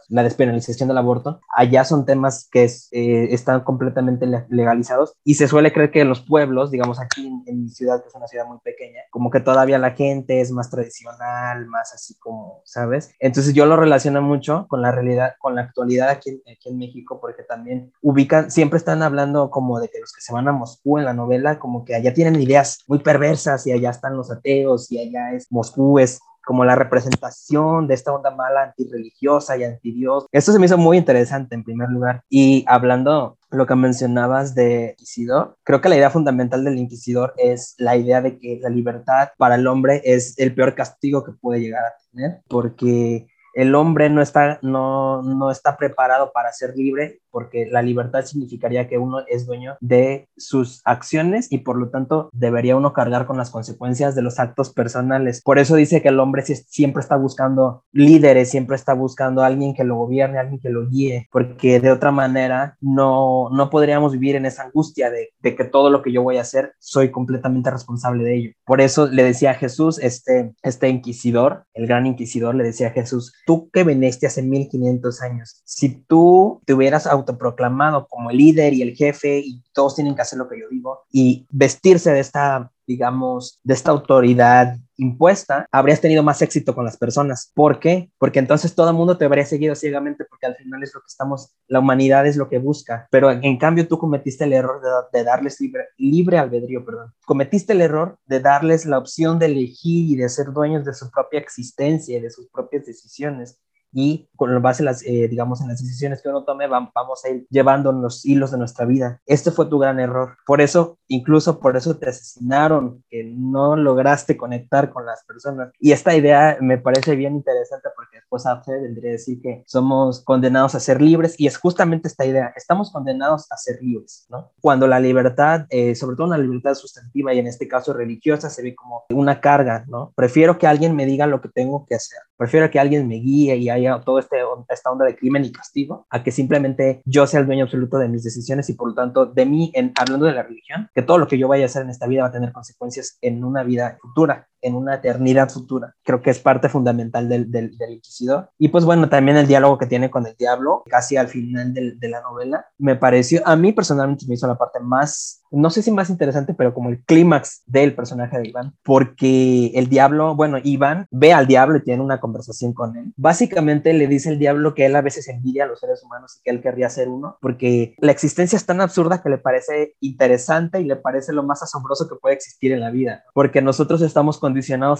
la 0.07 0.23
despenalización 0.23 0.87
del 0.87 0.97
aborto, 0.97 1.41
allá 1.53 1.83
son 1.83 2.05
temas 2.05 2.47
que 2.49 2.63
eh, 2.63 3.27
están 3.31 3.65
completamente 3.65 4.25
legalizados 4.47 5.17
y 5.25 5.33
se 5.35 5.49
suele 5.49 5.73
creer 5.73 5.91
que 5.91 6.05
los 6.05 6.21
pueblos, 6.21 6.71
digamos 6.71 7.01
aquí 7.01 7.16
en, 7.25 7.63
mi 7.63 7.69
ciudad, 7.69 8.01
que 8.01 8.09
es 8.09 8.15
una 8.15 8.27
ciudad 8.27 8.45
muy 8.45 8.59
pequeña, 8.59 9.01
como 9.09 9.29
que 9.31 9.39
todavía 9.39 9.77
la 9.79 9.91
gente 9.91 10.41
es 10.41 10.51
más 10.51 10.69
tradicional, 10.69 11.65
más 11.67 11.93
así 11.93 12.15
como, 12.19 12.61
¿sabes? 12.65 13.13
Entonces 13.19 13.53
yo 13.53 13.65
lo 13.65 13.75
relaciono 13.77 14.21
mucho 14.21 14.65
con 14.67 14.81
la 14.81 14.91
realidad, 14.91 15.33
con 15.39 15.55
la 15.55 15.61
actualidad 15.61 16.09
aquí, 16.09 16.41
aquí 16.51 16.69
en 16.69 16.77
México, 16.77 17.19
porque 17.19 17.43
también 17.43 17.91
ubican, 18.01 18.51
siempre 18.51 18.77
están 18.77 19.01
hablando 19.01 19.49
como 19.49 19.79
de 19.79 19.89
que 19.89 19.99
los 19.99 20.13
que 20.13 20.21
se 20.21 20.33
van 20.33 20.47
a 20.47 20.51
Moscú 20.51 20.97
en 20.97 21.05
la 21.05 21.13
novela, 21.13 21.59
como 21.59 21.85
que 21.85 21.95
allá 21.95 22.13
tienen 22.13 22.41
ideas 22.41 22.83
muy 22.87 22.99
perversas 22.99 23.65
y 23.67 23.71
allá 23.71 23.89
están 23.89 24.17
los 24.17 24.31
ateos 24.31 24.91
y 24.91 24.99
allá 24.99 25.31
es 25.33 25.51
Moscú 25.51 25.99
es 25.99 26.19
como 26.47 26.63
la 26.63 26.75
representación 26.75 27.87
de 27.87 27.93
esta 27.93 28.13
onda 28.13 28.31
mala 28.31 28.63
antirreligiosa 28.63 29.57
y 29.57 29.65
antidios. 29.65 30.27
Esto 30.31 30.53
se 30.53 30.59
me 30.59 30.65
hizo 30.65 30.77
muy 30.77 30.97
interesante 30.97 31.55
en 31.55 31.63
primer 31.65 31.89
lugar. 31.89 32.21
Y 32.29 32.63
hablando 32.67 33.36
lo 33.49 33.65
que 33.65 33.75
mencionabas 33.75 34.55
de 34.55 34.91
Inquisidor, 34.91 35.57
creo 35.63 35.81
que 35.81 35.89
la 35.89 35.95
idea 35.95 36.09
fundamental 36.09 36.63
del 36.63 36.77
Inquisidor 36.77 37.33
es 37.37 37.75
la 37.77 37.95
idea 37.95 38.21
de 38.21 38.39
que 38.39 38.59
la 38.61 38.69
libertad 38.69 39.29
para 39.37 39.55
el 39.55 39.67
hombre 39.67 40.01
es 40.03 40.37
el 40.37 40.53
peor 40.53 40.75
castigo 40.75 41.23
que 41.23 41.31
puede 41.31 41.61
llegar 41.61 41.85
a 41.85 41.93
tener, 42.11 42.41
porque 42.49 43.27
el 43.57 43.73
hombre 43.73 44.11
no 44.11 44.21
está, 44.21 44.59
no, 44.61 45.23
no 45.23 45.49
está 45.49 45.77
preparado 45.77 46.31
para 46.31 46.53
ser 46.53 46.75
libre 46.75 47.21
porque 47.31 47.67
la 47.69 47.81
libertad 47.81 48.23
significaría 48.23 48.87
que 48.87 48.97
uno 48.97 49.19
es 49.27 49.45
dueño 49.45 49.77
de 49.79 50.27
sus 50.37 50.81
acciones 50.85 51.51
y 51.51 51.59
por 51.59 51.77
lo 51.77 51.89
tanto 51.89 52.29
debería 52.33 52.75
uno 52.75 52.93
cargar 52.93 53.25
con 53.25 53.37
las 53.37 53.51
consecuencias 53.51 54.15
de 54.15 54.21
los 54.21 54.39
actos 54.39 54.73
personales. 54.73 55.41
Por 55.43 55.59
eso 55.59 55.75
dice 55.75 56.01
que 56.01 56.09
el 56.09 56.19
hombre 56.19 56.43
siempre 56.43 57.01
está 57.01 57.15
buscando 57.15 57.83
líderes, 57.91 58.49
siempre 58.49 58.75
está 58.75 58.93
buscando 58.93 59.43
alguien 59.43 59.73
que 59.73 59.83
lo 59.83 59.95
gobierne, 59.95 60.39
alguien 60.39 60.59
que 60.59 60.69
lo 60.69 60.87
guíe, 60.87 61.27
porque 61.31 61.79
de 61.79 61.91
otra 61.91 62.11
manera 62.11 62.77
no, 62.79 63.49
no 63.51 63.69
podríamos 63.69 64.13
vivir 64.13 64.35
en 64.35 64.45
esa 64.45 64.63
angustia 64.63 65.09
de, 65.09 65.29
de 65.39 65.55
que 65.55 65.63
todo 65.63 65.89
lo 65.89 66.01
que 66.01 66.11
yo 66.11 66.23
voy 66.23 66.37
a 66.37 66.41
hacer 66.41 66.73
soy 66.79 67.11
completamente 67.11 67.71
responsable 67.71 68.23
de 68.23 68.35
ello. 68.35 68.51
Por 68.65 68.81
eso 68.81 69.07
le 69.07 69.23
decía 69.23 69.51
a 69.51 69.55
Jesús, 69.55 69.99
este, 69.99 70.53
este 70.63 70.89
inquisidor, 70.89 71.65
el 71.73 71.87
gran 71.87 72.05
inquisidor, 72.05 72.55
le 72.55 72.63
decía 72.63 72.87
a 72.87 72.91
Jesús, 72.91 73.33
tú 73.47 73.71
que 73.71 73.83
veniste 73.83 74.27
hace 74.27 74.43
1500 74.43 75.21
años, 75.21 75.61
si 75.63 75.89
tú 75.89 76.61
te 76.65 76.73
hubieras 76.73 77.07
autoproclamado 77.07 78.05
como 78.07 78.29
el 78.29 78.37
líder 78.37 78.73
y 78.73 78.83
el 78.83 78.95
jefe 78.95 79.39
y 79.39 79.63
todos 79.73 79.95
tienen 79.95 80.13
que 80.13 80.21
hacer 80.21 80.37
lo 80.37 80.47
que 80.47 80.59
yo 80.59 80.67
digo 80.69 80.99
y 81.09 81.47
vestirse 81.49 82.11
de 82.11 82.19
esta 82.19 82.71
digamos, 82.87 83.59
de 83.63 83.73
esta 83.73 83.91
autoridad 83.91 84.77
impuesta, 84.97 85.67
habrías 85.71 86.01
tenido 86.01 86.23
más 86.23 86.41
éxito 86.41 86.75
con 86.75 86.85
las 86.85 86.97
personas. 86.97 87.51
¿Por 87.53 87.79
qué? 87.79 88.11
Porque 88.17 88.39
entonces 88.39 88.75
todo 88.75 88.89
el 88.89 88.95
mundo 88.95 89.17
te 89.17 89.25
habría 89.25 89.45
seguido 89.45 89.75
ciegamente 89.75 90.25
porque 90.25 90.47
al 90.47 90.55
final 90.55 90.83
es 90.83 90.93
lo 90.93 91.01
que 91.01 91.07
estamos, 91.07 91.55
la 91.67 91.79
humanidad 91.79 92.25
es 92.27 92.35
lo 92.35 92.49
que 92.49 92.57
busca. 92.57 93.07
Pero 93.11 93.31
en 93.31 93.57
cambio 93.57 93.87
tú 93.87 93.97
cometiste 93.97 94.43
el 94.43 94.53
error 94.53 94.81
de, 95.11 95.23
darles 95.23 95.59
libre, 95.61 95.85
libre 95.97 96.37
albedrío, 96.37 96.85
perdón. 96.85 97.13
Cometiste 97.25 97.73
el 97.73 97.81
error 97.81 98.17
de 98.25 98.39
darles 98.39 98.85
la 98.85 98.97
opción 98.97 99.39
de 99.39 99.47
elegir 99.47 100.11
y 100.11 100.15
de 100.15 100.29
ser 100.29 100.47
dueños 100.51 100.85
de 100.85 100.93
su 100.93 101.09
propia 101.09 101.39
existencia 101.39 102.17
y 102.17 102.21
de 102.21 102.29
sus 102.29 102.47
propias 102.49 102.85
decisiones 102.85 103.59
y 103.91 104.29
con 104.35 104.61
base 104.61 104.81
en 104.81 104.85
las, 104.85 105.03
eh, 105.03 105.27
digamos, 105.27 105.61
en 105.61 105.69
las 105.69 105.81
decisiones 105.81 106.21
que 106.21 106.29
uno 106.29 106.43
tome, 106.43 106.67
vamos 106.67 107.25
a 107.25 107.29
ir 107.29 107.47
llevando 107.49 107.91
los 107.91 108.25
hilos 108.25 108.51
de 108.51 108.57
nuestra 108.57 108.85
vida. 108.85 109.21
Este 109.25 109.51
fue 109.51 109.65
tu 109.65 109.79
gran 109.79 109.99
error. 109.99 110.37
Por 110.45 110.61
eso, 110.61 110.99
incluso 111.07 111.59
por 111.59 111.75
eso 111.77 111.97
te 111.97 112.09
asesinaron, 112.09 113.03
que 113.09 113.23
no 113.23 113.75
lograste 113.75 114.37
conectar 114.37 114.91
con 114.91 115.05
las 115.05 115.23
personas. 115.25 115.71
Y 115.79 115.91
esta 115.91 116.15
idea 116.15 116.57
me 116.61 116.77
parece 116.77 117.15
bien 117.15 117.35
interesante 117.35 117.89
porque 117.95 118.17
después 118.17 118.45
Alfred 118.45 118.81
vendría 118.81 119.11
a 119.11 119.13
decir 119.13 119.41
que 119.41 119.63
somos 119.65 120.23
condenados 120.23 120.75
a 120.75 120.79
ser 120.79 121.01
libres 121.01 121.39
y 121.39 121.47
es 121.47 121.57
justamente 121.57 122.07
esta 122.07 122.25
idea. 122.25 122.53
Estamos 122.55 122.91
condenados 122.91 123.47
a 123.51 123.57
ser 123.57 123.81
libres, 123.81 124.27
¿no? 124.29 124.51
Cuando 124.61 124.87
la 124.87 124.99
libertad, 124.99 125.65
eh, 125.69 125.95
sobre 125.95 126.15
todo 126.15 126.27
una 126.27 126.37
libertad 126.37 126.75
sustantiva 126.75 127.33
y 127.33 127.39
en 127.39 127.47
este 127.47 127.67
caso 127.67 127.93
religiosa, 127.93 128.49
se 128.49 128.61
ve 128.61 128.75
como 128.75 129.05
una 129.09 129.41
carga, 129.41 129.85
¿no? 129.87 130.13
Prefiero 130.15 130.57
que 130.57 130.67
alguien 130.67 130.95
me 130.95 131.05
diga 131.05 131.27
lo 131.27 131.41
que 131.41 131.49
tengo 131.49 131.85
que 131.87 131.95
hacer. 131.95 132.19
Prefiero 132.37 132.69
que 132.69 132.79
alguien 132.79 133.07
me 133.07 133.15
guíe 133.15 133.55
y 133.55 133.69
haya 133.77 134.01
este, 134.19 134.37
esta 134.69 134.91
onda 134.91 135.05
de 135.05 135.15
crimen 135.15 135.45
y 135.45 135.51
castigo, 135.51 136.05
a 136.09 136.23
que 136.23 136.31
simplemente 136.31 137.01
yo 137.05 137.25
sea 137.27 137.39
el 137.39 137.45
dueño 137.45 137.63
absoluto 137.63 137.97
de 137.97 138.09
mis 138.09 138.23
decisiones 138.23 138.69
y 138.69 138.73
por 138.73 138.89
lo 138.89 138.95
tanto 138.95 139.25
de 139.25 139.45
mí, 139.45 139.71
en, 139.73 139.93
hablando 139.99 140.25
de 140.25 140.33
la 140.33 140.43
religión, 140.43 140.89
que 140.93 141.01
todo 141.01 141.17
lo 141.17 141.27
que 141.27 141.37
yo 141.37 141.47
vaya 141.47 141.63
a 141.63 141.67
hacer 141.67 141.83
en 141.83 141.89
esta 141.89 142.07
vida 142.07 142.23
va 142.23 142.29
a 142.29 142.31
tener 142.31 142.51
consecuencias 142.51 143.17
en 143.21 143.43
una 143.43 143.63
vida 143.63 143.97
futura 144.01 144.47
en 144.61 144.75
una 144.75 144.95
eternidad 144.95 145.49
futura. 145.49 145.95
Creo 146.03 146.21
que 146.21 146.29
es 146.29 146.39
parte 146.39 146.69
fundamental 146.69 147.29
del, 147.29 147.51
del, 147.51 147.77
del, 147.77 147.93
inquisidor. 147.93 148.49
Y 148.57 148.69
pues 148.69 148.85
bueno, 148.85 149.09
también 149.09 149.37
el 149.37 149.47
diálogo 149.47 149.77
que 149.77 149.85
tiene 149.85 150.09
con 150.09 150.25
el 150.25 150.35
diablo, 150.35 150.83
casi 150.87 151.17
al 151.17 151.27
final 151.27 151.73
de 151.73 152.09
la 152.09 152.21
novela, 152.21 152.65
me 152.77 152.95
pareció, 152.95 153.41
a 153.45 153.55
mí 153.55 153.73
personalmente 153.73 154.25
me 154.27 154.35
hizo 154.35 154.47
la 154.47 154.57
parte 154.57 154.79
más, 154.79 155.41
no 155.51 155.69
sé 155.69 155.81
si 155.81 155.91
más 155.91 156.09
interesante, 156.09 156.53
pero 156.53 156.73
como 156.73 156.89
el 156.89 157.03
clímax 157.03 157.63
del 157.65 157.95
personaje 157.95 158.37
de 158.39 158.49
Iván, 158.49 158.73
porque 158.83 159.71
el 159.75 159.87
diablo, 159.87 160.35
bueno, 160.35 160.57
Iván 160.63 161.07
ve 161.11 161.33
al 161.33 161.47
diablo 161.47 161.77
y 161.77 161.83
tiene 161.83 162.03
una 162.03 162.19
conversación 162.19 162.73
con 162.73 162.95
él. 162.97 163.13
Básicamente 163.15 163.93
le 163.93 164.07
dice 164.07 164.29
el 164.29 164.39
diablo 164.39 164.73
que 164.73 164.85
él 164.85 164.95
a 164.95 165.01
veces 165.01 165.27
envidia 165.27 165.63
a 165.63 165.67
los 165.67 165.79
seres 165.79 166.03
humanos 166.03 166.37
y 166.37 166.43
que 166.43 166.51
él 166.51 166.61
querría 166.61 166.89
ser 166.89 167.09
uno, 167.09 167.37
porque 167.41 167.95
la 167.99 168.11
existencia 168.11 168.57
es 168.57 168.65
tan 168.65 168.81
absurda 168.81 169.21
que 169.21 169.29
le 169.29 169.37
parece 169.37 169.95
interesante 169.99 170.81
y 170.81 170.85
le 170.85 170.95
parece 170.95 171.33
lo 171.33 171.43
más 171.43 171.63
asombroso 171.63 172.07
que 172.07 172.15
puede 172.15 172.35
existir 172.35 172.71
en 172.71 172.81
la 172.81 172.91
vida, 172.91 173.23
porque 173.33 173.61
nosotros 173.61 174.01
estamos 174.01 174.39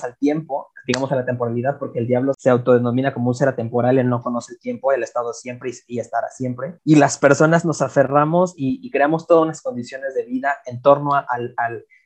al 0.04 0.18
tiempo, 0.18 0.70
digamos 0.86 1.12
a 1.12 1.16
la 1.16 1.26
temporalidad, 1.26 1.78
porque 1.80 2.00
el 2.00 2.08
diablo 2.08 2.34
se 2.38 2.50
autodenomina 2.50 3.14
como 3.14 3.30
un 3.30 3.36
ser 3.36 3.50
atemporal, 3.50 3.98
él 3.98 4.10
no 4.10 4.22
conoce 4.22 4.54
el 4.54 4.60
tiempo, 4.60 4.92
él 4.92 5.02
ha 5.02 5.06
estado 5.06 5.34
siempre 5.34 5.72
y, 5.88 6.00
estará 6.00 6.30
siempre. 6.30 6.80
Y 6.84 6.96
las 6.96 7.18
personas 7.18 7.66
nos 7.66 7.82
aferramos 7.82 8.54
y, 8.56 8.90
creamos 8.92 9.28
todas 9.28 9.44
unas 9.44 9.62
condiciones 9.62 10.16
de 10.16 10.26
vida 10.26 10.56
en 10.66 10.82
torno 10.82 11.12
al 11.14 11.54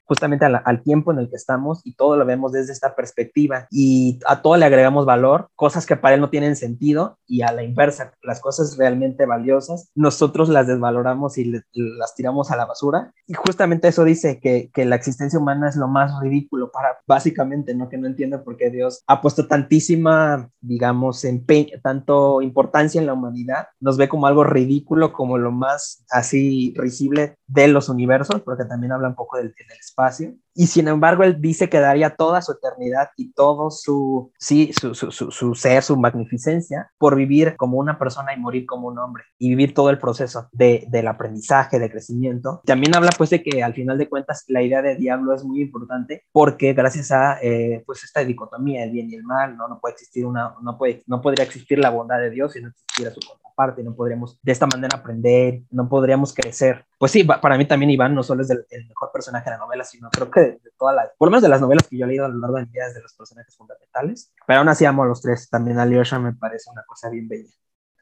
justamente 0.05 0.45
al, 0.45 0.83
tiempo 0.83 1.11
en 1.11 1.19
el 1.19 1.29
que 1.29 1.35
estamos 1.35 1.81
y 1.85 1.95
todo 1.95 2.17
lo 2.17 2.25
vemos 2.25 2.51
desde 2.51 2.73
esta 2.73 2.95
perspectiva 2.95 3.67
y 3.69 4.19
a 4.27 4.41
todo 4.41 4.57
le 4.57 4.65
agregamos 4.65 5.05
valor, 5.05 5.49
cosas 5.55 5.85
que 5.85 5.95
para 5.95 6.15
él 6.15 6.21
no 6.21 6.29
tienen 6.29 6.55
sentido 6.55 7.17
y 7.27 7.43
a 7.43 7.51
la 7.51 7.63
inversa, 7.63 8.13
las 8.21 8.41
cosas 8.41 8.77
realmente 8.77 9.25
valiosas, 9.25 9.89
nosotros 9.95 10.49
las 10.49 10.67
desvaloramos 10.67 11.37
y 11.37 11.51
las 11.73 12.15
tiramos 12.15 12.51
a 12.51 12.57
la 12.57 12.65
basura. 12.65 13.13
Y 13.27 13.33
justamente 13.33 13.87
eso 13.87 14.03
dice 14.03 14.39
que, 14.39 14.69
que, 14.73 14.85
la 14.85 14.95
existencia 14.95 15.39
humana 15.39 15.69
es 15.69 15.75
lo 15.75 15.87
más 15.87 16.11
ridículo 16.21 16.71
para, 16.71 16.99
básicamente, 17.07 17.73
¿no? 17.73 17.87
Que 17.87 17.97
no 17.97 18.07
entiendo 18.07 18.43
por 18.43 18.57
qué 18.57 18.69
Dios 18.69 19.03
ha 19.07 19.21
puesto 19.21 19.47
tantísima, 19.47 20.49
digamos, 20.59 21.23
empeño, 21.23 21.79
tanto 21.81 22.41
importancia 22.41 22.99
en 22.99 23.07
la 23.07 23.13
humanidad, 23.13 23.67
nos 23.79 23.97
ve 23.97 24.09
como 24.09 24.27
algo 24.27 24.43
ridículo, 24.43 25.13
como 25.13 25.37
lo 25.37 25.51
más 25.51 26.03
así 26.09 26.73
risible 26.75 27.35
de 27.47 27.67
los 27.67 27.89
universos, 27.89 28.41
porque 28.41 28.65
también 28.65 28.91
habla 28.91 29.09
un 29.09 29.15
poco 29.15 29.37
del, 29.37 29.47
del 29.47 29.77
espacio 29.91 30.37
y 30.53 30.67
sin 30.67 30.87
embargo 30.87 31.23
él 31.23 31.41
dice 31.41 31.69
que 31.69 31.79
daría 31.79 32.15
toda 32.15 32.41
su 32.41 32.53
eternidad 32.53 33.09
y 33.15 33.31
todo 33.31 33.71
su, 33.71 34.31
sí, 34.37 34.71
su, 34.73 34.93
su, 34.93 35.11
su, 35.11 35.55
ser, 35.55 35.83
su 35.83 35.97
magnificencia 35.97 36.91
por 36.97 37.15
vivir 37.15 37.55
como 37.57 37.77
una 37.77 37.97
persona 37.97 38.33
y 38.33 38.39
morir 38.39 38.65
como 38.65 38.87
un 38.89 38.99
hombre 38.99 39.23
y 39.37 39.49
vivir 39.49 39.73
todo 39.73 39.89
el 39.89 39.97
proceso 39.97 40.49
de, 40.51 40.85
del 40.89 41.07
aprendizaje, 41.07 41.79
de 41.79 41.89
crecimiento. 41.89 42.61
También 42.65 42.95
habla 42.95 43.11
pues 43.17 43.29
de 43.29 43.41
que 43.41 43.63
al 43.63 43.73
final 43.73 43.97
de 43.97 44.09
cuentas 44.09 44.43
la 44.47 44.61
idea 44.61 44.81
de 44.81 44.95
diablo 44.95 45.33
es 45.33 45.43
muy 45.43 45.61
importante 45.61 46.23
porque 46.31 46.73
gracias 46.73 47.11
a 47.11 47.39
eh, 47.41 47.83
pues 47.85 48.03
esta 48.03 48.23
dicotomía, 48.23 48.83
el 48.83 48.91
bien 48.91 49.09
y 49.09 49.15
el 49.15 49.23
mal, 49.23 49.55
no, 49.55 49.67
no 49.67 49.79
puede 49.79 49.93
existir 49.93 50.25
una, 50.25 50.55
no, 50.61 50.77
puede, 50.77 51.03
no 51.07 51.21
podría 51.21 51.45
existir 51.45 51.79
la 51.79 51.89
bondad 51.89 52.19
de 52.19 52.29
Dios 52.29 52.53
si 52.53 52.61
no 52.61 52.69
existiera 52.69 53.11
su 53.11 53.19
contraparte, 53.21 53.83
no 53.83 53.95
podríamos 53.95 54.39
de 54.41 54.51
esta 54.51 54.67
manera 54.67 54.97
aprender, 54.97 55.61
no 55.71 55.87
podríamos 55.87 56.33
crecer. 56.33 56.85
Pues 56.97 57.11
sí, 57.11 57.23
para 57.23 57.57
mí 57.57 57.65
también 57.65 57.91
Iván 57.91 58.13
no 58.13 58.23
solo 58.23 58.41
es 58.43 58.49
el, 58.49 58.65
el 58.69 58.87
mejor 58.87 59.11
personaje 59.11 59.45
de 59.49 59.57
la 59.57 59.63
novela, 59.63 59.83
sino 59.83 60.09
creo 60.09 60.29
que 60.29 60.40
de, 60.41 60.59
todas 60.77 60.95
las, 60.95 61.09
por 61.17 61.27
lo 61.27 61.31
menos 61.31 61.43
de 61.43 61.49
las 61.49 61.61
novelas 61.61 61.87
que 61.87 61.97
yo 61.97 62.05
he 62.05 62.07
leído 62.07 62.25
a 62.25 62.29
lo 62.29 62.39
largo 62.39 62.57
de 62.57 62.65
mi 62.65 62.71
vida, 62.71 62.87
es 62.87 62.95
de 62.95 63.01
los 63.01 63.13
personajes 63.13 63.55
fundamentales. 63.55 64.33
Pero 64.45 64.59
aún 64.59 64.69
así 64.69 64.85
amo 64.85 65.03
a 65.03 65.07
los 65.07 65.21
tres. 65.21 65.49
También 65.49 65.79
Alyosha 65.79 66.19
me 66.19 66.33
parece 66.33 66.69
una 66.71 66.83
cosa 66.83 67.09
bien 67.09 67.27
bella. 67.27 67.53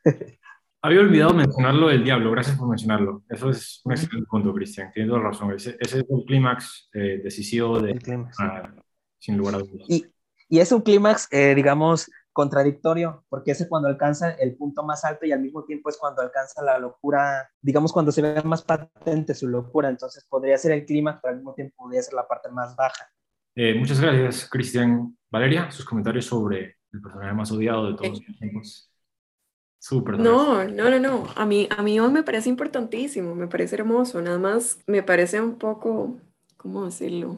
Había 0.81 1.01
olvidado 1.01 1.33
mencionarlo 1.33 1.89
del 1.89 2.05
diablo, 2.05 2.31
gracias 2.31 2.57
por 2.57 2.69
mencionarlo. 2.69 3.23
Eso 3.27 3.49
es 3.49 3.81
un 3.83 3.91
excelente 3.91 4.27
punto, 4.29 4.53
Cristian. 4.53 4.89
Tienes 4.93 5.09
toda 5.09 5.23
razón. 5.23 5.51
Ese, 5.51 5.75
es 5.77 6.05
un 6.07 6.23
clímax 6.23 6.89
eh, 6.93 7.19
decisivo 7.21 7.81
de. 7.81 7.95
Clímax, 7.95 8.37
sin 9.17 9.35
lugar 9.35 9.55
a 9.55 9.57
dudas. 9.57 9.85
Y, 9.89 10.05
y 10.47 10.59
es 10.59 10.71
un 10.71 10.81
clímax, 10.81 11.27
eh, 11.31 11.53
digamos, 11.53 12.09
contradictorio, 12.39 13.25
porque 13.27 13.51
ese 13.51 13.67
cuando 13.67 13.89
alcanza 13.89 14.31
el 14.31 14.55
punto 14.55 14.81
más 14.81 15.03
alto 15.03 15.25
y 15.25 15.33
al 15.33 15.41
mismo 15.41 15.65
tiempo 15.65 15.89
es 15.89 15.97
cuando 15.97 16.21
alcanza 16.21 16.63
la 16.63 16.79
locura, 16.79 17.51
digamos 17.61 17.91
cuando 17.91 18.13
se 18.13 18.21
ve 18.21 18.41
más 18.43 18.61
patente 18.61 19.35
su 19.35 19.49
locura, 19.49 19.89
entonces 19.89 20.25
podría 20.29 20.57
ser 20.57 20.71
el 20.71 20.85
clima, 20.85 21.19
pero 21.21 21.33
al 21.33 21.39
mismo 21.39 21.53
tiempo 21.53 21.75
podría 21.75 22.01
ser 22.01 22.13
la 22.13 22.25
parte 22.25 22.47
más 22.49 22.77
baja. 22.77 23.11
Eh, 23.55 23.75
muchas 23.75 23.99
gracias, 23.99 24.47
Cristian. 24.49 25.17
Valeria, 25.29 25.69
sus 25.69 25.83
comentarios 25.83 26.23
sobre 26.23 26.77
el 26.93 27.01
personaje 27.01 27.33
más 27.33 27.51
odiado 27.51 27.87
de 27.91 27.97
todos 27.97 28.21
los 28.25 28.37
tiempos. 28.39 28.89
Súper. 29.79 30.17
No, 30.17 30.63
no, 30.63 30.89
no, 30.89 30.97
no. 30.97 31.27
A 31.35 31.45
mí, 31.45 31.67
a 31.69 31.83
mí 31.83 31.99
me 31.99 32.23
parece 32.23 32.47
importantísimo, 32.47 33.35
me 33.35 33.47
parece 33.47 33.75
hermoso. 33.75 34.21
Nada 34.21 34.39
más 34.39 34.79
me 34.87 35.03
parece 35.03 35.41
un 35.41 35.57
poco, 35.57 36.15
¿cómo 36.55 36.85
decirlo? 36.85 37.35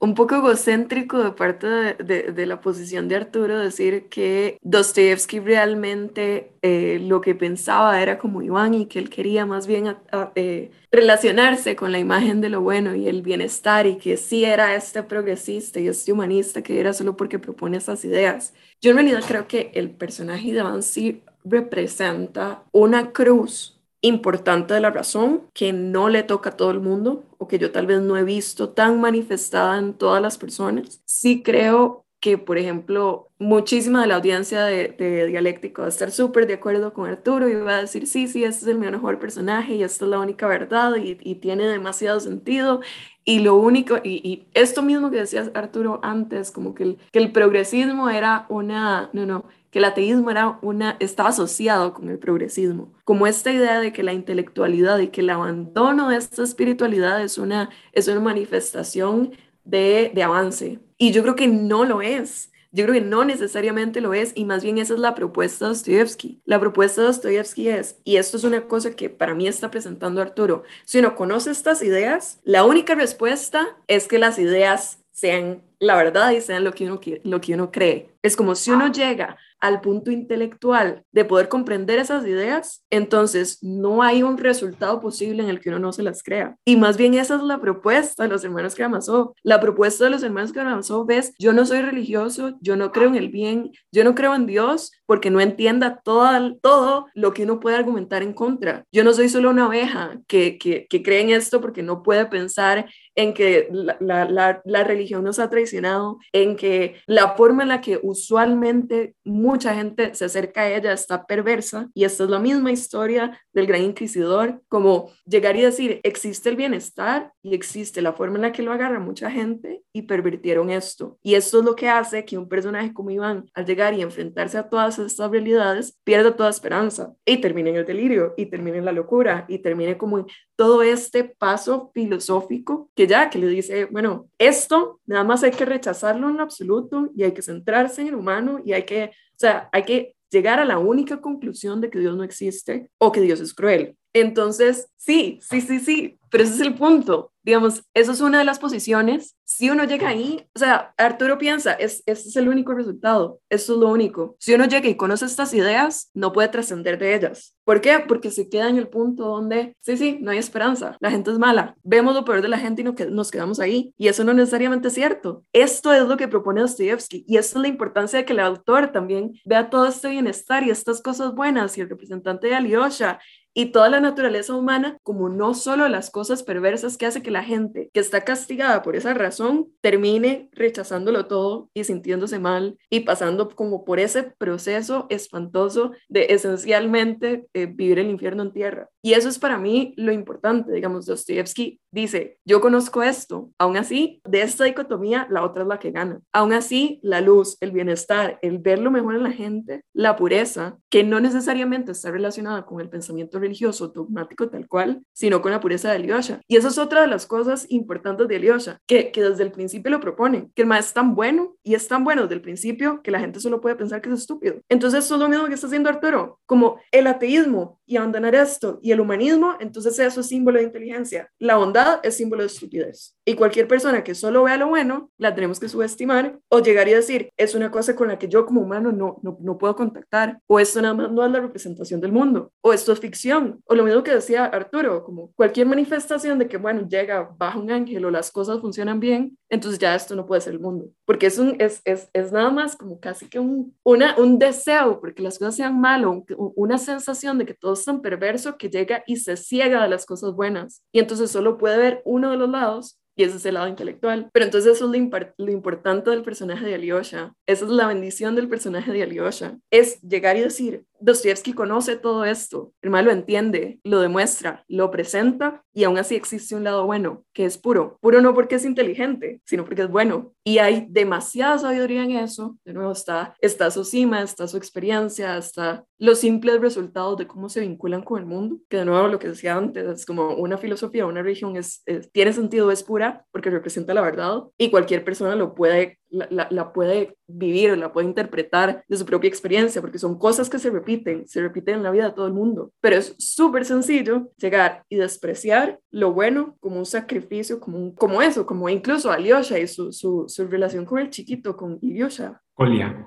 Un 0.00 0.14
poco 0.14 0.36
egocéntrico 0.36 1.22
de 1.22 1.32
parte 1.32 1.66
de, 1.66 2.46
la 2.46 2.60
posición 2.60 3.08
de 3.08 3.16
Arturo 3.16 3.58
decir 3.58 4.08
que 4.08 4.58
Dostoyevsky 4.62 5.40
realmente 5.40 6.52
eh, 6.62 7.00
lo 7.02 7.20
que 7.20 7.34
pensaba 7.34 8.00
era 8.00 8.18
como 8.18 8.42
Iván 8.42 8.74
y 8.74 8.86
que 8.86 9.00
él 9.00 9.10
quería 9.10 9.44
más 9.44 9.66
bien 9.66 9.96
eh, 10.36 10.70
relacionarse 10.92 11.74
con 11.74 11.90
la 11.90 11.98
imagen 11.98 12.40
de 12.40 12.48
lo 12.48 12.60
bueno 12.60 12.94
y 12.94 13.08
el 13.08 13.22
bienestar 13.22 13.86
y 13.86 13.96
que 13.96 14.16
sí 14.16 14.44
era 14.44 14.74
este 14.76 15.02
progresista 15.02 15.80
y 15.80 15.88
este 15.88 16.12
humanista 16.12 16.62
que 16.62 16.78
era 16.78 16.92
solo 16.92 17.16
porque 17.16 17.40
propone 17.40 17.78
esas 17.78 18.04
ideas. 18.04 18.54
Yo 18.80 18.92
en 18.92 18.98
realidad 18.98 19.24
creo 19.26 19.48
que 19.48 19.72
el 19.74 19.90
personaje 19.90 20.52
de 20.52 20.60
Iván 20.60 20.84
sí 20.84 21.22
representa 21.44 22.62
una 22.72 23.10
cruz 23.10 23.77
importante 24.00 24.74
de 24.74 24.80
la 24.80 24.90
razón 24.90 25.42
que 25.54 25.72
no 25.72 26.08
le 26.08 26.22
toca 26.22 26.50
a 26.50 26.56
todo 26.56 26.70
el 26.70 26.80
mundo 26.80 27.24
o 27.38 27.48
que 27.48 27.58
yo 27.58 27.72
tal 27.72 27.86
vez 27.86 28.00
no 28.00 28.16
he 28.16 28.24
visto 28.24 28.70
tan 28.70 29.00
manifestada 29.00 29.78
en 29.78 29.94
todas 29.94 30.22
las 30.22 30.38
personas. 30.38 31.02
Sí 31.04 31.42
creo 31.42 32.04
que, 32.20 32.36
por 32.36 32.58
ejemplo, 32.58 33.28
muchísima 33.38 34.02
de 34.02 34.08
la 34.08 34.16
audiencia 34.16 34.64
de, 34.64 35.26
Dialéctico 35.28 35.82
va 35.82 35.86
a 35.86 35.90
estar 35.90 36.10
súper 36.10 36.46
de 36.46 36.54
acuerdo 36.54 36.92
con 36.92 37.08
Arturo 37.08 37.48
y 37.48 37.54
va 37.54 37.76
a 37.76 37.80
decir, 37.82 38.06
sí, 38.06 38.26
sí, 38.26 38.44
este 38.44 38.62
es 38.62 38.68
el 38.68 38.78
mejor 38.78 39.18
personaje 39.20 39.74
y 39.74 39.82
esta 39.84 40.04
es 40.04 40.10
la 40.10 40.18
única 40.18 40.46
verdad 40.48 40.96
y, 40.96 41.14
tiene 41.36 41.66
demasiado 41.66 42.18
sentido. 42.20 42.80
Y 43.24 43.40
lo 43.40 43.56
único, 43.56 43.98
y, 44.02 44.46
esto 44.54 44.82
mismo 44.82 45.10
que 45.10 45.18
decías 45.18 45.50
Arturo 45.54 46.00
antes, 46.02 46.50
como 46.50 46.74
que 46.74 46.82
el, 46.82 46.98
que 47.12 47.20
el 47.20 47.30
progresismo 47.30 48.10
era 48.10 48.46
una, 48.48 49.10
no, 49.12 49.26
no, 49.26 49.44
que 49.70 49.78
el 49.78 49.84
ateísmo 49.84 50.30
era 50.30 50.58
una, 50.62 50.96
estaba 51.00 51.30
asociado 51.30 51.94
con 51.94 52.08
el 52.08 52.18
progresismo, 52.18 52.92
como 53.04 53.26
esta 53.26 53.52
idea 53.52 53.80
de 53.80 53.92
que 53.92 54.02
la 54.02 54.12
intelectualidad 54.12 54.98
y 54.98 55.08
que 55.08 55.20
el 55.20 55.30
abandono 55.30 56.08
de 56.08 56.16
esta 56.16 56.42
espiritualidad 56.42 57.22
es 57.22 57.38
una, 57.38 57.70
es 57.92 58.08
una 58.08 58.20
manifestación 58.20 59.32
de, 59.64 60.10
de 60.14 60.22
avance. 60.22 60.80
Y 60.96 61.12
yo 61.12 61.22
creo 61.22 61.36
que 61.36 61.48
no 61.48 61.84
lo 61.84 62.02
es. 62.02 62.50
Yo 62.70 62.84
creo 62.84 62.94
que 62.94 63.00
no 63.00 63.24
necesariamente 63.24 64.02
lo 64.02 64.12
es 64.12 64.32
y 64.34 64.44
más 64.44 64.62
bien 64.62 64.76
esa 64.76 64.92
es 64.92 65.00
la 65.00 65.14
propuesta 65.14 65.64
de 65.64 65.70
Dostoyevsky. 65.70 66.42
La 66.44 66.60
propuesta 66.60 67.00
de 67.00 67.06
Dostoyevsky 67.06 67.68
es, 67.68 67.98
y 68.04 68.16
esto 68.16 68.36
es 68.36 68.44
una 68.44 68.68
cosa 68.68 68.94
que 68.94 69.08
para 69.08 69.34
mí 69.34 69.48
está 69.48 69.70
presentando 69.70 70.20
Arturo, 70.20 70.64
si 70.84 70.98
uno 70.98 71.14
conoce 71.14 71.50
estas 71.50 71.82
ideas, 71.82 72.40
la 72.44 72.64
única 72.64 72.94
respuesta 72.94 73.66
es 73.86 74.06
que 74.06 74.18
las 74.18 74.38
ideas 74.38 75.02
sean 75.12 75.62
la 75.78 75.96
verdad 75.96 76.30
y 76.32 76.40
sean 76.42 76.62
lo 76.62 76.72
que 76.72 76.84
uno, 76.84 77.00
lo 77.24 77.40
que 77.40 77.54
uno 77.54 77.72
cree. 77.72 78.10
Es 78.22 78.36
como 78.36 78.54
si 78.54 78.70
uno 78.70 78.92
llega 78.92 79.38
al 79.60 79.80
punto 79.80 80.10
intelectual 80.10 81.04
de 81.12 81.24
poder 81.24 81.48
comprender 81.48 81.98
esas 81.98 82.26
ideas, 82.26 82.84
entonces 82.90 83.58
no 83.62 84.02
hay 84.02 84.22
un 84.22 84.38
resultado 84.38 85.00
posible 85.00 85.42
en 85.42 85.48
el 85.48 85.60
que 85.60 85.70
uno 85.70 85.78
no 85.78 85.92
se 85.92 86.02
las 86.02 86.22
crea. 86.22 86.56
Y 86.64 86.76
más 86.76 86.96
bien 86.96 87.14
esa 87.14 87.36
es 87.36 87.42
la 87.42 87.60
propuesta 87.60 88.22
de 88.22 88.28
los 88.28 88.44
hermanos 88.44 88.74
Karamazov. 88.74 89.34
La 89.42 89.60
propuesta 89.60 90.04
de 90.04 90.10
los 90.10 90.22
hermanos 90.22 90.52
Karamazov 90.52 91.10
es, 91.10 91.34
yo 91.38 91.52
no 91.52 91.66
soy 91.66 91.82
religioso, 91.82 92.56
yo 92.60 92.76
no 92.76 92.92
creo 92.92 93.08
en 93.08 93.16
el 93.16 93.28
bien, 93.28 93.72
yo 93.92 94.04
no 94.04 94.14
creo 94.14 94.34
en 94.34 94.46
Dios 94.46 94.92
porque 95.06 95.30
no 95.30 95.40
entienda 95.40 96.00
todo, 96.04 96.56
todo 96.60 97.06
lo 97.14 97.32
que 97.32 97.44
uno 97.44 97.60
puede 97.60 97.76
argumentar 97.76 98.22
en 98.22 98.34
contra. 98.34 98.84
Yo 98.92 99.04
no 99.04 99.12
soy 99.12 99.28
solo 99.28 99.50
una 99.50 99.66
abeja 99.66 100.20
que, 100.26 100.58
que, 100.58 100.86
que 100.88 101.02
cree 101.02 101.20
en 101.20 101.30
esto 101.30 101.60
porque 101.60 101.82
no 101.82 102.02
puede 102.02 102.26
pensar 102.26 102.88
en 103.18 103.34
que 103.34 103.68
la, 103.98 104.84
religión 104.84 105.24
nos 105.24 105.40
ha 105.40 105.50
traicionado, 105.50 106.18
en 106.32 106.54
que 106.54 107.02
la 107.06 107.34
forma 107.34 107.64
en 107.64 107.70
la 107.70 107.80
que 107.80 107.98
usualmente 108.00 109.16
mucha 109.24 109.74
gente 109.74 110.14
se 110.14 110.26
acerca 110.26 110.62
a 110.62 110.70
ella 110.70 110.92
está 110.92 111.26
perversa 111.26 111.90
y 111.94 112.04
esta 112.04 112.22
es 112.22 112.30
la 112.30 112.38
misma 112.38 112.70
historia 112.70 113.42
del 113.52 113.66
gran 113.66 113.82
inquisidor, 113.82 114.62
como 114.68 115.10
llegar 115.26 115.56
y 115.56 115.62
decir, 115.62 115.98
existe 116.04 116.48
el 116.48 116.54
bienestar 116.54 117.32
y 117.42 117.56
existe 117.56 118.02
la 118.02 118.12
forma 118.12 118.36
en 118.36 118.42
la 118.42 118.52
que 118.52 118.62
lo 118.62 118.72
agarra 118.72 119.00
mucha 119.00 119.32
gente 119.32 119.82
y 119.92 120.02
pervirtieron 120.02 120.70
esto. 120.70 121.18
Y 121.20 121.34
esto 121.34 121.58
es 121.58 121.64
lo 121.64 121.74
que 121.74 121.88
hace 121.88 122.24
que 122.24 122.38
un 122.38 122.48
personaje 122.48 122.92
como 122.92 123.10
Iván, 123.10 123.46
al 123.52 123.66
llegar 123.66 123.94
y 123.94 124.02
enfrentarse 124.02 124.58
a 124.58 124.68
todas 124.68 124.96
estas 125.00 125.28
realidades, 125.28 125.98
pierda 126.04 126.36
toda 126.36 126.50
esperanza 126.50 127.12
y 127.24 127.38
termine 127.38 127.70
en 127.70 127.76
el 127.76 127.84
delirio 127.84 128.34
y 128.36 128.46
termine 128.46 128.78
en 128.78 128.84
la 128.84 128.92
locura 128.92 129.44
y 129.48 129.58
termine 129.58 129.98
como 129.98 130.24
todo 130.58 130.82
este 130.82 131.22
paso 131.22 131.92
filosófico 131.94 132.90
que 132.96 133.06
ya, 133.06 133.30
que 133.30 133.38
le 133.38 133.46
dice, 133.46 133.84
bueno, 133.84 134.28
esto 134.38 135.00
nada 135.06 135.22
más 135.22 135.44
hay 135.44 135.52
que 135.52 135.64
rechazarlo 135.64 136.28
en 136.28 136.40
absoluto 136.40 137.10
y 137.14 137.22
hay 137.22 137.30
que 137.30 137.42
centrarse 137.42 138.00
en 138.00 138.08
el 138.08 138.16
humano 138.16 138.60
y 138.64 138.72
hay 138.72 138.82
que, 138.82 139.04
o 139.04 139.38
sea, 139.38 139.68
hay 139.70 139.84
que 139.84 140.16
llegar 140.32 140.58
a 140.58 140.64
la 140.64 140.78
única 140.78 141.20
conclusión 141.20 141.80
de 141.80 141.90
que 141.90 142.00
Dios 142.00 142.16
no 142.16 142.24
existe 142.24 142.90
o 142.98 143.12
que 143.12 143.20
Dios 143.20 143.38
es 143.38 143.54
cruel. 143.54 143.96
Entonces, 144.20 144.90
sí, 144.96 145.38
sí, 145.42 145.60
sí, 145.60 145.80
sí, 145.80 146.18
pero 146.30 146.44
ese 146.44 146.54
es 146.54 146.60
el 146.60 146.74
punto. 146.74 147.32
Digamos, 147.42 147.82
eso 147.94 148.12
es 148.12 148.20
una 148.20 148.38
de 148.38 148.44
las 148.44 148.58
posiciones. 148.58 149.36
Si 149.44 149.70
uno 149.70 149.84
llega 149.84 150.08
ahí, 150.08 150.46
o 150.54 150.58
sea, 150.58 150.92
Arturo 150.98 151.38
piensa, 151.38 151.72
es, 151.72 152.02
ese 152.04 152.28
es 152.28 152.36
el 152.36 152.48
único 152.48 152.74
resultado, 152.74 153.40
eso 153.48 153.72
es 153.72 153.78
lo 153.78 153.88
único. 153.88 154.36
Si 154.38 154.52
uno 154.52 154.66
llega 154.66 154.86
y 154.86 154.96
conoce 154.96 155.24
estas 155.24 155.54
ideas, 155.54 156.10
no 156.12 156.34
puede 156.34 156.48
trascender 156.48 156.98
de 156.98 157.14
ellas. 157.14 157.54
¿Por 157.64 157.80
qué? 157.80 158.04
Porque 158.06 158.30
se 158.30 158.50
queda 158.50 158.68
en 158.68 158.76
el 158.76 158.88
punto 158.88 159.24
donde, 159.24 159.74
sí, 159.80 159.96
sí, 159.96 160.18
no 160.20 160.30
hay 160.30 160.38
esperanza, 160.38 160.98
la 161.00 161.10
gente 161.10 161.30
es 161.30 161.38
mala, 161.38 161.74
vemos 161.82 162.14
lo 162.14 162.24
peor 162.24 162.42
de 162.42 162.48
la 162.48 162.58
gente 162.58 162.82
y 162.82 163.06
nos 163.10 163.30
quedamos 163.30 163.60
ahí. 163.60 163.94
Y 163.96 164.08
eso 164.08 164.24
no 164.24 164.34
necesariamente 164.34 164.88
es 164.88 164.94
cierto. 164.94 165.44
Esto 165.54 165.94
es 165.94 166.06
lo 166.06 166.18
que 166.18 166.28
propone 166.28 166.60
Dostoyevsky 166.60 167.24
y 167.26 167.38
esta 167.38 167.58
es 167.58 167.62
la 167.62 167.68
importancia 167.68 168.18
de 168.18 168.24
que 168.26 168.34
el 168.34 168.40
autor 168.40 168.92
también 168.92 169.32
vea 169.46 169.70
todo 169.70 169.86
este 169.86 170.10
bienestar 170.10 170.64
y 170.64 170.70
estas 170.70 171.00
cosas 171.00 171.34
buenas 171.34 171.78
y 171.78 171.80
el 171.80 171.88
representante 171.88 172.48
de 172.48 172.56
Alyosha 172.56 173.20
y 173.58 173.72
toda 173.72 173.88
la 173.88 173.98
naturaleza 173.98 174.54
humana 174.54 174.98
como 175.02 175.28
no 175.28 175.52
solo 175.52 175.88
las 175.88 176.10
cosas 176.10 176.44
perversas 176.44 176.96
que 176.96 177.06
hace 177.06 177.24
que 177.24 177.32
la 177.32 177.42
gente 177.42 177.90
que 177.92 177.98
está 177.98 178.20
castigada 178.20 178.82
por 178.82 178.94
esa 178.94 179.14
razón 179.14 179.66
termine 179.80 180.48
rechazándolo 180.52 181.26
todo 181.26 181.68
y 181.74 181.82
sintiéndose 181.82 182.38
mal 182.38 182.78
y 182.88 183.00
pasando 183.00 183.48
como 183.48 183.84
por 183.84 183.98
ese 183.98 184.22
proceso 184.22 185.08
espantoso 185.10 185.90
de 186.08 186.26
esencialmente 186.30 187.48
eh, 187.52 187.66
vivir 187.66 187.98
el 187.98 188.10
infierno 188.10 188.44
en 188.44 188.52
tierra. 188.52 188.90
Y 189.02 189.14
eso 189.14 189.28
es 189.28 189.40
para 189.40 189.58
mí 189.58 189.92
lo 189.96 190.12
importante, 190.12 190.70
digamos, 190.70 191.06
Dostoyevsky 191.06 191.80
dice, 191.90 192.38
yo 192.44 192.60
conozco 192.60 193.02
esto, 193.02 193.50
aún 193.58 193.76
así, 193.76 194.20
de 194.24 194.42
esta 194.42 194.64
dicotomía, 194.64 195.26
la 195.30 195.42
otra 195.42 195.62
es 195.62 195.68
la 195.68 195.78
que 195.78 195.90
gana. 195.90 196.20
Aún 196.32 196.52
así, 196.52 197.00
la 197.02 197.20
luz, 197.20 197.56
el 197.60 197.72
bienestar, 197.72 198.38
el 198.42 198.58
ver 198.58 198.78
lo 198.78 198.90
mejor 198.90 199.16
en 199.16 199.22
la 199.22 199.32
gente, 199.32 199.82
la 199.94 200.14
pureza, 200.14 200.78
que 200.90 201.02
no 201.02 201.20
necesariamente 201.20 201.92
está 201.92 202.10
relacionada 202.10 202.66
con 202.66 202.80
el 202.80 202.90
pensamiento 202.90 203.38
religioso 203.38 203.47
dogmático 203.94 204.48
tal 204.48 204.66
cual, 204.68 205.02
sino 205.12 205.42
con 205.42 205.52
la 205.52 205.60
pureza 205.60 205.90
de 205.90 205.96
Alyosha. 205.96 206.40
Y 206.46 206.56
eso 206.56 206.68
es 206.68 206.78
otra 206.78 207.02
de 207.02 207.08
las 207.08 207.26
cosas 207.26 207.66
importantes 207.68 208.28
de 208.28 208.36
Alyosha, 208.36 208.78
que, 208.86 209.10
que 209.10 209.22
desde 209.22 209.42
el 209.42 209.52
principio 209.52 209.90
lo 209.90 210.00
proponen, 210.00 210.50
que 210.54 210.62
el 210.62 210.68
maestro 210.68 210.88
es 210.88 210.94
tan 210.94 211.14
bueno 211.14 211.56
y 211.62 211.74
es 211.74 211.88
tan 211.88 212.04
bueno 212.04 212.22
desde 212.22 212.36
el 212.36 212.40
principio 212.40 213.02
que 213.02 213.10
la 213.10 213.20
gente 213.20 213.40
solo 213.40 213.60
puede 213.60 213.76
pensar 213.76 214.00
que 214.00 214.08
es 214.10 214.20
estúpido. 214.20 214.56
Entonces, 214.68 215.04
eso 215.04 215.14
es 215.14 215.20
lo 215.20 215.28
mismo 215.28 215.46
que 215.46 215.54
está 215.54 215.66
haciendo 215.66 215.88
Arturo, 215.88 216.40
como 216.46 216.80
el 216.92 217.06
ateísmo 217.06 217.78
y 217.86 217.96
abandonar 217.96 218.34
esto 218.34 218.78
y 218.82 218.92
el 218.92 219.00
humanismo, 219.00 219.54
entonces 219.60 219.98
eso 219.98 220.20
es 220.20 220.26
símbolo 220.26 220.58
de 220.58 220.64
inteligencia. 220.64 221.30
La 221.38 221.56
bondad 221.56 222.00
es 222.02 222.16
símbolo 222.16 222.42
de 222.42 222.48
estupidez. 222.48 223.16
Y 223.24 223.34
cualquier 223.34 223.66
persona 223.66 224.04
que 224.04 224.14
solo 224.14 224.44
vea 224.44 224.56
lo 224.56 224.68
bueno, 224.68 225.10
la 225.16 225.34
tenemos 225.34 225.58
que 225.58 225.68
subestimar 225.68 226.38
o 226.48 226.60
llegar 226.60 226.88
y 226.88 226.92
decir, 226.92 227.30
es 227.36 227.54
una 227.54 227.70
cosa 227.70 227.96
con 227.96 228.08
la 228.08 228.18
que 228.18 228.28
yo 228.28 228.44
como 228.44 228.60
humano 228.60 228.92
no, 228.92 229.18
no, 229.22 229.38
no 229.40 229.58
puedo 229.58 229.74
contactar, 229.74 230.40
o 230.46 230.60
esto 230.60 230.82
nada 230.82 230.94
más 230.94 231.10
no 231.10 231.24
es 231.24 231.32
la 231.32 231.40
representación 231.40 232.00
del 232.00 232.12
mundo, 232.12 232.52
o 232.60 232.72
esto 232.72 232.92
es 232.92 233.00
ficción, 233.00 233.27
o 233.36 233.74
lo 233.74 233.84
mismo 233.84 234.02
que 234.02 234.12
decía 234.12 234.44
Arturo, 234.44 235.04
como 235.04 235.32
cualquier 235.34 235.66
manifestación 235.66 236.38
de 236.38 236.48
que, 236.48 236.56
bueno, 236.56 236.86
llega, 236.88 237.34
baja 237.36 237.58
un 237.58 237.70
ángel 237.70 238.04
o 238.04 238.10
las 238.10 238.30
cosas 238.30 238.60
funcionan 238.60 239.00
bien, 239.00 239.38
entonces 239.48 239.78
ya 239.78 239.94
esto 239.94 240.14
no 240.14 240.26
puede 240.26 240.40
ser 240.40 240.54
el 240.54 240.60
mundo, 240.60 240.90
porque 241.04 241.26
es, 241.26 241.38
un, 241.38 241.56
es, 241.60 241.80
es, 241.84 242.08
es 242.12 242.32
nada 242.32 242.50
más 242.50 242.76
como 242.76 243.00
casi 243.00 243.28
que 243.28 243.38
un, 243.38 243.76
una, 243.82 244.16
un 244.18 244.38
deseo, 244.38 245.00
porque 245.00 245.22
las 245.22 245.38
cosas 245.38 245.56
sean 245.56 245.80
malas, 245.80 245.98
una 246.36 246.78
sensación 246.78 247.38
de 247.38 247.46
que 247.46 247.54
todo 247.54 247.72
es 247.72 247.84
tan 247.84 248.00
perverso 248.00 248.56
que 248.56 248.70
llega 248.70 249.02
y 249.06 249.16
se 249.16 249.36
ciega 249.36 249.82
de 249.82 249.88
las 249.88 250.06
cosas 250.06 250.32
buenas, 250.32 250.82
y 250.92 251.00
entonces 251.00 251.30
solo 251.30 251.58
puede 251.58 251.78
ver 251.78 252.02
uno 252.04 252.30
de 252.30 252.36
los 252.36 252.48
lados 252.48 252.98
y 253.18 253.24
ese 253.24 253.36
es 253.36 253.46
el 253.46 253.54
lado 253.54 253.66
intelectual. 253.66 254.30
Pero 254.32 254.44
entonces 254.44 254.76
eso 254.76 254.84
es 254.84 255.34
lo, 255.36 255.50
importante 255.50 256.10
del 256.10 256.22
personaje 256.22 256.64
de 256.64 256.76
Alyosha, 256.76 257.34
esa 257.46 257.64
es 257.64 257.70
la 257.70 257.88
bendición 257.88 258.36
del 258.36 258.48
personaje 258.48 258.92
de 258.92 259.02
Alyosha, 259.02 259.58
es 259.72 260.00
llegar 260.02 260.36
y 260.36 260.42
decir, 260.42 260.84
Dostoyevsky 261.00 261.52
conoce 261.52 261.96
todo 261.96 262.24
esto, 262.24 262.72
el 262.82 262.90
mal 262.90 263.04
lo 263.04 263.10
entiende, 263.10 263.80
lo 263.84 264.00
demuestra, 264.00 264.64
lo 264.68 264.90
presenta 264.90 265.62
y 265.72 265.84
aún 265.84 265.98
así 265.98 266.16
existe 266.16 266.54
un 266.54 266.64
lado 266.64 266.86
bueno, 266.86 267.24
que 267.32 267.44
es 267.44 267.56
puro. 267.56 267.98
Puro 268.00 268.20
no 268.20 268.34
porque 268.34 268.56
es 268.56 268.64
inteligente, 268.64 269.40
sino 269.44 269.64
porque 269.64 269.82
es 269.82 269.88
bueno. 269.88 270.34
Y 270.42 270.58
hay 270.58 270.86
demasiada 270.88 271.58
sabiduría 271.58 272.02
en 272.02 272.12
eso. 272.12 272.58
De 272.64 272.72
nuevo 272.72 272.92
está, 272.92 273.36
está 273.40 273.70
su 273.70 273.84
cima, 273.84 274.22
está 274.22 274.48
su 274.48 274.56
experiencia, 274.56 275.36
está 275.36 275.84
los 275.98 276.18
simples 276.18 276.60
resultados 276.60 277.18
de 277.18 277.26
cómo 277.26 277.48
se 277.48 277.60
vinculan 277.60 278.02
con 278.02 278.20
el 278.20 278.26
mundo, 278.26 278.58
que 278.68 278.78
de 278.78 278.84
nuevo 278.84 279.08
lo 279.08 279.18
que 279.18 279.28
decía 279.28 279.56
antes, 279.56 279.84
es 279.84 280.06
como 280.06 280.34
una 280.34 280.58
filosofía, 280.58 281.06
una 281.06 281.22
religión 281.22 281.56
es, 281.56 281.82
tiene 282.12 282.32
sentido, 282.32 282.70
es 282.70 282.82
pura 282.82 283.24
porque 283.30 283.50
representa 283.50 283.94
la 283.94 284.02
verdad 284.02 284.42
y 284.56 284.70
cualquier 284.70 285.04
persona 285.04 285.36
lo 285.36 285.54
puede 285.54 285.98
la, 286.10 286.48
la, 286.50 286.72
puede 286.72 287.16
vivir, 287.26 287.76
la 287.76 287.92
puede 287.92 288.06
interpretar 288.06 288.84
de 288.88 288.96
su 288.96 289.04
propia 289.04 289.28
experiencia, 289.28 289.80
porque 289.80 289.98
son 289.98 290.18
cosas 290.18 290.48
que 290.48 290.58
se 290.58 290.70
repiten, 290.70 291.26
se 291.26 291.40
repiten 291.42 291.76
en 291.76 291.82
la 291.82 291.90
vida 291.90 292.08
de 292.08 292.14
todo 292.14 292.26
el 292.26 292.32
mundo. 292.32 292.72
Pero 292.80 292.96
es 292.96 293.14
súper 293.18 293.64
sencillo 293.64 294.30
llegar 294.36 294.84
y 294.88 294.96
despreciar 294.96 295.78
lo 295.90 296.12
bueno 296.12 296.56
como 296.60 296.78
un 296.78 296.86
sacrificio, 296.86 297.60
como, 297.60 297.94
como 297.94 298.22
eso, 298.22 298.46
como 298.46 298.68
incluso 298.68 299.10
Alyosha 299.10 299.58
y 299.58 299.66
su, 299.66 299.92
su, 299.92 300.24
su 300.28 300.46
relación 300.46 300.84
con 300.84 300.98
el 300.98 301.10
chiquito, 301.10 301.56
con 301.56 301.78
Ilyusha. 301.82 302.40
Kolia. 302.54 303.06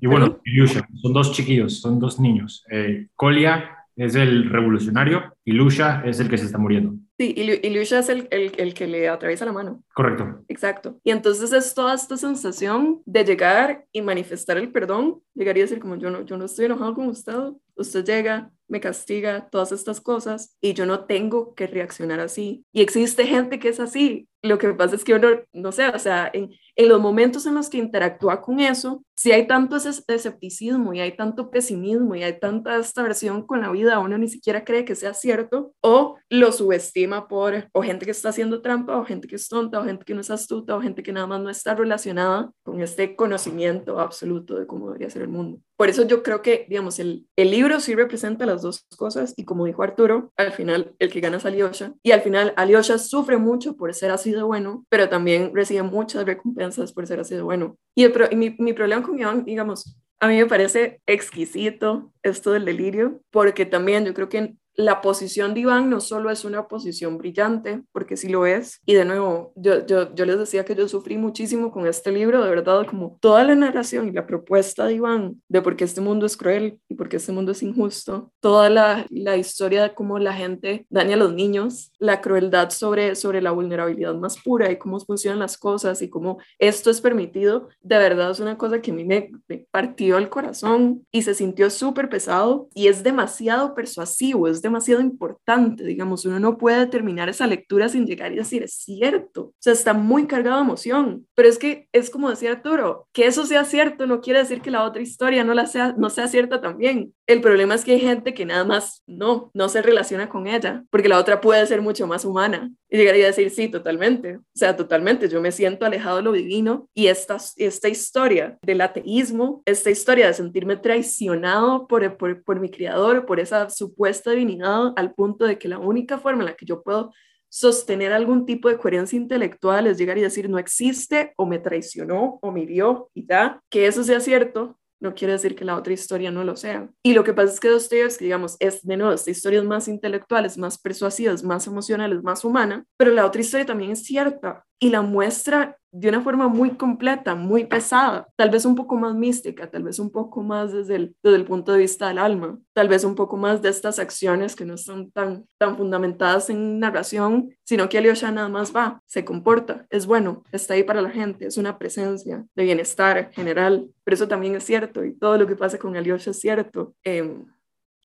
Y 0.00 0.06
bueno, 0.06 0.38
Ilyusha, 0.44 0.86
son 1.00 1.12
dos 1.12 1.32
chiquillos, 1.32 1.80
son 1.80 1.98
dos 1.98 2.20
niños. 2.20 2.64
Eh, 2.70 3.08
Kolia 3.14 3.76
es 3.96 4.14
el 4.14 4.50
revolucionario 4.50 5.34
y 5.44 5.52
Lusha 5.52 6.02
es 6.04 6.20
el 6.20 6.28
que 6.28 6.38
se 6.38 6.46
está 6.46 6.58
muriendo. 6.58 6.94
Sí, 7.18 7.34
y 7.36 7.70
Lucha 7.70 8.00
es 8.00 8.10
el, 8.10 8.28
el, 8.30 8.52
el, 8.58 8.74
que 8.74 8.86
le 8.86 9.08
atraviesa 9.08 9.46
la 9.46 9.52
mano. 9.52 9.82
Correcto. 9.94 10.44
Exacto. 10.48 11.00
Y 11.02 11.10
entonces 11.10 11.50
es 11.52 11.72
toda 11.72 11.94
esta 11.94 12.18
sensación 12.18 13.00
de 13.06 13.24
llegar 13.24 13.86
y 13.90 14.02
manifestar 14.02 14.58
el 14.58 14.70
perdón, 14.70 15.22
llegar 15.34 15.56
y 15.56 15.62
decir 15.62 15.78
como 15.78 15.96
yo 15.96 16.10
no, 16.10 16.26
yo 16.26 16.36
no 16.36 16.44
estoy 16.44 16.66
enojado 16.66 16.94
con 16.94 17.08
usted, 17.08 17.34
usted 17.74 18.04
llega, 18.04 18.50
me 18.68 18.80
castiga, 18.80 19.48
todas 19.48 19.72
estas 19.72 20.00
cosas, 20.00 20.56
y 20.60 20.74
yo 20.74 20.84
no 20.84 21.06
tengo 21.06 21.54
que 21.54 21.66
reaccionar 21.66 22.20
así. 22.20 22.66
Y 22.72 22.82
existe 22.82 23.26
gente 23.26 23.58
que 23.58 23.70
es 23.70 23.80
así. 23.80 24.28
Lo 24.46 24.58
que 24.58 24.72
pasa 24.74 24.96
es 24.96 25.04
que 25.04 25.14
uno, 25.14 25.28
no 25.52 25.72
sé, 25.72 25.88
o 25.88 25.98
sea, 25.98 26.30
en, 26.32 26.50
en 26.76 26.88
los 26.88 27.00
momentos 27.00 27.46
en 27.46 27.54
los 27.54 27.70
que 27.70 27.78
interactúa 27.78 28.42
con 28.42 28.60
eso, 28.60 29.02
si 29.14 29.32
hay 29.32 29.46
tanto 29.46 29.76
escepticismo 29.76 30.92
y 30.92 31.00
hay 31.00 31.16
tanto 31.16 31.50
pesimismo 31.50 32.14
y 32.14 32.22
hay 32.22 32.38
tanta 32.38 32.76
esta 32.76 33.02
versión 33.02 33.46
con 33.46 33.62
la 33.62 33.70
vida, 33.70 33.98
uno 33.98 34.18
ni 34.18 34.28
siquiera 34.28 34.62
cree 34.62 34.84
que 34.84 34.94
sea 34.94 35.14
cierto 35.14 35.72
o 35.80 36.16
lo 36.28 36.52
subestima 36.52 37.28
por 37.28 37.68
o 37.72 37.82
gente 37.82 38.04
que 38.04 38.10
está 38.10 38.28
haciendo 38.28 38.60
trampa 38.60 38.98
o 38.98 39.06
gente 39.06 39.26
que 39.26 39.36
es 39.36 39.48
tonta 39.48 39.80
o 39.80 39.84
gente 39.84 40.04
que 40.04 40.12
no 40.12 40.20
es 40.20 40.30
astuta 40.30 40.76
o 40.76 40.82
gente 40.82 41.02
que 41.02 41.12
nada 41.12 41.26
más 41.26 41.40
no 41.40 41.48
está 41.48 41.74
relacionada 41.74 42.50
con 42.62 42.82
este 42.82 43.16
conocimiento 43.16 43.98
absoluto 43.98 44.58
de 44.58 44.66
cómo 44.66 44.88
debería 44.88 45.08
ser 45.08 45.22
el 45.22 45.28
mundo. 45.28 45.60
Por 45.76 45.88
eso 45.88 46.06
yo 46.06 46.22
creo 46.22 46.42
que, 46.42 46.66
digamos, 46.68 46.98
el, 46.98 47.26
el 47.36 47.50
libro 47.50 47.80
sí 47.80 47.94
representa 47.94 48.46
las 48.46 48.62
dos 48.62 48.86
cosas 48.96 49.34
y 49.36 49.44
como 49.44 49.66
dijo 49.66 49.82
Arturo, 49.82 50.32
al 50.36 50.52
final 50.52 50.94
el 50.98 51.10
que 51.10 51.20
gana 51.20 51.38
es 51.38 51.46
Alyosha 51.46 51.94
y 52.02 52.12
al 52.12 52.20
final 52.20 52.52
Alyosha 52.56 52.98
sufre 52.98 53.38
mucho 53.38 53.76
por 53.76 53.92
ser 53.94 54.10
así 54.10 54.32
bueno, 54.42 54.84
pero 54.88 55.08
también 55.08 55.52
recibe 55.54 55.82
muchas 55.82 56.24
recompensas 56.24 56.92
por 56.92 57.06
ser 57.06 57.20
así 57.20 57.34
de 57.34 57.42
bueno. 57.42 57.76
Y, 57.94 58.04
el, 58.04 58.12
y 58.30 58.36
mi, 58.36 58.56
mi 58.58 58.72
problema 58.72 59.02
con 59.02 59.18
Iván, 59.18 59.44
digamos, 59.44 59.96
a 60.20 60.28
mí 60.28 60.36
me 60.36 60.46
parece 60.46 61.00
exquisito 61.06 62.12
esto 62.22 62.52
del 62.52 62.64
delirio, 62.64 63.20
porque 63.30 63.66
también 63.66 64.04
yo 64.04 64.14
creo 64.14 64.28
que 64.28 64.56
la 64.76 65.00
posición 65.00 65.54
de 65.54 65.60
Iván 65.60 65.88
no 65.88 66.00
solo 66.00 66.30
es 66.30 66.44
una 66.44 66.68
posición 66.68 67.18
brillante, 67.18 67.82
porque 67.92 68.16
sí 68.16 68.28
lo 68.28 68.46
es, 68.46 68.80
y 68.84 68.94
de 68.94 69.04
nuevo, 69.04 69.52
yo, 69.56 69.86
yo, 69.86 70.14
yo 70.14 70.24
les 70.26 70.38
decía 70.38 70.64
que 70.64 70.74
yo 70.74 70.88
sufrí 70.88 71.16
muchísimo 71.16 71.72
con 71.72 71.86
este 71.86 72.12
libro, 72.12 72.42
de 72.44 72.50
verdad, 72.50 72.86
como 72.86 73.16
toda 73.20 73.42
la 73.44 73.54
narración 73.54 74.08
y 74.08 74.12
la 74.12 74.26
propuesta 74.26 74.86
de 74.86 74.94
Iván 74.94 75.42
de 75.48 75.62
por 75.62 75.76
qué 75.76 75.84
este 75.84 76.00
mundo 76.00 76.26
es 76.26 76.36
cruel 76.36 76.78
y 76.88 76.94
por 76.94 77.08
qué 77.08 77.16
este 77.16 77.32
mundo 77.32 77.52
es 77.52 77.62
injusto, 77.62 78.32
toda 78.40 78.68
la, 78.68 79.06
la 79.10 79.36
historia 79.36 79.82
de 79.82 79.94
cómo 79.94 80.18
la 80.18 80.34
gente 80.34 80.86
daña 80.90 81.14
a 81.14 81.18
los 81.18 81.32
niños, 81.32 81.92
la 81.98 82.20
crueldad 82.20 82.70
sobre, 82.70 83.14
sobre 83.14 83.40
la 83.40 83.52
vulnerabilidad 83.52 84.14
más 84.14 84.38
pura 84.42 84.70
y 84.70 84.78
cómo 84.78 85.00
funcionan 85.00 85.38
las 85.38 85.56
cosas 85.56 86.02
y 86.02 86.10
cómo 86.10 86.38
esto 86.58 86.90
es 86.90 87.00
permitido, 87.00 87.68
de 87.80 87.96
verdad 87.98 88.30
es 88.30 88.40
una 88.40 88.58
cosa 88.58 88.82
que 88.82 88.90
a 88.90 88.94
mí 88.94 89.04
me, 89.04 89.30
me 89.48 89.66
partió 89.70 90.18
el 90.18 90.28
corazón 90.28 91.06
y 91.10 91.22
se 91.22 91.34
sintió 91.34 91.70
súper 91.70 92.08
pesado 92.08 92.68
y 92.74 92.88
es 92.88 93.02
demasiado 93.02 93.74
persuasivo, 93.74 94.48
es 94.48 94.62
demasiado 94.66 95.00
importante, 95.00 95.84
digamos, 95.84 96.24
uno 96.24 96.38
no 96.38 96.58
puede 96.58 96.86
terminar 96.86 97.28
esa 97.28 97.46
lectura 97.46 97.88
sin 97.88 98.06
llegar 98.06 98.32
y 98.32 98.36
decir, 98.36 98.62
es 98.62 98.74
cierto, 98.74 99.42
o 99.42 99.54
sea, 99.58 99.72
está 99.72 99.94
muy 99.94 100.26
cargado 100.26 100.56
de 100.56 100.64
emoción, 100.64 101.25
pero 101.36 101.50
es 101.50 101.58
que 101.58 101.86
es 101.92 102.08
como 102.08 102.30
decía 102.30 102.50
Arturo, 102.50 103.06
que 103.12 103.26
eso 103.26 103.44
sea 103.44 103.64
cierto 103.64 104.06
no 104.06 104.22
quiere 104.22 104.38
decir 104.40 104.62
que 104.62 104.70
la 104.70 104.84
otra 104.84 105.02
historia 105.02 105.44
no, 105.44 105.52
la 105.52 105.66
sea, 105.66 105.94
no 105.96 106.08
sea 106.08 106.28
cierta 106.28 106.62
también. 106.62 107.14
El 107.26 107.42
problema 107.42 107.74
es 107.74 107.84
que 107.84 107.92
hay 107.92 108.00
gente 108.00 108.32
que 108.32 108.46
nada 108.46 108.64
más 108.64 109.02
no, 109.06 109.50
no 109.52 109.68
se 109.68 109.82
relaciona 109.82 110.30
con 110.30 110.46
ella, 110.46 110.84
porque 110.90 111.10
la 111.10 111.18
otra 111.18 111.42
puede 111.42 111.66
ser 111.66 111.82
mucho 111.82 112.06
más 112.06 112.24
humana 112.24 112.72
y 112.88 112.96
llegaría 112.96 113.24
a 113.24 113.28
decir, 113.28 113.50
sí, 113.50 113.68
totalmente, 113.68 114.36
o 114.38 114.42
sea, 114.54 114.76
totalmente, 114.76 115.28
yo 115.28 115.42
me 115.42 115.52
siento 115.52 115.84
alejado 115.84 116.16
de 116.16 116.22
lo 116.22 116.32
divino 116.32 116.88
y 116.94 117.08
esta, 117.08 117.36
esta 117.56 117.88
historia 117.88 118.58
del 118.62 118.80
ateísmo, 118.80 119.62
esta 119.66 119.90
historia 119.90 120.28
de 120.28 120.34
sentirme 120.34 120.78
traicionado 120.78 121.86
por, 121.86 122.16
por, 122.16 122.42
por 122.44 122.60
mi 122.60 122.70
criador, 122.70 123.26
por 123.26 123.40
esa 123.40 123.68
supuesta 123.68 124.30
divinidad, 124.30 124.94
al 124.96 125.12
punto 125.12 125.44
de 125.44 125.58
que 125.58 125.68
la 125.68 125.78
única 125.78 126.16
forma 126.16 126.42
en 126.42 126.46
la 126.46 126.56
que 126.56 126.64
yo 126.64 126.82
puedo 126.82 127.12
sostener 127.56 128.12
algún 128.12 128.44
tipo 128.44 128.68
de 128.68 128.76
coherencia 128.76 129.16
intelectual 129.16 129.86
es 129.86 129.96
llegar 129.96 130.18
y 130.18 130.20
decir 130.20 130.50
no 130.50 130.58
existe 130.58 131.32
o 131.38 131.46
me 131.46 131.58
traicionó 131.58 132.38
o 132.42 132.52
me 132.52 132.60
hirió 132.60 133.08
y 133.14 133.26
ya, 133.26 133.62
que 133.70 133.86
eso 133.86 134.04
sea 134.04 134.20
cierto, 134.20 134.78
no 135.00 135.14
quiere 135.14 135.32
decir 135.32 135.56
que 135.56 135.64
la 135.64 135.74
otra 135.76 135.94
historia 135.94 136.30
no 136.30 136.44
lo 136.44 136.54
sea. 136.54 136.90
Y 137.02 137.14
lo 137.14 137.24
que 137.24 137.32
pasa 137.32 137.54
es 137.54 137.60
que 137.60 137.68
Dostoyevsky, 137.68 138.24
digamos, 138.24 138.58
es 138.60 138.82
de 138.82 138.98
nuevo, 138.98 139.14
esta 139.14 139.30
historia 139.30 139.60
es 139.60 139.64
más 139.64 139.88
intelectuales, 139.88 140.58
más 140.58 140.76
persuasivas, 140.76 141.42
más 141.42 141.66
emocionales, 141.66 142.22
más 142.22 142.44
humana, 142.44 142.84
pero 142.98 143.10
la 143.12 143.24
otra 143.24 143.40
historia 143.40 143.64
también 143.64 143.92
es 143.92 144.04
cierta 144.04 144.66
y 144.78 144.90
la 144.90 145.02
muestra 145.02 145.78
de 145.98 146.10
una 146.10 146.20
forma 146.20 146.48
muy 146.48 146.72
completa, 146.76 147.34
muy 147.34 147.64
pesada, 147.64 148.28
tal 148.36 148.50
vez 148.50 148.66
un 148.66 148.74
poco 148.74 148.96
más 148.96 149.14
mística, 149.14 149.70
tal 149.70 149.82
vez 149.82 149.98
un 149.98 150.10
poco 150.10 150.42
más 150.42 150.70
desde 150.70 150.96
el, 150.96 151.16
desde 151.22 151.36
el 151.36 151.46
punto 151.46 151.72
de 151.72 151.78
vista 151.78 152.08
del 152.08 152.18
alma, 152.18 152.58
tal 152.74 152.88
vez 152.88 153.02
un 153.02 153.14
poco 153.14 153.38
más 153.38 153.62
de 153.62 153.70
estas 153.70 153.98
acciones 153.98 154.54
que 154.54 154.66
no 154.66 154.76
son 154.76 155.10
tan, 155.10 155.46
tan 155.56 155.78
fundamentadas 155.78 156.50
en 156.50 156.78
narración, 156.80 157.48
sino 157.64 157.88
que 157.88 157.96
Alyosha 157.96 158.30
nada 158.30 158.50
más 158.50 158.76
va, 158.76 159.00
se 159.06 159.24
comporta, 159.24 159.86
es 159.88 160.04
bueno, 160.04 160.44
está 160.52 160.74
ahí 160.74 160.82
para 160.82 161.00
la 161.00 161.08
gente, 161.08 161.46
es 161.46 161.56
una 161.56 161.78
presencia 161.78 162.44
de 162.54 162.64
bienestar 162.64 163.30
general, 163.32 163.88
pero 164.04 164.16
eso 164.16 164.28
también 164.28 164.54
es 164.54 164.64
cierto 164.64 165.02
y 165.02 165.14
todo 165.14 165.38
lo 165.38 165.46
que 165.46 165.56
pasa 165.56 165.78
con 165.78 165.96
Alyosha 165.96 166.32
es 166.32 166.40
cierto. 166.40 166.94
Eh... 167.04 167.42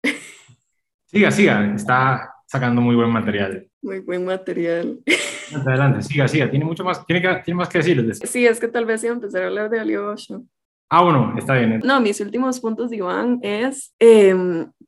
Siga, 1.07 1.33
siga, 1.33 1.75
está 1.75 2.35
sacando 2.47 2.81
muy 2.81 2.95
buen 2.95 3.11
material. 3.11 3.69
Muy 3.83 3.99
buen 3.99 4.25
material. 4.25 5.01
Adelante, 5.55 6.03
siga, 6.03 6.29
siga. 6.29 6.51
Tiene 6.51 6.65
mucho 6.65 6.85
más, 6.85 7.05
tiene, 7.07 7.23
que, 7.23 7.43
tiene 7.45 7.59
más 7.59 7.69
que 7.69 7.79
decir. 7.79 8.15
Sí, 8.25 8.47
es 8.47 8.61
que 8.61 8.69
tal 8.69 8.85
vez 8.85 9.03
iba 9.05 9.13
a 9.13 9.17
empezar 9.17 9.43
a 9.43 9.47
hablar 9.47 9.71
de 9.71 9.81
Alyosha. 9.81 10.41
Ah, 10.89 11.03
bueno, 11.05 11.35
está 11.39 11.55
bien. 11.55 11.81
No, 11.85 12.01
mis 12.01 12.21
últimos 12.21 12.61
puntos 12.61 12.91
de 12.91 12.97
Iván 12.97 13.39
es, 13.43 13.95
eh, 14.01 14.35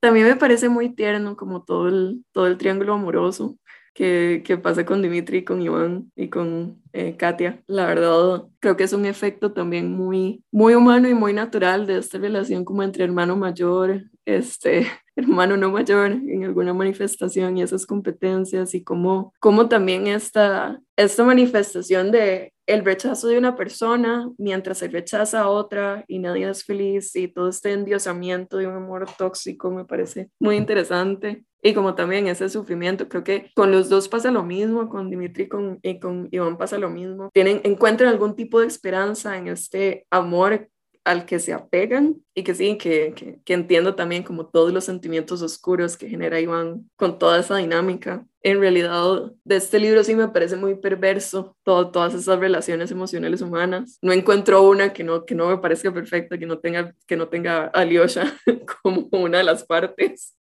también 0.00 0.26
me 0.26 0.36
parece 0.36 0.68
muy 0.68 0.94
tierno 0.94 1.36
como 1.36 1.62
todo 1.62 1.88
el, 1.88 2.24
todo 2.32 2.48
el 2.48 2.58
triángulo 2.58 2.94
amoroso 2.94 3.56
que, 3.94 4.42
que 4.44 4.58
pasa 4.58 4.84
con 4.84 5.00
Dimitri, 5.00 5.44
con 5.44 5.62
Iván 5.62 6.10
y 6.16 6.28
con 6.28 6.82
eh, 6.92 7.16
Katia. 7.16 7.62
La 7.66 7.86
verdad, 7.86 8.44
creo 8.58 8.76
que 8.76 8.84
es 8.84 8.92
un 8.92 9.06
efecto 9.06 9.52
también 9.52 9.92
muy, 9.92 10.42
muy 10.50 10.74
humano 10.74 11.08
y 11.08 11.14
muy 11.14 11.32
natural 11.32 11.86
de 11.86 11.98
esta 11.98 12.18
relación 12.18 12.64
como 12.64 12.82
entre 12.82 13.04
hermano 13.04 13.36
mayor, 13.36 14.02
este, 14.24 14.86
hermano 15.16 15.56
no 15.56 15.70
mayor 15.70 16.12
en 16.12 16.44
alguna 16.44 16.74
manifestación 16.74 17.56
y 17.56 17.62
esas 17.62 17.86
competencias 17.86 18.74
y 18.74 18.82
cómo, 18.82 19.32
cómo 19.40 19.68
también 19.68 20.06
esta, 20.06 20.80
esta 20.96 21.24
manifestación 21.24 22.10
de 22.10 22.52
el 22.66 22.84
rechazo 22.84 23.28
de 23.28 23.38
una 23.38 23.56
persona 23.56 24.30
mientras 24.38 24.78
se 24.78 24.88
rechaza 24.88 25.40
a 25.40 25.48
otra 25.48 26.04
y 26.06 26.20
nadie 26.20 26.48
es 26.48 26.64
feliz 26.64 27.14
y 27.16 27.28
todo 27.28 27.48
este 27.48 27.72
endiosamiento 27.72 28.56
de 28.56 28.68
un 28.68 28.76
amor 28.76 29.06
tóxico 29.18 29.70
me 29.70 29.84
parece 29.84 30.30
muy 30.38 30.56
interesante 30.56 31.44
y 31.64 31.74
como 31.74 31.94
también 31.94 32.26
ese 32.26 32.48
sufrimiento, 32.48 33.08
creo 33.08 33.22
que 33.22 33.52
con 33.54 33.70
los 33.70 33.88
dos 33.88 34.08
pasa 34.08 34.32
lo 34.32 34.42
mismo, 34.42 34.88
con 34.88 35.08
Dimitri 35.10 35.48
con, 35.48 35.78
y 35.82 36.00
con 36.00 36.28
Iván 36.32 36.58
pasa 36.58 36.76
lo 36.76 36.90
mismo. 36.90 37.30
Tienen, 37.32 37.60
encuentran 37.62 38.10
algún 38.10 38.34
tipo 38.34 38.60
de 38.60 38.66
esperanza 38.66 39.36
en 39.36 39.46
este 39.46 40.04
amor 40.10 40.68
al 41.04 41.26
que 41.26 41.38
se 41.38 41.52
apegan 41.52 42.22
y 42.34 42.44
que 42.44 42.54
sí, 42.54 42.78
que, 42.78 43.40
que, 43.44 43.52
entiendo 43.52 43.94
también 43.94 44.22
como 44.22 44.46
todos 44.46 44.72
los 44.72 44.84
sentimientos 44.84 45.42
oscuros 45.42 45.96
que 45.96 46.08
genera 46.08 46.40
Iván 46.40 46.88
con 46.96 47.18
toda 47.18 47.40
esa 47.40 47.56
dinámica. 47.56 48.24
En 48.42 48.60
realidad, 48.60 49.32
de 49.44 49.56
este 49.56 49.78
libro 49.78 50.02
sí 50.04 50.14
me 50.14 50.28
parece 50.28 50.56
muy 50.56 50.74
perverso 50.74 51.56
todo, 51.62 51.90
todas 51.90 52.14
esas 52.14 52.38
relaciones 52.38 52.90
emocionales 52.90 53.40
humanas. 53.40 53.98
No 54.02 54.12
encuentro 54.12 54.62
una 54.62 54.92
que 54.92 55.04
no, 55.04 55.24
que 55.24 55.34
no 55.34 55.48
me 55.48 55.58
parezca 55.58 55.92
perfecta, 55.92 56.38
que 56.38 56.46
no 56.46 56.58
tenga, 56.58 56.94
que 57.06 57.16
no 57.16 57.28
tenga 57.28 57.64
a 57.64 57.68
Alyosha 57.68 58.36
como 58.82 59.08
una 59.12 59.38
de 59.38 59.44
las 59.44 59.64
partes. 59.64 60.36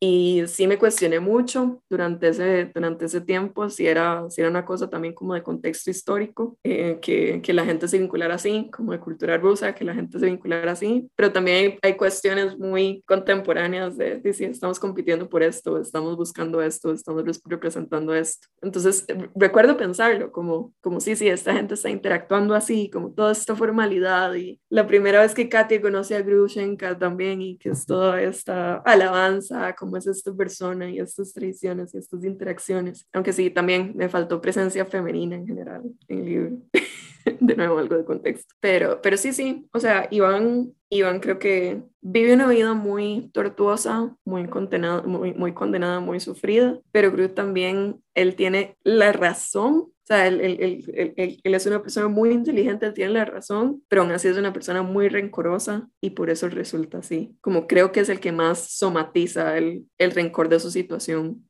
Y 0.00 0.44
sí 0.46 0.68
me 0.68 0.78
cuestioné 0.78 1.18
mucho 1.18 1.82
durante 1.90 2.28
ese, 2.28 2.70
durante 2.72 3.06
ese 3.06 3.20
tiempo 3.20 3.68
si 3.68 3.86
era, 3.86 4.30
si 4.30 4.40
era 4.40 4.50
una 4.50 4.64
cosa 4.64 4.88
también 4.88 5.12
como 5.12 5.34
de 5.34 5.42
contexto 5.42 5.90
histórico, 5.90 6.56
eh, 6.62 6.98
que, 7.02 7.40
que, 7.42 7.52
la 7.52 7.64
gente 7.64 7.88
se 7.88 7.98
vinculara 7.98 8.36
así, 8.36 8.70
como 8.72 8.92
de 8.92 9.00
cultura 9.00 9.36
rusa, 9.38 9.74
que 9.74 9.84
la 9.84 9.94
gente 9.94 10.20
se 10.20 10.26
vinculara 10.26 10.70
así, 10.70 11.10
pero 11.16 11.32
también 11.32 11.56
hay, 11.56 11.78
hay 11.82 11.96
cuestiones 11.96 12.56
muy 12.58 13.02
contemporáneas 13.06 13.96
de, 13.96 14.20
de, 14.20 14.32
si 14.32 14.44
estamos 14.44 14.78
compitiendo 14.78 15.28
por 15.28 15.42
esto, 15.42 15.80
estamos 15.80 16.16
buscando 16.16 16.62
esto, 16.62 16.92
estamos 16.92 17.24
representando 17.44 18.14
esto. 18.14 18.46
Entonces, 18.62 19.04
recuerdo 19.34 19.76
pensarlo 19.76 20.30
como, 20.30 20.72
como 20.80 21.00
sí, 21.00 21.16
sí, 21.16 21.28
esta 21.28 21.54
gente 21.54 21.74
está 21.74 21.90
interactuando 21.90 22.54
así, 22.54 22.88
como 22.88 23.10
toda 23.12 23.32
esta 23.32 23.56
formalidad 23.56 24.34
y 24.34 24.60
la 24.70 24.86
primera 24.86 25.22
vez 25.22 25.34
que 25.34 25.48
Katia 25.48 25.80
conoce 25.80 26.14
a 26.14 26.22
Grushenka 26.22 26.96
también 26.96 27.42
y 27.42 27.56
que 27.58 27.70
es 27.70 27.84
toda 27.84 28.22
esta 28.22 28.76
alabanza, 28.76 29.74
como 29.74 29.87
cómo 29.88 29.96
es 29.96 30.06
esta 30.06 30.34
persona 30.34 30.90
y 30.90 30.98
estas 30.98 31.32
tradiciones 31.32 31.94
y 31.94 31.98
estas 31.98 32.22
interacciones. 32.22 33.08
Aunque 33.14 33.32
sí, 33.32 33.48
también 33.48 33.92
me 33.96 34.10
faltó 34.10 34.38
presencia 34.40 34.84
femenina 34.84 35.36
en 35.36 35.46
general 35.46 35.82
en 36.08 36.18
el 36.18 36.24
libro. 36.26 36.56
de 37.40 37.56
nuevo, 37.56 37.78
algo 37.78 37.96
de 37.96 38.04
contexto. 38.04 38.54
Pero, 38.60 39.00
pero 39.02 39.16
sí, 39.16 39.32
sí, 39.32 39.66
o 39.72 39.80
sea, 39.80 40.08
Iván, 40.10 40.74
Iván 40.90 41.20
creo 41.20 41.38
que 41.38 41.82
vive 42.00 42.34
una 42.34 42.48
vida 42.48 42.74
muy 42.74 43.30
tortuosa, 43.32 44.14
muy 44.24 44.46
condenada, 44.48 45.02
muy, 45.02 45.32
muy 45.32 45.52
condenada, 45.54 46.00
muy 46.00 46.20
sufrida, 46.20 46.78
pero 46.92 47.12
creo 47.12 47.30
también 47.30 48.02
él 48.14 48.34
tiene 48.36 48.76
la 48.82 49.12
razón 49.12 49.92
sea, 50.08 50.26
él, 50.26 50.40
él, 50.40 50.84
él, 50.94 51.40
él, 51.42 51.54
es 51.54 51.66
una 51.66 51.82
persona 51.82 52.08
muy 52.08 52.30
inteligente, 52.30 52.92
tiene 52.92 53.12
la 53.12 53.24
razón, 53.24 53.82
pero 53.88 54.02
aún 54.02 54.10
así 54.10 54.28
es 54.28 54.38
una 54.38 54.52
persona 54.52 54.82
muy 54.82 55.08
rencorosa 55.08 55.88
y 56.00 56.10
por 56.10 56.30
eso 56.30 56.48
resulta 56.48 56.98
así. 56.98 57.36
Como 57.40 57.66
creo 57.66 57.92
que 57.92 58.00
es 58.00 58.08
el 58.08 58.20
que 58.20 58.32
más 58.32 58.70
somatiza 58.70 59.58
el, 59.58 59.84
el 59.98 60.10
rencor 60.12 60.48
de 60.48 60.60
su 60.60 60.70
situación. 60.70 61.44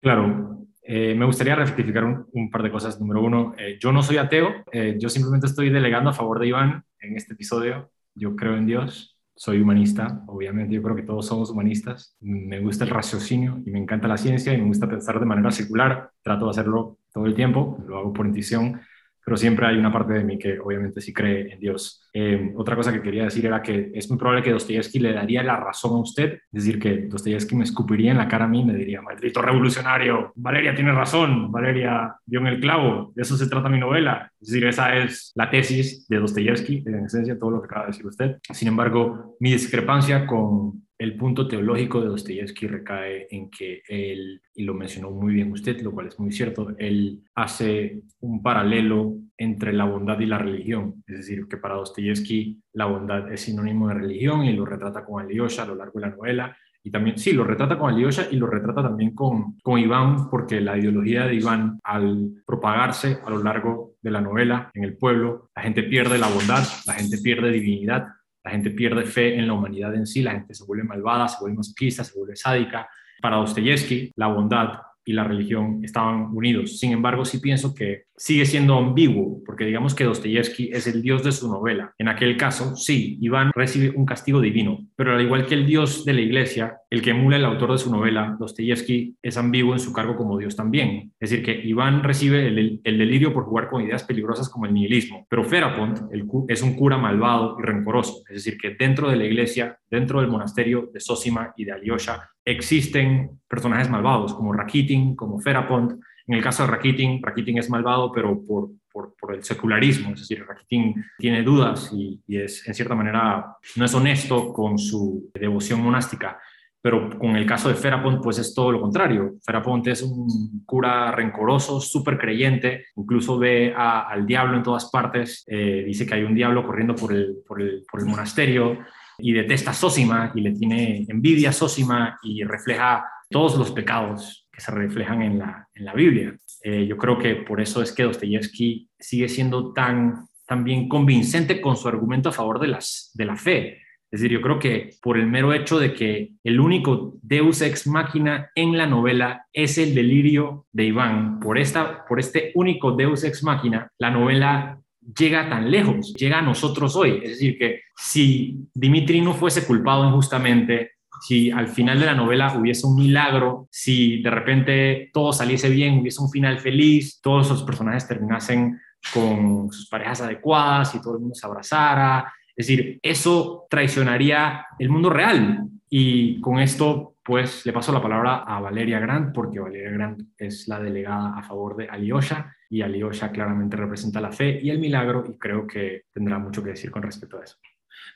Claro, 0.00 0.66
eh, 0.82 1.14
me 1.14 1.24
gustaría 1.24 1.54
rectificar 1.54 2.04
un, 2.04 2.50
par 2.50 2.62
de 2.62 2.72
cosas. 2.72 3.00
Número 3.00 3.22
uno, 3.22 3.54
eh, 3.56 3.78
yo 3.80 3.92
no 3.92 4.02
soy 4.02 4.16
ateo, 4.16 4.64
eh, 4.72 4.96
yo 4.98 5.08
simplemente 5.08 5.46
estoy 5.46 5.70
delegando 5.70 6.10
a 6.10 6.14
favor 6.14 6.40
de 6.40 6.48
Iván 6.48 6.84
en 6.98 7.16
este 7.16 7.34
episodio. 7.34 7.90
Yo 8.14 8.34
creo 8.34 8.56
en 8.56 8.66
Dios, 8.66 9.16
soy 9.36 9.60
humanista, 9.60 10.22
obviamente 10.26 10.74
yo 10.74 10.82
creo 10.82 10.96
que 10.96 11.02
todos 11.02 11.26
somos 11.26 11.50
humanistas. 11.50 12.16
Me 12.20 12.60
gusta 12.60 12.84
el 12.84 12.90
raciocinio 12.90 13.62
y 13.64 13.70
me 13.70 13.78
encanta 13.78 14.08
la 14.08 14.16
ciencia 14.16 14.52
y 14.52 14.58
me 14.58 14.66
gusta 14.66 14.88
pensar 14.88 15.20
de 15.20 15.26
manera 15.26 15.50
secular. 15.50 16.10
Trato 16.22 16.46
de 16.46 16.50
hacerlo 16.50 16.98
todo 17.12 17.26
el 17.26 17.34
tiempo, 17.34 17.82
lo 17.86 17.98
hago 17.98 18.12
por 18.12 18.26
intuición, 18.26 18.80
pero 19.24 19.36
siempre 19.36 19.66
hay 19.66 19.76
una 19.76 19.92
parte 19.92 20.14
de 20.14 20.24
mí 20.24 20.38
que 20.38 20.58
obviamente 20.58 21.00
sí 21.00 21.12
cree 21.12 21.52
en 21.52 21.60
Dios. 21.60 22.08
Eh, 22.12 22.52
otra 22.56 22.74
cosa 22.74 22.92
que 22.92 23.02
quería 23.02 23.24
decir 23.24 23.46
era 23.46 23.62
que 23.62 23.92
es 23.94 24.08
muy 24.08 24.18
probable 24.18 24.42
que 24.42 24.50
Dostoyevsky 24.50 24.98
le 24.98 25.12
daría 25.12 25.42
la 25.42 25.56
razón 25.56 25.92
a 25.92 26.00
usted, 26.00 26.32
es 26.32 26.64
decir, 26.64 26.80
que 26.80 27.06
Dostoyevsky 27.06 27.54
me 27.54 27.64
escupiría 27.64 28.10
en 28.10 28.18
la 28.18 28.26
cara 28.26 28.46
a 28.46 28.48
mí 28.48 28.62
y 28.62 28.64
me 28.64 28.74
diría, 28.74 29.02
maldito 29.02 29.42
revolucionario, 29.42 30.32
Valeria 30.34 30.74
tiene 30.74 30.92
razón, 30.92 31.52
Valeria 31.52 32.16
dio 32.26 32.40
en 32.40 32.46
el 32.48 32.60
clavo, 32.60 33.12
de 33.14 33.22
eso 33.22 33.36
se 33.36 33.48
trata 33.48 33.68
mi 33.68 33.78
novela. 33.78 34.32
Es 34.40 34.48
decir, 34.48 34.66
esa 34.66 34.96
es 34.96 35.32
la 35.34 35.50
tesis 35.50 36.08
de 36.08 36.18
Dostoyevsky, 36.18 36.82
en 36.86 37.04
esencia 37.04 37.38
todo 37.38 37.52
lo 37.52 37.60
que 37.60 37.66
acaba 37.66 37.86
de 37.86 37.92
decir 37.92 38.06
usted. 38.06 38.38
Sin 38.52 38.68
embargo, 38.68 39.36
mi 39.38 39.52
discrepancia 39.52 40.26
con 40.26 40.82
el 41.00 41.16
punto 41.16 41.48
teológico 41.48 42.02
de 42.02 42.08
Dostoyevsky 42.08 42.66
recae 42.66 43.26
en 43.30 43.48
que 43.48 43.82
él, 43.88 44.42
y 44.54 44.64
lo 44.64 44.74
mencionó 44.74 45.10
muy 45.10 45.32
bien 45.32 45.50
usted, 45.50 45.80
lo 45.80 45.92
cual 45.92 46.08
es 46.08 46.20
muy 46.20 46.30
cierto, 46.30 46.74
él 46.76 47.22
hace 47.34 48.02
un 48.20 48.42
paralelo 48.42 49.14
entre 49.38 49.72
la 49.72 49.86
bondad 49.86 50.20
y 50.20 50.26
la 50.26 50.36
religión. 50.36 51.02
Es 51.06 51.16
decir, 51.16 51.48
que 51.48 51.56
para 51.56 51.76
Dostoyevsky 51.76 52.60
la 52.74 52.84
bondad 52.84 53.32
es 53.32 53.40
sinónimo 53.40 53.88
de 53.88 53.94
religión 53.94 54.44
y 54.44 54.52
lo 54.52 54.66
retrata 54.66 55.02
con 55.02 55.24
Alyosha 55.24 55.62
a 55.62 55.68
lo 55.68 55.74
largo 55.74 55.98
de 55.98 56.06
la 56.06 56.14
novela. 56.14 56.56
Y 56.82 56.90
también, 56.90 57.16
sí, 57.16 57.32
lo 57.32 57.44
retrata 57.44 57.78
con 57.78 57.94
Alyosha 57.94 58.26
y 58.30 58.36
lo 58.36 58.46
retrata 58.46 58.82
también 58.82 59.14
con, 59.14 59.58
con 59.62 59.78
Iván, 59.78 60.28
porque 60.28 60.60
la 60.60 60.76
ideología 60.76 61.26
de 61.26 61.34
Iván, 61.34 61.80
al 61.82 62.42
propagarse 62.46 63.20
a 63.24 63.30
lo 63.30 63.42
largo 63.42 63.94
de 64.02 64.10
la 64.10 64.20
novela 64.20 64.70
en 64.74 64.84
el 64.84 64.98
pueblo, 64.98 65.48
la 65.56 65.62
gente 65.62 65.82
pierde 65.82 66.18
la 66.18 66.28
bondad, 66.28 66.62
la 66.86 66.92
gente 66.92 67.16
pierde 67.22 67.50
divinidad, 67.52 68.06
la 68.44 68.50
gente 68.50 68.70
pierde 68.70 69.04
fe 69.04 69.36
en 69.36 69.46
la 69.46 69.52
humanidad 69.52 69.94
en 69.94 70.06
sí, 70.06 70.22
la 70.22 70.32
gente 70.32 70.54
se 70.54 70.64
vuelve 70.64 70.84
malvada, 70.84 71.28
se 71.28 71.38
vuelve 71.40 71.58
masoquista, 71.58 72.04
se 72.04 72.18
vuelve 72.18 72.36
sádica. 72.36 72.88
Para 73.20 73.36
Dostoyevsky, 73.36 74.12
la 74.16 74.28
bondad 74.28 74.80
y 75.10 75.12
la 75.12 75.24
religión 75.24 75.80
estaban 75.82 76.30
unidos. 76.32 76.78
Sin 76.78 76.92
embargo, 76.92 77.24
sí 77.24 77.38
pienso 77.38 77.74
que 77.74 78.04
sigue 78.16 78.46
siendo 78.46 78.76
ambiguo, 78.76 79.42
porque 79.44 79.64
digamos 79.64 79.94
que 79.94 80.04
Dostoyevsky 80.04 80.70
es 80.72 80.86
el 80.86 81.02
dios 81.02 81.24
de 81.24 81.32
su 81.32 81.50
novela. 81.50 81.94
En 81.98 82.08
aquel 82.08 82.36
caso, 82.36 82.76
sí, 82.76 83.18
Iván 83.20 83.50
recibe 83.54 83.90
un 83.96 84.06
castigo 84.06 84.40
divino, 84.40 84.86
pero 84.94 85.16
al 85.16 85.22
igual 85.22 85.46
que 85.46 85.54
el 85.54 85.66
dios 85.66 86.04
de 86.04 86.12
la 86.12 86.20
iglesia, 86.20 86.76
el 86.90 87.02
que 87.02 87.10
emula 87.10 87.38
el 87.38 87.44
autor 87.44 87.72
de 87.72 87.78
su 87.78 87.90
novela, 87.90 88.36
Dostoyevsky 88.38 89.16
es 89.22 89.36
ambiguo 89.36 89.72
en 89.72 89.80
su 89.80 89.92
cargo 89.92 90.16
como 90.16 90.38
dios 90.38 90.54
también. 90.54 91.12
Es 91.18 91.30
decir, 91.30 91.44
que 91.44 91.66
Iván 91.66 92.04
recibe 92.04 92.46
el, 92.46 92.80
delirio 92.84 93.32
por 93.32 93.44
jugar 93.44 93.68
con 93.68 93.82
ideas 93.82 94.04
peligrosas 94.04 94.48
como 94.48 94.66
el 94.66 94.74
nihilismo, 94.74 95.26
pero 95.28 95.42
Ferapont 95.42 96.00
es 96.48 96.62
un 96.62 96.74
cura 96.74 96.98
malvado 96.98 97.56
y 97.58 97.62
rencoroso. 97.62 98.22
Es 98.28 98.44
decir, 98.44 98.58
que 98.58 98.76
dentro 98.78 99.08
de 99.08 99.16
la 99.16 99.24
iglesia, 99.24 99.78
dentro 99.90 100.20
del 100.20 100.30
monasterio 100.30 100.90
de 100.92 101.00
Sosima 101.00 101.52
y 101.56 101.64
de 101.64 101.72
Alyosha, 101.72 102.30
existen 102.44 103.40
personajes 103.48 103.90
malvados 103.90 104.34
como 104.34 104.52
Rakitin, 104.52 105.16
como 105.16 105.40
Ferapont, 105.40 106.00
en 106.30 106.36
el 106.36 106.44
caso 106.44 106.62
de 106.62 106.70
Rakitin, 106.70 107.20
Rakitin 107.20 107.58
es 107.58 107.68
malvado, 107.68 108.12
pero 108.12 108.40
por, 108.46 108.70
por, 108.92 109.34
el 109.34 109.42
secularismo, 109.42 110.12
es 110.12 110.20
decir, 110.20 110.44
Rakitin 110.46 110.94
tiene 111.18 111.42
dudas 111.42 111.90
y, 111.92 112.20
es, 112.28 112.66
en 112.68 112.74
cierta 112.74 112.94
manera, 112.94 113.56
no 113.74 113.84
es 113.84 113.94
honesto 113.94 114.52
con 114.52 114.78
su 114.78 115.28
devoción 115.34 115.82
monástica. 115.82 116.38
Pero 116.82 117.18
con 117.18 117.36
el 117.36 117.44
caso 117.44 117.68
de 117.68 117.74
Ferapont, 117.74 118.22
pues 118.22 118.38
es 118.38 118.54
todo 118.54 118.70
lo 118.70 118.80
contrario. 118.80 119.34
Ferapont 119.44 119.86
es 119.88 120.02
un 120.02 120.62
cura 120.64 121.10
rencoroso, 121.10 121.80
súper 121.80 122.16
creyente, 122.16 122.86
incluso 122.94 123.36
ve 123.36 123.74
al 123.76 124.24
diablo 124.24 124.56
en 124.56 124.62
todas 124.62 124.88
partes, 124.88 125.44
eh, 125.48 125.82
dice 125.84 126.06
que 126.06 126.14
hay 126.14 126.22
un 126.22 126.34
diablo 126.34 126.64
corriendo 126.64 126.94
por 126.94 127.12
el, 127.12 127.38
por 127.46 127.60
el, 127.60 127.82
por 127.90 128.00
el 128.00 128.06
monasterio 128.06 128.78
y 129.22 129.32
detesta 129.32 129.70
a 129.70 129.74
Sosima 129.74 130.32
y 130.34 130.40
le 130.40 130.52
tiene 130.52 131.06
envidia 131.08 131.50
a 131.50 131.52
Sosima 131.52 132.18
y 132.22 132.44
refleja 132.44 133.04
todos 133.28 133.56
los 133.56 133.70
pecados 133.70 134.40
se 134.60 134.70
reflejan 134.70 135.22
en 135.22 135.38
la, 135.38 135.68
en 135.74 135.84
la 135.84 135.94
Biblia. 135.94 136.36
Eh, 136.62 136.86
yo 136.86 136.96
creo 136.96 137.18
que 137.18 137.34
por 137.36 137.60
eso 137.60 137.82
es 137.82 137.92
que 137.92 138.04
Dostoyevsky 138.04 138.88
sigue 138.98 139.28
siendo 139.28 139.72
tan, 139.72 140.26
bien 140.64 140.88
convincente 140.88 141.60
con 141.60 141.76
su 141.76 141.86
argumento 141.86 142.28
a 142.28 142.32
favor 142.32 142.58
de, 142.58 142.68
las, 142.68 143.12
de 143.14 143.24
la 143.24 143.36
fe. 143.36 143.78
Es 144.10 144.20
decir, 144.20 144.32
yo 144.32 144.42
creo 144.42 144.58
que 144.58 144.90
por 145.00 145.16
el 145.16 145.28
mero 145.28 145.52
hecho 145.52 145.78
de 145.78 145.94
que 145.94 146.32
el 146.42 146.58
único 146.58 147.14
deus 147.22 147.62
ex 147.62 147.86
machina 147.86 148.50
en 148.56 148.76
la 148.76 148.86
novela 148.86 149.46
es 149.52 149.78
el 149.78 149.94
delirio 149.94 150.66
de 150.72 150.86
Iván, 150.86 151.38
por, 151.38 151.56
esta, 151.56 152.04
por 152.04 152.18
este 152.18 152.50
único 152.56 152.92
deus 152.92 153.22
ex 153.22 153.44
machina, 153.44 153.92
la 153.98 154.10
novela 154.10 154.80
llega 155.18 155.48
tan 155.48 155.70
lejos, 155.70 156.14
llega 156.14 156.38
a 156.38 156.42
nosotros 156.42 156.96
hoy. 156.96 157.20
Es 157.22 157.30
decir, 157.30 157.58
que 157.58 157.80
si 157.96 158.68
Dimitri 158.74 159.20
no 159.20 159.34
fuese 159.34 159.66
culpado 159.66 160.06
injustamente, 160.08 160.92
si 161.20 161.50
al 161.50 161.68
final 161.68 162.00
de 162.00 162.06
la 162.06 162.14
novela 162.14 162.56
hubiese 162.56 162.86
un 162.86 162.96
milagro, 162.96 163.68
si 163.70 164.22
de 164.22 164.30
repente 164.30 165.10
todo 165.12 165.32
saliese 165.32 165.68
bien, 165.68 165.98
hubiese 165.98 166.22
un 166.22 166.30
final 166.30 166.58
feliz, 166.58 167.20
todos 167.20 167.50
los 167.50 167.62
personajes 167.62 168.08
terminasen 168.08 168.80
con 169.12 169.70
sus 169.70 169.88
parejas 169.88 170.22
adecuadas 170.22 170.94
y 170.94 171.00
todo 171.00 171.14
el 171.14 171.20
mundo 171.20 171.34
se 171.34 171.46
abrazara. 171.46 172.32
Es 172.56 172.66
decir, 172.66 172.98
eso 173.02 173.66
traicionaría 173.68 174.66
el 174.78 174.88
mundo 174.88 175.10
real. 175.10 175.66
Y 175.88 176.40
con 176.40 176.58
esto, 176.58 177.16
pues 177.22 177.66
le 177.66 177.72
paso 177.72 177.92
la 177.92 178.02
palabra 178.02 178.44
a 178.46 178.60
Valeria 178.60 179.00
Grant, 179.00 179.34
porque 179.34 179.60
Valeria 179.60 179.90
Grant 179.90 180.22
es 180.38 180.68
la 180.68 180.78
delegada 180.78 181.36
a 181.36 181.42
favor 181.42 181.76
de 181.76 181.88
Alyosha, 181.88 182.54
y 182.70 182.82
Alyosha 182.82 183.32
claramente 183.32 183.76
representa 183.76 184.20
la 184.20 184.30
fe 184.30 184.60
y 184.62 184.70
el 184.70 184.78
milagro, 184.78 185.24
y 185.28 185.36
creo 185.36 185.66
que 185.66 186.04
tendrá 186.12 186.38
mucho 186.38 186.62
que 186.62 186.70
decir 186.70 186.90
con 186.90 187.02
respecto 187.02 187.38
a 187.38 187.44
eso. 187.44 187.56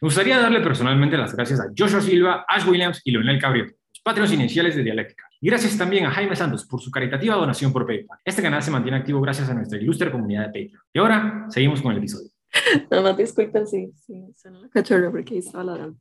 Me 0.01 0.06
gustaría 0.06 0.39
darle 0.39 0.60
personalmente 0.60 1.18
las 1.18 1.35
gracias 1.35 1.60
a 1.60 1.64
Joshua 1.76 2.01
Silva, 2.01 2.44
Ash 2.48 2.66
Williams 2.66 3.02
y 3.05 3.10
Leonel 3.10 3.40
Cabrio, 3.40 3.64
los 3.64 4.01
patrones 4.02 4.32
iniciales 4.32 4.76
de 4.76 4.85
Dialéctica. 4.85 5.24
Y 5.40 5.48
gracias 5.48 5.76
también 5.76 6.06
a 6.06 6.10
Jaime 6.10 6.36
Santos 6.36 6.64
por 6.64 6.81
su 6.81 6.90
caritativa 6.90 7.35
donación 7.35 7.72
por 7.72 7.86
PayPal. 7.86 8.18
Este 8.24 8.43
canal 8.43 8.62
se 8.62 8.70
mantiene 8.70 8.97
activo 8.97 9.20
gracias 9.20 9.51
a 9.51 9.55
nuestra 9.55 9.78
ilustre 9.78 10.10
comunidad 10.10 10.43
de 10.43 10.47
Patreon. 10.47 10.82
Y 10.93 10.98
ahora 10.98 11.47
seguimos 11.48 11.82
con 11.82 11.93
el 11.93 11.98
episodio. 11.98 12.31
Nada 12.90 13.02
más 13.02 13.16
disculpen 13.16 13.66
si, 13.66 13.93
sí, 13.93 14.24
suena 14.36 14.60
la 14.60 14.68
cachorra 14.68 15.10
porque 15.10 15.39
estaba 15.39 15.64
ladrando. 15.64 15.98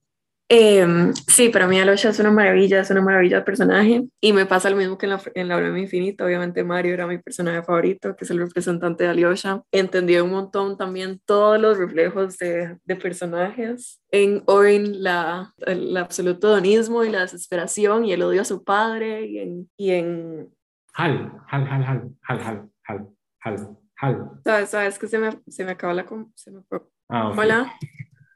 Eh, 0.56 0.86
sí, 1.28 1.50
para 1.50 1.66
mí 1.68 1.80
Alosha 1.80 2.10
es 2.10 2.20
una 2.20 2.30
maravilla, 2.30 2.82
es 2.82 2.92
una 2.92 3.02
maravilla 3.02 3.38
de 3.38 3.44
personaje 3.44 4.04
y 4.22 4.34
me 4.34 4.46
pasa 4.46 4.70
lo 4.70 4.76
mismo 4.76 5.00
que 5.00 5.08
en 5.08 5.10
la, 5.10 5.22
en 5.34 5.48
la 5.48 5.58
Broma 5.58 5.80
Infinita. 5.80 6.24
Obviamente 6.24 6.64
Mario 6.64 6.94
era 6.94 7.08
mi 7.08 7.18
personaje 7.18 7.64
favorito, 7.64 8.16
que 8.16 8.24
es 8.24 8.30
el 8.30 8.38
representante 8.38 9.04
de 9.04 9.10
Alyosha. 9.10 9.64
Entendí 9.72 10.16
un 10.18 10.30
montón 10.30 10.78
también 10.78 11.20
todos 11.26 11.60
los 11.60 11.80
reflejos 11.80 12.38
de, 12.38 12.78
de 12.84 12.96
personajes. 12.96 14.00
En 14.12 14.44
Orin, 14.46 15.02
la, 15.02 15.56
el 15.66 15.98
absoluto 15.98 16.50
donismo 16.50 17.04
y 17.04 17.10
la 17.10 17.22
desesperación 17.22 18.06
y 18.06 18.14
el 18.14 18.22
odio 18.22 18.42
a 18.42 18.46
su 18.46 18.64
padre 18.64 19.26
y 19.26 19.40
en... 19.40 19.72
Y 19.76 19.90
en... 19.90 20.50
Hal, 20.94 21.32
Hal, 21.50 21.68
Hal, 21.68 21.84
Hal, 21.84 22.16
Hal, 22.22 22.40
Hal, 22.44 22.70
Hal, 22.86 23.10
Hal, 23.40 23.78
Hal. 23.98 24.30
¿Sabes? 24.46 24.70
¿Sabes 24.70 25.00
que 25.00 25.08
se 25.08 25.18
me, 25.18 25.32
se 25.48 25.66
me 25.66 25.72
acaba 25.72 25.96
la... 25.96 26.06
Se 26.36 26.52
me... 26.52 26.62
Ah, 27.10 27.34
Hola. 27.36 27.74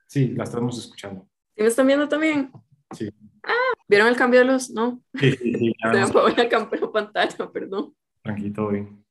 Sí, 0.08 0.30
la 0.30 0.46
estamos 0.46 0.80
escuchando. 0.80 1.28
¿Sí 1.58 1.64
me 1.64 1.70
están 1.70 1.88
viendo 1.88 2.08
también? 2.08 2.52
Sí. 2.92 3.10
Ah, 3.42 3.74
¿vieron 3.88 4.08
el 4.08 4.16
cambio 4.16 4.42
de 4.42 4.46
luz? 4.46 4.70
No. 4.70 5.02
Sí, 5.16 5.32
sí, 5.32 5.54
sí. 5.56 5.74
Se 5.82 5.90
me 5.90 6.02
apagó 6.02 6.30
la 6.30 6.92
pantalla, 6.92 7.52
perdón. 7.52 7.96
Tranquilo, 8.22 8.70
bien. 8.70 9.04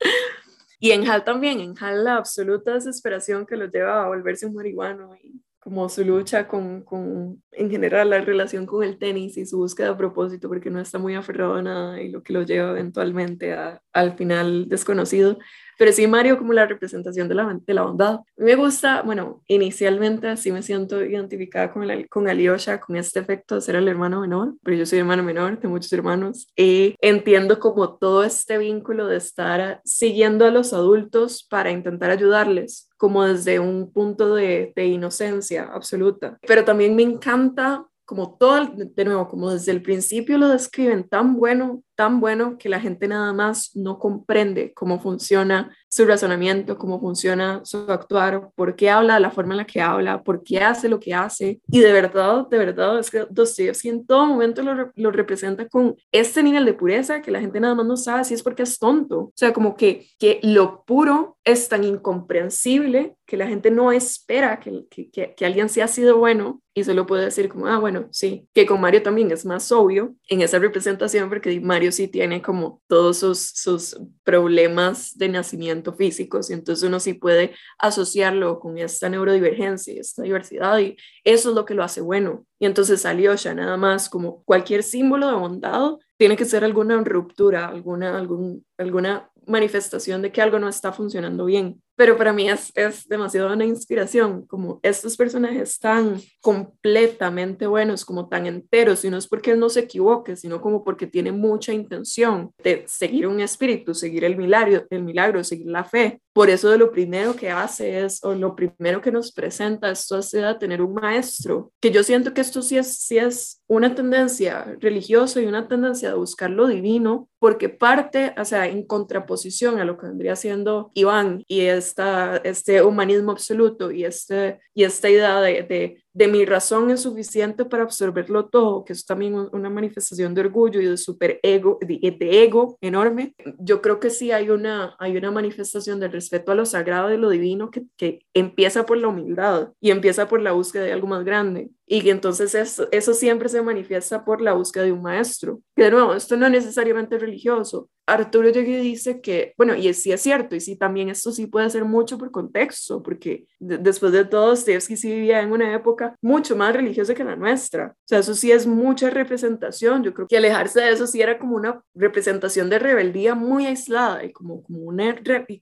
Y 0.80 0.92
en 0.92 1.10
Hal 1.10 1.24
también, 1.24 1.58
en 1.58 1.74
Hal 1.76 2.04
la 2.04 2.18
absoluta 2.18 2.74
desesperación 2.74 3.44
que 3.44 3.56
lo 3.56 3.66
lleva 3.66 4.04
a 4.04 4.06
volverse 4.06 4.46
un 4.46 4.54
marihuano 4.54 5.16
y 5.20 5.42
como 5.58 5.88
su 5.88 6.04
lucha 6.04 6.46
con, 6.46 6.82
con, 6.82 7.42
en 7.50 7.68
general, 7.68 8.10
la 8.10 8.20
relación 8.20 8.64
con 8.64 8.84
el 8.84 8.96
tenis 8.96 9.36
y 9.36 9.44
su 9.44 9.58
búsqueda 9.58 9.88
de 9.88 9.96
propósito, 9.96 10.46
porque 10.46 10.70
no 10.70 10.78
está 10.78 11.00
muy 11.00 11.16
aferrado 11.16 11.56
a 11.56 11.62
nada 11.62 12.00
y 12.00 12.10
lo 12.10 12.22
que 12.22 12.32
lo 12.32 12.42
lleva 12.42 12.70
eventualmente 12.70 13.54
a, 13.54 13.82
al 13.92 14.16
final 14.16 14.68
desconocido 14.68 15.40
pero 15.78 15.92
sí 15.92 16.06
Mario 16.06 16.36
como 16.36 16.52
la 16.52 16.66
representación 16.66 17.28
de 17.28 17.34
la, 17.34 17.58
de 17.66 17.74
la 17.74 17.82
bondad. 17.82 18.20
Me 18.36 18.56
gusta, 18.56 19.02
bueno, 19.02 19.42
inicialmente 19.46 20.36
sí 20.36 20.52
me 20.52 20.62
siento 20.62 21.02
identificada 21.02 21.72
con, 21.72 21.86
con 22.10 22.28
Alyosha, 22.28 22.80
con 22.80 22.96
este 22.96 23.20
efecto 23.20 23.54
de 23.54 23.60
ser 23.60 23.76
el 23.76 23.88
hermano 23.88 24.20
menor, 24.20 24.54
pero 24.62 24.76
yo 24.76 24.84
soy 24.84 24.98
hermano 24.98 25.22
menor 25.22 25.58
de 25.58 25.68
muchos 25.68 25.92
hermanos 25.92 26.52
y 26.56 26.94
entiendo 27.00 27.60
como 27.60 27.96
todo 27.96 28.24
este 28.24 28.58
vínculo 28.58 29.06
de 29.06 29.16
estar 29.16 29.80
siguiendo 29.84 30.44
a 30.44 30.50
los 30.50 30.72
adultos 30.72 31.46
para 31.48 31.70
intentar 31.70 32.10
ayudarles 32.10 32.88
como 32.96 33.24
desde 33.24 33.60
un 33.60 33.92
punto 33.92 34.34
de, 34.34 34.72
de 34.74 34.86
inocencia 34.86 35.70
absoluta. 35.72 36.38
Pero 36.46 36.64
también 36.64 36.96
me 36.96 37.02
encanta 37.02 37.86
como 38.08 38.38
todo, 38.38 38.66
de 38.74 39.04
nuevo, 39.04 39.28
como 39.28 39.50
desde 39.50 39.70
el 39.70 39.82
principio 39.82 40.38
lo 40.38 40.48
describen 40.48 41.06
tan 41.06 41.36
bueno, 41.36 41.82
tan 41.98 42.20
bueno 42.20 42.58
que 42.58 42.68
la 42.68 42.78
gente 42.78 43.08
nada 43.08 43.32
más 43.32 43.74
no 43.74 43.98
comprende 43.98 44.72
cómo 44.72 45.00
funciona 45.00 45.76
su 45.88 46.06
razonamiento, 46.06 46.78
cómo 46.78 47.00
funciona 47.00 47.60
su 47.64 47.90
actuar, 47.90 48.50
por 48.54 48.76
qué 48.76 48.88
habla 48.88 49.14
de 49.14 49.20
la 49.20 49.32
forma 49.32 49.54
en 49.54 49.58
la 49.58 49.66
que 49.66 49.80
habla, 49.80 50.22
por 50.22 50.44
qué 50.44 50.60
hace 50.60 50.88
lo 50.88 51.00
que 51.00 51.12
hace. 51.12 51.60
Y 51.66 51.80
de 51.80 51.92
verdad, 51.92 52.46
de 52.46 52.56
verdad, 52.56 53.00
es 53.00 53.10
que 53.10 53.26
Dostoyevsky 53.28 53.88
en 53.88 54.06
todo 54.06 54.26
momento 54.26 54.62
lo, 54.62 54.92
lo 54.94 55.10
representa 55.10 55.68
con 55.68 55.96
este 56.12 56.40
nivel 56.40 56.64
de 56.66 56.74
pureza 56.74 57.20
que 57.20 57.32
la 57.32 57.40
gente 57.40 57.58
nada 57.58 57.74
más 57.74 57.86
no 57.86 57.96
sabe 57.96 58.22
si 58.22 58.34
es 58.34 58.44
porque 58.44 58.62
es 58.62 58.78
tonto. 58.78 59.18
O 59.18 59.32
sea, 59.34 59.52
como 59.52 59.74
que, 59.74 60.06
que 60.20 60.38
lo 60.44 60.84
puro 60.84 61.36
es 61.42 61.68
tan 61.68 61.82
incomprensible 61.82 63.16
que 63.28 63.36
la 63.36 63.46
gente 63.46 63.70
no 63.70 63.92
espera 63.92 64.58
que, 64.58 64.86
que, 64.88 65.34
que, 65.34 65.46
alguien 65.46 65.68
sea 65.68 65.86
sido 65.86 66.16
bueno 66.16 66.62
y 66.74 66.84
solo 66.84 67.06
puede 67.06 67.26
decir 67.26 67.48
como, 67.48 67.66
ah, 67.66 67.78
bueno, 67.78 68.08
sí, 68.10 68.48
que 68.54 68.64
con 68.64 68.80
Mario 68.80 69.02
también 69.02 69.30
es 69.30 69.44
más 69.44 69.70
obvio 69.70 70.14
en 70.28 70.40
esa 70.40 70.58
representación 70.58 71.28
porque 71.28 71.60
Mario 71.60 71.87
Sí 71.92 72.08
tiene 72.08 72.42
como 72.42 72.82
todos 72.86 73.18
sus, 73.18 73.38
sus 73.38 73.98
problemas 74.24 75.16
de 75.16 75.28
nacimiento 75.28 75.92
físicos 75.94 76.50
y 76.50 76.54
entonces 76.54 76.86
uno 76.86 77.00
sí 77.00 77.14
puede 77.14 77.54
asociarlo 77.78 78.60
con 78.60 78.78
esta 78.78 79.08
neurodivergencia, 79.08 80.00
esta 80.00 80.22
diversidad 80.22 80.78
y 80.78 80.96
eso 81.24 81.50
es 81.50 81.54
lo 81.54 81.64
que 81.64 81.74
lo 81.74 81.82
hace 81.82 82.00
bueno. 82.00 82.46
Y 82.58 82.66
entonces 82.66 83.06
Alyosha 83.06 83.54
nada 83.54 83.76
más 83.76 84.08
como 84.08 84.42
cualquier 84.44 84.82
símbolo 84.82 85.28
de 85.28 85.34
bondad 85.34 85.92
tiene 86.16 86.36
que 86.36 86.44
ser 86.44 86.64
alguna 86.64 87.02
ruptura, 87.04 87.68
alguna, 87.68 88.18
algún, 88.18 88.64
alguna 88.76 89.30
manifestación 89.46 90.22
de 90.22 90.32
que 90.32 90.42
algo 90.42 90.58
no 90.58 90.68
está 90.68 90.92
funcionando 90.92 91.44
bien. 91.44 91.82
Pero 91.98 92.16
para 92.16 92.32
mí 92.32 92.48
es, 92.48 92.70
es 92.76 93.08
demasiado 93.08 93.52
una 93.52 93.64
inspiración, 93.64 94.46
como 94.46 94.78
estos 94.84 95.16
personajes 95.16 95.80
tan 95.80 96.20
completamente 96.40 97.66
buenos, 97.66 98.04
como 98.04 98.28
tan 98.28 98.46
enteros, 98.46 99.04
y 99.04 99.10
no 99.10 99.16
es 99.16 99.26
porque 99.26 99.50
él 99.50 99.58
no 99.58 99.68
se 99.68 99.80
equivoque, 99.80 100.36
sino 100.36 100.60
como 100.60 100.84
porque 100.84 101.08
tiene 101.08 101.32
mucha 101.32 101.72
intención 101.72 102.52
de 102.62 102.84
seguir 102.86 103.26
un 103.26 103.40
espíritu, 103.40 103.94
seguir 103.94 104.24
el 104.24 104.36
milagro, 104.36 104.86
el 104.90 105.02
milagro, 105.02 105.42
seguir 105.42 105.66
la 105.66 105.82
fe. 105.82 106.20
Por 106.38 106.50
eso 106.50 106.70
de 106.70 106.78
lo 106.78 106.92
primero 106.92 107.34
que 107.34 107.50
hace 107.50 108.04
es, 108.04 108.22
o 108.22 108.32
lo 108.32 108.54
primero 108.54 109.00
que 109.00 109.10
nos 109.10 109.32
presenta, 109.32 109.90
hace 109.90 110.44
a 110.44 110.56
tener 110.56 110.80
un 110.80 110.94
maestro, 110.94 111.72
que 111.80 111.90
yo 111.90 112.04
siento 112.04 112.32
que 112.32 112.42
esto 112.42 112.62
sí 112.62 112.78
es, 112.78 112.94
sí 112.94 113.18
es 113.18 113.60
una 113.66 113.96
tendencia 113.96 114.76
religiosa 114.78 115.40
y 115.40 115.46
una 115.46 115.66
tendencia 115.66 116.10
de 116.10 116.14
buscar 116.14 116.50
lo 116.50 116.68
divino, 116.68 117.28
porque 117.40 117.68
parte, 117.68 118.36
o 118.38 118.44
sea, 118.44 118.68
en 118.68 118.86
contraposición 118.86 119.80
a 119.80 119.84
lo 119.84 119.98
que 119.98 120.06
vendría 120.06 120.36
siendo 120.36 120.92
Iván 120.94 121.42
y 121.48 121.62
esta, 121.62 122.36
este 122.44 122.84
humanismo 122.84 123.32
absoluto 123.32 123.90
y, 123.90 124.04
este, 124.04 124.60
y 124.74 124.84
esta 124.84 125.10
idea 125.10 125.40
de, 125.40 125.64
de 125.64 126.04
de 126.18 126.26
mi 126.26 126.44
razón 126.44 126.90
es 126.90 127.02
suficiente 127.02 127.64
para 127.64 127.84
absorberlo 127.84 128.46
todo, 128.46 128.84
que 128.84 128.92
es 128.92 129.06
también 129.06 129.36
una 129.52 129.70
manifestación 129.70 130.34
de 130.34 130.40
orgullo 130.40 130.80
y 130.80 130.86
de 130.86 130.96
super 130.96 131.38
ego, 131.44 131.78
de, 131.80 132.16
ego 132.18 132.76
enorme. 132.80 133.36
Yo 133.60 133.80
creo 133.80 134.00
que 134.00 134.10
sí 134.10 134.32
hay 134.32 134.50
una, 134.50 134.96
hay 134.98 135.16
una 135.16 135.30
manifestación 135.30 136.00
del 136.00 136.10
respeto 136.10 136.50
a 136.50 136.56
lo 136.56 136.66
sagrado 136.66 137.14
y 137.14 137.18
lo 137.18 137.30
divino 137.30 137.70
que, 137.70 137.84
que 137.96 138.26
empieza 138.34 138.84
por 138.84 138.98
la 138.98 139.06
humildad 139.06 139.72
y 139.80 139.92
empieza 139.92 140.26
por 140.26 140.42
la 140.42 140.50
búsqueda 140.50 140.82
de 140.82 140.92
algo 140.92 141.06
más 141.06 141.24
grande. 141.24 141.70
Y 141.88 142.08
entonces 142.10 142.54
eso, 142.54 142.86
eso 142.92 143.14
siempre 143.14 143.48
se 143.48 143.62
manifiesta 143.62 144.24
por 144.24 144.40
la 144.40 144.52
búsqueda 144.52 144.84
de 144.84 144.92
un 144.92 145.02
maestro. 145.02 145.60
Que 145.74 145.84
de 145.84 145.90
nuevo, 145.90 146.14
esto 146.14 146.36
no 146.36 146.46
es 146.46 146.52
necesariamente 146.52 147.18
religioso, 147.18 147.88
Arturo 148.08 148.48
Yegui 148.48 148.76
dice 148.76 149.20
que, 149.20 149.52
bueno, 149.56 149.74
y 149.74 149.92
sí 149.92 150.10
es 150.12 150.22
cierto, 150.22 150.56
y 150.56 150.60
sí 150.60 150.76
también 150.76 151.10
esto 151.10 151.30
sí 151.30 151.46
puede 151.46 151.68
ser 151.68 151.84
mucho 151.84 152.16
por 152.16 152.30
contexto, 152.30 153.02
porque 153.02 153.46
después 153.58 154.12
de 154.12 154.24
todo, 154.24 154.56
Stevsky 154.56 154.96
sí 154.96 155.10
vivía 155.10 155.40
en 155.42 155.52
una 155.52 155.74
época 155.74 156.16
mucho 156.22 156.56
más 156.56 156.74
religiosa 156.74 157.14
que 157.14 157.22
la 157.22 157.36
nuestra. 157.36 157.94
O 157.94 158.08
sea, 158.08 158.20
eso 158.20 158.34
sí 158.34 158.50
es 158.50 158.66
mucha 158.66 159.10
representación. 159.10 160.02
Yo 160.02 160.14
creo 160.14 160.26
que 160.26 160.38
alejarse 160.38 160.80
de 160.80 160.90
eso 160.90 161.06
sí 161.06 161.20
era 161.20 161.38
como 161.38 161.56
una 161.56 161.82
representación 161.94 162.70
de 162.70 162.78
rebeldía 162.78 163.34
muy 163.34 163.66
aislada 163.66 164.24
y 164.24 164.32
como, 164.32 164.62
como 164.62 164.80
una 164.80 165.14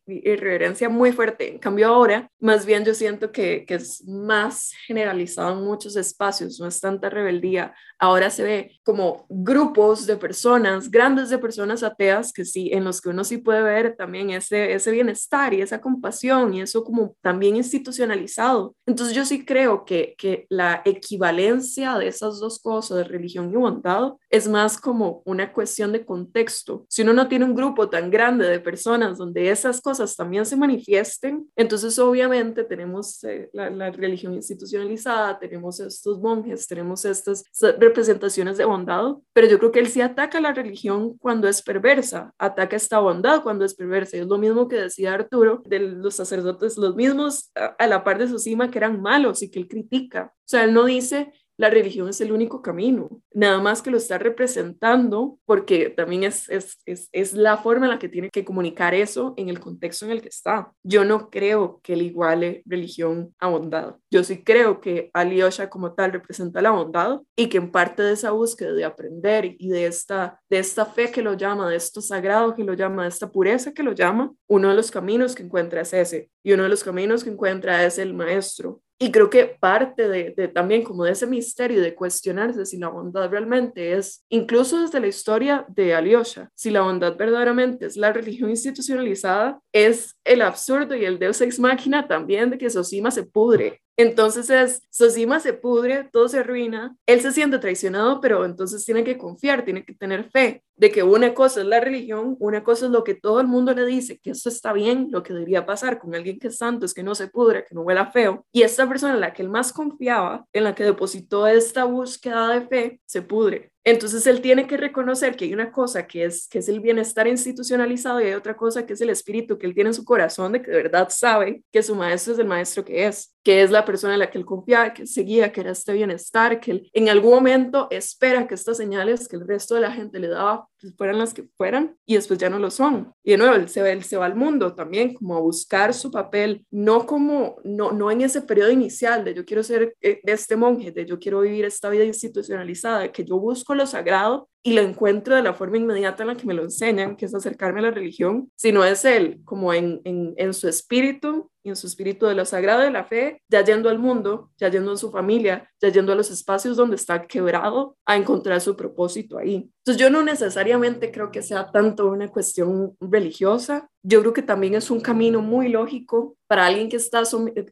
irreverencia 0.07 0.89
muy 0.89 1.13
fuerte. 1.13 1.53
En 1.53 1.59
cambio 1.59 1.89
ahora, 1.89 2.31
más 2.39 2.65
bien 2.65 2.85
yo 2.85 2.95
siento 2.95 3.33
que, 3.33 3.65
que 3.67 3.75
es 3.75 4.07
más 4.07 4.73
generalizado 4.87 5.59
en 5.59 5.65
muchos 5.65 5.97
espacios, 5.97 6.16
no 6.19 6.67
es 6.67 6.81
tanta 6.81 7.11
rebeldía. 7.11 7.75
Ahora 7.99 8.31
se 8.31 8.43
ve 8.43 8.73
como 8.83 9.27
grupos 9.29 10.07
de 10.07 10.17
personas, 10.17 10.91
grandes 10.91 11.31
de 11.31 11.39
personas 11.39 11.83
ateas, 11.83 12.33
que 12.33 12.45
sí, 12.45 12.71
en 12.73 12.85
los 12.85 13.01
que 13.01 13.09
uno 13.09 13.25
sí 13.25 13.39
puede 13.39 13.63
ver 13.63 13.97
también 13.97 14.31
ese, 14.31 14.73
ese 14.73 14.91
bienestar 14.91 15.55
y 15.55 15.61
esa 15.61 15.81
compasión 15.81 16.55
y 16.55 16.61
eso 16.63 16.85
como 16.85 17.17
también 17.21 17.57
institucionalizado. 17.57 18.75
Entonces 18.87 19.15
yo 19.15 19.25
sí 19.25 19.45
creo 19.45 19.85
que, 19.85 20.15
que 20.19 20.47
la 20.49 20.83
equivalencia 20.85 21.99
de 21.99 22.09
esas 22.09 22.39
dos 22.41 22.61
cosas, 22.61 22.99
de 22.99 23.05
religión 23.05 23.51
y 23.53 23.57
bondad, 23.57 24.13
es 24.31 24.49
más 24.49 24.79
como 24.79 25.23
una 25.25 25.53
cuestión 25.53 25.93
de 25.93 26.05
contexto. 26.05 26.87
Si 26.89 27.03
uno 27.03 27.13
no 27.13 27.29
tiene 27.29 27.45
un 27.45 27.55
grupo 27.55 27.89
tan 27.89 28.11
grande 28.11 28.47
de 28.47 28.61
personas 28.61 29.19
donde 29.19 29.51
esas 29.51 29.81
cosas 29.81 30.17
también 30.17 30.47
se 30.47 30.57
manifiesten, 30.57 31.51
entonces 31.57 31.99
obviamente 31.99 32.65
tenemos 32.65 33.23
eh, 33.25 33.49
la, 33.53 33.71
la, 33.71 33.91
religión 33.91 34.35
institucionalizada, 34.35 35.39
tenemos 35.39 35.81
estos 36.07 36.21
monjes, 36.21 36.69
tenemos 36.69 37.05
estas 37.05 37.43
representaciones 37.79 38.57
de 38.57 38.65
bondad, 38.65 39.15
pero 39.33 39.49
yo 39.49 39.59
creo 39.59 39.73
que 39.73 39.81
él 39.81 39.89
sí 39.89 40.01
ataca 40.01 40.41
la 40.41 40.53
religión 40.53 41.17
cuando 41.19 41.49
es 41.49 41.63
perversa 41.63 42.33
ataca 42.39 42.77
esta 42.77 42.99
bondad 43.01 43.43
cuando 43.43 43.65
es 43.65 43.75
perversa. 43.75 44.17
es 44.17 44.27
lo 44.27 44.39
mismo 44.39 44.69
que 44.69 44.77
decía 44.77 45.15
Arturo 45.15 45.63
de 45.67 45.81
los 45.81 46.15
sacerdotes, 46.15 46.79
los 46.79 46.95
mismos 46.95 47.51
a 47.55 47.87
la 47.87 48.05
par 48.05 48.19
de 48.19 48.29
Sosima 48.29 48.71
que 48.71 48.79
eran 48.79 49.01
malos 49.01 49.43
y 49.43 49.51
que 49.51 49.59
él 49.59 49.69
critica. 49.69 50.33
O 50.33 50.49
sea, 50.49 50.65
él 50.65 50.73
no 50.73 50.85
dice 50.85 51.33
la 51.59 51.71
religión 51.71 52.09
es 52.09 52.21
el 52.21 52.33
único 52.33 52.63
camino, 52.63 53.23
nada 53.33 53.59
más 53.61 53.83
que 53.83 53.91
lo 53.91 53.97
está 53.97 54.19
representando 54.19 55.39
porque 55.47 55.91
también 55.91 56.25
es, 56.25 56.49
es, 56.49 56.79
es, 56.85 57.09
es, 57.13 57.33
la 57.33 57.57
forma 57.57 57.87
en 57.87 57.93
la 57.93 57.99
que 57.99 58.09
tiene 58.09 58.31
que 58.31 58.45
comunicar 58.45 58.95
eso 58.95 59.35
en 59.37 59.49
el 59.49 59.61
contexto 59.61 60.05
en 60.05 60.13
el 60.13 60.23
que 60.23 60.29
está. 60.29 60.73
Yo 60.83 61.05
no 61.05 61.31
creo 61.31 61.81
que 61.83 61.95
él 61.95 62.03
iguale 62.03 62.63
religión 62.67 63.35
a 63.39 63.49
bondad. 63.49 63.97
Yo 64.11 64.23
sí 64.25 64.43
creo 64.43 64.81
que 64.81 65.11
Alyosha 65.13 65.71
como 65.71 65.95
tal 65.95 66.13
representa 66.13 66.61
la 66.61 66.71
bondad 66.71 67.21
y 67.35 67.49
que 67.49 67.59
en 67.59 67.71
parte 67.71 68.03
de 68.03 68.13
esa 68.13 68.31
búsqueda 68.33 68.73
de 68.73 68.85
aprender 68.85 69.57
y 69.59 69.69
de 69.69 69.87
esta, 69.87 70.41
de 70.51 70.59
esta 70.59 70.87
fe 70.87 71.11
que 71.11 71.23
lo 71.23 71.35
llama, 71.35 71.69
de 71.69 71.77
esto 71.77 72.01
sagrado 72.01 72.55
que 72.55 72.65
lo 72.65 72.75
llama, 72.75 73.05
de 73.05 73.09
esta 73.09 73.31
pureza 73.31 73.73
que 73.73 73.83
lo 73.83 73.93
llama, 73.93 74.33
uno 74.47 74.69
de 74.69 74.75
los 74.75 74.91
caminos 74.91 75.35
que 75.35 75.43
encuentra 75.43 75.81
es 75.81 75.93
ese 75.93 76.31
y 76.43 76.53
uno 76.53 76.65
de 76.65 76.69
los 76.69 76.85
caminos 76.85 77.25
que 77.25 77.31
encuentra 77.31 77.85
es 77.85 77.99
el 77.99 78.15
maestro 78.15 78.81
y 78.99 79.13
creo 79.13 79.29
que 79.29 79.45
parte 79.45 80.09
de, 80.09 80.49
también 80.49 80.83
como 80.83 81.05
de 81.05 81.13
ese 81.13 81.27
misterio 81.27 81.83
de 81.83 81.95
cuestionarse 81.95 82.65
si 82.65 82.79
la 82.79 82.89
bondad 82.89 83.29
realmente 83.29 83.93
es, 83.93 84.25
incluso 84.31 84.81
desde 84.81 85.01
la 85.01 85.07
historia 85.07 85.67
de 85.69 85.95
Alyosha, 85.95 86.51
si 86.55 86.71
la 86.71 86.81
bondad 86.81 87.17
verdaderamente 87.17 87.87
es 87.87 87.97
la 87.97 88.13
religión 88.13 88.49
institucionalizada, 88.49 89.61
es 89.73 90.17
el 90.25 90.41
absurdo 90.41 90.95
y 90.95 91.05
el 91.05 91.19
deus 91.19 91.41
ex 91.41 91.59
machina 91.59 92.09
también 92.09 92.51
de 92.51 92.59
que 92.59 92.71
Sosima 92.71 93.11
se 93.11 93.25
pudre 93.25 93.83
entonces 93.97 94.51
es, 94.51 94.83
Sosima 94.91 95.41
se 95.41 95.53
pudre, 95.53 96.09
todo 96.13 96.29
se 96.29 96.39
arruina, 96.39 96.97
él 97.07 97.21
se 97.21 97.33
siente 97.33 97.59
traicionado, 97.59 98.21
pero 98.21 98.45
entonces 98.45 98.85
tiene 98.85 99.05
que 99.05 99.17
confiar, 99.17 99.65
tiene 99.65 99.85
que 99.85 99.95
tener 99.95 100.31
fe 100.31 100.63
de 100.77 100.91
que 100.91 101.03
una 101.03 101.35
cosa 101.35 101.61
es 101.61 101.67
la 101.67 101.81
religión, 101.81 102.37
una 102.39 102.63
cosa 102.63 102.87
es 102.87 102.93
lo 102.93 103.03
que 103.03 103.15
todo 103.15 103.41
el 103.41 103.47
mundo 103.47 103.73
le 103.73 103.87
dice, 103.87 104.19
que 104.19 104.31
eso 104.31 104.49
está 104.49 104.73
bien, 104.73 105.09
lo 105.11 105.23
que 105.23 105.33
debería 105.33 105.65
pasar 105.65 105.99
con 105.99 106.15
alguien 106.15 106.39
que 106.39 106.49
es 106.49 106.59
santo, 106.59 106.85
es 106.85 106.93
que 106.93 107.03
no 107.03 107.15
se 107.15 107.29
pudre, 107.29 107.65
que 107.65 107.75
no 107.75 107.83
huela 107.83 108.11
feo. 108.11 108.45
Y 108.53 108.63
esta 108.63 108.87
persona 108.87 109.15
en 109.15 109.21
la 109.21 109.33
que 109.33 109.43
él 109.43 109.49
más 109.49 109.73
confiaba, 109.73 110.45
en 110.53 110.65
la 110.65 110.75
que 110.75 110.85
depositó 110.85 111.47
esta 111.47 111.85
búsqueda 111.85 112.49
de 112.51 112.67
fe, 112.67 113.01
se 113.07 113.23
pudre. 113.23 113.73
Entonces 113.89 114.27
él 114.27 114.41
tiene 114.41 114.67
que 114.67 114.77
reconocer 114.77 115.37
que 115.37 115.45
hay 115.45 115.55
una 115.55 115.71
cosa 115.71 116.09
que 116.09 116.25
es, 116.25 116.49
que 116.49 116.59
es 116.59 116.69
el 116.69 116.81
bienestar 116.81 117.29
institucionalizado 117.29 118.21
y 118.21 118.25
hay 118.25 118.33
otra 118.33 118.57
cosa 118.57 118.85
que 118.85 118.95
es 118.95 119.01
el 119.01 119.11
espíritu 119.11 119.57
que 119.57 119.67
él 119.67 119.75
tiene 119.75 119.91
en 119.91 119.95
su 119.95 120.05
corazón 120.05 120.51
de 120.51 120.61
que 120.61 120.73
de 120.73 120.83
verdad 120.83 121.07
sabe 121.09 121.63
que 121.71 121.85
su 121.85 121.95
maestro 121.95 122.33
es 122.33 122.41
el 122.41 122.49
maestro 122.49 122.85
que 122.85 123.07
es, 123.07 123.33
que 123.45 123.63
es 123.63 123.71
la 123.71 123.85
persona 123.85 124.15
en 124.15 124.19
la 124.19 124.29
que 124.29 124.39
él 124.39 124.45
confiaba, 124.45 124.93
que 124.93 125.07
seguía, 125.07 125.53
que 125.53 125.61
era 125.61 125.71
este 125.71 125.93
bienestar, 125.93 126.59
que 126.59 126.91
en 126.93 127.09
algún 127.09 127.31
momento 127.31 127.87
espera 127.93 128.49
que 128.49 128.55
estas 128.55 128.77
señales 128.77 129.29
que 129.29 129.37
el 129.37 129.47
resto 129.47 129.77
de 129.77 129.83
la 129.83 129.93
gente 129.93 130.19
le 130.19 130.27
daba 130.27 130.67
fueran 130.97 131.19
las 131.19 131.35
que 131.35 131.45
fueran 131.57 131.97
y 132.07 132.15
después 132.15 132.39
ya 132.39 132.51
no 132.51 132.59
lo 132.59 132.71
son. 132.71 133.13
Y 133.23 133.33
de 133.33 133.39
nuevo, 133.39 133.55
él 133.55 133.69
se, 133.69 133.91
él 133.91 134.05
se 134.05 134.17
va 134.17 134.27
al 134.27 134.37
mundo 134.37 134.75
también 134.75 135.15
como 135.15 135.37
a 135.37 135.41
buscar 135.41 135.95
su 135.95 136.11
papel, 136.11 136.65
no 136.71 137.07
como, 137.07 137.57
no, 137.65 137.93
no 137.93 138.11
en 138.11 138.21
ese 138.21 138.43
periodo 138.43 138.71
inicial 138.71 139.25
de 139.25 139.35
yo 139.35 139.45
quiero 139.45 139.63
ser 139.63 139.95
eh, 140.01 140.21
este 140.25 140.57
monje, 140.57 140.93
de 140.93 141.07
yo 141.07 141.19
quiero 141.19 141.41
vivir 141.41 141.65
esta 141.65 141.89
vida 141.89 142.05
institucionalizada, 142.05 143.11
que 143.13 143.25
yo 143.25 143.39
busco 143.39 143.75
lo 143.75 143.87
sagrado 143.87 144.49
y 144.67 144.73
lo 144.73 144.81
encuentro 144.81 145.37
de 145.37 145.45
la 145.45 145.55
forma 145.55 145.77
inmediata 145.77 146.25
en 146.25 146.27
la 146.27 146.37
que 146.37 146.45
me 146.45 146.53
lo 146.53 146.65
enseñan, 146.65 147.15
que 147.15 147.27
es 147.27 147.35
acercarme 147.37 147.79
a 147.79 147.83
la 147.85 147.91
religión, 147.93 148.51
sino 148.57 148.85
es 148.85 149.05
él 149.05 149.41
como 149.45 149.73
en, 149.73 150.01
en, 150.05 150.55
su 150.55 150.67
espíritu 150.67 151.53
y 151.63 151.69
en 151.69 151.77
su 151.77 151.87
espíritu 151.87 152.27
de 152.27 152.35
lo 152.35 152.45
sagrado 152.45 152.81
de 152.81 152.91
la 152.91 153.05
fe, 153.05 153.45
ya 153.49 153.63
yendo 153.65 153.89
al 153.89 154.01
mundo, 154.01 154.51
ya 154.59 154.69
yendo 154.69 154.91
a 154.91 154.97
su 154.97 155.13
familia, 155.13 155.71
ya 155.81 155.91
yendo 155.91 156.11
a 156.11 156.17
los 156.17 156.33
espacios 156.33 156.77
donde 156.77 156.97
está 156.97 157.29
quebrado, 157.29 157.97
a 158.07 158.17
encontrar 158.17 158.61
su 158.61 158.75
propósito 158.75 159.39
ahí. 159.39 159.71
Entonces 159.85 160.03
yo 160.03 160.11
no 160.11 160.25
necesariamente 160.25 161.13
creo 161.13 161.31
que 161.31 161.43
sea 161.43 161.71
tanto 161.71 162.09
una 162.09 162.27
cuestión 162.27 162.97
religiosa, 162.99 163.89
yo 164.09 164.21
creo 164.21 164.33
que 164.33 164.43
también 164.43 164.75
es 164.77 164.89
un 164.89 165.01
camino 165.01 165.43
muy 165.43 165.69
lógico 165.69 166.37
para 166.47 166.65
alguien 166.65 166.89
que 166.89 166.97
está 166.97 167.25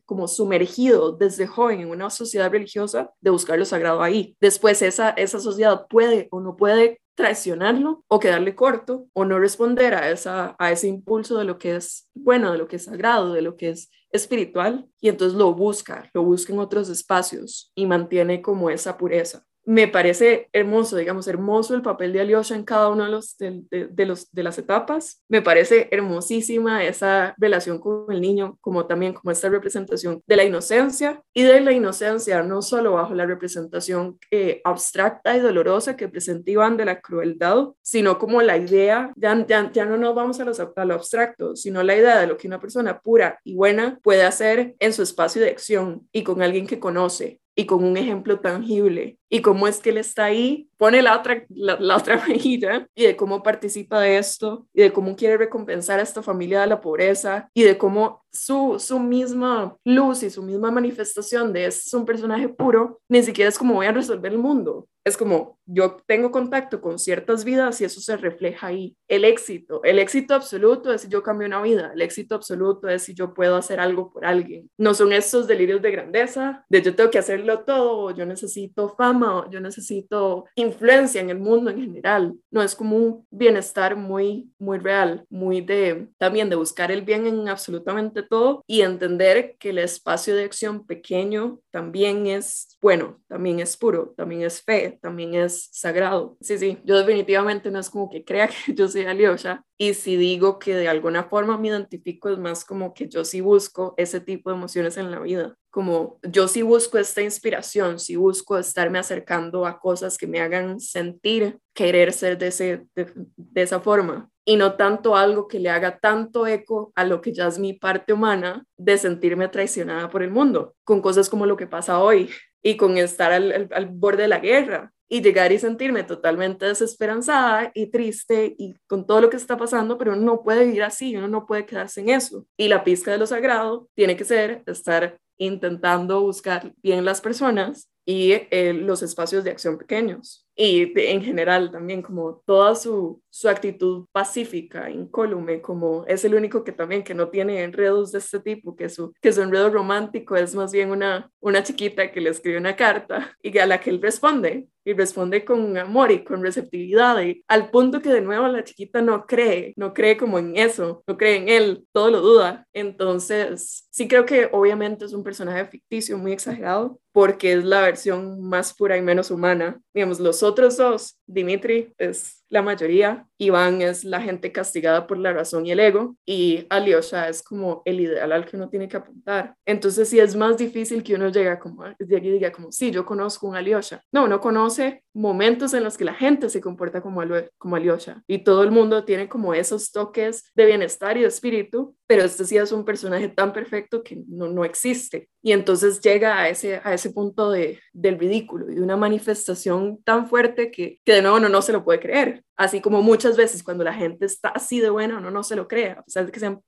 como 0.04 0.26
sumergido 0.26 1.12
desde 1.12 1.46
joven 1.46 1.82
en 1.82 1.90
una 1.90 2.10
sociedad 2.10 2.50
religiosa 2.50 3.12
de 3.20 3.30
buscar 3.30 3.56
lo 3.56 3.64
sagrado 3.64 4.02
ahí. 4.02 4.36
Después 4.40 4.82
esa, 4.82 5.10
esa 5.10 5.38
sociedad 5.38 5.86
puede 5.88 6.26
o 6.32 6.40
no 6.40 6.56
puede 6.56 7.00
traicionarlo 7.14 8.04
o 8.08 8.18
quedarle 8.18 8.56
corto 8.56 9.06
o 9.12 9.24
no 9.24 9.38
responder 9.38 9.94
a, 9.94 10.10
esa, 10.10 10.56
a 10.58 10.72
ese 10.72 10.88
impulso 10.88 11.38
de 11.38 11.44
lo 11.44 11.56
que 11.56 11.76
es 11.76 12.08
bueno, 12.14 12.50
de 12.50 12.58
lo 12.58 12.66
que 12.66 12.76
es 12.76 12.84
sagrado, 12.84 13.32
de 13.32 13.42
lo 13.42 13.56
que 13.56 13.68
es 13.68 13.88
espiritual 14.10 14.88
y 15.00 15.10
entonces 15.10 15.38
lo 15.38 15.54
busca, 15.54 16.10
lo 16.14 16.24
busca 16.24 16.52
en 16.52 16.58
otros 16.58 16.88
espacios 16.88 17.70
y 17.76 17.86
mantiene 17.86 18.42
como 18.42 18.70
esa 18.70 18.98
pureza. 18.98 19.46
Me 19.66 19.88
parece 19.88 20.48
hermoso, 20.52 20.96
digamos, 20.96 21.26
hermoso 21.28 21.74
el 21.74 21.82
papel 21.82 22.12
de 22.12 22.20
Alyosha 22.20 22.54
en 22.54 22.64
cada 22.64 22.88
uno 22.88 23.04
de, 23.04 23.10
los, 23.10 23.36
de, 23.38 24.06
los, 24.06 24.30
de 24.32 24.42
las 24.42 24.58
etapas. 24.58 25.22
Me 25.28 25.42
parece 25.42 25.88
hermosísima 25.90 26.84
esa 26.84 27.34
relación 27.38 27.78
con 27.78 28.06
el 28.10 28.20
niño, 28.20 28.58
como 28.60 28.86
también 28.86 29.14
como 29.14 29.30
esta 29.30 29.48
representación 29.48 30.22
de 30.26 30.36
la 30.36 30.44
inocencia 30.44 31.22
y 31.32 31.42
de 31.42 31.60
la 31.60 31.72
inocencia, 31.72 32.42
no 32.42 32.62
solo 32.62 32.92
bajo 32.92 33.14
la 33.14 33.26
representación 33.26 34.18
eh, 34.30 34.60
abstracta 34.64 35.36
y 35.36 35.40
dolorosa 35.40 35.96
que 35.96 36.08
presenta 36.08 36.50
Iván 36.50 36.76
de 36.76 36.84
la 36.84 37.00
crueldad, 37.00 37.68
sino 37.82 38.18
como 38.18 38.42
la 38.42 38.56
idea, 38.56 39.12
ya, 39.16 39.46
ya, 39.46 39.84
no 39.84 39.96
nos 39.96 40.14
vamos 40.14 40.40
a, 40.40 40.44
a 40.44 40.84
lo 40.84 40.94
abstracto, 40.94 41.56
sino 41.56 41.82
la 41.82 41.96
idea 41.96 42.20
de 42.20 42.26
lo 42.26 42.36
que 42.36 42.46
una 42.46 42.60
persona 42.60 43.00
pura 43.00 43.38
y 43.44 43.54
buena 43.54 43.98
puede 44.02 44.24
hacer 44.24 44.74
en 44.78 44.92
su 44.92 45.02
espacio 45.02 45.42
de 45.42 45.50
acción 45.50 46.08
y 46.12 46.22
con 46.22 46.42
alguien 46.42 46.66
que 46.66 46.78
conoce 46.78 47.40
y 47.56 47.66
con 47.66 47.84
un 47.84 47.96
ejemplo 47.96 48.40
tangible 48.40 49.18
y 49.28 49.40
cómo 49.42 49.68
es 49.68 49.80
que 49.80 49.90
él 49.90 49.98
está 49.98 50.24
ahí, 50.24 50.68
pone 50.84 51.00
la 51.00 51.16
otra, 51.16 51.46
la, 51.48 51.96
otra 51.96 52.22
mejilla 52.28 52.86
y 52.94 53.04
de 53.04 53.16
cómo 53.16 53.42
participa 53.42 54.00
de 54.00 54.18
esto 54.18 54.66
y 54.74 54.82
de 54.82 54.92
cómo 54.92 55.16
quiere 55.16 55.38
recompensar 55.38 55.98
a 55.98 56.02
esta 56.02 56.22
familia 56.22 56.60
de 56.60 56.66
la 56.66 56.82
pobreza 56.82 57.48
y 57.54 57.62
de 57.62 57.78
cómo 57.78 58.22
su, 58.30 58.76
su 58.78 58.98
misma 58.98 59.78
luz 59.82 60.22
y 60.22 60.28
su 60.28 60.42
misma 60.42 60.70
manifestación 60.70 61.54
de 61.54 61.64
es 61.64 61.94
un 61.94 62.04
personaje 62.04 62.50
puro, 62.50 63.00
ni 63.08 63.22
siquiera 63.22 63.48
es 63.48 63.56
como 63.56 63.74
voy 63.74 63.86
a 63.86 63.92
resolver 63.92 64.32
el 64.32 64.38
mundo, 64.38 64.86
es 65.04 65.16
como 65.16 65.58
yo 65.66 65.98
tengo 66.06 66.30
contacto 66.30 66.80
con 66.80 66.98
ciertas 66.98 67.44
vidas 67.44 67.80
y 67.80 67.84
eso 67.84 68.00
se 68.00 68.16
refleja 68.16 68.68
ahí. 68.68 68.96
El 69.06 69.24
éxito, 69.24 69.82
el 69.84 69.98
éxito 69.98 70.34
absoluto 70.34 70.92
es 70.92 71.02
si 71.02 71.08
yo 71.08 71.22
cambio 71.22 71.46
una 71.46 71.62
vida, 71.62 71.92
el 71.94 72.00
éxito 72.00 72.34
absoluto 72.34 72.88
es 72.88 73.02
si 73.02 73.14
yo 73.14 73.34
puedo 73.34 73.56
hacer 73.56 73.80
algo 73.80 74.10
por 74.10 74.24
alguien. 74.24 74.70
No 74.78 74.94
son 74.94 75.12
estos 75.12 75.46
delirios 75.46 75.82
de 75.82 75.90
grandeza, 75.90 76.64
de 76.70 76.82
yo 76.82 76.94
tengo 76.94 77.10
que 77.10 77.18
hacerlo 77.18 77.64
todo, 77.64 78.10
yo 78.12 78.24
necesito 78.24 78.94
fama, 78.96 79.46
yo 79.50 79.60
necesito 79.60 80.46
influencia 80.74 81.20
en 81.20 81.30
el 81.30 81.38
mundo 81.38 81.70
en 81.70 81.80
general. 81.80 82.34
No 82.50 82.62
es 82.62 82.74
como 82.74 82.96
un 82.96 83.26
bienestar 83.30 83.96
muy, 83.96 84.50
muy 84.58 84.78
real, 84.78 85.24
muy 85.30 85.60
de 85.60 86.08
también 86.18 86.50
de 86.50 86.56
buscar 86.56 86.90
el 86.90 87.02
bien 87.02 87.26
en 87.26 87.48
absolutamente 87.48 88.22
todo 88.22 88.62
y 88.66 88.82
entender 88.82 89.56
que 89.58 89.70
el 89.70 89.78
espacio 89.78 90.34
de 90.36 90.44
acción 90.44 90.86
pequeño 90.86 91.60
también 91.70 92.26
es 92.26 92.76
bueno, 92.80 93.18
también 93.28 93.60
es 93.60 93.78
puro, 93.78 94.12
también 94.14 94.42
es 94.42 94.62
fe, 94.62 94.98
también 95.00 95.34
es 95.34 95.68
sagrado. 95.72 96.36
Sí, 96.42 96.58
sí, 96.58 96.78
yo 96.84 96.98
definitivamente 96.98 97.70
no 97.70 97.78
es 97.78 97.88
como 97.88 98.10
que 98.10 98.24
crea 98.24 98.48
que 98.66 98.74
yo 98.74 98.88
soy 98.88 99.06
Alyosha 99.06 99.64
y 99.78 99.94
si 99.94 100.16
digo 100.16 100.58
que 100.58 100.74
de 100.74 100.88
alguna 100.88 101.24
forma 101.24 101.56
me 101.56 101.68
identifico 101.68 102.28
es 102.28 102.38
más 102.38 102.64
como 102.64 102.92
que 102.92 103.08
yo 103.08 103.24
sí 103.24 103.40
busco 103.40 103.94
ese 103.96 104.20
tipo 104.20 104.50
de 104.50 104.56
emociones 104.56 104.96
en 104.96 105.10
la 105.10 105.20
vida, 105.20 105.56
como 105.74 106.20
yo 106.22 106.46
sí 106.46 106.62
busco 106.62 106.98
esta 106.98 107.20
inspiración, 107.20 107.98
sí 107.98 108.14
busco 108.14 108.56
estarme 108.56 109.00
acercando 109.00 109.66
a 109.66 109.80
cosas 109.80 110.16
que 110.16 110.28
me 110.28 110.40
hagan 110.40 110.78
sentir 110.78 111.58
querer 111.74 112.12
ser 112.12 112.38
de, 112.38 112.46
ese, 112.46 112.86
de 112.94 113.60
esa 113.60 113.80
forma 113.80 114.30
y 114.44 114.54
no 114.54 114.74
tanto 114.74 115.16
algo 115.16 115.48
que 115.48 115.58
le 115.58 115.70
haga 115.70 115.98
tanto 115.98 116.46
eco 116.46 116.92
a 116.94 117.02
lo 117.02 117.20
que 117.20 117.32
ya 117.32 117.48
es 117.48 117.58
mi 117.58 117.72
parte 117.72 118.12
humana 118.12 118.64
de 118.76 118.96
sentirme 118.98 119.48
traicionada 119.48 120.08
por 120.10 120.22
el 120.22 120.30
mundo, 120.30 120.76
con 120.84 121.02
cosas 121.02 121.28
como 121.28 121.44
lo 121.44 121.56
que 121.56 121.66
pasa 121.66 121.98
hoy 121.98 122.30
y 122.62 122.76
con 122.76 122.96
estar 122.96 123.32
al, 123.32 123.68
al, 123.72 123.86
borde 123.86 124.22
de 124.22 124.28
la 124.28 124.38
guerra 124.38 124.92
y 125.08 125.22
llegar 125.22 125.50
y 125.50 125.58
sentirme 125.58 126.04
totalmente 126.04 126.66
desesperanzada 126.66 127.72
y 127.74 127.90
triste 127.90 128.54
y 128.56 128.76
con 128.86 129.08
todo 129.08 129.22
lo 129.22 129.28
que 129.28 129.38
está 129.38 129.56
pasando, 129.56 129.98
pero 129.98 130.12
uno 130.12 130.22
no 130.22 130.42
puede 130.44 130.66
vivir 130.66 130.84
así, 130.84 131.16
uno 131.16 131.26
no 131.26 131.46
puede 131.46 131.66
quedarse 131.66 132.00
en 132.00 132.10
eso. 132.10 132.46
Y 132.56 132.68
la 132.68 132.84
pizca 132.84 133.10
de 133.10 133.18
lo 133.18 133.26
sagrado 133.26 133.88
tiene 133.94 134.16
que 134.16 134.24
ser 134.24 134.62
estar 134.66 135.18
intentando 135.38 136.20
buscar 136.20 136.74
bien 136.82 137.04
las 137.04 137.20
personas 137.20 137.90
y 138.04 138.32
eh, 138.32 138.72
los 138.74 139.02
espacios 139.02 139.44
de 139.44 139.50
acción 139.50 139.78
pequeños 139.78 140.43
y 140.56 140.92
en 140.96 141.22
general 141.22 141.70
también 141.70 142.02
como 142.02 142.42
toda 142.46 142.74
su, 142.74 143.20
su 143.28 143.48
actitud 143.48 144.06
pacífica, 144.12 144.88
incólume, 144.90 145.60
como 145.60 146.04
es 146.06 146.24
el 146.24 146.34
único 146.34 146.62
que 146.62 146.72
también 146.72 147.02
que 147.02 147.14
no 147.14 147.28
tiene 147.28 147.62
enredos 147.64 148.12
de 148.12 148.18
este 148.18 148.38
tipo, 148.40 148.76
que 148.76 148.88
su, 148.88 149.12
que 149.20 149.32
su 149.32 149.42
enredo 149.42 149.70
romántico 149.70 150.36
es 150.36 150.54
más 150.54 150.72
bien 150.72 150.90
una, 150.90 151.30
una 151.40 151.62
chiquita 151.62 152.12
que 152.12 152.20
le 152.20 152.30
escribe 152.30 152.58
una 152.58 152.76
carta 152.76 153.36
y 153.42 153.58
a 153.58 153.66
la 153.66 153.80
que 153.80 153.90
él 153.90 154.00
responde 154.00 154.68
y 154.84 154.92
responde 154.92 155.44
con 155.44 155.76
amor 155.78 156.12
y 156.12 156.24
con 156.24 156.42
receptividad 156.42 157.20
y 157.22 157.42
al 157.48 157.70
punto 157.70 158.02
que 158.02 158.10
de 158.10 158.20
nuevo 158.20 158.46
la 158.48 158.64
chiquita 158.64 159.00
no 159.00 159.26
cree, 159.26 159.72
no 159.76 159.94
cree 159.94 160.16
como 160.16 160.38
en 160.38 160.56
eso, 160.56 161.02
no 161.06 161.16
cree 161.16 161.36
en 161.36 161.48
él, 161.48 161.86
todo 161.92 162.10
lo 162.10 162.20
duda. 162.20 162.66
Entonces, 162.72 163.88
sí 163.90 164.06
creo 164.06 164.26
que 164.26 164.48
obviamente 164.52 165.06
es 165.06 165.12
un 165.12 165.24
personaje 165.24 165.64
ficticio 165.66 166.18
muy 166.18 166.32
exagerado 166.32 167.00
porque 167.12 167.52
es 167.52 167.64
la 167.64 167.80
versión 167.80 168.42
más 168.42 168.74
pura 168.74 168.96
y 168.96 169.02
menos 169.02 169.30
humana. 169.30 169.80
Digamos, 169.94 170.20
los 170.20 170.42
otros 170.44 170.76
dos, 170.76 171.18
Dimitri 171.26 171.92
es 171.98 172.44
la 172.48 172.62
mayoría. 172.62 173.26
Iván 173.36 173.82
es 173.82 174.04
la 174.04 174.20
gente 174.20 174.52
castigada 174.52 175.06
por 175.06 175.18
la 175.18 175.32
razón 175.32 175.66
y 175.66 175.72
el 175.72 175.80
ego 175.80 176.16
y 176.24 176.66
Alyosha 176.70 177.28
es 177.28 177.42
como 177.42 177.82
el 177.84 178.00
ideal 178.00 178.30
al 178.30 178.46
que 178.46 178.56
uno 178.56 178.68
tiene 178.68 178.88
que 178.88 178.96
apuntar. 178.96 179.56
Entonces 179.66 180.08
sí 180.08 180.20
es 180.20 180.36
más 180.36 180.56
difícil 180.56 181.02
que 181.02 181.14
uno 181.14 181.28
llegue 181.28 181.58
como, 181.58 181.84
de 181.98 182.16
aquí 182.16 182.30
diga 182.30 182.52
como, 182.52 182.70
sí, 182.70 182.90
yo 182.90 183.04
conozco 183.04 183.48
un 183.48 183.56
Alyosha. 183.56 184.00
No, 184.12 184.24
uno 184.24 184.40
conoce 184.40 185.02
momentos 185.12 185.74
en 185.74 185.82
los 185.84 185.96
que 185.96 186.04
la 186.04 186.14
gente 186.14 186.48
se 186.48 186.60
comporta 186.60 187.02
como, 187.02 187.22
como 187.58 187.76
Alyosha 187.76 188.22
y 188.26 188.44
todo 188.44 188.62
el 188.62 188.70
mundo 188.70 189.04
tiene 189.04 189.28
como 189.28 189.52
esos 189.52 189.90
toques 189.90 190.52
de 190.54 190.66
bienestar 190.66 191.16
y 191.16 191.22
de 191.22 191.28
espíritu, 191.28 191.96
pero 192.06 192.22
este 192.22 192.44
sí 192.44 192.56
es 192.56 192.70
un 192.70 192.84
personaje 192.84 193.28
tan 193.28 193.52
perfecto 193.52 194.02
que 194.02 194.22
no, 194.28 194.48
no 194.48 194.64
existe. 194.64 195.28
Y 195.42 195.52
entonces 195.52 196.00
llega 196.00 196.38
a 196.38 196.48
ese, 196.48 196.80
a 196.82 196.94
ese 196.94 197.10
punto 197.10 197.50
de, 197.50 197.80
del 197.92 198.18
ridículo 198.18 198.70
y 198.70 198.76
de 198.76 198.82
una 198.82 198.96
manifestación 198.96 200.02
tan 200.02 200.26
fuerte 200.26 200.70
que, 200.70 201.00
que 201.04 201.13
de 201.16 201.22
nuevo 201.22 201.40
no 201.40 201.62
se 201.62 201.72
lo 201.72 201.84
puede 201.84 202.00
creer. 202.00 202.44
Así 202.56 202.80
como 202.80 203.02
muchas 203.02 203.36
veces 203.36 203.62
cuando 203.62 203.84
la 203.84 203.94
gente 203.94 204.26
está 204.26 204.50
así 204.50 204.80
de 204.80 204.90
buena, 204.90 205.18
uno 205.18 205.30
no 205.30 205.42
se 205.42 205.56
lo 205.56 205.66
cree, 205.66 205.90
a 205.90 206.02
pesar 206.02 206.26
de 206.26 206.32
que 206.32 206.40
sean 206.40 206.60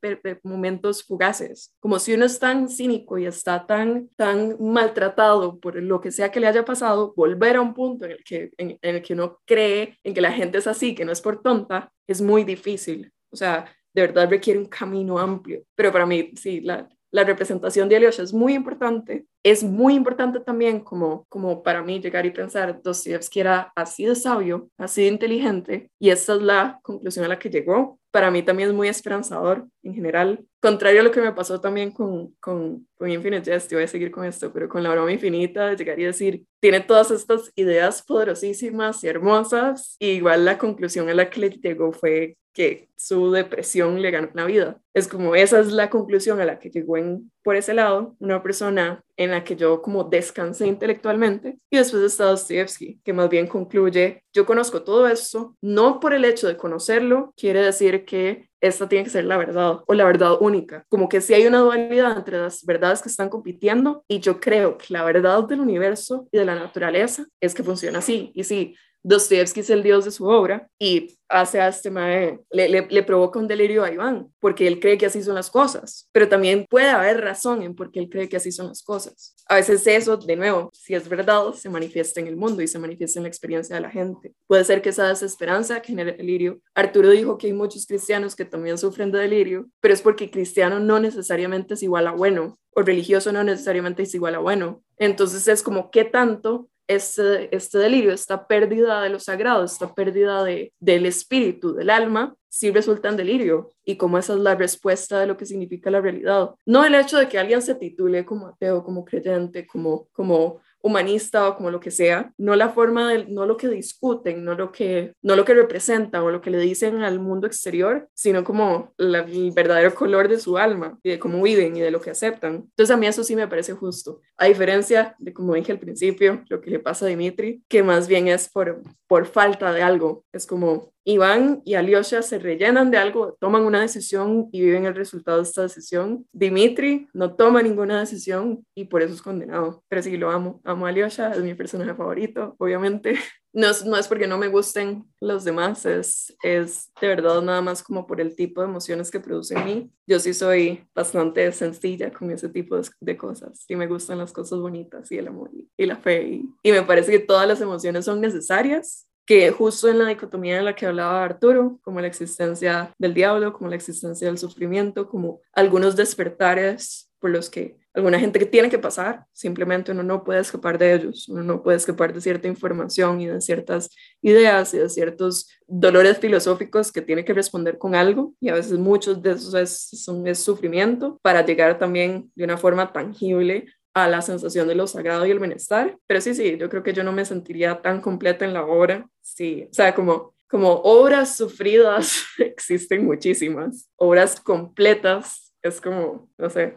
momentos 0.43 1.05
fugaces. 1.05 1.75
Como 1.81 1.99
si 1.99 2.15
uno 2.15 2.25
es 2.25 2.39
tan 2.39 2.69
cínico 2.69 3.19
y 3.19 3.27
está 3.27 3.67
tan, 3.67 4.09
tan 4.17 4.57
maltratado 4.61 5.59
por 5.59 5.81
lo 5.83 6.01
que 6.01 6.11
sea 6.11 6.31
que 6.31 6.41
le 6.41 6.47
haya 6.47 6.65
pasado, 6.65 7.13
volver 7.17 7.57
a 7.57 7.61
un 7.61 7.75
punto 7.75 8.05
en 8.05 8.13
el, 8.13 8.25
que, 8.25 8.51
en, 8.57 8.79
el 8.83 9.03
que 9.03 9.15
uno 9.15 9.39
cree 9.45 9.99
en 10.03 10.15
que 10.15 10.21
la 10.21 10.33
gente 10.33 10.59
es 10.59 10.67
así, 10.67 10.95
que 10.95 11.05
no 11.05 11.13
es 11.13 11.21
por 11.21 11.43
tonta, 11.43 11.93
es 12.07 12.21
muy 12.21 12.45
difícil. 12.45 13.13
O 13.31 13.37
sea, 13.37 13.67
de 13.95 14.03
verdad 14.03 14.29
requiere 14.29 14.59
un 14.59 14.67
camino 14.67 15.19
amplio. 15.19 15.63
Pero 15.75 15.93
para 15.93 16.07
mí, 16.07 16.33
sí, 16.37 16.61
la, 16.61 16.89
la 17.11 17.25
representación 17.25 17.89
de 17.89 17.97
Alyosha 17.97 18.23
es 18.23 18.33
muy 18.33 18.55
importante. 18.55 19.27
Es 19.47 19.63
muy 19.63 19.95
importante 19.95 20.41
también 20.41 20.81
como, 20.81 21.25
como 21.29 21.63
para 21.63 21.81
mí 21.81 22.01
llegar 22.01 22.27
y 22.27 22.33
pensar, 22.33 22.83
Dostoyevsky 22.83 23.39
era 23.39 23.73
así 23.77 24.05
de 24.05 24.17
sabio, 24.17 24.71
así 24.77 25.03
de 25.03 25.07
inteligente, 25.07 25.89
y 26.01 26.11
esta 26.11 26.35
es 26.35 26.43
la 26.43 26.81
conclusión 26.83 27.25
a 27.27 27.29
la 27.29 27.39
que 27.39 27.49
llegó. 27.49 28.01
Para 28.11 28.33
mí 28.33 28.43
también 28.43 28.71
es 28.71 28.75
muy 28.75 28.89
esperanzador 28.89 29.69
en 29.85 29.95
general, 29.95 30.45
contrario 30.59 31.01
a 31.01 31.05
lo 31.05 31.13
que 31.13 31.21
me 31.21 31.31
pasó 31.31 31.61
también 31.61 31.93
con, 31.93 32.35
con, 32.41 32.89
con 32.99 33.09
Infinite 33.09 33.49
Jest, 33.49 33.73
voy 33.73 33.85
a 33.85 33.87
seguir 33.87 34.11
con 34.11 34.25
esto, 34.25 34.53
pero 34.53 34.69
con 34.69 34.83
la 34.83 34.91
broma 34.91 35.13
infinita, 35.13 35.75
llegaría 35.75 36.07
a 36.07 36.11
decir, 36.11 36.45
tiene 36.59 36.81
todas 36.81 37.13
estas 37.13 37.53
ideas 37.55 38.03
poderosísimas 38.03 39.05
y 39.05 39.07
hermosas, 39.07 39.95
y 40.01 40.09
igual 40.09 40.45
la 40.45 40.59
conclusión 40.59 41.09
a 41.09 41.15
la 41.15 41.31
que 41.31 41.39
le 41.39 41.51
llegó 41.51 41.93
fue 41.93 42.37
que 42.57 42.89
su 42.97 43.31
depresión 43.31 44.01
le 44.01 44.11
ganó 44.11 44.31
la 44.33 44.47
vida. 44.47 44.81
Es 44.95 45.07
como 45.09 45.37
esa 45.37 45.61
es 45.61 45.71
la 45.73 45.91
conclusión 45.91 46.41
a 46.41 46.47
la 46.47 46.59
que 46.59 46.71
llegó 46.71 46.97
en, 46.97 47.31
por 47.47 47.55
ese 47.55 47.75
lado, 47.75 48.17
una 48.19 48.43
persona 48.43 49.05
en 49.17 49.31
la 49.31 49.45
que 49.45 49.55
yo 49.55 49.81
como 49.81 50.03
descansé 50.03 50.67
intelectualmente 50.67 51.61
y 51.71 51.77
después 51.77 52.03
está 52.03 52.25
Dostoevsky, 52.25 52.99
que 53.05 53.13
más 53.13 53.29
bien 53.29 53.47
concluye, 53.47 54.25
yo 54.33 54.45
conozco 54.45 54.83
todo 54.83 55.07
esto, 55.07 55.55
no 55.61 56.01
por 56.01 56.13
el 56.13 56.25
hecho 56.25 56.49
de 56.49 56.57
conocerlo, 56.57 57.33
quiere 57.37 57.61
decir 57.61 58.05
que 58.05 58.51
esta 58.61 58.89
tiene 58.89 59.05
que 59.05 59.11
ser 59.11 59.27
la 59.27 59.37
verdad 59.37 59.79
o 59.87 59.95
la 59.95 60.03
verdad 60.03 60.39
única. 60.41 60.85
Como 60.89 61.09
que 61.09 61.21
si 61.21 61.35
hay 61.35 61.47
una 61.47 61.61
dualidad 61.61 62.17
entre 62.17 62.37
las 62.37 62.67
verdades 62.67 63.01
que 63.01 63.11
están 63.11 63.29
compitiendo 63.29 64.05
y 64.09 64.19
yo 64.19 64.41
creo 64.41 64.77
que 64.77 64.87
la 64.89 65.05
verdad 65.05 65.45
del 65.45 65.61
universo 65.61 66.27
y 66.33 66.39
de 66.39 66.47
la 66.47 66.57
naturaleza 66.57 67.27
es 67.41 67.55
que 67.55 67.63
funciona 67.63 68.01
así. 68.01 68.33
Y 68.35 68.43
sí, 68.43 68.75
Dostoevsky 69.07 69.61
es 69.61 69.71
el 69.71 69.85
dios 69.85 70.05
de 70.05 70.11
su 70.11 70.27
obra 70.27 70.69
y 70.81 71.17
hace 71.29 71.61
a 71.61 71.69
este 71.69 71.91
mae, 71.91 72.41
le, 72.51 72.69
le, 72.69 73.03
provoca 73.05 73.39
un 73.39 73.47
delirio 73.47 73.85
a 73.85 73.93
Iván, 73.93 74.33
porque 74.41 74.67
él 74.67 74.81
cree 74.81 74.99
que 74.99 75.07
así 75.07 75.23
son 75.23 75.37
las 75.37 75.49
cosas, 75.49 76.09
pero 76.11 76.29
también 76.29 76.67
puede 76.69 76.89
haber 76.89 77.21
razón 77.21 77.63
en 77.63 77.77
por 77.77 77.93
qué 77.93 78.01
él 78.01 78.09
cree 78.11 78.29
que 78.29 78.37
así 78.37 78.51
son 78.51 78.67
las 78.67 78.83
cosas. 78.83 79.37
A 79.49 79.55
veces 79.55 79.87
eso, 79.87 80.17
de 80.17 80.35
nuevo, 80.35 80.71
si 80.73 80.97
es 80.97 81.09
verdad, 81.09 81.53
se 81.53 81.69
manifiesta 81.69 82.19
en 82.19 82.27
el 82.27 82.37
mundo 82.37 82.63
y 82.63 82.67
se 82.67 82.81
manifiesta 82.81 83.21
en 83.21 83.25
la 83.25 83.29
experiencia 83.29 83.77
de 83.77 83.83
la 83.83 83.91
gente. 83.91 84.35
Puede 84.49 84.65
ser 84.65 84.83
que 84.83 84.89
esa 84.89 85.07
desesperanza 85.07 85.81
genere 85.81 86.15
delirio. 86.15 86.61
Arturo 86.75 87.11
dijo 87.11 87.39
que 87.39 87.47
hay 87.47 87.53
muchos 87.53 87.87
cristianos 87.87 88.35
que 88.35 88.45
también 88.45 88.77
sufren 88.77 89.13
de 89.13 89.21
delirio, 89.21 89.69
pero 89.81 89.95
es 89.95 90.03
porque 90.03 90.33
cristiano 90.33 90.81
no 90.81 90.99
necesariamente 90.99 91.75
es 91.75 91.83
igual 91.85 92.09
a 92.09 92.13
bueno, 92.13 92.59
o 92.75 92.83
religioso 92.83 93.31
no 93.31 93.45
necesariamente 93.45 94.03
es 94.03 94.15
igual 94.17 94.35
a 94.35 94.41
bueno. 94.41 94.83
Entonces 94.99 95.47
es 95.47 95.63
como, 95.63 95.93
¿qué 95.93 96.05
tanto 96.05 96.69
este, 96.89 97.55
este 97.55 97.79
delirio, 97.79 98.13
esta 98.13 98.47
pérdida 98.47 99.03
de 99.03 99.11
lo 99.11 99.19
sagrado, 99.19 99.65
esta 99.65 99.95
pérdida 99.95 100.45
de, 100.45 100.73
del 100.79 101.07
espíritu, 101.07 101.75
del 101.75 101.91
alma, 101.91 102.35
sí 102.49 102.71
resulta 102.71 103.09
en 103.09 103.17
delirio 103.17 103.71
y 103.85 103.97
como 103.97 104.17
esa 104.17 104.33
es 104.33 104.41
la 104.41 104.55
respuesta 104.55 105.21
de 105.21 105.27
lo 105.27 105.37
que 105.37 105.45
significa 105.45 105.91
la 105.91 106.01
realidad. 106.01 106.51
No 106.65 106.85
el 106.85 106.95
hecho 106.95 107.19
de 107.19 107.29
que 107.29 107.39
alguien 107.39 107.61
se 107.61 107.75
titule 107.75 108.25
como 108.25 108.47
ateo, 108.47 108.83
como 108.83 109.05
creyente, 109.05 109.67
como, 109.67 110.09
como 110.13 110.61
humanista 110.87 111.49
o 111.49 111.57
como 111.57 111.71
lo 111.71 111.81
que 111.81 111.91
sea, 111.91 112.33
no 112.39 112.55
la 112.55 112.71
forma 112.71 113.11
de, 113.11 113.27
no 113.27 113.45
lo 113.45 113.57
que 113.57 113.69
discuten, 113.69 114.45
no 114.45 114.55
lo 114.55 114.71
que, 114.71 115.15
no 115.23 115.35
lo 115.35 115.45
que 115.45 115.55
representan 115.55 116.23
o 116.23 116.31
lo 116.31 116.41
que 116.41 116.51
le 116.51 116.59
dicen 116.59 117.03
al 117.03 117.19
mundo 117.19 117.47
exterior, 117.47 118.09
sino 118.15 118.45
como 118.45 118.95
el 118.99 119.53
verdadero 119.53 119.95
color 119.95 120.29
de 120.29 120.39
su 120.39 120.57
alma 120.59 120.99
y 121.03 121.11
de 121.11 121.19
cómo 121.19 121.43
viven 121.43 121.77
y 121.77 121.81
de 121.81 121.91
lo 121.91 122.01
que 122.01 122.11
aceptan. 122.11 122.67
Entonces 122.71 122.95
a 122.95 122.97
mí 122.97 123.07
eso 123.07 123.25
sí 123.25 123.35
me 123.35 123.49
parece 123.49 123.73
justo, 123.73 124.21
a 124.37 124.47
diferencia 124.47 125.17
de 125.19 125.33
como 125.33 125.55
dije 125.55 125.73
al 125.73 125.81
principio, 125.81 126.45
lo 126.49 126.61
que 126.61 126.71
le 126.71 126.79
pasa 126.79 127.07
a 127.07 127.09
Dimitri, 127.09 127.63
que 127.69 127.83
más 127.83 128.07
bien 128.07 128.29
es 128.29 128.49
por, 128.49 128.81
por 129.07 129.27
falta 129.27 129.73
de 129.73 129.83
algo, 129.83 130.25
es 130.33 130.47
como 130.47 130.93
Iván 131.09 131.63
y 131.65 131.75
Alyosha 131.75 132.21
se 132.21 132.41
rellenan 132.41 132.91
de 132.91 132.99
algo, 132.99 133.37
toman 133.39 133.63
una 133.63 133.81
decisión 133.81 134.49
y 134.51 134.61
viven 134.61 134.87
el 134.87 134.95
resultado 134.97 135.37
de 135.37 135.45
esta 135.45 135.63
decisión. 135.63 136.27
Dimitri 136.33 137.07
no 137.13 137.37
toma 137.37 137.63
ninguna 137.63 138.01
decisión 138.01 138.67
y 138.75 138.87
por 138.87 139.03
eso 139.03 139.15
es 139.15 139.23
condenado. 139.23 139.85
Pero 139.89 140.03
sí, 140.03 140.17
lo 140.17 140.33
amo. 140.33 140.61
Amo 140.65 140.76
a 140.85 140.89
Alyosha, 140.89 141.33
es 141.33 141.43
mi 141.43 141.55
personaje 141.55 141.95
favorito, 141.95 142.55
obviamente. 142.59 143.15
No 143.57 143.71
es, 143.71 143.87
no 143.87 143.97
es 143.97 144.07
porque 144.07 144.27
no 144.27 144.37
me 144.37 144.49
gusten 144.49 145.07
los 145.19 145.43
demás, 145.43 145.87
es, 145.87 146.37
es 146.43 146.93
de 147.01 147.09
verdad 147.09 147.41
nada 147.41 147.63
más 147.63 147.83
como 147.83 148.07
por 148.07 148.21
el 148.21 148.37
tipo 148.37 148.61
de 148.61 148.67
emociones 148.67 149.11
que 149.11 149.19
produce 149.19 149.55
en 149.55 149.65
mí. 149.65 149.91
Yo 150.07 150.21
sí 150.21 150.35
soy 150.35 150.87
bastante 150.95 151.51
sencilla 151.53 152.13
con 152.13 152.31
ese 152.31 152.51
tipo 152.51 152.79
de, 153.01 153.17
cosas. 153.17 153.65
Sí 153.67 153.75
me 153.75 153.87
gustan 153.87 154.19
las 154.19 154.31
cosas 154.31 154.59
bonitas 154.59 155.11
y 155.11 155.17
el 155.17 155.29
amor 155.29 155.53
y, 155.75 155.87
la 155.87 155.97
fe. 155.97 156.23
Y, 156.29 156.51
y 156.63 156.71
me 156.71 156.83
parece 156.83 157.13
que 157.13 157.19
todas 157.19 157.49
las 157.49 157.63
emociones 157.63 158.05
son 158.05 158.21
necesarias 158.21 159.07
que 159.27 159.51
justo 159.51 159.89
en 159.89 159.99
la 159.99 160.07
dicotomía 160.07 160.57
de 160.57 160.63
la 160.63 160.77
que 160.77 160.87
hablaba 160.87 161.25
Arturo, 161.25 161.81
como 161.83 162.01
la 162.01 162.07
existencia 162.07 162.95
del 162.97 163.13
diablo, 163.13 163.53
como 163.53 163.69
la 163.69 163.77
existencia 163.77 164.29
del 164.29 164.39
sufrimiento, 164.39 165.09
como 165.09 165.41
algunos 165.53 165.97
despertares 165.97 167.11
por 167.27 167.33
los 167.33 167.51
que 167.51 167.77
alguna 167.93 168.21
gente 168.21 168.39
que 168.39 168.47
tiene 168.47 168.71
que 168.71 168.79
pasar, 168.79 169.25
simplemente 169.33 169.91
uno 169.91 170.05
no 170.05 170.23
puede 170.23 170.39
escapar 170.39 170.79
de 170.79 170.95
ellos, 170.95 171.29
uno 171.29 171.43
no 171.43 171.61
puede 171.61 171.77
escapar 171.77 172.15
de 172.15 172.21
cierta 172.21 172.47
información 172.47 173.21
y 173.21 173.27
de 173.27 173.41
ciertas 173.41 173.91
ideas 174.23 174.73
y 174.75 174.79
de 174.79 174.89
ciertos 174.89 175.49
dolores 175.67 176.19
filosóficos 176.19 176.93
que 176.93 177.03
tiene 177.03 177.25
que 177.25 177.33
responder 177.33 177.79
con 177.79 177.97
algo 177.97 178.33
y 178.39 178.49
a 178.49 178.55
veces 178.55 178.79
muchos 178.79 179.21
de 179.23 179.33
esos 179.33 179.55
es, 179.55 180.09
es 180.25 180.39
sufrimiento 180.39 181.19
para 181.21 181.45
llegar 181.45 181.81
también 181.81 182.31
de 182.37 182.45
una 182.45 182.57
forma 182.57 182.93
tangible 182.93 183.67
a 183.93 184.07
la 184.07 184.23
sensación 184.23 184.69
de 184.69 184.77
lo 184.77 184.87
sagrado 184.87 185.27
y 185.27 185.33
el 185.33 185.41
bienestar. 185.41 185.99
Pero 186.07 186.21
sí, 186.21 186.33
sí, 186.33 186.57
yo 186.59 186.69
creo 186.69 186.85
que 186.85 186.93
yo 186.93 187.03
no 187.03 187.11
me 187.11 187.25
sentiría 187.25 187.83
tan 187.83 188.01
completa 188.01 188.45
en 188.45 188.53
la 188.53 188.65
obra. 188.65 189.09
Sí, 189.21 189.67
o 189.69 189.75
sea, 189.75 189.97
como, 189.97 190.33
como 190.49 190.75
obras 190.75 191.37
sufridas 191.37 192.25
existen 192.39 193.05
muchísimas. 193.05 193.91
Obras 193.97 194.41
completas 194.41 195.47
es 195.67 195.81
como, 195.81 196.31
no 196.39 196.51
sé, 196.51 196.77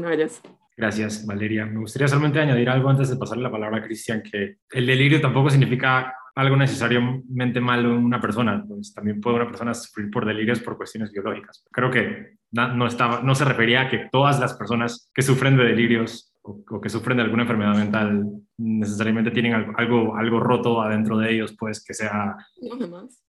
belleza. 0.00 0.42
Gracias, 0.76 1.26
Valeria. 1.26 1.66
Me 1.66 1.80
gustaría 1.80 2.08
solamente 2.08 2.40
añadir 2.40 2.68
algo 2.70 2.88
antes 2.88 3.10
de 3.10 3.16
pasarle 3.16 3.42
la 3.42 3.50
palabra 3.50 3.78
a 3.78 3.82
Cristian, 3.82 4.22
que 4.22 4.58
el 4.70 4.86
delirio 4.86 5.20
tampoco 5.20 5.50
significa 5.50 6.14
algo 6.34 6.56
necesariamente 6.56 7.60
malo 7.60 7.92
en 7.92 8.04
una 8.04 8.20
persona. 8.20 8.64
Pues 8.66 8.94
también 8.94 9.20
puede 9.20 9.36
una 9.36 9.46
persona 9.46 9.74
sufrir 9.74 10.10
por 10.10 10.24
delirios 10.24 10.60
por 10.60 10.76
cuestiones 10.76 11.12
biológicas. 11.12 11.64
Creo 11.70 11.90
que 11.90 12.38
no, 12.52 12.86
estaba, 12.86 13.22
no 13.22 13.34
se 13.34 13.44
refería 13.44 13.82
a 13.82 13.88
que 13.90 14.08
todas 14.10 14.40
las 14.40 14.54
personas 14.54 15.10
que 15.14 15.22
sufren 15.22 15.56
de 15.56 15.64
delirios 15.64 16.34
o, 16.42 16.80
que 16.80 16.88
sufren 16.88 17.18
de 17.18 17.24
alguna 17.24 17.42
enfermedad 17.42 17.76
mental 17.76 18.26
necesariamente 18.56 19.30
tienen 19.30 19.54
algo, 19.76 20.16
algo, 20.16 20.40
roto 20.40 20.80
adentro 20.80 21.18
de 21.18 21.32
ellos, 21.32 21.54
pues 21.58 21.84
que 21.84 21.94
sea 21.94 22.36
no, 22.60 22.78
jamás. 22.78 23.22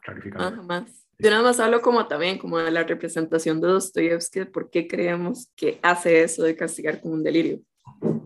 clarificado. 0.00 0.50
No, 0.50 0.56
jamás. 0.56 1.05
Yo 1.18 1.30
nada 1.30 1.42
más 1.42 1.60
hablo 1.60 1.80
como 1.80 2.06
también 2.06 2.38
como 2.38 2.58
de 2.58 2.70
la 2.70 2.84
representación 2.84 3.60
de 3.60 3.68
Dostoyevsky, 3.68 4.44
por 4.46 4.70
qué 4.70 4.86
creemos 4.86 5.48
que 5.56 5.78
hace 5.82 6.22
eso 6.22 6.42
de 6.42 6.56
castigar 6.56 7.00
como 7.00 7.14
un 7.14 7.22
delirio. 7.22 7.60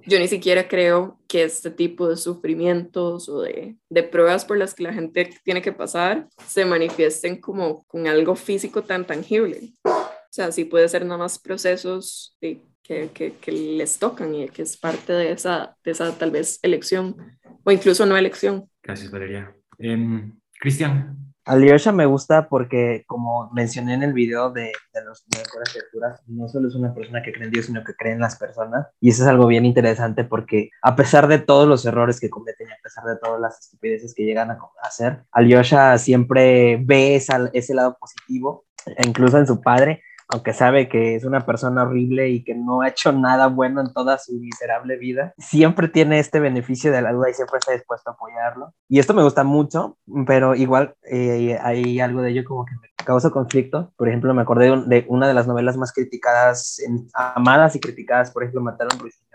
Yo 0.07 0.19
ni 0.19 0.27
siquiera 0.27 0.67
creo 0.67 1.21
que 1.29 1.45
este 1.45 1.71
tipo 1.71 2.09
de 2.09 2.17
sufrimientos 2.17 3.29
o 3.29 3.43
de, 3.43 3.77
de, 3.89 4.03
pruebas 4.03 4.45
por 4.45 4.57
las 4.57 4.75
que 4.75 4.83
la 4.83 4.93
gente 4.93 5.31
tiene 5.45 5.63
que 5.63 5.73
pasar 5.73 6.27
se 6.47 6.65
manifiesten 6.65 7.41
como 7.41 7.85
con 7.85 8.07
algo 8.09 8.35
físico 8.35 8.83
tan 8.83 9.07
tangible. 9.07 9.75
O 9.85 10.33
sea, 10.33 10.51
sí 10.51 10.65
puede 10.65 10.89
ser 10.89 11.05
nada 11.05 11.19
más 11.19 11.39
procesos 11.39 12.37
de 12.41 12.63
que, 12.83 13.11
que, 13.41 13.53
les 13.53 13.99
tocan 13.99 14.35
y 14.35 14.49
que 14.49 14.63
es 14.63 14.77
parte 14.77 15.13
de 15.13 15.33
esa, 15.33 15.77
de 15.85 15.93
esa 15.93 16.17
tal 16.19 16.33
vez 16.33 16.59
elección 16.63 17.17
o 17.63 17.71
incluso 17.71 18.05
no 18.07 18.17
elección. 18.17 18.69
Gracias, 18.83 19.11
Valeria. 19.11 19.55
Eh, 19.79 20.33
Cristian. 20.59 21.30
Alyosha 21.45 21.93
me 21.93 22.07
gusta 22.07 22.49
porque, 22.49 23.05
como 23.07 23.51
mencioné 23.53 23.95
en 23.95 24.03
el 24.03 24.13
video 24.13 24.51
de, 24.51 24.73
de 24.93 25.05
las 25.05 25.25
mejores 25.35 25.75
lecturas, 25.75 26.23
no 26.27 26.49
solo 26.49 26.69
es 26.69 26.75
una 26.75 26.95
persona 26.95 27.23
que 27.23 27.33
cree 27.33 27.47
en 27.47 27.51
Dios, 27.51 27.67
sino 27.67 27.83
que 27.83 27.95
cree 27.95 28.13
en 28.13 28.21
las 28.21 28.37
personas. 28.37 28.87
Y 29.01 29.11
eso 29.11 29.23
es 29.23 29.29
algo 29.29 29.47
bien 29.47 29.65
interesante 29.65 30.25
porque, 30.25 30.71
a 30.83 30.97
pesar 30.97 31.29
de 31.29 31.39
todos 31.39 31.67
los 31.67 31.85
errores 31.87 32.21
que 32.21 32.31
cometen 32.31 32.69
y 32.69 32.73
a 32.73 32.83
pesar 32.83 33.05
de 33.05 33.17
todas 33.17 33.41
las 33.41 33.59
estupideces 33.61 34.15
que 34.15 34.25
llegan 34.25 34.51
a 34.51 34.59
hacer, 34.83 35.25
Alyosha 35.33 35.99
siempre 35.99 36.79
ve 36.85 37.17
esa, 37.17 37.51
ese 37.53 37.75
lado 37.75 37.97
positivo, 37.99 38.67
incluso 39.05 39.39
en 39.39 39.47
su 39.47 39.61
padre 39.61 40.03
aunque 40.31 40.53
sabe 40.53 40.89
que 40.89 41.17
es 41.17 41.25
una 41.25 41.45
persona 41.45 41.83
horrible 41.83 42.29
y 42.29 42.45
que 42.45 42.55
no 42.55 42.83
ha 42.83 42.89
hecho 42.89 43.13
nada 43.13 43.49
bueno 43.49 43.81
en 43.81 43.93
toda 43.93 44.19
su 44.19 44.33
miserable 44.35 44.97
vida, 44.97 45.35
siempre 45.39 45.89
tiene 45.89 46.19
este 46.19 46.41
beneficio 46.41 46.93
de 46.93 47.03
la 47.03 47.13
duda 47.13 47.31
y 47.31 47.35
siempre 47.35 47.59
está 47.59 47.73
dispuesto 47.73 48.11
a 48.11 48.13
apoyarlo. 48.15 48.73
Y 48.89 48.99
esto 48.99 49.15
me 49.15 49.23
gusta 49.23 49.45
mucho, 49.45 49.99
pero 50.27 50.55
igual 50.55 50.95
eh, 51.11 51.59
hay 51.63 52.01
algo 52.01 52.23
de 52.23 52.31
ello 52.31 52.45
como 52.45 52.65
que 52.65 52.75
me 52.75 53.05
causa 53.05 53.31
conflicto. 53.31 53.93
Por 53.97 54.09
ejemplo, 54.09 54.33
me 54.35 54.43
acordé 54.43 54.71
de, 54.87 55.05
una 55.09 55.27
de 55.27 55.35
las 55.35 55.47
novelas 55.47 55.77
más 55.77 55.93
criticadas, 55.93 56.81
amadas 57.15 57.75
y 57.77 57.81
criticadas, 57.81 58.31
por 58.31 58.43
ejemplo, 58.43 58.63
Mataron 58.63 58.99
Ruiseñor 58.99 59.30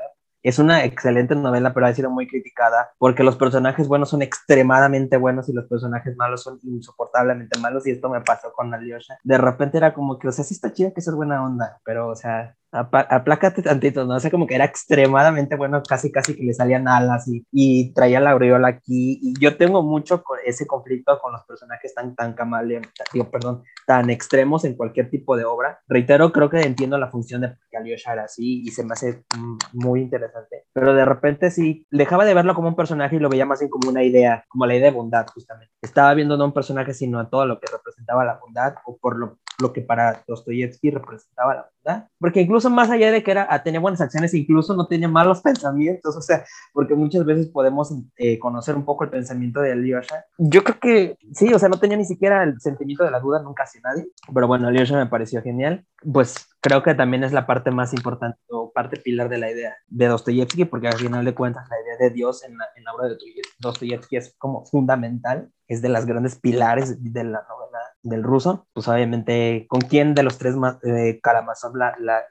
es 0.50 0.60
una 0.60 0.84
excelente 0.84 1.36
novela, 1.36 1.74
pero 1.74 1.88
ha 1.88 1.94
sido 1.94 2.12
muy 2.12 2.28
criticada 2.28 2.92
porque 3.00 3.24
los 3.24 3.36
personajes 3.36 3.88
buenos 3.88 4.10
son 4.10 4.22
extremadamente 4.22 5.18
buenos 5.18 5.50
y 5.50 5.54
los 5.54 5.66
personajes 5.66 6.16
malos 6.18 6.44
son 6.44 6.60
insoportablemente 6.64 7.60
malos. 7.60 7.88
Y 7.88 7.92
esto 7.92 8.10
me 8.10 8.22
pasó 8.22 8.54
con 8.54 8.74
Alyosha. 8.74 9.18
De 9.24 9.38
repente 9.40 9.78
era 9.78 9.94
como 9.94 10.20
que, 10.20 10.28
o 10.28 10.32
sea, 10.32 10.44
sí 10.44 10.54
está 10.54 10.72
chida 10.72 10.92
que 10.92 11.00
es 11.00 11.16
buena 11.16 11.44
onda, 11.44 11.80
pero, 11.84 12.10
o 12.10 12.16
sea, 12.16 12.56
aplácate 12.76 13.62
tantito, 13.62 14.06
¿no? 14.06 14.16
O 14.16 14.20
sea, 14.20 14.32
como 14.32 14.48
que 14.48 14.56
era 14.56 14.66
extremadamente 14.66 15.56
bueno, 15.56 15.82
casi, 15.88 16.12
casi 16.12 16.36
que 16.36 16.44
le 16.44 16.54
salían 16.54 16.88
alas 16.88 17.28
y, 17.28 17.46
y 17.52 17.94
traía 17.94 18.20
la 18.20 18.32
aureola 18.32 18.68
aquí. 18.68 19.20
Y 19.22 19.40
yo 19.40 19.58
tengo 19.58 19.84
mucho 19.84 20.24
con 20.24 20.40
ese 20.46 20.68
conflicto 20.68 21.20
con 21.20 21.32
los 21.32 21.44
personajes 21.46 21.94
tan, 21.94 22.16
tan 22.16 22.34
camaleón, 22.34 22.84
perdón, 23.32 23.64
tan 23.88 24.10
extremos 24.10 24.66
en 24.66 24.76
cualquier 24.76 25.10
tipo 25.10 25.38
de 25.38 25.46
obra. 25.46 25.80
Reitero, 25.88 26.32
creo 26.32 26.50
que 26.50 26.62
entiendo 26.62 26.98
la 26.98 27.10
función 27.10 27.42
de 27.42 27.56
que 27.70 27.78
Alyosha 27.78 28.14
era 28.14 28.24
así 28.24 28.62
y 28.66 28.72
se 28.72 28.84
me 28.84 28.94
hace 28.94 29.24
mm, 29.38 29.58
muy 29.74 30.02
interesante. 30.02 30.66
Pero 30.74 30.94
de 30.94 31.06
repente 31.06 31.52
sí, 31.52 31.86
dejaba 31.90 32.26
de 32.26 32.34
verlo 32.34 32.56
como 32.56 32.68
un 32.68 32.76
personaje 32.76 33.16
y 33.16 33.20
lo 33.20 33.30
veía 33.30 33.46
más 33.46 33.60
bien 33.60 33.70
como 33.70 33.90
una 33.90 34.04
idea, 34.04 34.44
como 34.50 34.66
la 34.66 34.76
idea 34.76 34.92
de 34.92 34.98
bondad, 34.98 35.26
justamente. 35.34 35.74
Estaba 35.82 36.14
viendo 36.14 36.38
no 36.38 36.46
un 36.46 36.54
personaje, 36.54 36.94
sino 36.94 37.20
a 37.20 37.30
todo 37.30 37.46
lo 37.46 37.60
que 37.60 37.72
representaba 37.72 38.26
la 38.26 38.38
bondad 38.38 38.76
o 38.86 38.98
por 38.98 39.18
lo 39.18 39.38
lo 39.60 39.74
que 39.74 39.82
para 39.82 40.24
Dostoyevsky 40.28 40.92
representaba 40.92 41.56
la 41.56 41.70
verdad, 41.86 42.08
porque 42.20 42.42
incluso 42.42 42.70
más 42.70 42.90
allá 42.90 43.12
de 43.12 43.24
que 43.24 43.32
era, 43.32 43.48
ah, 43.50 43.64
tenía 43.64 43.80
buenas 43.80 44.02
acciones, 44.02 44.34
incluso 44.34 44.76
no 44.76 44.88
tenía 44.88 45.08
malos 45.08 45.42
pensamientos, 45.44 46.16
o 46.16 46.22
sea, 46.22 46.46
porque 46.74 46.96
muchas 46.96 47.26
veces 47.26 47.48
podemos 47.48 47.94
eh, 48.18 48.40
conocer 48.40 48.76
un 48.76 48.86
poco 48.86 49.04
el 49.04 49.10
pensamiento 49.10 49.62
de 49.62 49.72
Alyosha. 49.72 50.26
Yo 50.38 50.64
creo 50.64 50.80
que 50.80 51.18
sí, 51.34 51.54
o 51.54 51.60
sea, 51.60 51.70
no 51.70 51.80
tenía 51.80 51.98
ni 51.98 52.06
siquiera 52.06 52.44
el 52.44 52.60
sentimiento 52.60 53.04
de 53.04 53.12
la 53.12 53.20
duda 53.20 53.42
nunca 53.42 53.64
hacia 53.64 53.82
nadie, 53.82 54.08
pero 54.34 54.48
bueno, 54.48 54.68
Alyosha 54.68 54.98
me 54.98 55.08
pareció 55.08 55.42
genial, 55.42 55.86
pues 56.12 56.48
creo 56.62 56.84
que 56.84 56.96
también 56.96 57.24
es 57.24 57.32
la 57.32 57.46
parte 57.46 57.72
más 57.72 57.94
importante 57.94 58.40
o 58.50 58.72
parte 58.72 58.98
pilar 58.98 59.30
de 59.30 59.38
la 59.38 59.52
idea 59.52 59.76
de 59.88 60.08
Dostoyevsky, 60.08 60.66
porque 60.66 60.88
al 60.88 60.98
final 60.98 61.24
de 61.24 61.36
cuentas 61.36 61.68
la 61.70 61.80
idea 61.82 62.10
de 62.10 62.14
Dios 62.14 62.44
en 62.44 62.58
la, 62.58 62.66
en 62.76 62.84
la 62.84 62.94
obra 62.94 63.08
de 63.08 63.18
Dostoyevsky 63.60 64.18
es 64.18 64.36
como 64.38 64.66
fundamental, 64.66 65.52
es 65.68 65.82
de 65.82 65.90
las 65.90 66.06
grandes 66.06 66.40
pilares 66.40 67.04
de 67.04 67.24
la 67.24 67.44
novela 67.48 67.65
del 68.06 68.24
ruso, 68.24 68.68
pues 68.74 68.88
obviamente, 68.88 69.66
¿con 69.68 69.82
quién 69.82 70.14
de 70.14 70.24
los 70.24 70.38
tres 70.38 70.56
más, 70.56 70.78
eh, 70.84 71.20
Karamazov 71.22 71.76
la, 71.76 71.96
la, 72.00 72.24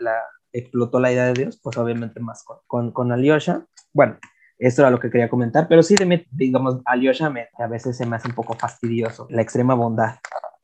explotó 0.53 1.01
la 1.01 1.13
idea 1.13 1.27
de 1.27 1.35
Dios? 1.35 1.61
Pues 1.63 1.77
obviamente 1.77 2.21
más 2.21 2.45
con, 2.67 2.93
con, 2.93 3.13
Alyosha. 3.13 3.67
Bueno, 3.93 4.19
esto 4.59 4.83
era 4.83 4.91
lo 4.91 5.01
que 5.01 5.11
quería 5.11 5.29
comentar, 5.29 5.67
pero 5.69 5.83
sí, 5.83 5.97
digamos, 6.31 6.81
Alyosha 6.85 7.33
a 7.59 7.67
veces 7.67 7.97
se 7.97 8.07
me 8.07 8.17
hace 8.17 8.29
un 8.29 8.35
poco 8.35 8.55
fastidioso, 8.55 9.27
la 9.31 9.43
extrema 9.43 9.75
bondad, 9.75 10.17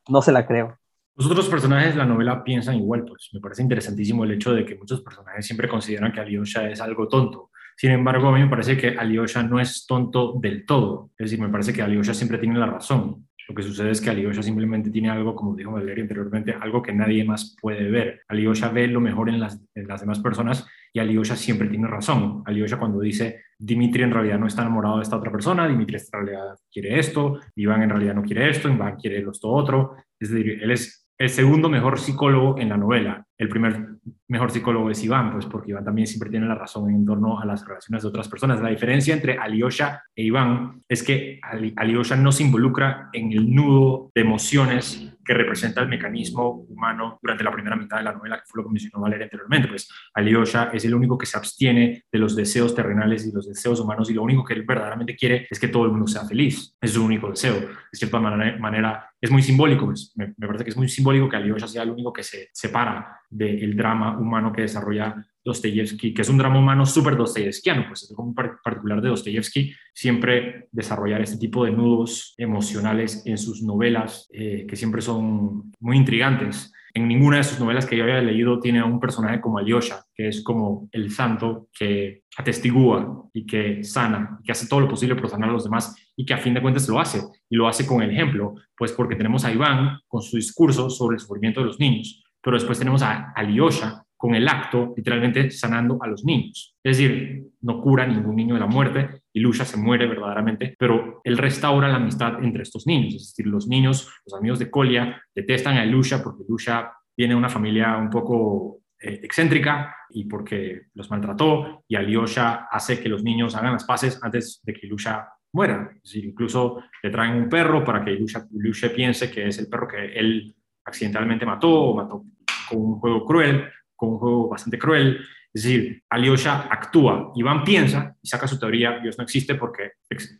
no 0.07 0.21
se 0.21 0.31
la 0.31 0.47
creo. 0.47 0.77
Los 1.15 1.29
otros 1.29 1.49
personajes 1.49 1.93
de 1.93 1.97
la 1.97 2.05
novela 2.05 2.43
piensan 2.43 2.75
igual, 2.75 3.03
pues 3.03 3.29
me 3.33 3.41
parece 3.41 3.61
interesantísimo 3.61 4.23
el 4.23 4.31
hecho 4.31 4.53
de 4.53 4.65
que 4.65 4.75
muchos 4.75 5.01
personajes 5.01 5.45
siempre 5.45 5.67
consideran 5.67 6.13
que 6.13 6.21
Alyosha 6.21 6.69
es 6.69 6.79
algo 6.79 7.07
tonto. 7.09 7.51
Sin 7.75 7.91
embargo, 7.91 8.29
a 8.29 8.31
mí 8.31 8.41
me 8.41 8.49
parece 8.49 8.77
que 8.77 8.89
Alyosha 8.89 9.43
no 9.43 9.59
es 9.59 9.85
tonto 9.85 10.33
del 10.39 10.65
todo. 10.65 11.09
Es 11.17 11.31
decir, 11.31 11.39
me 11.43 11.49
parece 11.49 11.73
que 11.73 11.81
Alyosha 11.81 12.13
siempre 12.13 12.37
tiene 12.37 12.59
la 12.59 12.67
razón. 12.67 13.27
Lo 13.47 13.55
que 13.55 13.63
sucede 13.63 13.91
es 13.91 14.01
que 14.01 14.09
Alyosha 14.09 14.43
simplemente 14.43 14.89
tiene 14.89 15.09
algo, 15.09 15.35
como 15.35 15.55
dijo 15.55 15.71
Valeria 15.71 16.03
anteriormente, 16.03 16.53
algo 16.59 16.81
que 16.81 16.93
nadie 16.93 17.23
más 17.23 17.55
puede 17.61 17.89
ver. 17.89 18.21
Alyosha 18.27 18.69
ve 18.69 18.87
lo 18.87 19.01
mejor 19.01 19.29
en 19.29 19.39
las, 19.39 19.61
las 19.75 20.01
demás 20.01 20.19
personas 20.19 20.67
y 20.93 20.99
Alyosha 20.99 21.35
siempre 21.35 21.67
tiene 21.67 21.87
razón. 21.87 22.43
Alyosha 22.45 22.77
cuando 22.77 22.99
dice 22.99 23.41
Dimitri 23.57 24.03
en 24.03 24.11
realidad 24.11 24.39
no 24.39 24.47
está 24.47 24.61
enamorado 24.61 24.97
de 24.97 25.03
esta 25.03 25.17
otra 25.17 25.31
persona, 25.31 25.67
Dimitri 25.67 25.97
en 25.97 26.25
realidad 26.25 26.55
quiere 26.71 26.99
esto, 26.99 27.39
Iván 27.55 27.83
en 27.83 27.89
realidad 27.89 28.15
no 28.15 28.23
quiere 28.23 28.49
esto, 28.49 28.69
Iván 28.69 28.95
quiere 28.95 29.19
esto 29.19 29.49
otro. 29.49 29.95
Es 30.19 30.29
decir, 30.29 30.59
él 30.61 30.71
es 30.71 31.07
el 31.17 31.29
segundo 31.29 31.69
mejor 31.69 31.99
psicólogo 31.99 32.57
en 32.57 32.69
la 32.69 32.77
novela. 32.77 33.25
El 33.41 33.49
primer 33.49 33.95
mejor 34.27 34.51
psicólogo 34.51 34.91
es 34.91 35.03
Iván, 35.03 35.31
pues 35.31 35.47
porque 35.47 35.71
Iván 35.71 35.83
también 35.83 36.05
siempre 36.05 36.29
tiene 36.29 36.45
la 36.45 36.53
razón 36.53 36.91
en 36.91 37.03
torno 37.03 37.39
a 37.39 37.45
las 37.45 37.65
relaciones 37.65 38.03
de 38.03 38.09
otras 38.09 38.29
personas. 38.29 38.61
La 38.61 38.69
diferencia 38.69 39.15
entre 39.15 39.35
Alyosha 39.35 40.03
e 40.15 40.21
Iván 40.21 40.83
es 40.87 41.01
que 41.01 41.39
Alyosha 41.75 42.15
no 42.17 42.31
se 42.31 42.43
involucra 42.43 43.09
en 43.11 43.31
el 43.31 43.51
nudo 43.51 44.11
de 44.13 44.21
emociones 44.21 45.11
que 45.25 45.33
representa 45.33 45.81
el 45.81 45.87
mecanismo 45.87 46.65
humano 46.69 47.17
durante 47.21 47.43
la 47.43 47.51
primera 47.51 47.75
mitad 47.75 47.97
de 47.97 48.03
la 48.03 48.13
novela, 48.13 48.37
que 48.37 48.43
fue 48.45 48.61
lo 48.61 48.67
que 48.67 48.73
mencionó 48.73 49.01
Valeria 49.01 49.25
anteriormente. 49.25 49.67
Pues 49.67 49.89
Alyosha 50.13 50.69
es 50.73 50.85
el 50.85 50.93
único 50.93 51.17
que 51.17 51.25
se 51.25 51.37
abstiene 51.37 52.03
de 52.11 52.19
los 52.19 52.35
deseos 52.35 52.75
terrenales 52.75 53.25
y 53.25 53.31
los 53.31 53.47
deseos 53.47 53.79
humanos 53.79 54.09
y 54.09 54.13
lo 54.13 54.23
único 54.23 54.43
que 54.43 54.53
él 54.53 54.63
verdaderamente 54.63 55.15
quiere 55.15 55.47
es 55.49 55.59
que 55.59 55.67
todo 55.67 55.85
el 55.85 55.91
mundo 55.91 56.07
sea 56.07 56.25
feliz. 56.25 56.75
Es 56.79 56.91
su 56.91 57.03
único 57.03 57.29
deseo. 57.29 57.55
De 57.55 57.67
cierta 57.93 58.19
manera, 58.19 59.09
es 59.19 59.31
muy 59.31 59.41
simbólico, 59.41 59.85
pues, 59.85 60.13
me, 60.15 60.33
parece 60.33 60.63
que 60.63 60.71
es 60.71 60.77
muy 60.77 60.89
simbólico 60.89 61.29
que 61.29 61.37
Alyosha 61.37 61.67
sea 61.67 61.83
el 61.83 61.91
único 61.91 62.11
que 62.11 62.23
se 62.23 62.49
separa 62.51 63.21
del 63.31 63.75
drama 63.75 64.17
humano 64.19 64.51
que 64.51 64.61
desarrolla 64.61 65.25
Dostoyevsky, 65.43 66.13
que 66.13 66.21
es 66.21 66.29
un 66.29 66.37
drama 66.37 66.59
humano 66.59 66.85
súper 66.85 67.17
dostoyevskiano, 67.17 67.87
pues 67.87 68.03
es 68.03 68.13
como 68.15 68.35
particular 68.35 69.01
de 69.01 69.09
Dostoyevsky 69.09 69.73
siempre 69.93 70.67
desarrollar 70.71 71.21
este 71.21 71.37
tipo 71.37 71.65
de 71.65 71.71
nudos 71.71 72.35
emocionales 72.37 73.23
en 73.25 73.37
sus 73.37 73.63
novelas, 73.63 74.29
eh, 74.33 74.65
que 74.67 74.75
siempre 74.75 75.01
son 75.01 75.71
muy 75.79 75.97
intrigantes. 75.97 76.71
En 76.93 77.07
ninguna 77.07 77.37
de 77.37 77.43
sus 77.43 77.59
novelas 77.59 77.85
que 77.85 77.95
yo 77.95 78.03
había 78.03 78.21
leído 78.21 78.59
tiene 78.59 78.79
a 78.79 78.85
un 78.85 78.99
personaje 78.99 79.39
como 79.39 79.57
Alyosha, 79.57 80.03
que 80.13 80.27
es 80.27 80.43
como 80.43 80.89
el 80.91 81.09
santo 81.09 81.69
que 81.73 82.23
atestigua 82.37 83.29
y 83.33 83.45
que 83.45 83.83
sana, 83.83 84.37
y 84.41 84.43
que 84.43 84.51
hace 84.51 84.67
todo 84.67 84.81
lo 84.81 84.89
posible 84.89 85.15
por 85.15 85.29
sanar 85.29 85.49
a 85.49 85.53
los 85.53 85.63
demás 85.63 85.95
y 86.15 86.25
que 86.25 86.33
a 86.33 86.37
fin 86.37 86.53
de 86.53 86.61
cuentas 86.61 86.87
lo 86.89 86.99
hace. 86.99 87.21
Y 87.49 87.55
lo 87.55 87.67
hace 87.67 87.87
con 87.87 88.03
el 88.03 88.11
ejemplo, 88.11 88.55
pues 88.77 88.91
porque 88.91 89.15
tenemos 89.15 89.45
a 89.45 89.53
Iván 89.53 89.99
con 90.07 90.21
su 90.21 90.35
discurso 90.35 90.89
sobre 90.89 91.15
el 91.15 91.21
sufrimiento 91.21 91.61
de 91.61 91.67
los 91.67 91.79
niños, 91.79 92.21
pero 92.41 92.57
después 92.57 92.79
tenemos 92.79 93.01
a 93.01 93.31
Alyosha 93.31 94.03
con 94.21 94.35
el 94.35 94.47
acto, 94.47 94.93
literalmente 94.95 95.49
sanando 95.49 95.97
a 95.99 96.07
los 96.07 96.23
niños. 96.23 96.75
Es 96.83 96.97
decir, 96.97 97.43
no 97.61 97.81
cura 97.81 98.05
ningún 98.05 98.35
niño 98.35 98.53
de 98.53 98.59
la 98.59 98.67
muerte, 98.67 99.21
y 99.33 99.39
Lucha 99.39 99.65
se 99.65 99.77
muere 99.77 100.05
verdaderamente, 100.05 100.75
pero 100.77 101.21
él 101.23 101.39
restaura 101.39 101.87
la 101.87 101.95
amistad 101.95 102.43
entre 102.43 102.61
estos 102.61 102.85
niños. 102.85 103.15
Es 103.15 103.29
decir, 103.31 103.47
los 103.47 103.67
niños, 103.67 104.13
los 104.25 104.37
amigos 104.37 104.59
de 104.59 104.69
Colia, 104.69 105.19
detestan 105.33 105.77
a 105.77 105.85
Lucha 105.85 106.21
porque 106.21 106.43
Lucha 106.47 106.91
viene 107.17 107.33
de 107.33 107.39
una 107.39 107.49
familia 107.49 107.97
un 107.97 108.11
poco 108.11 108.81
eh, 108.99 109.21
excéntrica 109.23 109.95
y 110.11 110.25
porque 110.25 110.83
los 110.93 111.09
maltrató, 111.09 111.83
y 111.87 111.95
Alyosha 111.95 112.67
hace 112.69 113.01
que 113.01 113.09
los 113.09 113.23
niños 113.23 113.55
hagan 113.55 113.73
las 113.73 113.85
paces 113.85 114.19
antes 114.21 114.61
de 114.63 114.73
que 114.73 114.85
Lucha 114.85 115.29
muera. 115.53 115.89
Es 115.95 116.03
decir, 116.03 116.25
incluso 116.25 116.83
le 117.01 117.09
traen 117.09 117.41
un 117.41 117.49
perro 117.49 117.83
para 117.83 118.05
que 118.05 118.11
Lucha 118.11 118.93
piense 118.93 119.31
que 119.31 119.47
es 119.47 119.57
el 119.57 119.67
perro 119.67 119.87
que 119.87 120.13
él 120.13 120.55
accidentalmente 120.85 121.45
mató 121.45 121.69
o 121.69 121.95
mató 121.95 122.23
con 122.69 122.79
un 122.79 122.99
juego 122.99 123.25
cruel 123.25 123.69
con 124.01 124.13
un 124.13 124.17
juego 124.17 124.49
bastante 124.49 124.79
cruel. 124.79 125.21
Es 125.53 125.63
decir, 125.63 126.01
Alyosha 126.09 126.67
actúa, 126.71 127.31
Iván 127.35 127.63
piensa 127.63 128.15
y 128.21 128.27
saca 128.27 128.47
su 128.47 128.57
teoría, 128.57 128.99
Dios 128.99 129.17
no 129.17 129.23
existe 129.23 129.55
porque, 129.55 129.91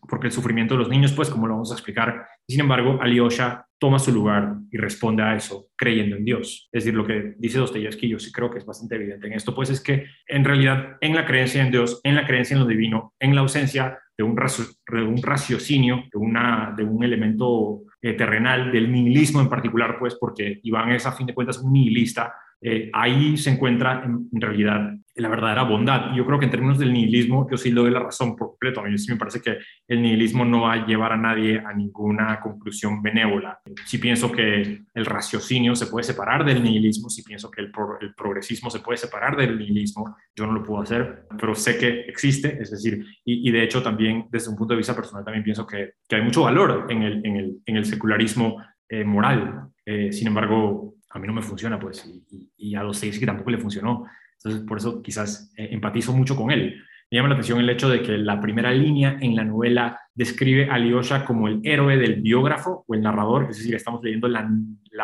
porque 0.10 0.28
el 0.28 0.34
sufrimiento 0.34 0.74
de 0.74 0.80
los 0.80 0.90
niños, 0.90 1.12
pues 1.12 1.30
como 1.30 1.46
lo 1.46 1.54
vamos 1.54 1.70
a 1.70 1.76
explicar. 1.76 2.26
Sin 2.48 2.62
embargo, 2.62 2.98
Alyosha 3.00 3.68
toma 3.78 4.00
su 4.00 4.12
lugar 4.12 4.56
y 4.72 4.78
responde 4.78 5.22
a 5.22 5.36
eso 5.36 5.68
creyendo 5.76 6.16
en 6.16 6.26
Dios. 6.26 6.70
Es 6.72 6.86
decir, 6.86 6.96
lo 6.96 7.06
que 7.06 7.36
dice 7.38 7.60
Dostoyevsky, 7.60 8.08
yo 8.08 8.20
sí 8.20 8.32
creo 8.32 8.50
que 8.50 8.58
es 8.58 8.66
bastante 8.66 8.96
evidente 8.96 9.28
en 9.28 9.34
esto, 9.34 9.54
pues 9.54 9.70
es 9.70 9.82
que 9.82 10.08
en 10.28 10.44
realidad 10.44 10.98
en 11.02 11.14
la 11.14 11.26
creencia 11.26 11.62
en 11.62 11.72
Dios, 11.72 12.00
en 12.04 12.16
la 12.16 12.26
creencia 12.26 12.56
en 12.56 12.62
lo 12.62 12.68
divino, 12.68 13.14
en 13.20 13.36
la 13.36 13.42
ausencia 13.42 14.00
de 14.18 14.24
un, 14.24 14.40
un 14.40 15.22
raciocinio, 15.22 16.04
de, 16.12 16.18
una, 16.18 16.74
de 16.76 16.84
un 16.84 17.04
elemento 17.04 17.82
eh, 18.02 18.14
terrenal, 18.14 18.72
del 18.72 18.92
nihilismo 18.92 19.42
en 19.42 19.50
particular, 19.50 19.98
pues 20.00 20.16
porque 20.16 20.60
Iván 20.64 20.92
es 20.92 21.06
a 21.06 21.12
fin 21.12 21.28
de 21.28 21.34
cuentas 21.34 21.60
un 21.60 21.74
nihilista, 21.74 22.34
eh, 22.60 22.90
ahí 22.94 23.38
se 23.38 23.52
encuentra 23.52 24.04
en, 24.04 24.42
realidad 24.42 24.96
la 25.22 25.30
verdadera 25.30 25.64
bondad. 25.64 26.14
Yo 26.16 26.26
creo 26.26 26.40
que 26.40 26.46
en 26.46 26.52
términos 26.52 26.80
del 26.80 26.92
nihilismo, 26.92 27.48
yo 27.50 27.56
sí 27.56 27.70
le 27.70 27.82
doy 27.82 27.92
la 27.92 28.00
razón 28.00 28.36
por 28.36 28.50
completo. 28.50 28.80
A 28.80 28.84
mí 28.84 28.98
sí 28.98 29.12
me 29.12 29.18
parece 29.18 29.40
que 29.40 29.58
el 29.88 30.02
nihilismo 30.02 30.44
no 30.44 30.62
va 30.62 30.74
a 30.74 30.86
llevar 30.86 31.14
a 31.14 31.18
nadie 31.18 31.60
a 31.60 31.74
ninguna 31.74 32.40
conclusión 32.40 33.02
benévola. 33.02 33.60
Si 33.86 34.00
pienso 34.00 34.32
que 34.32 34.82
el 34.94 35.06
raciocinio 35.06 35.76
se 35.76 35.88
puede 35.88 36.04
separar 36.04 36.44
del 36.44 36.64
nihilismo, 36.64 37.10
si 37.10 37.24
pienso 37.24 37.52
que 37.52 37.62
el, 37.62 37.72
progresismo 38.16 38.70
se 38.70 38.80
puede 38.80 38.98
separar 38.98 39.38
del 39.38 39.58
nihilismo, 39.58 40.16
yo 40.36 40.48
no 40.48 40.54
lo 40.54 40.64
puedo 40.64 40.82
hacer, 40.82 41.28
pero 41.40 41.54
sé 41.54 41.78
que 41.78 42.02
existe, 42.02 42.58
es 42.60 42.72
decir, 42.72 43.06
y, 43.24 43.52
de 43.52 43.64
hecho 43.64 43.84
también 43.84 44.26
desde 44.32 44.50
un 44.50 44.56
punto 44.56 44.74
de 44.74 44.80
vista 44.80 44.96
personal 44.96 45.24
también 45.24 45.44
pienso 45.44 45.68
que, 45.68 45.94
hay 46.10 46.22
mucho 46.22 46.44
valor 46.44 46.88
en 46.90 47.04
el, 47.04 47.62
en 47.66 47.76
el, 47.78 47.86
secularismo 47.86 48.58
eh, 48.90 49.04
moral. 49.04 49.70
Eh, 49.86 50.12
sin 50.12 50.28
embargo, 50.28 50.96
a 51.10 51.20
mí 51.20 51.28
no 51.28 51.34
me 51.34 51.42
funciona, 51.42 51.80
pues, 51.80 52.06
y, 52.06 52.52
y 52.58 52.76
a 52.76 52.84
que 52.92 53.26
tampoco 53.26 53.52
le 53.52 53.58
funcionó. 53.58 54.06
Entonces, 54.44 54.68
por 54.68 54.78
eso 54.78 55.02
quizás 55.02 55.52
eh, 55.58 55.70
empatizo 55.72 56.14
mucho 56.14 56.36
con 56.36 56.52
él. 56.52 56.82
Me 57.10 57.18
llama 57.18 57.30
la 57.30 57.36
atención 57.36 57.60
el 57.60 57.70
hecho 57.70 57.90
de 57.90 58.02
que 58.02 58.18
la 58.18 58.40
primera 58.40 58.72
línea 58.72 59.18
en 59.20 59.36
la 59.36 59.44
novela 59.44 60.00
describe 60.14 60.70
a 60.70 60.76
Alyosha 60.76 61.26
como 61.26 61.48
el 61.48 61.62
héroe 61.64 61.98
del 61.98 62.22
biógrafo 62.22 62.84
o 62.88 62.94
el 62.94 63.02
narrador, 63.02 63.48
es 63.50 63.58
decir, 63.58 63.76
estamos 63.76 64.02
leyendo 64.04 64.28
la, 64.28 64.48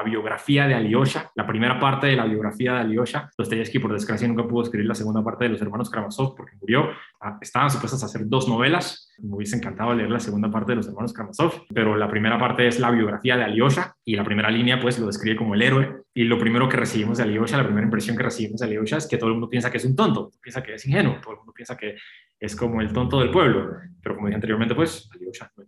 biografía 0.06 0.68
de 0.68 0.76
Alyosha, 0.76 1.32
la 1.34 1.48
primera 1.48 1.80
parte 1.80 2.08
de 2.08 2.16
la 2.16 2.26
biografía 2.26 2.74
de 2.74 2.80
Alyosha. 2.82 3.32
Dostoyevsky, 3.36 3.80
por 3.80 3.92
desgracia, 3.92 4.28
nunca 4.28 4.48
pudo 4.48 4.64
escribir 4.64 4.88
la 4.88 4.94
segunda 4.94 5.24
parte 5.24 5.46
de 5.46 5.52
los 5.52 5.62
hermanos 5.62 5.90
Karamazov 5.90 6.36
porque 6.36 6.56
murió. 6.62 6.90
Ah, 7.20 7.40
estaban 7.42 7.72
supuestas 7.72 8.04
a 8.04 8.06
hacer 8.06 8.28
dos 8.28 8.48
novelas. 8.48 9.12
Me 9.24 9.36
hubiese 9.36 9.56
encantado 9.56 9.96
leer 9.96 10.12
la 10.12 10.20
segunda 10.20 10.52
parte 10.52 10.74
de 10.74 10.76
los 10.78 10.88
hermanos 10.88 11.14
Karamazov, 11.14 11.66
pero 11.74 11.98
la 11.98 12.10
primera 12.10 12.38
parte 12.38 12.68
es 12.68 12.80
la 12.80 12.92
biografía 12.92 13.38
de 13.38 13.46
Alyosha 13.46 13.96
y 14.06 14.16
la 14.16 14.24
primera 14.24 14.52
línea 14.52 14.80
pues 14.80 15.00
lo 15.00 15.08
describe 15.08 15.36
como 15.36 15.56
el 15.56 15.64
héroe. 15.64 15.96
Y 16.14 16.26
lo 16.26 16.38
primero 16.38 16.70
que 16.70 16.78
recibimos 16.78 17.18
de 17.18 17.24
Alyosha, 17.24 17.58
la 17.58 17.64
primera 17.64 17.86
impresión 17.86 18.16
que 18.16 18.24
recibimos 18.24 18.60
de 18.60 18.68
Alyosha 18.68 18.98
es 18.98 19.08
que 19.08 19.18
todo 19.18 19.30
el 19.30 19.34
mundo 19.34 19.50
piensa 19.50 19.72
que 19.72 19.78
es 19.78 19.86
un 19.86 19.96
tonto, 19.96 20.32
piensa 20.42 20.62
que 20.62 20.76
es 20.76 20.86
ingenuo, 20.86 21.18
todo 21.22 21.34
el 21.34 21.38
mundo 21.40 21.54
piensa 21.54 21.76
que 21.76 21.96
es 22.40 22.56
como 22.56 22.82
el 22.82 22.94
tonto 22.94 23.20
del 23.20 23.32
pueblo. 23.32 23.72
Pero 24.02 24.16
como 24.16 24.28
dije 24.28 24.36
anteriormente, 24.36 24.76
pues 24.76 25.10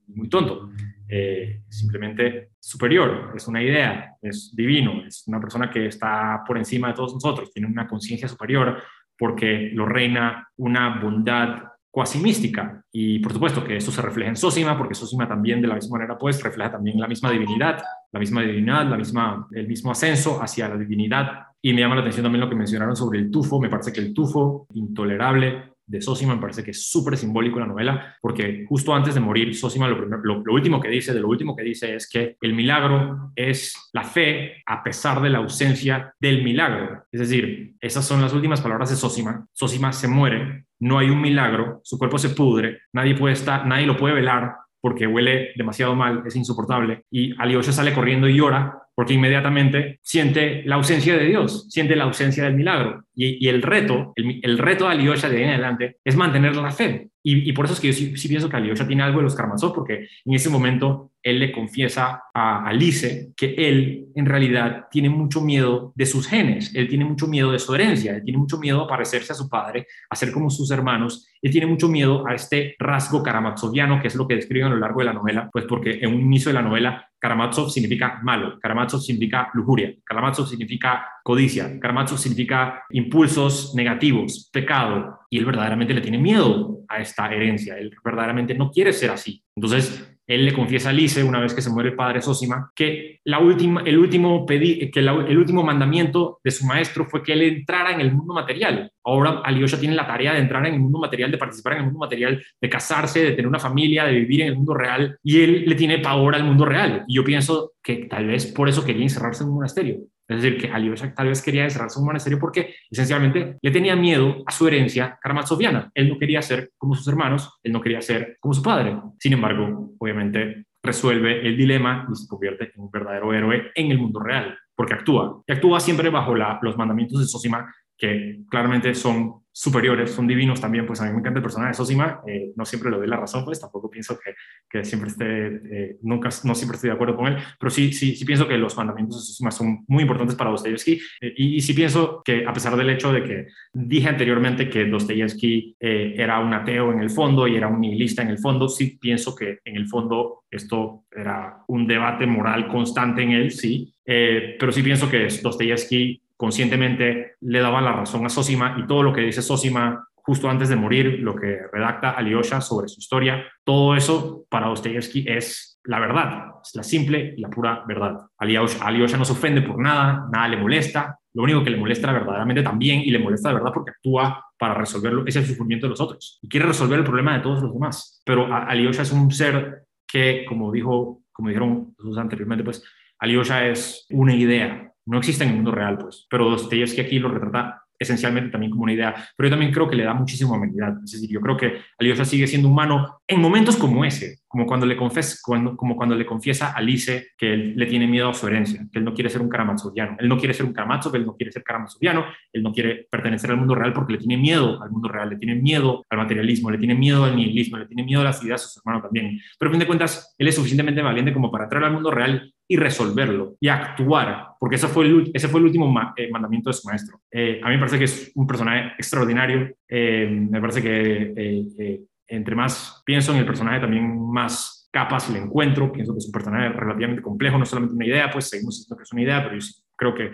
muy 0.07 0.29
tonto, 0.29 0.69
eh, 1.07 1.61
simplemente 1.67 2.51
superior, 2.59 3.33
es 3.35 3.47
una 3.47 3.61
idea, 3.61 4.15
es 4.21 4.53
divino, 4.55 5.03
es 5.05 5.23
una 5.27 5.39
persona 5.39 5.69
que 5.69 5.87
está 5.87 6.43
por 6.45 6.57
encima 6.57 6.89
de 6.89 6.93
todos 6.93 7.13
nosotros, 7.13 7.51
tiene 7.51 7.67
una 7.67 7.87
conciencia 7.87 8.27
superior 8.27 8.81
porque 9.17 9.71
lo 9.73 9.85
reina 9.85 10.47
una 10.55 10.99
bondad 11.01 11.63
cuasi 11.91 12.19
mística. 12.19 12.81
Y 12.91 13.19
por 13.19 13.33
supuesto 13.33 13.63
que 13.63 13.75
eso 13.75 13.91
se 13.91 14.01
refleja 14.01 14.29
en 14.29 14.37
Sosima, 14.37 14.77
porque 14.77 14.95
Sosima 14.95 15.27
también 15.27 15.61
de 15.61 15.67
la 15.67 15.75
misma 15.75 15.97
manera 15.97 16.17
pues 16.17 16.41
refleja 16.41 16.71
también 16.71 16.99
la 16.99 17.07
misma 17.07 17.31
divinidad, 17.31 17.83
la 18.11 18.19
misma 18.19 18.41
divinidad, 18.41 18.87
la 18.87 18.97
misma, 18.97 19.47
el 19.51 19.67
mismo 19.67 19.91
ascenso 19.91 20.41
hacia 20.41 20.69
la 20.69 20.77
divinidad. 20.77 21.47
Y 21.61 21.73
me 21.73 21.81
llama 21.81 21.95
la 21.95 22.01
atención 22.01 22.23
también 22.23 22.41
lo 22.41 22.49
que 22.49 22.55
mencionaron 22.55 22.95
sobre 22.95 23.19
el 23.19 23.29
tufo, 23.29 23.59
me 23.59 23.69
parece 23.69 23.91
que 23.91 23.99
el 23.99 24.13
tufo 24.13 24.67
intolerable 24.73 25.68
de 25.89 26.01
Sosima 26.01 26.35
me 26.35 26.41
parece 26.41 26.63
que 26.63 26.71
es 26.71 26.89
súper 26.89 27.17
simbólico 27.17 27.59
la 27.59 27.65
novela, 27.65 28.15
porque 28.21 28.65
justo 28.69 28.93
antes 28.93 29.15
de 29.15 29.19
morir, 29.19 29.55
Sosima 29.55 29.87
lo, 29.87 30.05
lo, 30.05 30.53
último 30.53 30.79
que 30.79 30.87
dice, 30.87 31.13
de 31.13 31.19
lo 31.19 31.27
último 31.27 31.55
que 31.55 31.63
dice 31.63 31.95
es 31.95 32.07
que 32.07 32.37
el 32.41 32.53
milagro 32.53 33.31
es 33.35 33.89
la 33.91 34.03
fe 34.03 34.61
a 34.67 34.83
pesar 34.83 35.19
de 35.21 35.31
la 35.31 35.39
ausencia 35.39 36.13
del 36.19 36.43
milagro. 36.43 37.05
Es 37.11 37.21
decir, 37.21 37.73
esas 37.81 38.05
son 38.05 38.21
las 38.21 38.33
últimas 38.33 38.61
palabras 38.61 38.91
de 38.91 38.95
Sosima. 38.95 39.45
Sosima 39.51 39.91
se 39.91 40.07
muere, 40.07 40.65
no 40.79 40.99
hay 40.99 41.09
un 41.09 41.21
milagro, 41.21 41.81
su 41.83 41.97
cuerpo 41.97 42.19
se 42.19 42.29
pudre, 42.29 42.81
nadie 42.93 43.15
puede 43.15 43.33
estar, 43.33 43.65
nadie 43.65 43.87
lo 43.87 43.97
puede 43.97 44.13
velar 44.13 44.55
porque 44.81 45.07
huele 45.07 45.51
demasiado 45.55 45.95
mal, 45.95 46.23
es 46.25 46.35
insoportable, 46.35 47.03
y 47.11 47.33
Alyosha 47.39 47.71
sale 47.71 47.93
corriendo 47.93 48.27
y 48.27 48.35
llora 48.35 48.79
porque 48.99 49.13
inmediatamente 49.13 50.01
siente 50.03 50.61
la 50.65 50.75
ausencia 50.75 51.15
de 51.15 51.23
Dios, 51.23 51.67
siente 51.69 51.95
la 51.95 52.03
ausencia 52.03 52.43
del 52.43 52.55
milagro. 52.55 53.05
Y, 53.15 53.47
el 53.47 53.61
reto, 53.61 54.11
el, 54.17 54.57
reto 54.57 54.87
de 54.87 54.91
Alyosha 54.91 55.29
de 55.29 55.37
ahí 55.37 55.43
en 55.43 55.49
adelante 55.51 55.95
es 56.03 56.17
mantener 56.17 56.53
la 56.57 56.69
fe. 56.71 57.07
Y, 57.23 57.53
por 57.53 57.63
eso 57.63 57.75
es 57.75 57.79
que 57.79 57.87
yo 57.87 57.93
sí, 57.93 58.27
pienso 58.27 58.49
que 58.49 58.57
Alyosha 58.57 58.85
tiene 58.85 59.03
algo 59.03 59.19
de 59.19 59.23
los 59.23 59.35
Karamazov, 59.35 59.73
porque 59.73 60.09
en 60.25 60.33
ese 60.33 60.49
momento 60.49 61.08
él 61.21 61.39
le 61.39 61.51
confiesa 61.51 62.23
a 62.33 62.65
Alice 62.65 63.31
que 63.35 63.53
él 63.57 64.07
en 64.15 64.25
realidad 64.25 64.87
tiene 64.89 65.09
mucho 65.09 65.41
miedo 65.41 65.93
de 65.95 66.05
sus 66.05 66.27
genes, 66.27 66.73
él 66.75 66.87
tiene 66.87 67.05
mucho 67.05 67.27
miedo 67.27 67.51
de 67.51 67.59
su 67.59 67.73
herencia, 67.73 68.15
él 68.15 68.23
tiene 68.23 68.39
mucho 68.39 68.57
miedo 68.57 68.81
a 68.81 68.87
parecerse 68.87 69.33
a 69.33 69.35
su 69.35 69.49
padre, 69.49 69.87
a 70.09 70.15
ser 70.15 70.31
como 70.31 70.49
sus 70.49 70.71
hermanos, 70.71 71.27
él 71.41 71.51
tiene 71.51 71.67
mucho 71.67 71.87
miedo 71.87 72.27
a 72.27 72.33
este 72.33 72.75
rasgo 72.79 73.23
karamazoviano, 73.23 74.01
que 74.01 74.07
es 74.07 74.15
lo 74.15 74.27
que 74.27 74.35
describe 74.35 74.65
a 74.65 74.69
lo 74.69 74.77
largo 74.77 74.99
de 74.99 75.05
la 75.05 75.13
novela, 75.13 75.49
pues 75.51 75.65
porque 75.65 75.99
en 76.01 76.13
un 76.13 76.21
inicio 76.21 76.49
de 76.49 76.55
la 76.55 76.61
novela 76.61 77.09
Karamazov 77.19 77.69
significa 77.69 78.19
malo, 78.23 78.57
Karamazov 78.59 79.01
significa 79.01 79.49
lujuria, 79.53 79.93
Karamazov 80.05 80.47
significa 80.47 81.05
codicia, 81.23 81.79
Karamazov 81.79 82.17
significa 82.17 82.83
impulsos 82.91 83.75
negativos, 83.75 84.49
pecado, 84.51 85.19
y 85.29 85.37
él 85.37 85.45
verdaderamente 85.45 85.93
le 85.93 86.01
tiene 86.01 86.17
miedo 86.17 86.79
a 86.87 86.99
esta 87.01 87.31
herencia, 87.31 87.77
él 87.77 87.91
verdaderamente 88.03 88.53
no 88.53 88.71
quiere 88.71 88.93
ser 88.93 89.11
así. 89.11 89.43
Entonces, 89.55 90.18
él 90.29 90.45
le 90.45 90.53
confiesa 90.53 90.91
a 90.91 90.93
Lice, 90.93 91.23
una 91.23 91.39
vez 91.39 91.55
que 91.55 91.61
se 91.61 91.71
muere 91.71 91.89
el 91.89 91.95
padre 91.95 92.21
Sosima, 92.21 92.71
que, 92.75 93.19
la 93.23 93.39
última, 93.39 93.81
el, 93.81 93.97
último 93.97 94.45
pedi 94.45 94.91
que 94.91 94.99
el 94.99 95.37
último 95.37 95.63
mandamiento 95.63 96.39
de 96.43 96.51
su 96.51 96.67
maestro 96.67 97.05
fue 97.05 97.23
que 97.23 97.33
él 97.33 97.41
entrara 97.41 97.91
en 97.91 97.99
el 97.99 98.13
mundo 98.13 98.35
material. 98.35 98.91
Ahora 99.03 99.41
Alyosha 99.43 99.79
tiene 99.79 99.95
la 99.95 100.05
tarea 100.05 100.33
de 100.33 100.39
entrar 100.39 100.63
en 100.67 100.75
el 100.75 100.79
mundo 100.79 100.99
material, 100.99 101.31
de 101.31 101.39
participar 101.39 101.73
en 101.73 101.79
el 101.79 101.85
mundo 101.85 101.99
material, 102.01 102.43
de 102.61 102.69
casarse, 102.69 103.23
de 103.23 103.31
tener 103.31 103.47
una 103.47 103.57
familia, 103.57 104.05
de 104.05 104.13
vivir 104.13 104.41
en 104.41 104.49
el 104.49 104.55
mundo 104.55 104.75
real, 104.75 105.17
y 105.23 105.41
él 105.41 105.63
le 105.65 105.73
tiene 105.73 105.97
pavor 105.97 106.35
al 106.35 106.43
mundo 106.43 106.63
real. 106.63 107.05
Y 107.07 107.15
yo 107.15 107.23
pienso 107.23 107.73
que 107.81 108.05
tal 108.05 108.27
vez 108.27 108.45
por 108.45 108.69
eso 108.69 108.85
quería 108.85 109.01
encerrarse 109.01 109.41
en 109.41 109.49
un 109.49 109.55
monasterio. 109.55 109.97
Es 110.29 110.43
decir, 110.43 110.61
que 110.61 110.71
Alyosha 110.71 111.13
tal 111.13 111.27
vez 111.27 111.41
quería 111.41 111.63
encerrarse 111.63 111.97
en 111.97 112.03
un 112.03 112.07
monasterio 112.07 112.39
porque 112.39 112.75
esencialmente 112.89 113.57
le 113.59 113.71
tenía 113.71 113.95
miedo 113.95 114.43
a 114.45 114.51
su 114.51 114.67
herencia 114.67 115.17
karamatsoviana. 115.19 115.89
Él 115.95 116.07
no 116.07 116.19
quería 116.19 116.41
ser 116.43 116.71
como 116.77 116.93
sus 116.93 117.07
hermanos, 117.07 117.59
él 117.63 117.71
no 117.71 117.81
quería 117.81 118.01
ser 118.01 118.37
como 118.39 118.53
su 118.53 118.61
padre. 118.61 118.95
Sin 119.19 119.33
embargo, 119.33 119.95
obviamente 119.97 120.65
resuelve 120.83 121.45
el 121.45 121.57
dilema 121.57 122.07
y 122.11 122.15
se 122.15 122.27
convierte 122.27 122.71
en 122.75 122.81
un 122.81 122.91
verdadero 122.91 123.33
héroe 123.33 123.71
en 123.73 123.91
el 123.91 123.97
mundo 123.97 124.19
real, 124.19 124.55
porque 124.75 124.93
actúa. 124.93 125.41
Y 125.47 125.51
actúa 125.51 125.79
siempre 125.79 126.09
bajo 126.09 126.35
los 126.35 126.77
mandamientos 126.77 127.19
de 127.19 127.25
Sosima, 127.25 127.73
que 127.97 128.41
claramente 128.49 128.93
son 128.93 129.43
superiores, 129.59 130.11
son 130.11 130.25
divinos 130.25 130.61
también, 130.61 130.87
pues 130.87 131.01
a 131.01 131.05
mí 131.05 131.11
me 131.11 131.19
encanta 131.19 131.39
el 131.39 131.43
personaje 131.43 131.71
de 131.71 131.73
Sosima, 131.73 132.21
eh, 132.25 132.53
no 132.55 132.63
siempre 132.63 132.89
le 132.89 132.95
doy 132.95 133.07
la 133.07 133.17
razón, 133.17 133.43
pues 133.43 133.59
tampoco 133.59 133.89
pienso 133.89 134.17
que, 134.17 134.33
que 134.69 134.85
siempre 134.85 135.09
esté, 135.09 135.47
eh, 135.47 135.97
nunca, 136.01 136.29
no 136.45 136.55
siempre 136.55 136.75
estoy 136.75 136.91
de 136.91 136.93
acuerdo 136.93 137.17
con 137.17 137.27
él, 137.27 137.37
pero 137.59 137.69
sí, 137.69 137.91
sí, 137.91 138.15
sí 138.15 138.23
pienso 138.23 138.47
que 138.47 138.57
los 138.57 138.77
mandamientos 138.77 139.17
de 139.17 139.25
Sosima 139.25 139.51
son 139.51 139.83
muy 139.89 140.03
importantes 140.03 140.37
para 140.37 140.49
Dostoyevsky 140.51 140.93
eh, 141.19 141.33
y, 141.35 141.55
y, 141.57 141.59
sí 141.59 141.73
pienso 141.73 142.21
que 142.23 142.47
a 142.47 142.53
pesar 142.53 142.77
del 142.77 142.89
hecho 142.89 143.11
de 143.11 143.21
que 143.21 143.47
dije 143.73 144.07
anteriormente 144.07 144.69
que 144.69 144.85
Dostoyevsky 144.85 145.75
era 145.77 146.39
un 146.39 146.53
ateo 146.53 146.93
en 146.93 147.01
el 147.01 147.09
fondo 147.09 147.45
y 147.45 147.57
era 147.57 147.67
un 147.67 147.81
nihilista 147.81 148.21
en 148.21 148.29
el 148.29 148.39
fondo, 148.39 148.69
sí 148.69 148.97
pienso 148.97 149.35
que 149.35 149.59
en 149.65 149.75
el 149.75 149.89
fondo 149.89 150.45
esto 150.49 151.03
era 151.11 151.65
un 151.67 151.85
debate 151.85 152.25
moral 152.25 152.69
constante 152.69 153.23
en 153.23 153.31
él, 153.31 153.51
sí, 153.51 153.93
pero 154.05 154.71
sí 154.71 154.81
pienso 154.81 155.09
que 155.09 155.27
Dostoyevsky 155.43 156.21
conscientemente 156.39 157.33
le 157.41 157.59
daba 157.59 157.81
la 157.81 157.91
razón 157.91 158.25
a 158.25 158.29
Sosima 158.29 158.77
y 158.79 158.87
todo 158.87 159.03
lo 159.03 159.11
que 159.11 159.19
dice 159.19 159.41
Sosima 159.41 160.07
justo 160.15 160.49
antes 160.49 160.69
de 160.69 160.77
morir, 160.77 161.19
lo 161.19 161.35
que 161.35 161.57
redacta 161.73 162.11
Alyosha 162.11 162.61
sobre 162.61 162.87
su 162.87 162.99
historia, 162.99 163.45
todo 163.65 163.95
eso 163.95 164.45
para 164.49 164.67
Dostoyevsky 164.67 165.25
es 165.27 165.79
la 165.83 165.99
verdad, 165.99 166.51
es 166.63 166.75
la 166.75 166.83
simple 166.83 167.33
y 167.35 167.41
la 167.41 167.49
pura 167.49 167.83
verdad. 167.85 168.27
Alyosha 168.37 169.17
no 169.17 169.25
se 169.25 169.33
ofende 169.33 169.61
por 169.61 169.81
nada, 169.81 170.27
nada 170.31 170.47
le 170.47 170.57
molesta, 170.57 171.17
lo 171.33 171.43
único 171.43 171.63
que 171.63 171.71
le 171.71 171.77
molesta 171.77 172.13
verdaderamente 172.13 172.63
también 172.63 173.01
y 173.01 173.11
le 173.11 173.19
molesta 173.19 173.49
de 173.49 173.55
verdad 173.55 173.71
porque 173.73 173.91
actúa 173.91 174.45
para 174.57 174.75
resolverlo 174.75 175.25
es 175.25 175.35
el 175.35 175.45
sufrimiento 175.45 175.87
de 175.87 175.91
los 175.91 176.01
otros 176.01 176.39
y 176.41 176.47
quiere 176.47 176.67
resolver 176.67 176.99
el 176.99 177.05
problema 177.05 177.35
de 177.35 177.43
todos 177.43 177.61
los 177.61 177.73
demás. 177.73 178.21
Pero 178.23 178.53
Alyosha 178.53 179.01
es 179.01 179.11
un 179.11 179.29
ser 179.31 179.83
que, 180.07 180.45
como 180.47 180.71
dijo, 180.71 181.21
como 181.33 181.49
dijeron 181.49 181.95
anteriormente, 182.17 182.63
pues 182.63 182.83
Alyosha 183.17 183.67
es 183.67 184.05
una 184.11 184.33
idea, 184.33 184.88
no 185.09 185.17
existe 185.17 185.43
en 185.43 185.49
el 185.49 185.55
mundo 185.55 185.71
real, 185.71 185.97
pues. 185.97 186.27
Pero 186.29 186.49
Dostoyevsky 186.49 187.01
aquí 187.01 187.19
lo 187.19 187.29
retrata 187.29 187.83
esencialmente 187.99 188.49
también 188.49 188.71
como 188.71 188.83
una 188.83 188.93
idea, 188.93 189.13
pero 189.35 189.47
yo 189.47 189.51
también 189.51 189.73
creo 189.73 189.89
que 189.89 189.95
le 189.97 190.05
da 190.05 190.13
muchísima 190.13 190.55
humanidad. 190.55 190.95
Es 191.03 191.11
decir, 191.11 191.29
yo 191.29 191.41
creo 191.41 191.57
que 191.57 191.81
Alyosha 191.99 192.23
sigue 192.23 192.47
siendo 192.47 192.69
humano 192.69 193.21
en 193.27 193.41
momentos 193.41 193.75
como 193.75 194.05
ese, 194.05 194.39
como 194.47 194.65
cuando 194.65 194.85
le, 194.85 194.95
confes, 194.95 195.41
como 195.43 195.95
cuando 195.97 196.15
le 196.15 196.25
confiesa 196.25 196.69
a 196.69 196.77
Alice 196.77 197.27
que 197.37 197.53
él 197.53 197.73
le 197.75 197.85
tiene 197.87 198.07
miedo 198.07 198.29
a 198.29 198.33
su 198.33 198.47
herencia, 198.47 198.87
que 198.91 198.99
él 198.99 199.05
no 199.05 199.13
quiere 199.13 199.29
ser 199.29 199.41
un 199.41 199.49
Karamazov-viano. 199.49 200.15
Él 200.17 200.29
no 200.29 200.37
quiere 200.37 200.53
ser 200.53 200.65
un 200.65 200.71
Karamazov, 200.71 201.13
él 201.15 201.25
no 201.25 201.35
quiere 201.35 201.51
ser 201.51 201.61
Karamazov-viano, 201.61 202.25
él 202.53 202.63
no 202.63 202.71
quiere 202.71 203.05
pertenecer 203.11 203.51
al 203.51 203.57
mundo 203.57 203.75
real 203.75 203.91
porque 203.91 204.13
le 204.13 204.19
tiene 204.19 204.37
miedo 204.37 204.81
al 204.81 204.91
mundo 204.91 205.09
real, 205.09 205.29
le 205.29 205.35
tiene 205.35 205.55
miedo 205.55 206.05
al 206.09 206.17
materialismo, 206.19 206.71
le 206.71 206.77
tiene 206.77 206.95
miedo 206.95 207.25
al 207.25 207.35
nihilismo, 207.35 207.77
le 207.77 207.85
tiene 207.85 208.03
miedo 208.03 208.21
a 208.21 208.23
las 208.23 208.41
ideas 208.43 208.61
de 208.61 208.67
sus 208.67 208.77
hermanos 208.77 209.03
también. 209.03 209.41
Pero 209.59 209.69
a 209.69 209.71
fin 209.73 209.79
de 209.79 209.87
cuentas, 209.87 210.35
él 210.37 210.47
es 210.47 210.55
suficientemente 210.55 211.01
valiente 211.01 211.33
como 211.33 211.51
para 211.51 211.65
entrar 211.65 211.83
al 211.83 211.91
mundo 211.91 212.11
real 212.11 212.53
y 212.71 212.77
resolverlo 212.77 213.55
y 213.59 213.67
actuar, 213.67 214.49
porque 214.59 214.75
ese 214.75 214.87
fue 214.87 215.05
el, 215.05 215.31
ese 215.33 215.47
fue 215.47 215.59
el 215.59 215.65
último 215.65 215.91
eh, 216.15 216.29
mandamiento 216.31 216.69
de 216.69 216.75
su 216.75 216.87
maestro. 216.87 217.19
Eh, 217.31 217.59
a 217.63 217.67
mí 217.67 217.73
me 217.73 217.79
parece 217.79 217.97
que 217.97 218.03
es 218.03 218.31
un 218.35 218.45
personaje 218.45 218.93
extraordinario, 218.95 219.75
eh, 219.87 220.29
me 220.29 220.61
parece 220.61 220.83
que 220.83 222.05
entre 222.27 222.55
más 222.55 223.01
pienso 223.03 223.31
en 223.31 223.39
el 223.39 223.45
personaje, 223.45 223.79
también 223.79 224.21
más 224.31 224.87
capas 224.91 225.31
le 225.31 225.39
encuentro, 225.39 225.91
pienso 225.91 226.13
que 226.13 226.19
es 226.19 226.27
un 226.27 226.31
personaje 226.31 226.69
relativamente 226.69 227.23
complejo, 227.23 227.57
no 227.57 227.65
solamente 227.65 227.95
una 227.95 228.05
idea, 228.05 228.29
pues 228.29 228.49
seguimos 228.49 228.77
diciendo 228.77 228.97
que 228.97 229.03
es 229.03 229.13
una 229.13 229.23
idea, 229.23 229.43
pero 229.43 229.55
yo 229.55 229.67
creo 229.99 230.15
que 230.15 230.31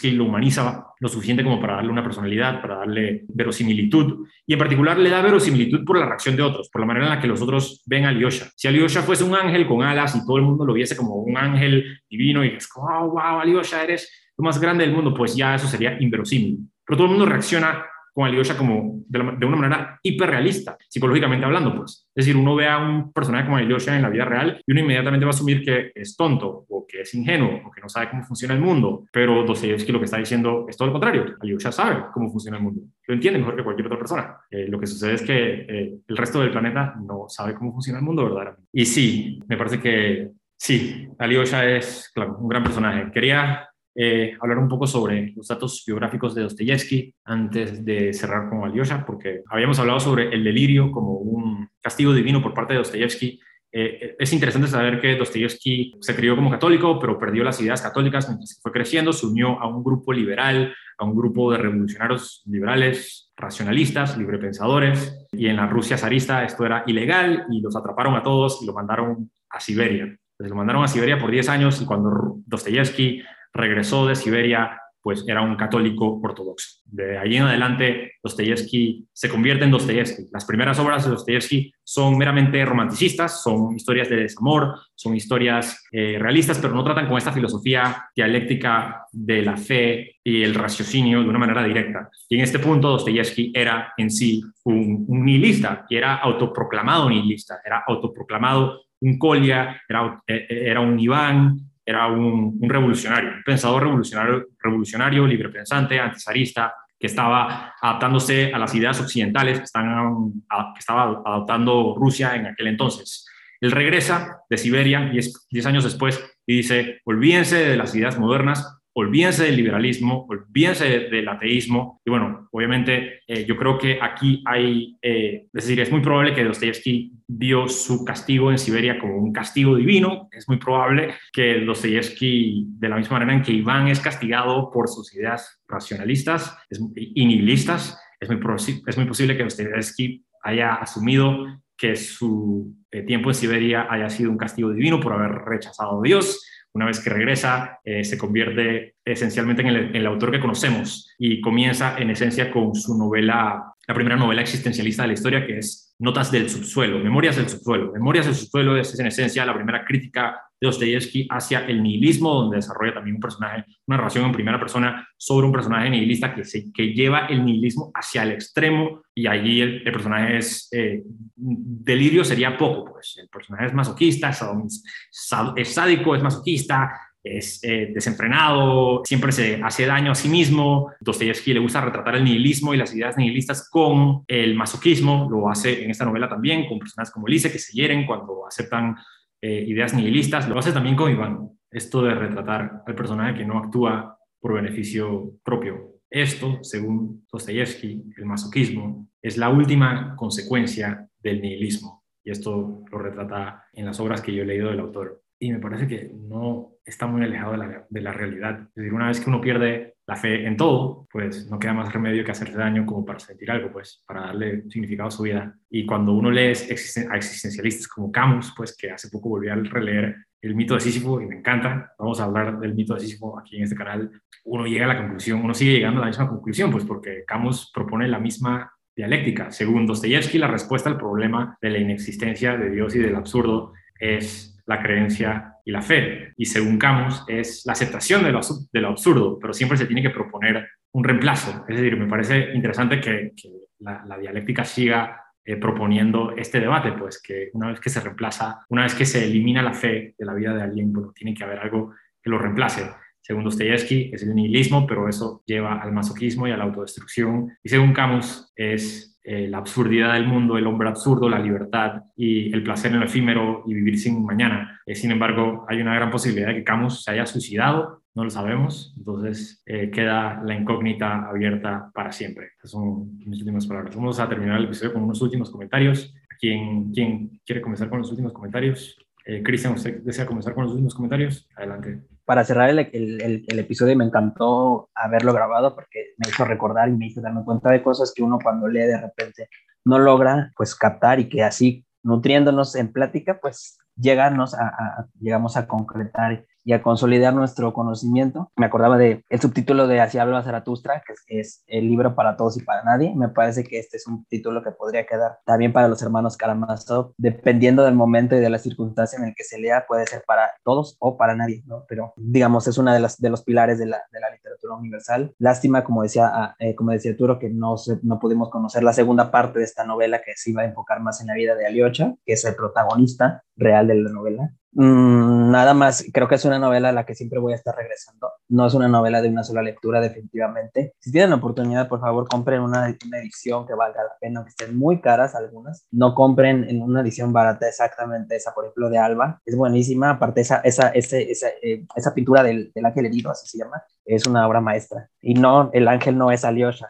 que 0.00 0.12
lo 0.12 0.24
humaniza 0.24 0.86
lo 0.98 1.08
suficiente 1.08 1.42
como 1.42 1.60
para 1.60 1.74
darle 1.74 1.90
una 1.90 2.02
personalidad, 2.02 2.62
para 2.62 2.76
darle 2.76 3.24
verosimilitud, 3.28 4.26
y 4.46 4.52
en 4.54 4.58
particular 4.58 4.98
le 4.98 5.10
da 5.10 5.20
verosimilitud 5.20 5.84
por 5.84 5.98
la 5.98 6.06
reacción 6.06 6.36
de 6.36 6.42
otros, 6.42 6.70
por 6.70 6.80
la 6.80 6.86
manera 6.86 7.06
en 7.06 7.14
la 7.14 7.20
que 7.20 7.28
los 7.28 7.42
otros 7.42 7.82
ven 7.86 8.06
a 8.06 8.08
Alyosha. 8.08 8.46
Si 8.56 8.68
Alyosha 8.68 9.02
fuese 9.02 9.24
un 9.24 9.34
ángel 9.34 9.66
con 9.66 9.82
alas 9.82 10.16
y 10.16 10.24
todo 10.24 10.38
el 10.38 10.44
mundo 10.44 10.64
lo 10.64 10.72
viese 10.72 10.96
como 10.96 11.16
un 11.16 11.36
ángel 11.36 12.00
divino 12.08 12.44
y 12.44 12.48
es 12.48 12.68
como, 12.68 12.88
wow, 12.88 13.10
wow, 13.10 13.40
Alyosha, 13.40 13.82
eres 13.82 14.10
lo 14.36 14.44
más 14.44 14.58
grande 14.58 14.84
del 14.84 14.94
mundo, 14.94 15.12
pues 15.12 15.36
ya 15.36 15.54
eso 15.54 15.66
sería 15.66 16.00
inverosímil. 16.00 16.58
Pero 16.84 16.96
todo 16.96 17.06
el 17.06 17.12
mundo 17.12 17.26
reacciona 17.26 17.84
con 18.12 18.26
Alyosha 18.26 18.56
como 18.56 19.02
de, 19.08 19.20
una 19.20 19.56
manera 19.56 20.00
hiperrealista, 20.02 20.76
psicológicamente 20.88 21.44
hablando, 21.44 21.74
pues. 21.74 22.08
Es 22.14 22.26
decir, 22.26 22.36
uno 22.36 22.54
ve 22.54 22.68
a 22.68 22.78
un 22.78 23.12
personaje 23.12 23.44
como 23.44 23.56
Alyosha 23.56 23.96
en 23.96 24.02
la 24.02 24.08
vida 24.08 24.24
real 24.24 24.62
y 24.66 24.72
uno 24.72 24.80
inmediatamente 24.80 25.24
va 25.24 25.30
a 25.30 25.34
asumir 25.34 25.64
que 25.64 25.92
es 25.94 26.16
tonto 26.16 26.66
o 26.68 26.86
que 26.86 27.02
es 27.02 27.14
ingenuo 27.14 27.60
o 27.66 27.70
que 27.70 27.80
no 27.80 27.88
sabe 27.88 28.10
cómo 28.10 28.24
funciona 28.24 28.54
el 28.54 28.60
mundo. 28.60 29.04
Pero 29.12 29.44
Dostoyevsky 29.44 29.92
lo 29.92 29.98
que 29.98 30.04
está 30.04 30.18
diciendo 30.18 30.66
es 30.68 30.76
todo 30.76 30.86
lo 30.86 30.92
contrario. 30.92 31.36
Alyosha 31.40 31.72
sabe 31.72 32.04
cómo 32.12 32.30
funciona 32.30 32.56
el 32.58 32.62
mundo. 32.62 32.82
Lo 33.06 33.14
entiende 33.14 33.38
mejor 33.40 33.56
que 33.56 33.64
cualquier 33.64 33.86
otra 33.86 33.98
persona. 33.98 34.36
Eh, 34.50 34.66
lo 34.68 34.78
que 34.78 34.86
sucede 34.86 35.14
es 35.14 35.22
que 35.22 35.66
eh, 35.68 35.94
el 36.06 36.16
resto 36.16 36.40
del 36.40 36.50
planeta 36.50 36.94
no 37.00 37.26
sabe 37.28 37.54
cómo 37.54 37.72
funciona 37.72 37.98
el 37.98 38.04
mundo 38.04 38.24
verdaderamente. 38.24 38.68
Y 38.72 38.84
sí, 38.84 39.40
me 39.48 39.56
parece 39.56 39.80
que 39.80 40.30
sí, 40.56 41.08
Alyosha 41.18 41.68
es, 41.68 42.10
claro, 42.14 42.36
un 42.38 42.48
gran 42.48 42.62
personaje. 42.62 43.10
Quería 43.12 43.69
eh, 43.94 44.36
hablar 44.40 44.58
un 44.58 44.68
poco 44.68 44.86
sobre 44.86 45.32
los 45.34 45.48
datos 45.48 45.82
biográficos 45.86 46.34
de 46.34 46.42
Dostoyevsky 46.42 47.12
antes 47.24 47.84
de 47.84 48.12
cerrar 48.12 48.48
con 48.48 48.64
Alyosha, 48.64 49.04
porque 49.04 49.42
habíamos 49.48 49.78
hablado 49.78 49.98
sobre 49.98 50.32
el 50.32 50.44
delirio 50.44 50.92
como 50.92 51.14
un 51.14 51.68
castigo 51.80 52.14
divino 52.14 52.40
por 52.40 52.54
parte 52.54 52.74
de 52.74 52.78
Dostoyevsky. 52.78 53.40
Eh, 53.72 54.16
es 54.18 54.32
interesante 54.32 54.68
saber 54.68 55.00
que 55.00 55.16
Dostoyevsky 55.16 55.96
se 56.00 56.14
crió 56.14 56.36
como 56.36 56.50
católico, 56.50 56.98
pero 56.98 57.18
perdió 57.18 57.42
las 57.42 57.60
ideas 57.60 57.82
católicas 57.82 58.28
mientras 58.28 58.60
fue 58.62 58.72
creciendo, 58.72 59.12
se 59.12 59.26
unió 59.26 59.60
a 59.60 59.66
un 59.66 59.82
grupo 59.82 60.12
liberal, 60.12 60.74
a 60.98 61.04
un 61.04 61.16
grupo 61.16 61.50
de 61.50 61.58
revolucionarios 61.58 62.42
liberales, 62.46 63.32
racionalistas, 63.36 64.16
librepensadores, 64.18 65.26
y 65.32 65.46
en 65.46 65.56
la 65.56 65.66
Rusia 65.66 65.96
zarista 65.98 66.44
esto 66.44 66.64
era 66.64 66.84
ilegal 66.86 67.46
y 67.50 67.60
los 67.60 67.74
atraparon 67.74 68.14
a 68.14 68.22
todos 68.22 68.60
y 68.62 68.66
lo 68.66 68.72
mandaron 68.72 69.30
a 69.48 69.60
Siberia. 69.60 70.04
Entonces 70.04 70.50
lo 70.50 70.56
mandaron 70.56 70.84
a 70.84 70.88
Siberia 70.88 71.18
por 71.18 71.30
10 71.30 71.48
años 71.48 71.82
y 71.82 71.86
cuando 71.86 72.38
Dostoyevsky 72.46 73.22
regresó 73.52 74.06
de 74.06 74.16
Siberia, 74.16 74.80
pues 75.02 75.24
era 75.26 75.40
un 75.40 75.56
católico 75.56 76.20
ortodoxo. 76.22 76.80
De 76.84 77.16
ahí 77.18 77.36
en 77.36 77.44
adelante, 77.44 78.12
Dostoyevsky 78.22 79.08
se 79.12 79.28
convierte 79.30 79.64
en 79.64 79.70
Dostoyevsky. 79.70 80.24
Las 80.32 80.44
primeras 80.44 80.78
obras 80.78 81.04
de 81.04 81.10
Dostoyevsky 81.10 81.72
son 81.82 82.18
meramente 82.18 82.64
romanticistas, 82.64 83.42
son 83.42 83.74
historias 83.74 84.10
de 84.10 84.16
desamor, 84.16 84.78
son 84.94 85.16
historias 85.16 85.86
eh, 85.92 86.18
realistas, 86.18 86.58
pero 86.58 86.74
no 86.74 86.84
tratan 86.84 87.08
con 87.08 87.16
esta 87.16 87.32
filosofía 87.32 88.10
dialéctica 88.14 89.06
de 89.10 89.42
la 89.42 89.56
fe 89.56 90.16
y 90.22 90.42
el 90.42 90.54
raciocinio 90.54 91.22
de 91.22 91.28
una 91.28 91.38
manera 91.38 91.64
directa. 91.64 92.10
Y 92.28 92.36
en 92.36 92.42
este 92.42 92.58
punto, 92.58 92.90
Dostoyevsky 92.90 93.52
era 93.54 93.94
en 93.96 94.10
sí 94.10 94.42
un, 94.64 95.06
nihilista, 95.08 95.86
y 95.88 95.96
era 95.96 96.16
autoproclamado 96.16 97.08
nihilista, 97.08 97.60
era 97.64 97.82
autoproclamado 97.86 98.82
un 99.00 99.18
Kolya, 99.18 99.80
era, 99.88 100.22
eh, 100.26 100.46
era 100.50 100.80
un 100.80 101.00
Iván, 101.00 101.69
era 101.84 102.06
un, 102.08 102.58
revolucionario, 102.62 103.30
pensador 103.44 103.84
revolucionario, 103.84 104.46
revolucionario 104.58 105.26
librepensante, 105.26 105.98
antizarista, 105.98 106.74
que 106.98 107.06
estaba 107.06 107.74
adaptándose 107.80 108.52
a 108.52 108.58
las 108.58 108.74
ideas 108.74 109.00
occidentales 109.00 109.58
que, 109.58 109.64
están, 109.64 110.32
que 110.74 110.78
estaba 110.78 111.22
adoptando 111.24 111.94
Rusia 111.98 112.36
en 112.36 112.46
aquel 112.46 112.68
entonces. 112.68 113.26
Él 113.60 113.70
regresa 113.70 114.40
de 114.48 114.56
Siberia 114.58 115.10
10 115.10 115.66
años 115.66 115.84
después 115.84 116.22
y 116.46 116.56
dice, 116.58 117.00
olvídense 117.04 117.56
de 117.56 117.76
las 117.76 117.94
ideas 117.94 118.18
modernas, 118.18 118.79
olvídense 118.92 119.44
del 119.44 119.56
liberalismo, 119.56 120.26
olvídense 120.28 121.08
del 121.08 121.28
ateísmo. 121.28 122.00
Y 122.04 122.10
bueno, 122.10 122.48
obviamente 122.50 123.22
eh, 123.26 123.44
yo 123.46 123.56
creo 123.56 123.78
que 123.78 123.98
aquí 124.00 124.42
hay, 124.46 124.96
eh, 125.02 125.46
es 125.46 125.64
decir, 125.64 125.80
es 125.80 125.90
muy 125.90 126.00
probable 126.00 126.34
que 126.34 126.44
Dostoyevsky 126.44 127.12
vio 127.28 127.68
su 127.68 128.04
castigo 128.04 128.50
en 128.50 128.58
Siberia 128.58 128.98
como 128.98 129.16
un 129.16 129.32
castigo 129.32 129.76
divino. 129.76 130.28
Es 130.32 130.48
muy 130.48 130.58
probable 130.58 131.14
que 131.32 131.60
Dostoyevsky, 131.60 132.66
de 132.78 132.88
la 132.88 132.96
misma 132.96 133.18
manera 133.18 133.34
en 133.36 133.42
que 133.42 133.52
Iván 133.52 133.88
es 133.88 134.00
castigado 134.00 134.70
por 134.70 134.88
sus 134.88 135.14
ideas 135.14 135.62
racionalistas 135.68 136.56
y 136.96 137.26
nihilistas, 137.26 138.00
es 138.18 138.28
muy, 138.28 138.40
es 138.86 138.96
muy 138.96 139.06
posible 139.06 139.36
que 139.36 139.44
Dostoyevsky 139.44 140.24
haya 140.42 140.74
asumido 140.74 141.60
que 141.76 141.96
su 141.96 142.74
eh, 142.90 143.02
tiempo 143.02 143.30
en 143.30 143.34
Siberia 143.34 143.86
haya 143.88 144.10
sido 144.10 144.30
un 144.30 144.36
castigo 144.36 144.70
divino 144.70 145.00
por 145.00 145.14
haber 145.14 145.32
rechazado 145.46 146.00
a 146.00 146.02
Dios 146.02 146.44
una 146.72 146.86
vez 146.86 147.00
que 147.00 147.10
regresa, 147.10 147.80
eh, 147.84 148.04
se 148.04 148.16
convierte 148.16 148.94
esencialmente 149.04 149.62
en 149.62 149.96
el, 149.96 150.06
autor 150.06 150.30
que 150.30 150.40
conocemos 150.40 151.14
y 151.18 151.40
comienza 151.40 151.98
en 151.98 152.10
esencia 152.10 152.50
con 152.50 152.74
su 152.74 152.96
novela, 152.96 153.74
la 153.86 153.94
primera 153.94 154.16
novela 154.16 154.42
existencialista 154.42 155.02
de 155.02 155.08
la 155.08 155.14
historia, 155.14 155.46
que 155.46 155.58
es 155.58 155.94
Notas 155.98 156.30
del 156.30 156.48
subsuelo, 156.48 156.98
Memorias 157.00 157.36
del 157.36 157.48
subsuelo. 157.48 157.92
Memorias 157.92 158.26
del 158.26 158.34
subsuelo 158.34 158.76
es, 158.76 158.98
en 158.98 159.06
esencia 159.06 159.44
la 159.44 159.54
primera 159.54 159.84
crítica 159.84 160.40
Dostoyevsky 160.60 161.26
hacia 161.30 161.66
el 161.66 161.82
nihilismo, 161.82 162.34
donde 162.34 162.56
desarrolla 162.56 162.94
también 162.94 163.16
un 163.16 163.22
personaje, 163.22 163.64
una 163.86 163.96
relación 163.96 164.26
en 164.26 164.32
primera 164.32 164.58
persona 164.58 165.08
sobre 165.16 165.46
un 165.46 165.52
personaje 165.52 165.90
nihilista 165.90 166.34
que, 166.34 166.44
se, 166.44 166.72
que 166.72 166.92
lleva 166.92 167.26
el 167.26 167.44
nihilismo 167.44 167.90
hacia 167.94 168.22
el 168.22 168.32
extremo 168.32 169.02
y 169.14 169.26
allí 169.26 169.60
el, 169.60 169.82
personaje 169.82 170.38
es 170.38 170.68
eh, 170.72 171.02
delirio 171.36 172.24
sería 172.24 172.56
poco, 172.56 172.92
pues 172.92 173.16
el 173.20 173.28
personaje 173.28 173.66
es 173.66 173.74
masoquista, 173.74 174.30
es 174.30 175.74
sádico, 175.74 176.14
es 176.14 176.22
masoquista, 176.22 176.90
es 177.22 177.62
eh, 177.64 177.90
desenfrenado, 177.92 179.02
siempre 179.04 179.32
se 179.32 179.60
hace 179.62 179.86
daño 179.86 180.12
a 180.12 180.14
sí 180.14 180.28
mismo. 180.28 180.92
Dostoyevsky 181.00 181.52
le 181.52 181.60
gusta 181.60 181.80
retratar 181.80 182.16
el 182.16 182.24
nihilismo 182.24 182.72
y 182.72 182.78
las 182.78 182.94
ideas 182.94 183.16
nihilistas 183.16 183.68
con 183.68 184.24
el 184.26 184.54
masoquismo, 184.54 185.28
lo 185.30 185.48
hace 185.50 185.84
en 185.84 185.90
esta 185.90 186.04
novela 186.04 186.28
también, 186.28 186.66
con 186.66 186.78
personajes 186.78 187.12
como 187.12 187.26
Elise 187.26 187.52
que 187.52 187.58
se 187.58 187.72
hieren 187.72 188.06
cuando 188.06 188.46
aceptan 188.46 188.96
eh, 189.42 189.64
ideas 189.66 189.94
nihilistas, 189.94 190.48
lo 190.48 190.58
hace 190.58 190.72
también 190.72 190.96
con 190.96 191.10
Iván, 191.10 191.50
esto 191.70 192.02
de 192.02 192.14
retratar 192.14 192.82
al 192.86 192.94
personaje 192.94 193.38
que 193.38 193.46
no 193.46 193.58
actúa 193.58 194.18
por 194.40 194.54
beneficio 194.54 195.32
propio. 195.42 196.00
Esto, 196.10 196.58
según 196.62 197.26
Dostoyevsky, 197.30 198.12
el 198.16 198.26
masoquismo, 198.26 199.08
es 199.22 199.36
la 199.36 199.48
última 199.48 200.16
consecuencia 200.16 201.08
del 201.18 201.40
nihilismo. 201.40 202.04
Y 202.24 202.30
esto 202.30 202.82
lo 202.90 202.98
retrata 202.98 203.64
en 203.72 203.86
las 203.86 204.00
obras 204.00 204.20
que 204.20 204.34
yo 204.34 204.42
he 204.42 204.46
leído 204.46 204.70
del 204.70 204.80
autor 204.80 205.22
y 205.42 205.52
me 205.52 205.58
parece 205.58 205.88
que 205.88 206.12
no 206.14 206.74
está 206.84 207.06
muy 207.06 207.22
alejado 207.24 207.52
de 207.52 207.58
la, 207.58 207.86
de 207.88 208.00
la, 208.02 208.12
realidad. 208.12 208.60
Es 208.60 208.74
decir, 208.74 208.92
una 208.92 209.08
vez 209.08 209.20
que 209.20 209.30
uno 209.30 209.40
pierde 209.40 209.89
la 210.10 210.16
fe 210.16 210.44
en 210.44 210.56
todo, 210.56 211.06
pues 211.12 211.48
no 211.48 211.56
queda 211.56 211.72
más 211.72 211.92
remedio 211.92 212.24
que 212.24 212.32
hacerse 212.32 212.58
daño 212.58 212.84
como 212.84 213.04
para 213.04 213.20
sentir 213.20 213.48
algo, 213.48 213.70
pues 213.70 214.02
para 214.04 214.22
darle 214.22 214.68
significado 214.68 215.06
a 215.06 215.12
su 215.12 215.22
vida. 215.22 215.56
Y 215.70 215.86
cuando 215.86 216.12
uno 216.14 216.32
lee 216.32 216.46
a 216.46 217.16
existencialistas 217.16 217.86
como 217.86 218.10
Camus, 218.10 218.52
pues 218.56 218.76
que 218.76 218.90
hace 218.90 219.08
poco 219.08 219.28
volví 219.28 219.48
a 219.48 219.54
releer 219.54 220.16
el 220.42 220.56
mito 220.56 220.74
de 220.74 220.80
Sísifo 220.80 221.20
y 221.20 221.26
me 221.26 221.36
encanta, 221.36 221.92
vamos 221.96 222.18
a 222.18 222.24
hablar 222.24 222.58
del 222.58 222.74
mito 222.74 222.94
de 222.94 223.00
Sísifo 223.00 223.38
aquí 223.38 223.58
en 223.58 223.62
este 223.62 223.76
canal, 223.76 224.10
uno 224.46 224.66
llega 224.66 224.86
a 224.86 224.88
la 224.88 224.98
conclusión, 224.98 225.44
uno 225.44 225.54
sigue 225.54 225.74
llegando 225.74 226.00
a 226.00 226.06
la 226.06 226.10
misma 226.10 226.28
conclusión, 226.28 226.72
pues 226.72 226.84
porque 226.84 227.22
Camus 227.24 227.70
propone 227.72 228.08
la 228.08 228.18
misma 228.18 228.72
dialéctica. 228.96 229.52
Según 229.52 229.86
Dostoyevsky, 229.86 230.38
la 230.38 230.48
respuesta 230.48 230.90
al 230.90 230.98
problema 230.98 231.56
de 231.62 231.70
la 231.70 231.78
inexistencia 231.78 232.56
de 232.56 232.70
Dios 232.70 232.96
y 232.96 232.98
del 232.98 233.14
absurdo 233.14 233.74
es 234.00 234.49
la 234.70 234.80
creencia 234.80 235.56
y 235.64 235.72
la 235.72 235.82
fe. 235.82 236.32
Y 236.36 236.46
según 236.46 236.78
Camus, 236.78 237.24
es 237.26 237.66
la 237.66 237.72
aceptación 237.72 238.22
de 238.22 238.30
lo, 238.30 238.40
de 238.72 238.80
lo 238.80 238.88
absurdo, 238.88 239.36
pero 239.40 239.52
siempre 239.52 239.76
se 239.76 239.86
tiene 239.86 240.00
que 240.00 240.10
proponer 240.10 240.68
un 240.92 241.02
reemplazo. 241.02 241.64
Es 241.68 241.76
decir, 241.76 241.96
me 241.96 242.06
parece 242.06 242.52
interesante 242.54 243.00
que, 243.00 243.32
la, 243.80 244.16
dialéctica 244.18 244.64
siga 244.64 245.24
eh, 245.44 245.56
proponiendo 245.56 246.36
este 246.36 246.60
debate, 246.60 246.92
pues 246.92 247.20
que 247.20 247.50
una 247.54 247.68
vez 247.68 247.80
que 247.80 247.90
se 247.90 248.00
reemplaza, 248.00 248.60
una 248.68 248.84
vez 248.84 248.94
que 248.94 249.06
se 249.06 249.24
elimina 249.24 249.60
la 249.62 249.72
fe 249.72 250.14
de 250.16 250.24
la 250.24 250.34
vida 250.34 250.54
de 250.54 250.62
alguien, 250.62 250.92
bueno, 250.92 251.12
tiene 251.12 251.34
que 251.34 251.42
haber 251.42 251.58
algo 251.58 251.92
que 252.22 252.30
lo 252.30 252.38
reemplace. 252.38 252.88
Según 253.30 253.44
Dostoyevsky, 253.44 254.10
es 254.12 254.24
el 254.24 254.34
nihilismo, 254.34 254.88
pero 254.88 255.08
eso 255.08 255.44
lleva 255.46 255.80
al 255.80 255.92
masoquismo 255.92 256.48
y 256.48 256.50
a 256.50 256.56
la 256.56 256.64
autodestrucción. 256.64 257.52
Y 257.62 257.68
según 257.68 257.92
Camus, 257.92 258.52
es 258.56 259.20
eh, 259.22 259.46
la 259.46 259.58
absurdidad 259.58 260.14
del 260.14 260.26
mundo, 260.26 260.58
el 260.58 260.66
hombre 260.66 260.88
absurdo, 260.88 261.28
la 261.28 261.38
libertad 261.38 262.02
y 262.16 262.52
el 262.52 262.64
placer 262.64 262.90
en 262.90 262.98
lo 262.98 263.06
efímero 263.06 263.62
y 263.68 263.74
vivir 263.74 264.00
sin 264.00 264.24
mañana. 264.24 264.80
Eh, 264.84 264.96
sin 264.96 265.12
embargo, 265.12 265.64
hay 265.68 265.80
una 265.80 265.94
gran 265.94 266.10
posibilidad 266.10 266.48
de 266.48 266.56
que 266.56 266.64
Camus 266.64 267.04
se 267.04 267.12
haya 267.12 267.24
suicidado, 267.24 268.02
no 268.16 268.24
lo 268.24 268.30
sabemos, 268.30 268.92
entonces 268.98 269.62
eh, 269.64 269.92
queda 269.92 270.42
la 270.44 270.56
incógnita 270.56 271.28
abierta 271.28 271.88
para 271.94 272.10
siempre. 272.10 272.48
Esas 272.58 272.72
son 272.72 273.16
mis 273.18 273.38
últimas 273.38 273.64
palabras. 273.64 273.94
Vamos 273.94 274.18
a 274.18 274.28
terminar 274.28 274.58
el 274.58 274.64
episodio 274.64 274.92
con 274.92 275.04
unos 275.04 275.22
últimos 275.22 275.52
comentarios. 275.52 276.12
¿Quién, 276.40 276.90
quién 276.92 277.40
quiere 277.46 277.60
comenzar 277.60 277.88
con 277.88 278.00
los 278.00 278.10
últimos 278.10 278.32
comentarios? 278.32 278.98
Cristian, 279.44 279.74
¿usted 279.74 280.02
desea 280.02 280.26
comenzar 280.26 280.52
con 280.52 280.64
los 280.64 280.72
últimos 280.72 280.96
comentarios? 280.96 281.48
Adelante 281.54 282.00
para 282.30 282.44
cerrar 282.44 282.70
el, 282.70 282.78
el, 282.78 283.44
el, 283.48 283.58
episodio 283.58 283.96
me 283.96 284.04
encantó 284.04 284.88
haberlo 284.94 285.32
grabado 285.32 285.74
porque 285.74 286.14
me 286.16 286.28
hizo 286.28 286.44
recordar 286.44 286.88
y 286.88 286.92
me 286.92 287.06
hizo 287.06 287.20
darme 287.20 287.42
cuenta 287.42 287.72
de 287.72 287.82
cosas 287.82 288.12
que 288.14 288.22
uno 288.22 288.38
cuando 288.40 288.68
lee 288.68 288.86
de 288.86 289.00
repente 289.00 289.48
no 289.84 289.98
logra 289.98 290.52
pues 290.56 290.76
captar 290.76 291.18
y 291.18 291.28
que 291.28 291.42
así 291.42 291.84
nutriéndonos 292.04 292.76
en 292.76 292.92
plática 292.92 293.40
pues 293.40 293.80
a, 294.06 295.06
llegamos 295.18 295.56
a 295.56 295.66
concretar 295.66 296.46
y 296.64 296.72
a 296.72 296.82
consolidar 296.82 297.34
nuestro 297.34 297.72
conocimiento. 297.72 298.50
Me 298.56 298.66
acordaba 298.66 298.98
de 298.98 299.24
el 299.28 299.40
subtítulo 299.40 299.86
de 299.86 300.00
Así 300.00 300.18
habla 300.18 300.42
Zaratustra, 300.42 301.02
que 301.06 301.40
es, 301.40 301.62
el 301.66 301.88
libro 301.88 302.14
para 302.14 302.36
todos 302.36 302.56
y 302.56 302.62
para 302.62 302.82
nadie. 302.82 303.14
Me 303.14 303.28
parece 303.28 303.64
que 303.64 303.78
este 303.78 303.96
es 303.96 304.06
un 304.06 304.24
título 304.26 304.62
que 304.62 304.70
podría 304.70 305.06
quedar 305.06 305.38
también 305.44 305.72
para 305.72 305.88
los 305.88 306.02
hermanos 306.02 306.36
Karamazov, 306.36 307.14
dependiendo 307.16 307.84
del 307.84 307.94
momento 307.94 308.36
y 308.36 308.40
de 308.40 308.50
la 308.50 308.58
circunstancia 308.58 309.18
en 309.18 309.26
el 309.26 309.34
que 309.34 309.44
se 309.44 309.58
lea, 309.58 309.84
puede 309.86 310.06
ser 310.06 310.22
para 310.26 310.50
todos 310.64 310.96
o 311.00 311.16
para 311.16 311.34
nadie, 311.34 311.62
¿no? 311.66 311.84
Pero 311.88 312.12
digamos, 312.16 312.66
es 312.68 312.78
uno 312.78 312.92
de, 312.92 313.06
de 313.18 313.30
los 313.30 313.42
pilares 313.42 313.78
de 313.78 313.86
la, 313.86 314.02
de 314.10 314.20
la 314.20 314.30
literatura 314.30 314.74
universal. 314.74 315.34
Lástima, 315.38 315.84
como 315.84 316.02
decía, 316.02 316.30
ah, 316.32 316.56
eh, 316.58 316.74
como 316.74 316.92
decía 316.92 317.12
Arturo, 317.12 317.38
que 317.38 317.50
no, 317.50 317.76
no 318.02 318.18
pudimos 318.18 318.50
conocer 318.50 318.82
la 318.82 318.92
segunda 318.92 319.30
parte 319.30 319.58
de 319.58 319.64
esta 319.64 319.84
novela 319.84 320.20
que 320.22 320.32
se 320.36 320.50
iba 320.50 320.62
a 320.62 320.66
enfocar 320.66 321.00
más 321.00 321.20
en 321.20 321.28
la 321.28 321.34
vida 321.34 321.54
de 321.54 321.66
Aliocha, 321.66 322.14
que 322.24 322.34
es 322.34 322.44
el 322.44 322.54
protagonista 322.54 323.42
real 323.56 323.86
de 323.86 323.94
la 323.96 324.10
novela. 324.10 324.52
Mm, 324.72 325.50
nada 325.50 325.74
más, 325.74 326.04
creo 326.12 326.28
que 326.28 326.36
es 326.36 326.44
una 326.44 326.58
novela 326.58 326.90
a 326.90 326.92
la 326.92 327.04
que 327.04 327.14
siempre 327.14 327.40
voy 327.40 327.52
a 327.52 327.56
estar 327.56 327.74
regresando. 327.74 328.30
No 328.48 328.66
es 328.66 328.74
una 328.74 328.88
novela 328.88 329.20
de 329.20 329.28
una 329.28 329.42
sola 329.42 329.62
lectura, 329.62 330.00
definitivamente. 330.00 330.94
Si 331.00 331.10
tienen 331.10 331.30
la 331.30 331.36
oportunidad, 331.36 331.88
por 331.88 332.00
favor, 332.00 332.28
compren 332.28 332.60
una, 332.60 332.88
edición 332.88 333.66
que 333.66 333.74
valga 333.74 334.02
la 334.04 334.16
pena, 334.20 334.40
aunque 334.40 334.50
estén 334.50 334.76
muy 334.76 335.00
caras 335.00 335.34
algunas. 335.34 335.86
No 335.90 336.14
compren 336.14 336.68
en 336.68 336.82
una 336.82 337.00
edición 337.00 337.32
barata 337.32 337.68
exactamente 337.68 338.36
esa, 338.36 338.54
por 338.54 338.64
ejemplo, 338.64 338.90
de 338.90 338.98
Alba. 338.98 339.40
Es 339.44 339.56
buenísima. 339.56 340.10
Aparte, 340.10 340.42
esa, 340.42 340.60
esa, 340.60 340.88
ese, 340.90 341.30
esa, 341.30 341.48
eh, 341.62 341.84
esa 341.96 342.14
pintura 342.14 342.42
del, 342.42 342.70
del, 342.74 342.86
ángel 342.86 343.06
herido, 343.06 343.30
así 343.30 343.46
se 343.48 343.58
llama, 343.58 343.82
es 344.04 344.26
una 344.26 344.46
obra 344.46 344.60
maestra. 344.60 345.08
Y 345.20 345.34
no, 345.34 345.70
el 345.72 345.88
ángel 345.88 346.16
no 346.16 346.30
es 346.30 346.44
Alyosha. 346.44 346.86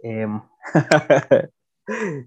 Em, 0.00 0.40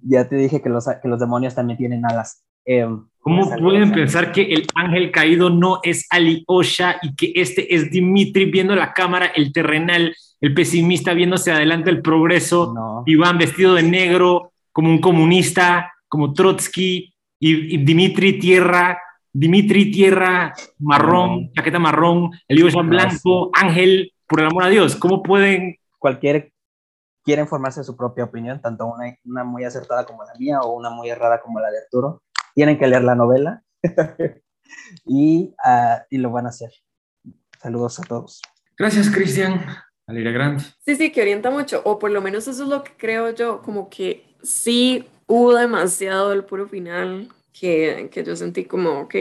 ya 0.04 0.28
te 0.28 0.36
dije 0.36 0.62
que 0.62 0.70
los, 0.70 0.88
que 1.02 1.08
los 1.08 1.20
demonios 1.20 1.56
también 1.56 1.78
tienen 1.78 2.06
alas. 2.06 2.44
Em, 2.66 3.10
¿Cómo 3.22 3.50
pueden 3.58 3.92
pensar 3.92 4.32
que 4.32 4.42
el 4.42 4.66
ángel 4.76 5.12
caído 5.12 5.50
no 5.50 5.80
es 5.84 6.08
Osha 6.48 6.98
y 7.02 7.16
que 7.16 7.34
este 7.36 7.76
es 7.76 7.92
Dimitri 7.92 8.46
viendo 8.46 8.76
la 8.76 8.94
cámara, 8.94 9.28
el 9.28 9.52
terrenal, 9.52 10.16
el 10.40 10.54
pesimista 10.54 11.14
viéndose 11.14 11.52
adelante 11.52 11.90
el 11.90 12.02
progreso, 12.02 13.04
Iván 13.06 13.38
vestido 13.38 13.76
de 13.76 13.84
negro 13.84 14.54
como 14.72 14.90
un 14.90 15.00
comunista, 15.00 15.94
como 16.08 16.34
Trotsky, 16.34 17.14
y, 17.42 17.78
Dimitri 17.84 18.40
tierra, 18.40 19.00
Dimitri 19.32 19.92
tierra 19.92 20.54
marrón, 20.80 21.52
chaqueta 21.54 21.78
marrón, 21.78 22.32
Osha 22.48 22.82
blanco, 22.82 23.52
ángel, 23.54 24.14
por 24.28 24.40
el 24.40 24.48
amor 24.48 24.64
a 24.64 24.70
Dios, 24.70 24.96
¿cómo 24.96 25.22
pueden? 25.22 25.76
Cualquier 25.98 26.52
quieren 27.24 27.48
formarse 27.48 27.84
su 27.84 27.98
propia 27.98 28.24
opinión, 28.24 28.62
tanto 28.62 28.88
una, 28.88 29.14
una 29.26 29.44
muy 29.44 29.66
acertada 29.66 30.06
como 30.06 30.24
la 30.24 30.34
mía 30.40 30.62
o 30.62 30.72
una 30.72 30.90
muy 30.90 31.10
errada 31.10 31.42
como 31.42 31.60
la 31.60 31.70
de 31.70 31.80
Arturo 31.80 32.22
tienen 32.60 32.78
que 32.78 32.88
leer 32.88 33.06
la 33.06 33.16
novela 33.16 33.64
y, 35.06 35.56
uh, 35.66 36.04
y, 36.10 36.18
lo 36.18 36.30
van 36.30 36.46
a 36.46 36.50
hacer. 36.50 36.74
Saludos 37.58 38.02
a 38.02 38.04
todos. 38.04 38.42
Gracias, 38.78 39.10
Cristian. 39.10 39.66
Valeria 40.06 40.34
Grant. 40.34 40.60
Sí, 40.84 40.98
sí, 40.98 41.10
que 41.10 41.22
orienta 41.22 41.52
mucho, 41.52 41.82
o 41.86 41.98
por 42.00 42.12
lo 42.12 42.22
menos 42.22 42.50
eso 42.50 42.64
es 42.64 42.68
lo 42.68 42.84
que 42.84 42.92
creo 42.98 43.34
yo, 43.34 43.62
como 43.62 43.90
que 43.90 44.36
sí 44.44 45.08
hubo 45.26 45.56
demasiado 45.56 46.32
del 46.32 46.44
puro 46.44 46.68
final 46.68 47.30
que, 47.58 48.10
que 48.12 48.26
yo 48.26 48.36
sentí 48.36 48.66
como, 48.66 49.04
ok, 49.04 49.16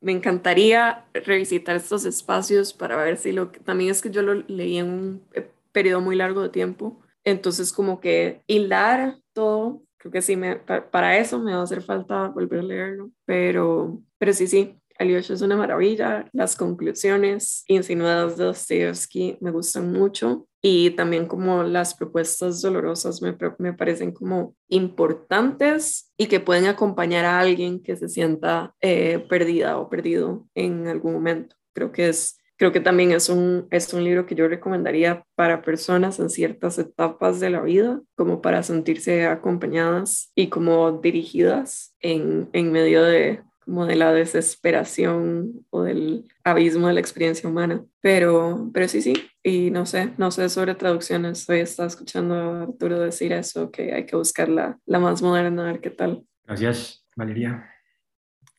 me 0.00 0.12
encantaría 0.12 1.06
revisitar 1.12 1.74
estos 1.74 2.04
espacios 2.04 2.72
para 2.72 2.94
ver 2.94 3.16
si 3.16 3.32
lo 3.32 3.48
también 3.48 3.90
es 3.90 4.00
que 4.00 4.12
yo 4.12 4.22
lo 4.22 4.34
leí 4.34 4.78
en 4.78 4.90
un 4.90 5.22
eh, 5.34 5.50
periodo 5.72 6.00
muy 6.02 6.14
largo 6.14 6.40
de 6.40 6.50
tiempo, 6.50 7.00
entonces 7.24 7.72
como 7.72 7.98
que 7.98 8.42
hilar 8.46 9.18
todo 9.32 9.82
creo 10.06 10.12
que 10.12 10.22
sí, 10.22 10.36
me, 10.36 10.56
para 10.56 11.18
eso 11.18 11.38
me 11.40 11.52
va 11.52 11.60
a 11.60 11.64
hacer 11.64 11.82
falta 11.82 12.28
volver 12.28 12.60
a 12.60 12.62
leerlo, 12.62 13.10
pero, 13.24 14.00
pero 14.18 14.32
sí, 14.32 14.46
sí, 14.46 14.78
Alyosha 14.98 15.34
es 15.34 15.42
una 15.42 15.56
maravilla, 15.56 16.28
las 16.32 16.56
conclusiones 16.56 17.64
insinuadas 17.66 18.36
de 18.36 18.44
Dostoevsky 18.44 19.38
me 19.40 19.50
gustan 19.50 19.92
mucho 19.92 20.48
y 20.62 20.90
también 20.90 21.26
como 21.26 21.62
las 21.64 21.94
propuestas 21.94 22.62
dolorosas 22.62 23.20
me, 23.20 23.36
me 23.58 23.72
parecen 23.74 24.12
como 24.12 24.54
importantes 24.68 26.12
y 26.16 26.26
que 26.26 26.40
pueden 26.40 26.66
acompañar 26.66 27.24
a 27.24 27.40
alguien 27.40 27.82
que 27.82 27.96
se 27.96 28.08
sienta 28.08 28.74
eh, 28.80 29.24
perdida 29.28 29.78
o 29.78 29.90
perdido 29.90 30.46
en 30.54 30.88
algún 30.88 31.12
momento. 31.12 31.56
Creo 31.74 31.92
que 31.92 32.08
es 32.08 32.38
Creo 32.58 32.72
que 32.72 32.80
también 32.80 33.12
es 33.12 33.28
un, 33.28 33.66
es 33.70 33.92
un 33.92 34.02
libro 34.02 34.24
que 34.24 34.34
yo 34.34 34.48
recomendaría 34.48 35.24
para 35.34 35.62
personas 35.62 36.18
en 36.18 36.30
ciertas 36.30 36.78
etapas 36.78 37.38
de 37.38 37.50
la 37.50 37.60
vida, 37.60 38.00
como 38.14 38.40
para 38.40 38.62
sentirse 38.62 39.26
acompañadas 39.26 40.32
y 40.34 40.48
como 40.48 40.90
dirigidas 40.92 41.94
en, 42.00 42.48
en 42.54 42.72
medio 42.72 43.04
de, 43.04 43.42
como 43.66 43.84
de 43.84 43.96
la 43.96 44.12
desesperación 44.12 45.66
o 45.68 45.82
del 45.82 46.24
abismo 46.44 46.88
de 46.88 46.94
la 46.94 47.00
experiencia 47.00 47.48
humana. 47.48 47.84
Pero, 48.00 48.70
pero 48.72 48.88
sí, 48.88 49.02
sí, 49.02 49.14
y 49.42 49.70
no 49.70 49.84
sé, 49.84 50.12
no 50.16 50.30
sé 50.30 50.48
sobre 50.48 50.74
traducciones. 50.74 51.46
Hoy 51.50 51.60
estaba 51.60 51.88
escuchando 51.88 52.34
a 52.34 52.62
Arturo 52.62 53.00
decir 53.00 53.32
eso, 53.32 53.70
que 53.70 53.92
hay 53.92 54.06
que 54.06 54.16
buscar 54.16 54.48
la, 54.48 54.78
la 54.86 54.98
más 54.98 55.20
moderna, 55.20 55.68
a 55.68 55.72
ver 55.72 55.80
qué 55.80 55.90
tal. 55.90 56.24
Gracias, 56.46 57.04
Valeria. 57.16 57.68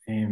Eh, 0.06 0.28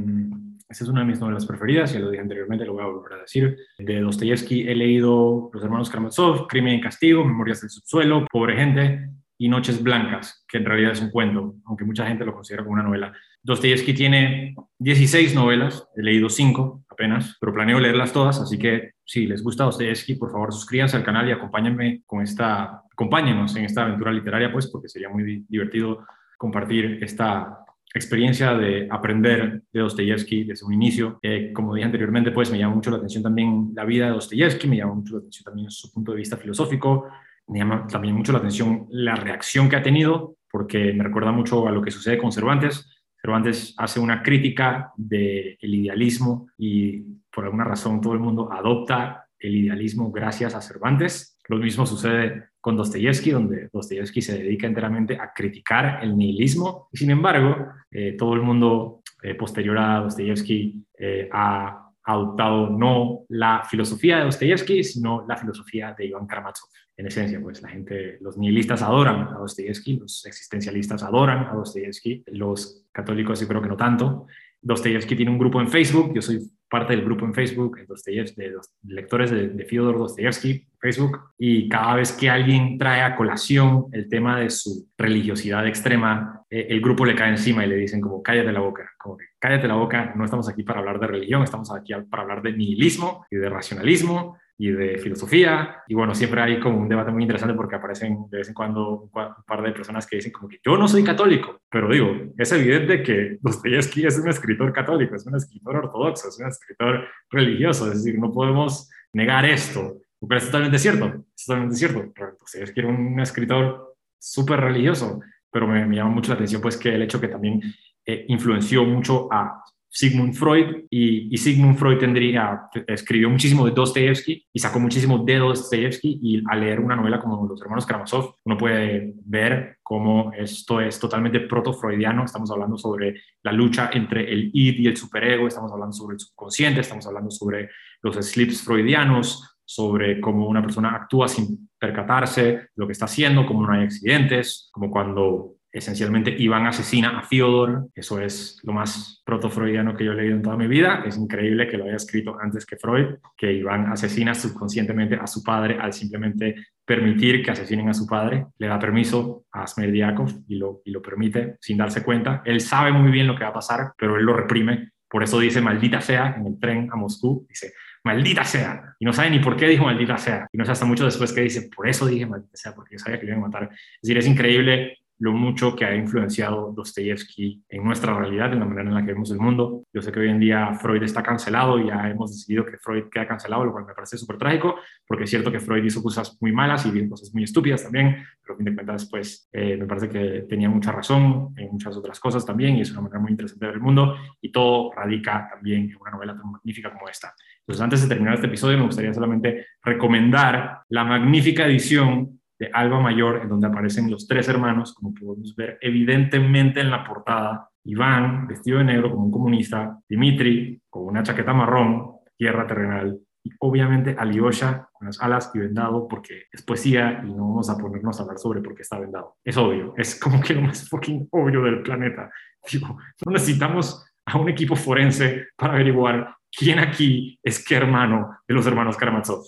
esta 0.69 0.85
es 0.85 0.91
una 0.91 1.01
de 1.01 1.07
mis 1.07 1.21
novelas 1.21 1.47
preferidas, 1.47 1.93
ya 1.93 2.01
lo 2.01 2.11
dije 2.11 2.23
anteriormente, 2.23 2.65
lo 2.65 2.73
voy 2.73 2.83
a 2.83 2.87
volver 2.87 3.13
a 3.13 3.23
decir. 3.23 3.57
De 3.79 4.01
Dostoyevsky 4.01 4.69
he 4.69 4.75
leído 4.75 5.51
Los 5.53 5.63
hermanos 5.63 5.91
Karamazov, 5.91 6.49
Crimen 6.49 6.75
y 6.75 6.81
Castigo, 6.81 7.25
Memorias 7.25 7.61
del 7.61 7.71
subsuelo, 7.71 8.27
Pobre 8.31 8.57
gente 8.57 9.11
y 9.39 9.49
Noches 9.49 9.83
Blancas, 9.83 10.45
que 10.49 10.59
en 10.59 10.65
realidad 10.65 10.93
es 10.93 11.03
un 11.03 11.11
cuento, 11.11 11.57
aunque 11.67 11.85
mucha 11.85 12.07
gente 12.07 12.25
lo 12.25 12.35
considera 12.35 12.65
como 12.65 12.75
una 12.75 12.83
novela. 12.83 13.13
Dostoyevsky 13.43 13.95
tiene 13.95 14.57
16 14.79 15.35
novelas, 15.35 15.87
he 15.95 16.03
leído 16.03 16.29
5 16.29 16.85
apenas, 16.89 17.37
pero 17.39 17.53
planeo 17.53 17.79
leerlas 17.79 18.13
todas, 18.13 18.41
así 18.41 18.59
que 18.59 18.93
si 19.05 19.27
les 19.27 19.43
gusta 19.43 19.65
Dostoyevsky, 19.65 20.17
por 20.17 20.33
favor 20.33 20.53
suscríbanse 20.53 20.97
al 20.97 21.05
canal 21.05 21.29
y 21.29 21.33
acompáñenme 21.33 22.03
con 22.07 22.23
esta, 22.23 22.83
acompáñenos 22.91 23.55
en 23.55 23.67
esta 23.67 23.83
aventura 23.83 24.11
literaria, 24.11 24.51
pues, 24.51 24.67
porque 24.69 24.89
sería 24.89 25.11
muy 25.11 25.45
divertido 25.49 26.05
compartir 26.39 26.99
esta 27.03 27.66
experiencia 27.97 28.55
de 28.55 28.89
aprender 28.91 29.63
de 29.73 29.81
Dostoyevsky 29.81 30.45
desde 30.45 30.67
un 30.67 30.73
inicio. 30.73 31.19
Eh, 31.23 31.53
como 31.53 31.75
dije 31.75 31.87
anteriormente, 31.87 32.31
pues 32.31 32.51
me 32.51 32.59
llama 32.59 32.75
mucho 32.75 32.91
la 32.91 32.99
atención 32.99 33.23
también 33.23 33.71
la 33.75 33.85
vida 33.85 34.07
de 34.07 34.13
Dostoyevsky, 34.13 34.69
me 34.69 34.77
llama 34.77 34.95
mucho 34.95 35.15
la 35.15 35.19
atención 35.21 35.45
también 35.45 35.71
su 35.71 35.93
punto 35.93 36.13
de 36.13 36.19
vista 36.19 36.37
filosófico, 36.37 37.09
me 37.49 37.59
llama 37.59 37.87
también 37.87 38.15
mucho 38.15 38.33
la 38.33 38.39
atención 38.39 38.87
la 38.91 39.15
reacción 39.15 39.69
que 39.69 39.77
ha 39.77 39.83
tenido, 39.83 40.37
porque 40.51 40.93
me 40.93 41.05
recuerda 41.05 41.33
mucho 41.33 41.67
a 41.67 41.71
lo 41.71 41.83
que 41.83 41.91
sucede 41.91 42.19
con 42.19 42.33
Cervantes. 42.33 42.91
Cervantes 43.21 43.75
hace 43.79 43.99
una 44.01 44.23
crítica 44.23 44.93
del 44.97 45.57
idealismo 45.61 46.49
y 46.59 47.01
por 47.33 47.45
alguna 47.45 47.65
razón 47.65 48.01
todo 48.01 48.13
el 48.13 48.21
mundo 48.21 48.53
adopta 48.53 49.27
el 49.39 49.55
idealismo 49.55 50.11
gracias 50.11 50.55
a 50.55 50.61
Cervantes. 50.61 51.39
Lo 51.49 51.59
mismo 51.59 51.87
sucede 51.87 52.51
con 52.67 52.77
Dostoyevsky, 52.77 53.31
donde 53.31 53.71
Dostoyevsky 53.73 54.21
se 54.21 54.39
dedica 54.39 54.67
enteramente 54.67 55.15
a 55.15 55.33
criticar 55.33 56.03
el 56.03 56.17
nihilismo. 56.17 56.89
Sin 56.93 57.13
embargo, 57.13 57.69
eh, 57.93 58.17
todo 58.19 58.35
el 58.35 58.43
mundo 58.43 59.03
eh, 59.23 59.37
posterior 59.37 59.79
a 59.79 60.01
Dostoyevsky 60.01 60.85
eh, 60.99 61.29
ha 61.31 61.93
adoptado 62.03 62.69
no 62.71 63.21
la 63.29 63.63
filosofía 63.71 64.19
de 64.19 64.25
Dostoyevsky, 64.25 64.83
sino 64.83 65.25
la 65.29 65.37
filosofía 65.37 65.95
de 65.97 66.07
Iván 66.07 66.27
Karamazov. 66.27 66.69
En 66.97 67.07
esencia, 67.07 67.41
pues 67.41 67.63
la 67.63 67.69
gente, 67.69 68.19
los 68.21 68.37
nihilistas 68.37 68.83
adoran 68.83 69.29
a 69.29 69.39
Dostoyevsky, 69.39 70.01
los 70.01 70.27
existencialistas 70.27 71.05
adoran 71.05 71.47
a 71.47 71.53
Dostoyevsky, 71.53 72.25
los 72.33 72.85
católicos 72.91 73.39
yo 73.41 73.47
creo 73.47 73.63
que 73.63 73.69
no 73.69 73.77
tanto. 73.77 74.27
Dostoyevsky 74.61 75.15
tiene 75.15 75.31
un 75.31 75.39
grupo 75.39 75.61
en 75.61 75.69
Facebook, 75.69 76.13
yo 76.13 76.21
soy 76.21 76.41
parte 76.69 76.97
del 76.97 77.05
grupo 77.05 77.25
en 77.27 77.33
Facebook 77.33 77.77
de 77.77 78.49
los 78.51 78.73
lectores 78.83 79.31
de, 79.31 79.51
de 79.51 79.65
Fyodor 79.67 79.99
Dostoyevsky, 79.99 80.67
Facebook, 80.87 81.19
y 81.37 81.69
cada 81.69 81.97
vez 81.97 82.13
que 82.13 82.31
alguien 82.31 82.79
trae 82.79 83.03
a 83.03 83.17
colación 83.17 83.87
el 83.93 84.09
tema 84.09 84.39
de 84.39 84.51
su 84.51 84.89
religiosidad 84.97 85.67
extrema, 85.67 86.45
eh, 86.49 86.69
el 86.71 86.81
grupo 86.81 87.05
le 87.05 87.17
cae 87.17 87.31
encima 87.31 87.65
y 87.65 87.69
le 87.69 87.77
dicen 87.77 88.01
como 88.01 88.23
cállate 88.23 88.53
la 88.53 88.61
boca, 88.61 88.89
como 88.97 89.17
que 89.17 89.25
cállate 89.41 89.67
la 89.67 89.75
boca, 89.75 90.13
no 90.15 90.25
estamos 90.25 90.49
aquí 90.49 90.63
para 90.63 90.79
hablar 90.79 91.01
de 91.01 91.09
religión, 91.09 91.43
estamos 91.43 91.73
aquí 91.73 91.93
para 92.09 92.23
hablar 92.23 92.41
de 92.43 92.53
nihilismo 92.53 93.27
y 93.31 93.37
de 93.37 93.49
racionalismo 93.49 94.39
y 94.59 94.71
de 94.71 94.99
filosofía. 94.99 95.83
Y 95.89 95.95
bueno, 95.95 96.15
siempre 96.15 96.41
hay 96.41 96.61
como 96.61 96.79
un 96.79 96.89
debate 96.89 97.11
muy 97.11 97.23
interesante 97.23 97.55
porque 97.55 97.75
aparecen 97.75 98.31
de 98.31 98.39
vez 98.39 98.49
en 98.49 98.55
cuando 98.55 99.01
un 99.01 99.11
par 99.11 99.63
de 99.63 99.73
personas 99.73 100.07
que 100.07 100.17
dicen 100.17 100.33
como 100.33 100.49
que 100.49 100.61
yo 100.65 100.77
no 100.77 100.87
soy 100.87 101.03
católico, 101.03 101.63
pero 101.69 101.91
digo, 101.91 102.13
es 102.39 102.53
evidente 102.53 103.03
que 103.03 103.39
Dostoyevsky 103.41 104.07
es 104.07 104.19
un 104.19 104.29
escritor 104.29 104.73
católico, 104.73 105.17
es 105.17 105.27
un 105.27 105.35
escritor 105.35 105.77
ortodoxo, 105.77 106.29
es 106.29 106.39
un 106.39 106.47
escritor 106.47 107.09
religioso, 107.31 107.91
es 107.91 108.05
decir, 108.05 108.21
no 108.21 108.33
podemos 108.33 108.89
negar 109.13 109.45
esto, 109.47 109.97
pero 110.21 110.39
es 110.39 110.47
totalmente 110.47 110.79
cierto, 110.79 111.25
es 111.35 111.45
totalmente 111.45 111.77
cierto. 111.77 112.13
Dostoyevsky 112.41 112.81
era 112.81 112.89
un 112.89 113.21
escritor 113.21 113.97
súper 114.19 114.61
religioso, 114.61 115.21
pero 115.51 115.67
me, 115.67 115.85
me, 115.87 115.97
llama 115.97 116.11
mucho 116.11 116.31
la 116.31 116.35
atención 116.35 116.63
pues 116.63 116.77
que 116.77 116.95
el 116.95 117.03
hecho 117.03 117.21
que 117.21 117.29
también 117.29 117.61
eh, 118.05 118.25
influenció 118.29 118.85
mucho 118.85 119.29
a 119.33 119.63
Sigmund 119.97 120.35
Freud 120.35 120.85
y, 120.91 121.35
y, 121.35 121.39
Sigmund 121.39 121.79
Freud 121.79 121.97
tendría, 121.97 122.69
escribió 122.87 123.31
muchísimo 123.31 123.65
de 123.65 123.73
Dostoevsky 123.73 124.47
y 124.53 124.59
sacó 124.59 124.79
muchísimo 124.79 125.25
de 125.25 125.37
Dostoevsky 125.39 126.21
y 126.23 126.43
al 126.51 126.61
leer 126.61 126.81
una 126.81 126.97
novela 126.97 127.19
como 127.19 127.47
Los 127.47 127.63
hermanos 127.63 127.87
Karamazov 127.87 128.35
uno 128.45 128.59
puede 128.59 129.15
ver 129.25 129.79
cómo 129.83 130.33
esto 130.37 130.83
es 130.83 131.01
totalmente 131.01 131.41
proto-freudiano, 131.41 132.25
estamos 132.25 132.51
hablando 132.51 132.77
sobre 132.77 133.23
la 133.43 133.53
lucha 133.53 133.89
entre 133.93 134.31
el 134.31 134.51
id 134.53 134.81
y 134.81 134.87
el 134.87 134.99
superego, 134.99 135.49
estamos 135.49 135.73
hablando 135.73 135.95
sobre 135.95 136.15
el 136.15 136.21
subconsciente, 136.21 136.81
estamos 136.81 137.07
hablando 137.07 137.31
sobre 137.31 137.71
los 138.03 138.17
slips 138.17 138.63
freudianos, 138.63 139.56
sobre 139.67 140.21
cómo 140.21 140.49
una 140.49 140.63
persona 140.63 140.95
actúa 140.95 141.29
sin 141.29 141.69
percatarse 141.79 142.69
lo 142.77 142.87
que 142.87 142.93
está 142.93 143.05
haciendo, 143.05 143.45
cómo 143.45 143.67
no 143.67 143.73
hay 143.73 143.85
accidentes, 143.85 144.71
como 144.73 144.91
cuando 144.91 145.57
esencialmente 145.77 146.35
Iván 146.39 146.67
asesina 146.67 147.19
a 147.19 147.23
Fyodor, 147.23 147.89
eso 147.95 148.19
es 148.21 148.61
lo 148.65 148.73
más 148.73 149.23
proto-freudiano 149.27 149.95
que 149.95 150.05
yo 150.05 150.13
he 150.13 150.17
leído 150.17 150.37
en 150.37 150.43
toda 150.43 150.57
mi 150.57 150.67
vida, 150.67 151.03
es 151.05 151.19
increíble 151.19 151.69
que 151.69 151.77
lo 151.77 151.85
haya 151.85 151.97
escrito 151.97 152.37
antes 152.41 152.65
que 152.65 152.77
Freud, 152.77 153.17
que 153.37 153.53
Iván 153.53 153.93
asesina 153.93 154.35
subconscientemente 154.35 155.17
a 155.17 155.27
su 155.27 155.43
padre 155.43 155.77
al 155.79 155.93
simplemente 155.93 156.55
permitir 156.85 157.45
que 157.45 157.51
asesinen 157.51 157.91
a 157.91 157.95
su 157.95 158.07
padre, 158.07 158.47
le 158.59 158.69
da 158.69 158.79
permiso 158.79 159.45
a 159.53 159.67
Smerdiakov 159.67 160.45
y 160.49 160.57
lo, 160.57 160.81
y 160.85 160.93
lo 160.93 161.03
permite 161.03 161.57
sin 161.61 161.77
darse 161.77 162.03
cuenta, 162.03 162.43
él 162.47 162.61
sabe 162.61 162.93
muy 162.93 163.11
bien 163.11 163.27
lo 163.27 163.37
que 163.37 163.45
va 163.45 163.51
a 163.51 163.55
pasar, 163.55 163.93
pero 163.99 164.17
él 164.17 164.25
lo 164.25 164.33
reprime, 164.33 164.93
por 165.11 165.23
eso 165.23 165.39
dice 165.39 165.61
maldita 165.61 166.01
sea 166.01 166.37
en 166.39 166.47
el 166.47 166.59
tren 166.59 166.89
a 166.91 166.97
Moscú, 166.97 167.47
dice 167.49 167.75
maldita 168.07 168.45
sea. 168.45 168.95
Y 168.99 169.05
no 169.05 169.13
sabe 169.13 169.31
ni 169.31 169.41
por 169.41 169.57
qué 169.57 169.67
dijo 169.67 169.85
maldita 169.85 170.17
sea. 170.17 170.47
Y 170.53 170.57
no 170.57 170.65
sé 170.65 170.73
hasta 170.73 170.87
mucho 170.87 171.05
después 171.05 171.33
que 171.33 171.43
dice, 171.43 171.69
por 171.75 171.89
eso 171.89 172.07
dije 172.07 172.25
maldita 172.25 172.57
sea, 172.57 172.75
porque 172.75 172.99
sabía 172.99 173.19
que 173.19 173.27
le 173.27 173.33
iban 173.33 173.45
a 173.45 173.49
matar. 173.49 173.65
Es 173.73 174.03
decir, 174.03 174.19
es 174.19 174.27
increíble 174.27 174.97
lo 175.19 175.33
mucho 175.33 175.75
que 175.75 175.85
ha 175.85 175.95
influenciado 175.95 176.73
Dostoyevsky 176.73 177.65
en 177.71 177.85
nuestra 177.85 178.17
realidad, 178.19 178.53
en 178.53 178.61
la 178.61 178.67
manera 178.67 178.89
en 178.89 178.95
la 178.95 179.01
que 179.01 179.13
vemos 179.13 179.31
el 179.31 179.39
mundo. 179.39 179.85
Yo 179.93 180.03
sé 180.03 180.13
que 180.13 180.21
hoy 180.21 180.29
en 180.29 180.39
día 180.39 180.75
Freud 180.75 181.03
está 181.03 181.23
cancelado 181.23 181.79
y 181.79 181.87
ya 181.87 182.09
hemos 182.11 182.33
decidido 182.33 182.67
que 182.67 182.77
Freud 182.79 183.05
queda 183.11 183.27
cancelado, 183.27 183.65
lo 183.65 183.73
cual 183.73 183.87
me 183.87 183.95
parece 183.95 184.19
súper 184.19 184.37
trágico, 184.37 184.77
porque 185.07 185.25
es 185.25 185.31
cierto 185.31 185.51
que 185.51 185.61
Freud 185.61 185.85
hizo 185.85 186.03
cosas 186.03 186.37
muy 186.41 186.53
malas 186.53 186.85
y 186.85 186.91
bien 186.91 187.09
cosas 187.09 187.33
muy 187.33 187.45
estúpidas 187.45 187.83
también, 187.83 188.17
pero 188.43 188.55
a 188.55 188.57
fin 188.59 188.67
de 188.67 188.75
cuentas, 188.75 189.09
pues 189.11 189.49
eh, 189.53 189.77
me 189.79 189.87
parece 189.87 190.09
que 190.09 190.45
tenía 190.49 190.69
mucha 190.69 190.93
razón 190.93 191.55
en 191.57 191.73
muchas 191.73 191.97
otras 191.97 192.21
cosas 192.21 192.45
también 192.45 192.77
y 192.77 192.83
es 192.83 192.91
una 192.91 193.01
manera 193.01 193.21
muy 193.21 193.31
interesante 193.31 193.65
de 193.65 193.69
ver 193.69 193.77
el 193.77 193.83
mundo 193.83 194.17
y 194.41 194.53
todo 194.53 194.93
radica 194.93 195.49
también 195.51 195.91
en 195.91 195.97
una 195.99 196.11
novela 196.11 196.37
tan 196.37 196.51
magnífica 196.51 196.93
como 196.93 197.09
esta. 197.09 197.35
Entonces, 197.67 197.83
antes 197.83 198.03
de 198.03 198.09
terminar 198.09 198.35
este 198.35 198.47
episodio, 198.47 198.79
me 198.79 198.85
gustaría 198.85 199.13
solamente 199.13 199.67
recomendar 199.83 200.83
la 200.89 201.03
magnífica 201.03 201.67
edición 201.67 202.41
de 202.59 202.71
Alba 202.73 203.01
Mayor, 203.01 203.41
en 203.43 203.49
donde 203.49 203.67
aparecen 203.67 204.09
los 204.09 204.29
tres 204.29 204.49
hermanos, 204.49 204.95
como 204.95 205.13
podemos 205.13 205.55
ver 205.57 205.77
evidentemente 205.81 206.81
en 206.81 206.91
la 206.91 207.03
portada. 207.03 207.69
Iván, 207.85 208.47
vestido 208.47 208.79
de 208.79 208.85
negro 208.85 209.11
como 209.11 209.25
un 209.25 209.33
comunista, 209.33 209.99
Dimitri, 210.09 210.81
con 210.89 211.07
una 211.07 211.25
chaqueta 211.25 211.53
marrón, 211.53 212.13
tierra 212.37 212.67
terrenal, 212.67 213.19
y 213.43 213.51
obviamente 213.61 214.15
Alyosha 214.19 214.89
con 214.93 215.07
las 215.07 215.21
alas 215.21 215.51
y 215.55 215.59
vendado 215.59 216.09
porque 216.09 216.45
es 216.53 216.63
poesía 216.63 217.23
y 217.25 217.33
no 217.33 217.49
vamos 217.49 217.71
a 217.71 217.77
ponernos 217.77 218.19
a 218.19 218.23
hablar 218.23 218.39
sobre 218.39 218.61
por 218.61 218.75
qué 218.75 218.83
está 218.83 218.99
vendado. 218.99 219.37
Es 219.45 219.57
obvio, 219.57 219.95
es 219.97 220.19
como 220.21 220.41
que 220.41 220.55
lo 220.55 220.63
más 220.63 220.89
fucking 220.89 221.29
obvio 221.31 221.63
del 221.63 221.83
planeta. 221.83 222.31
Digo, 222.71 222.97
no 223.25 223.33
necesitamos 223.33 224.05
a 224.25 224.39
un 224.39 224.49
equipo 224.49 224.75
forense 224.75 225.47
para 225.57 225.75
averiguar 225.75 226.35
quién 226.53 226.79
aquí 226.79 227.39
es 227.43 227.65
qué 227.65 227.77
hermano 227.77 228.39
de 228.47 228.55
los 228.55 228.67
hermanos 228.67 228.97
Karamazov. 228.97 229.45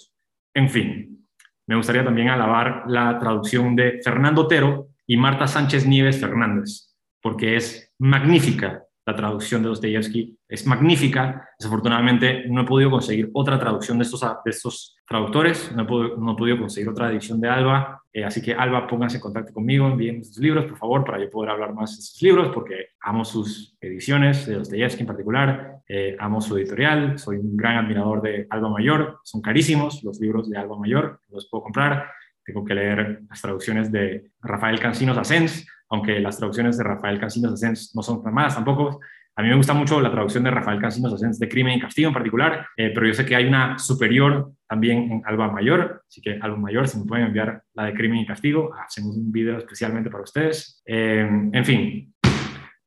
En 0.55 0.69
fin, 0.69 1.27
me 1.67 1.77
gustaría 1.77 2.05
también 2.05 2.29
alabar 2.29 2.85
la 2.87 3.19
traducción 3.19 3.77
de 3.77 4.01
Fernando 4.03 4.43
Otero 4.43 4.89
y 5.07 5.17
Marta 5.17 5.47
Sánchez 5.47 5.87
Nieves 5.87 6.21
Fernández, 6.21 6.95
porque 7.21 7.57
es 7.57 7.93
magnífica 7.99 8.85
la 9.09 9.17
traducción 9.17 9.63
de 9.63 9.69
Dostoyevsky, 9.71 10.37
es 10.47 10.67
magnífica. 10.67 11.49
Desafortunadamente 11.59 12.45
no 12.47 12.61
he 12.61 12.65
podido 12.67 12.91
conseguir 12.91 13.31
otra 13.33 13.59
traducción 13.59 13.97
de 13.97 14.05
estos, 14.05 14.21
de 14.21 14.51
estos 14.51 14.99
traductores, 15.09 15.73
no 15.75 15.85
he, 15.85 15.87
podido, 15.87 16.17
no 16.19 16.33
he 16.33 16.37
podido 16.37 16.59
conseguir 16.59 16.91
otra 16.91 17.11
edición 17.11 17.41
de 17.41 17.49
Alba, 17.49 18.03
eh, 18.13 18.23
así 18.23 18.43
que 18.43 18.53
Alba, 18.53 18.87
pónganse 18.87 19.17
en 19.17 19.23
contacto 19.23 19.55
conmigo, 19.55 19.87
envíen 19.87 20.23
sus 20.23 20.37
libros, 20.39 20.67
por 20.67 20.77
favor, 20.77 21.05
para 21.07 21.19
yo 21.19 21.31
poder 21.31 21.51
hablar 21.51 21.73
más 21.73 21.97
de 21.97 22.03
sus 22.03 22.21
libros, 22.21 22.51
porque 22.53 22.89
amo 23.01 23.25
sus 23.25 23.79
ediciones, 23.81 24.45
de 24.47 24.57
Dostoyevsky 24.57 25.01
en 25.01 25.07
particular, 25.07 25.79
eh, 25.89 26.15
amo 26.21 26.43
su 26.43 26.59
editorial, 26.59 27.19
soy 27.19 27.39
un 27.39 27.57
gran 27.57 27.79
admirador 27.79 28.21
de 28.21 28.47
Alba 28.51 28.69
Mayor, 28.69 29.21
son 29.25 29.41
carísimos 29.41 30.05
los 30.05 30.21
libros 30.21 30.51
de 30.51 30.59
Alba 30.59 30.79
Mayor, 30.79 31.21
los 31.31 31.49
puedo 31.49 31.65
comprar, 31.65 32.11
tengo 32.45 32.63
que 32.63 32.75
leer 32.75 33.23
las 33.27 33.41
traducciones 33.41 33.91
de 33.91 34.33
Rafael 34.43 34.79
Cancinos 34.79 35.17
Asens, 35.17 35.67
aunque 35.91 36.21
las 36.21 36.39
traducciones 36.39 36.77
de 36.79 36.85
Rafael 36.85 37.19
Cancinos 37.19 37.53
Asens 37.53 37.95
no 37.95 38.03
son 38.03 38.23
malas 38.33 38.55
tampoco. 38.55 39.01
A 39.37 39.43
mí 39.43 39.49
me 39.49 39.55
gusta 39.55 39.73
mucho 39.73 40.01
la 40.01 40.11
traducción 40.11 40.43
de 40.43 40.51
Rafael 40.51 40.81
Cancinos 40.81 41.13
Asens 41.13 41.39
de 41.39 41.49
Crimen 41.49 41.79
y 41.79 41.81
Castigo 41.81 42.09
en 42.09 42.15
particular, 42.15 42.67
eh, 42.77 42.91
pero 42.93 43.07
yo 43.07 43.15
sé 43.15 43.25
que 43.25 43.37
hay 43.37 43.47
una 43.47 43.79
superior 43.79 44.53
también 44.69 45.13
en 45.13 45.23
Alba 45.25 45.51
Mayor, 45.53 46.03
así 46.09 46.21
que 46.21 46.39
Alba 46.43 46.57
Mayor, 46.57 46.89
si 46.89 46.99
me 46.99 47.07
pueden 47.07 47.27
enviar 47.27 47.63
la 47.75 47.85
de 47.85 47.95
Crimen 47.95 48.19
y 48.19 48.27
Castigo, 48.27 48.75
hacemos 48.75 49.17
un 49.17 49.31
video 49.31 49.59
especialmente 49.59 50.11
para 50.11 50.25
ustedes. 50.25 50.83
Eh, 50.85 51.29
en 51.53 51.65
fin, 51.65 52.13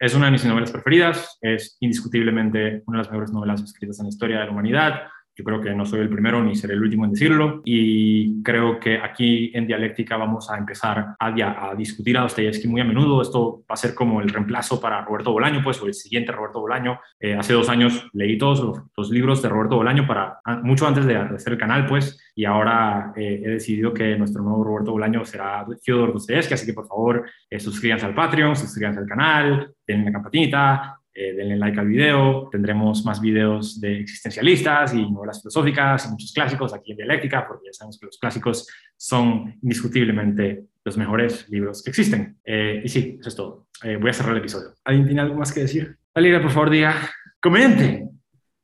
es 0.02 0.16
una 0.16 0.26
de 0.26 0.32
mis 0.32 0.44
novelas 0.44 0.72
preferidas, 0.72 1.38
es 1.42 1.78
indiscutiblemente 1.80 2.82
una 2.88 2.98
de 2.98 3.04
las 3.04 3.12
mejores 3.12 3.32
novelas 3.32 3.62
escritas 3.62 4.00
en 4.00 4.08
la 4.08 4.10
historia 4.10 4.40
de 4.40 4.46
la 4.46 4.52
humanidad. 4.52 5.04
Yo 5.36 5.44
creo 5.44 5.62
que 5.62 5.74
no 5.74 5.86
soy 5.86 6.02
el 6.02 6.10
primero 6.10 6.44
ni 6.44 6.56
seré 6.56 6.74
el 6.74 6.84
último 6.84 7.06
en 7.06 7.12
decirlo 7.12 7.62
y 7.64 8.42
creo 8.44 8.80
que 8.80 8.98
aquí 8.98 9.52
en 9.54 9.66
Dialéctica 9.66 10.18
vamos 10.18 10.50
a 10.52 10.58
empezar 10.58 11.16
a, 11.20 11.70
a 11.70 11.76
discutir 11.76 12.18
a 12.18 12.22
Dostoyevsky 12.22 12.68
muy 12.68 12.82
a 12.82 12.86
menudo. 12.86 13.22
Esto 13.22 13.64
va 13.70 13.74
a 13.74 13.78
ser 13.78 13.96
como 13.96 14.22
el 14.22 14.30
reemplazo 14.30 14.80
para 14.80 15.02
Roberto 15.04 15.32
Bolaño, 15.32 15.62
pues, 15.64 15.82
o 15.82 15.88
el 15.88 15.94
siguiente 15.94 16.32
Roberto 16.32 16.60
Bolaño. 16.60 17.00
Eh, 17.20 17.36
hace 17.36 17.54
dos 17.54 17.70
años 17.70 18.10
leí 18.14 18.38
todos 18.38 18.84
los, 18.96 19.12
libros 19.12 19.42
de 19.42 19.50
Roberto 19.50 19.76
Bolaño 19.76 20.08
para, 20.08 20.40
mucho 20.64 20.88
antes 20.88 21.06
de, 21.06 21.16
hacer 21.16 21.54
el 21.54 21.60
canal, 21.60 21.86
pues, 21.86 22.20
y 22.36 22.46
ahora 22.46 23.14
eh, 23.16 23.42
he 23.44 23.50
decidido 23.50 23.94
que 23.94 24.18
nuestro 24.18 24.44
nuevo 24.44 24.64
Roberto 24.64 24.92
Bolaño 24.92 25.26
será 25.26 25.66
Fyodor 25.84 26.14
Dostoyevsky, 26.14 26.54
así 26.54 26.66
que 26.66 26.74
por 26.74 26.88
favor 26.88 27.26
eh, 27.50 27.60
suscríbanse 27.60 28.06
al 28.06 28.14
Patreon, 28.14 28.56
suscríbanse 28.56 29.00
al 29.00 29.08
canal, 29.08 29.74
denle 29.86 30.06
la 30.06 30.12
campanita, 30.12 31.01
eh, 31.14 31.34
denle 31.34 31.58
like 31.58 31.80
al 31.80 31.88
video, 31.88 32.48
tendremos 32.50 33.04
más 33.04 33.20
videos 33.20 33.82
de 33.82 34.00
existencialistas 34.00 34.94
y 34.94 35.12
novelas 35.12 35.42
filosóficas 35.42 36.06
y 36.06 36.10
muchos 36.10 36.32
clásicos 36.32 36.74
aquí 36.74 36.92
en 36.92 36.98
Dialéctica, 36.98 37.46
porque 37.46 37.66
ya 37.66 37.74
sabemos 37.74 38.00
que 38.00 38.06
los 38.06 38.18
clásicos 38.18 38.68
son 38.96 39.60
indiscutiblemente 39.62 40.66
los 40.84 40.98
mejores 40.98 41.50
libros 41.50 41.84
que 41.84 41.90
existen. 41.90 42.38
Eh, 42.46 42.82
y 42.84 42.90
sí, 42.90 43.18
eso 43.20 43.30
es 43.30 43.36
todo. 43.36 43.68
Eh, 43.84 43.98
voy 43.98 44.10
a 44.10 44.14
cerrar 44.14 44.32
el 44.34 44.40
episodio. 44.40 44.74
¿Alguien 44.86 45.06
tiene 45.06 45.22
algo 45.22 45.36
más 45.36 45.52
que 45.52 45.62
decir? 45.62 45.98
Alira, 46.14 46.42
por 46.42 46.52
favor, 46.52 46.70
diga, 46.70 46.96
comente. 47.42 48.08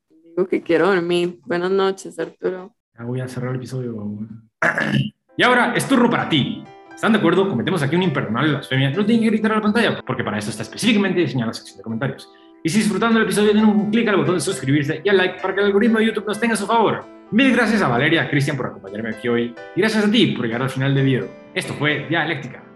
Digo 0.10 0.48
que 0.48 0.62
quiero 0.62 0.88
dormir. 0.88 1.40
Buenas 1.46 1.72
noches, 1.72 2.18
Arturo. 2.18 2.76
Ya 2.98 3.04
voy 3.04 3.20
a 3.20 3.28
cerrar 3.28 3.52
el 3.52 3.58
episodio. 3.58 4.20
y 5.38 5.44
ahora 5.44 5.76
es 5.76 5.88
turno 5.88 6.10
para 6.10 6.30
ti. 6.30 6.64
¿Están 6.98 7.12
de 7.12 7.20
acuerdo? 7.20 7.48
Cometemos 7.48 7.84
aquí 7.84 7.96
un 7.96 8.02
imperdonable 8.02 8.54
blasfemia. 8.54 8.90
No 8.90 9.06
tienen 9.06 9.24
que 9.24 9.30
gritar 9.30 9.52
a 9.52 9.56
la 9.58 9.62
pantalla, 9.62 10.02
porque 10.04 10.24
para 10.24 10.40
eso 10.40 10.50
está 10.50 10.64
específicamente 10.64 11.20
diseñada 11.20 11.52
la 11.52 11.54
sección 11.54 11.78
de 11.78 11.84
comentarios. 11.84 12.28
Y 12.64 12.70
si 12.70 12.80
disfrutando 12.80 13.20
del 13.20 13.28
episodio, 13.28 13.54
den 13.54 13.66
un 13.66 13.92
clic 13.92 14.08
al 14.08 14.16
botón 14.16 14.34
de 14.34 14.42
suscribirse 14.42 15.02
y 15.04 15.08
al 15.08 15.18
like 15.18 15.40
para 15.40 15.54
que 15.54 15.60
el 15.60 15.68
algoritmo 15.68 16.00
de 16.00 16.08
YouTube 16.08 16.26
nos 16.26 16.40
tenga 16.40 16.56
a 16.56 16.58
su 16.58 16.66
favor. 16.66 17.06
Mil 17.30 17.54
gracias 17.54 17.84
a 17.84 17.88
Valeria, 17.88 18.24
a 18.24 18.30
Cristian 18.32 18.58
por 18.58 18.66
acompañarme 18.66 19.10
aquí 19.10 19.28
hoy 19.28 19.54
y 19.76 19.80
gracias 19.80 20.06
a 20.06 20.10
ti 20.10 20.34
por 20.36 20.48
llegar 20.48 20.64
al 20.64 20.72
final 20.72 20.96
del 20.96 21.06
video. 21.06 21.28
Esto 21.54 21.76
fue 21.76 22.08
Dialéctica. 22.10 22.67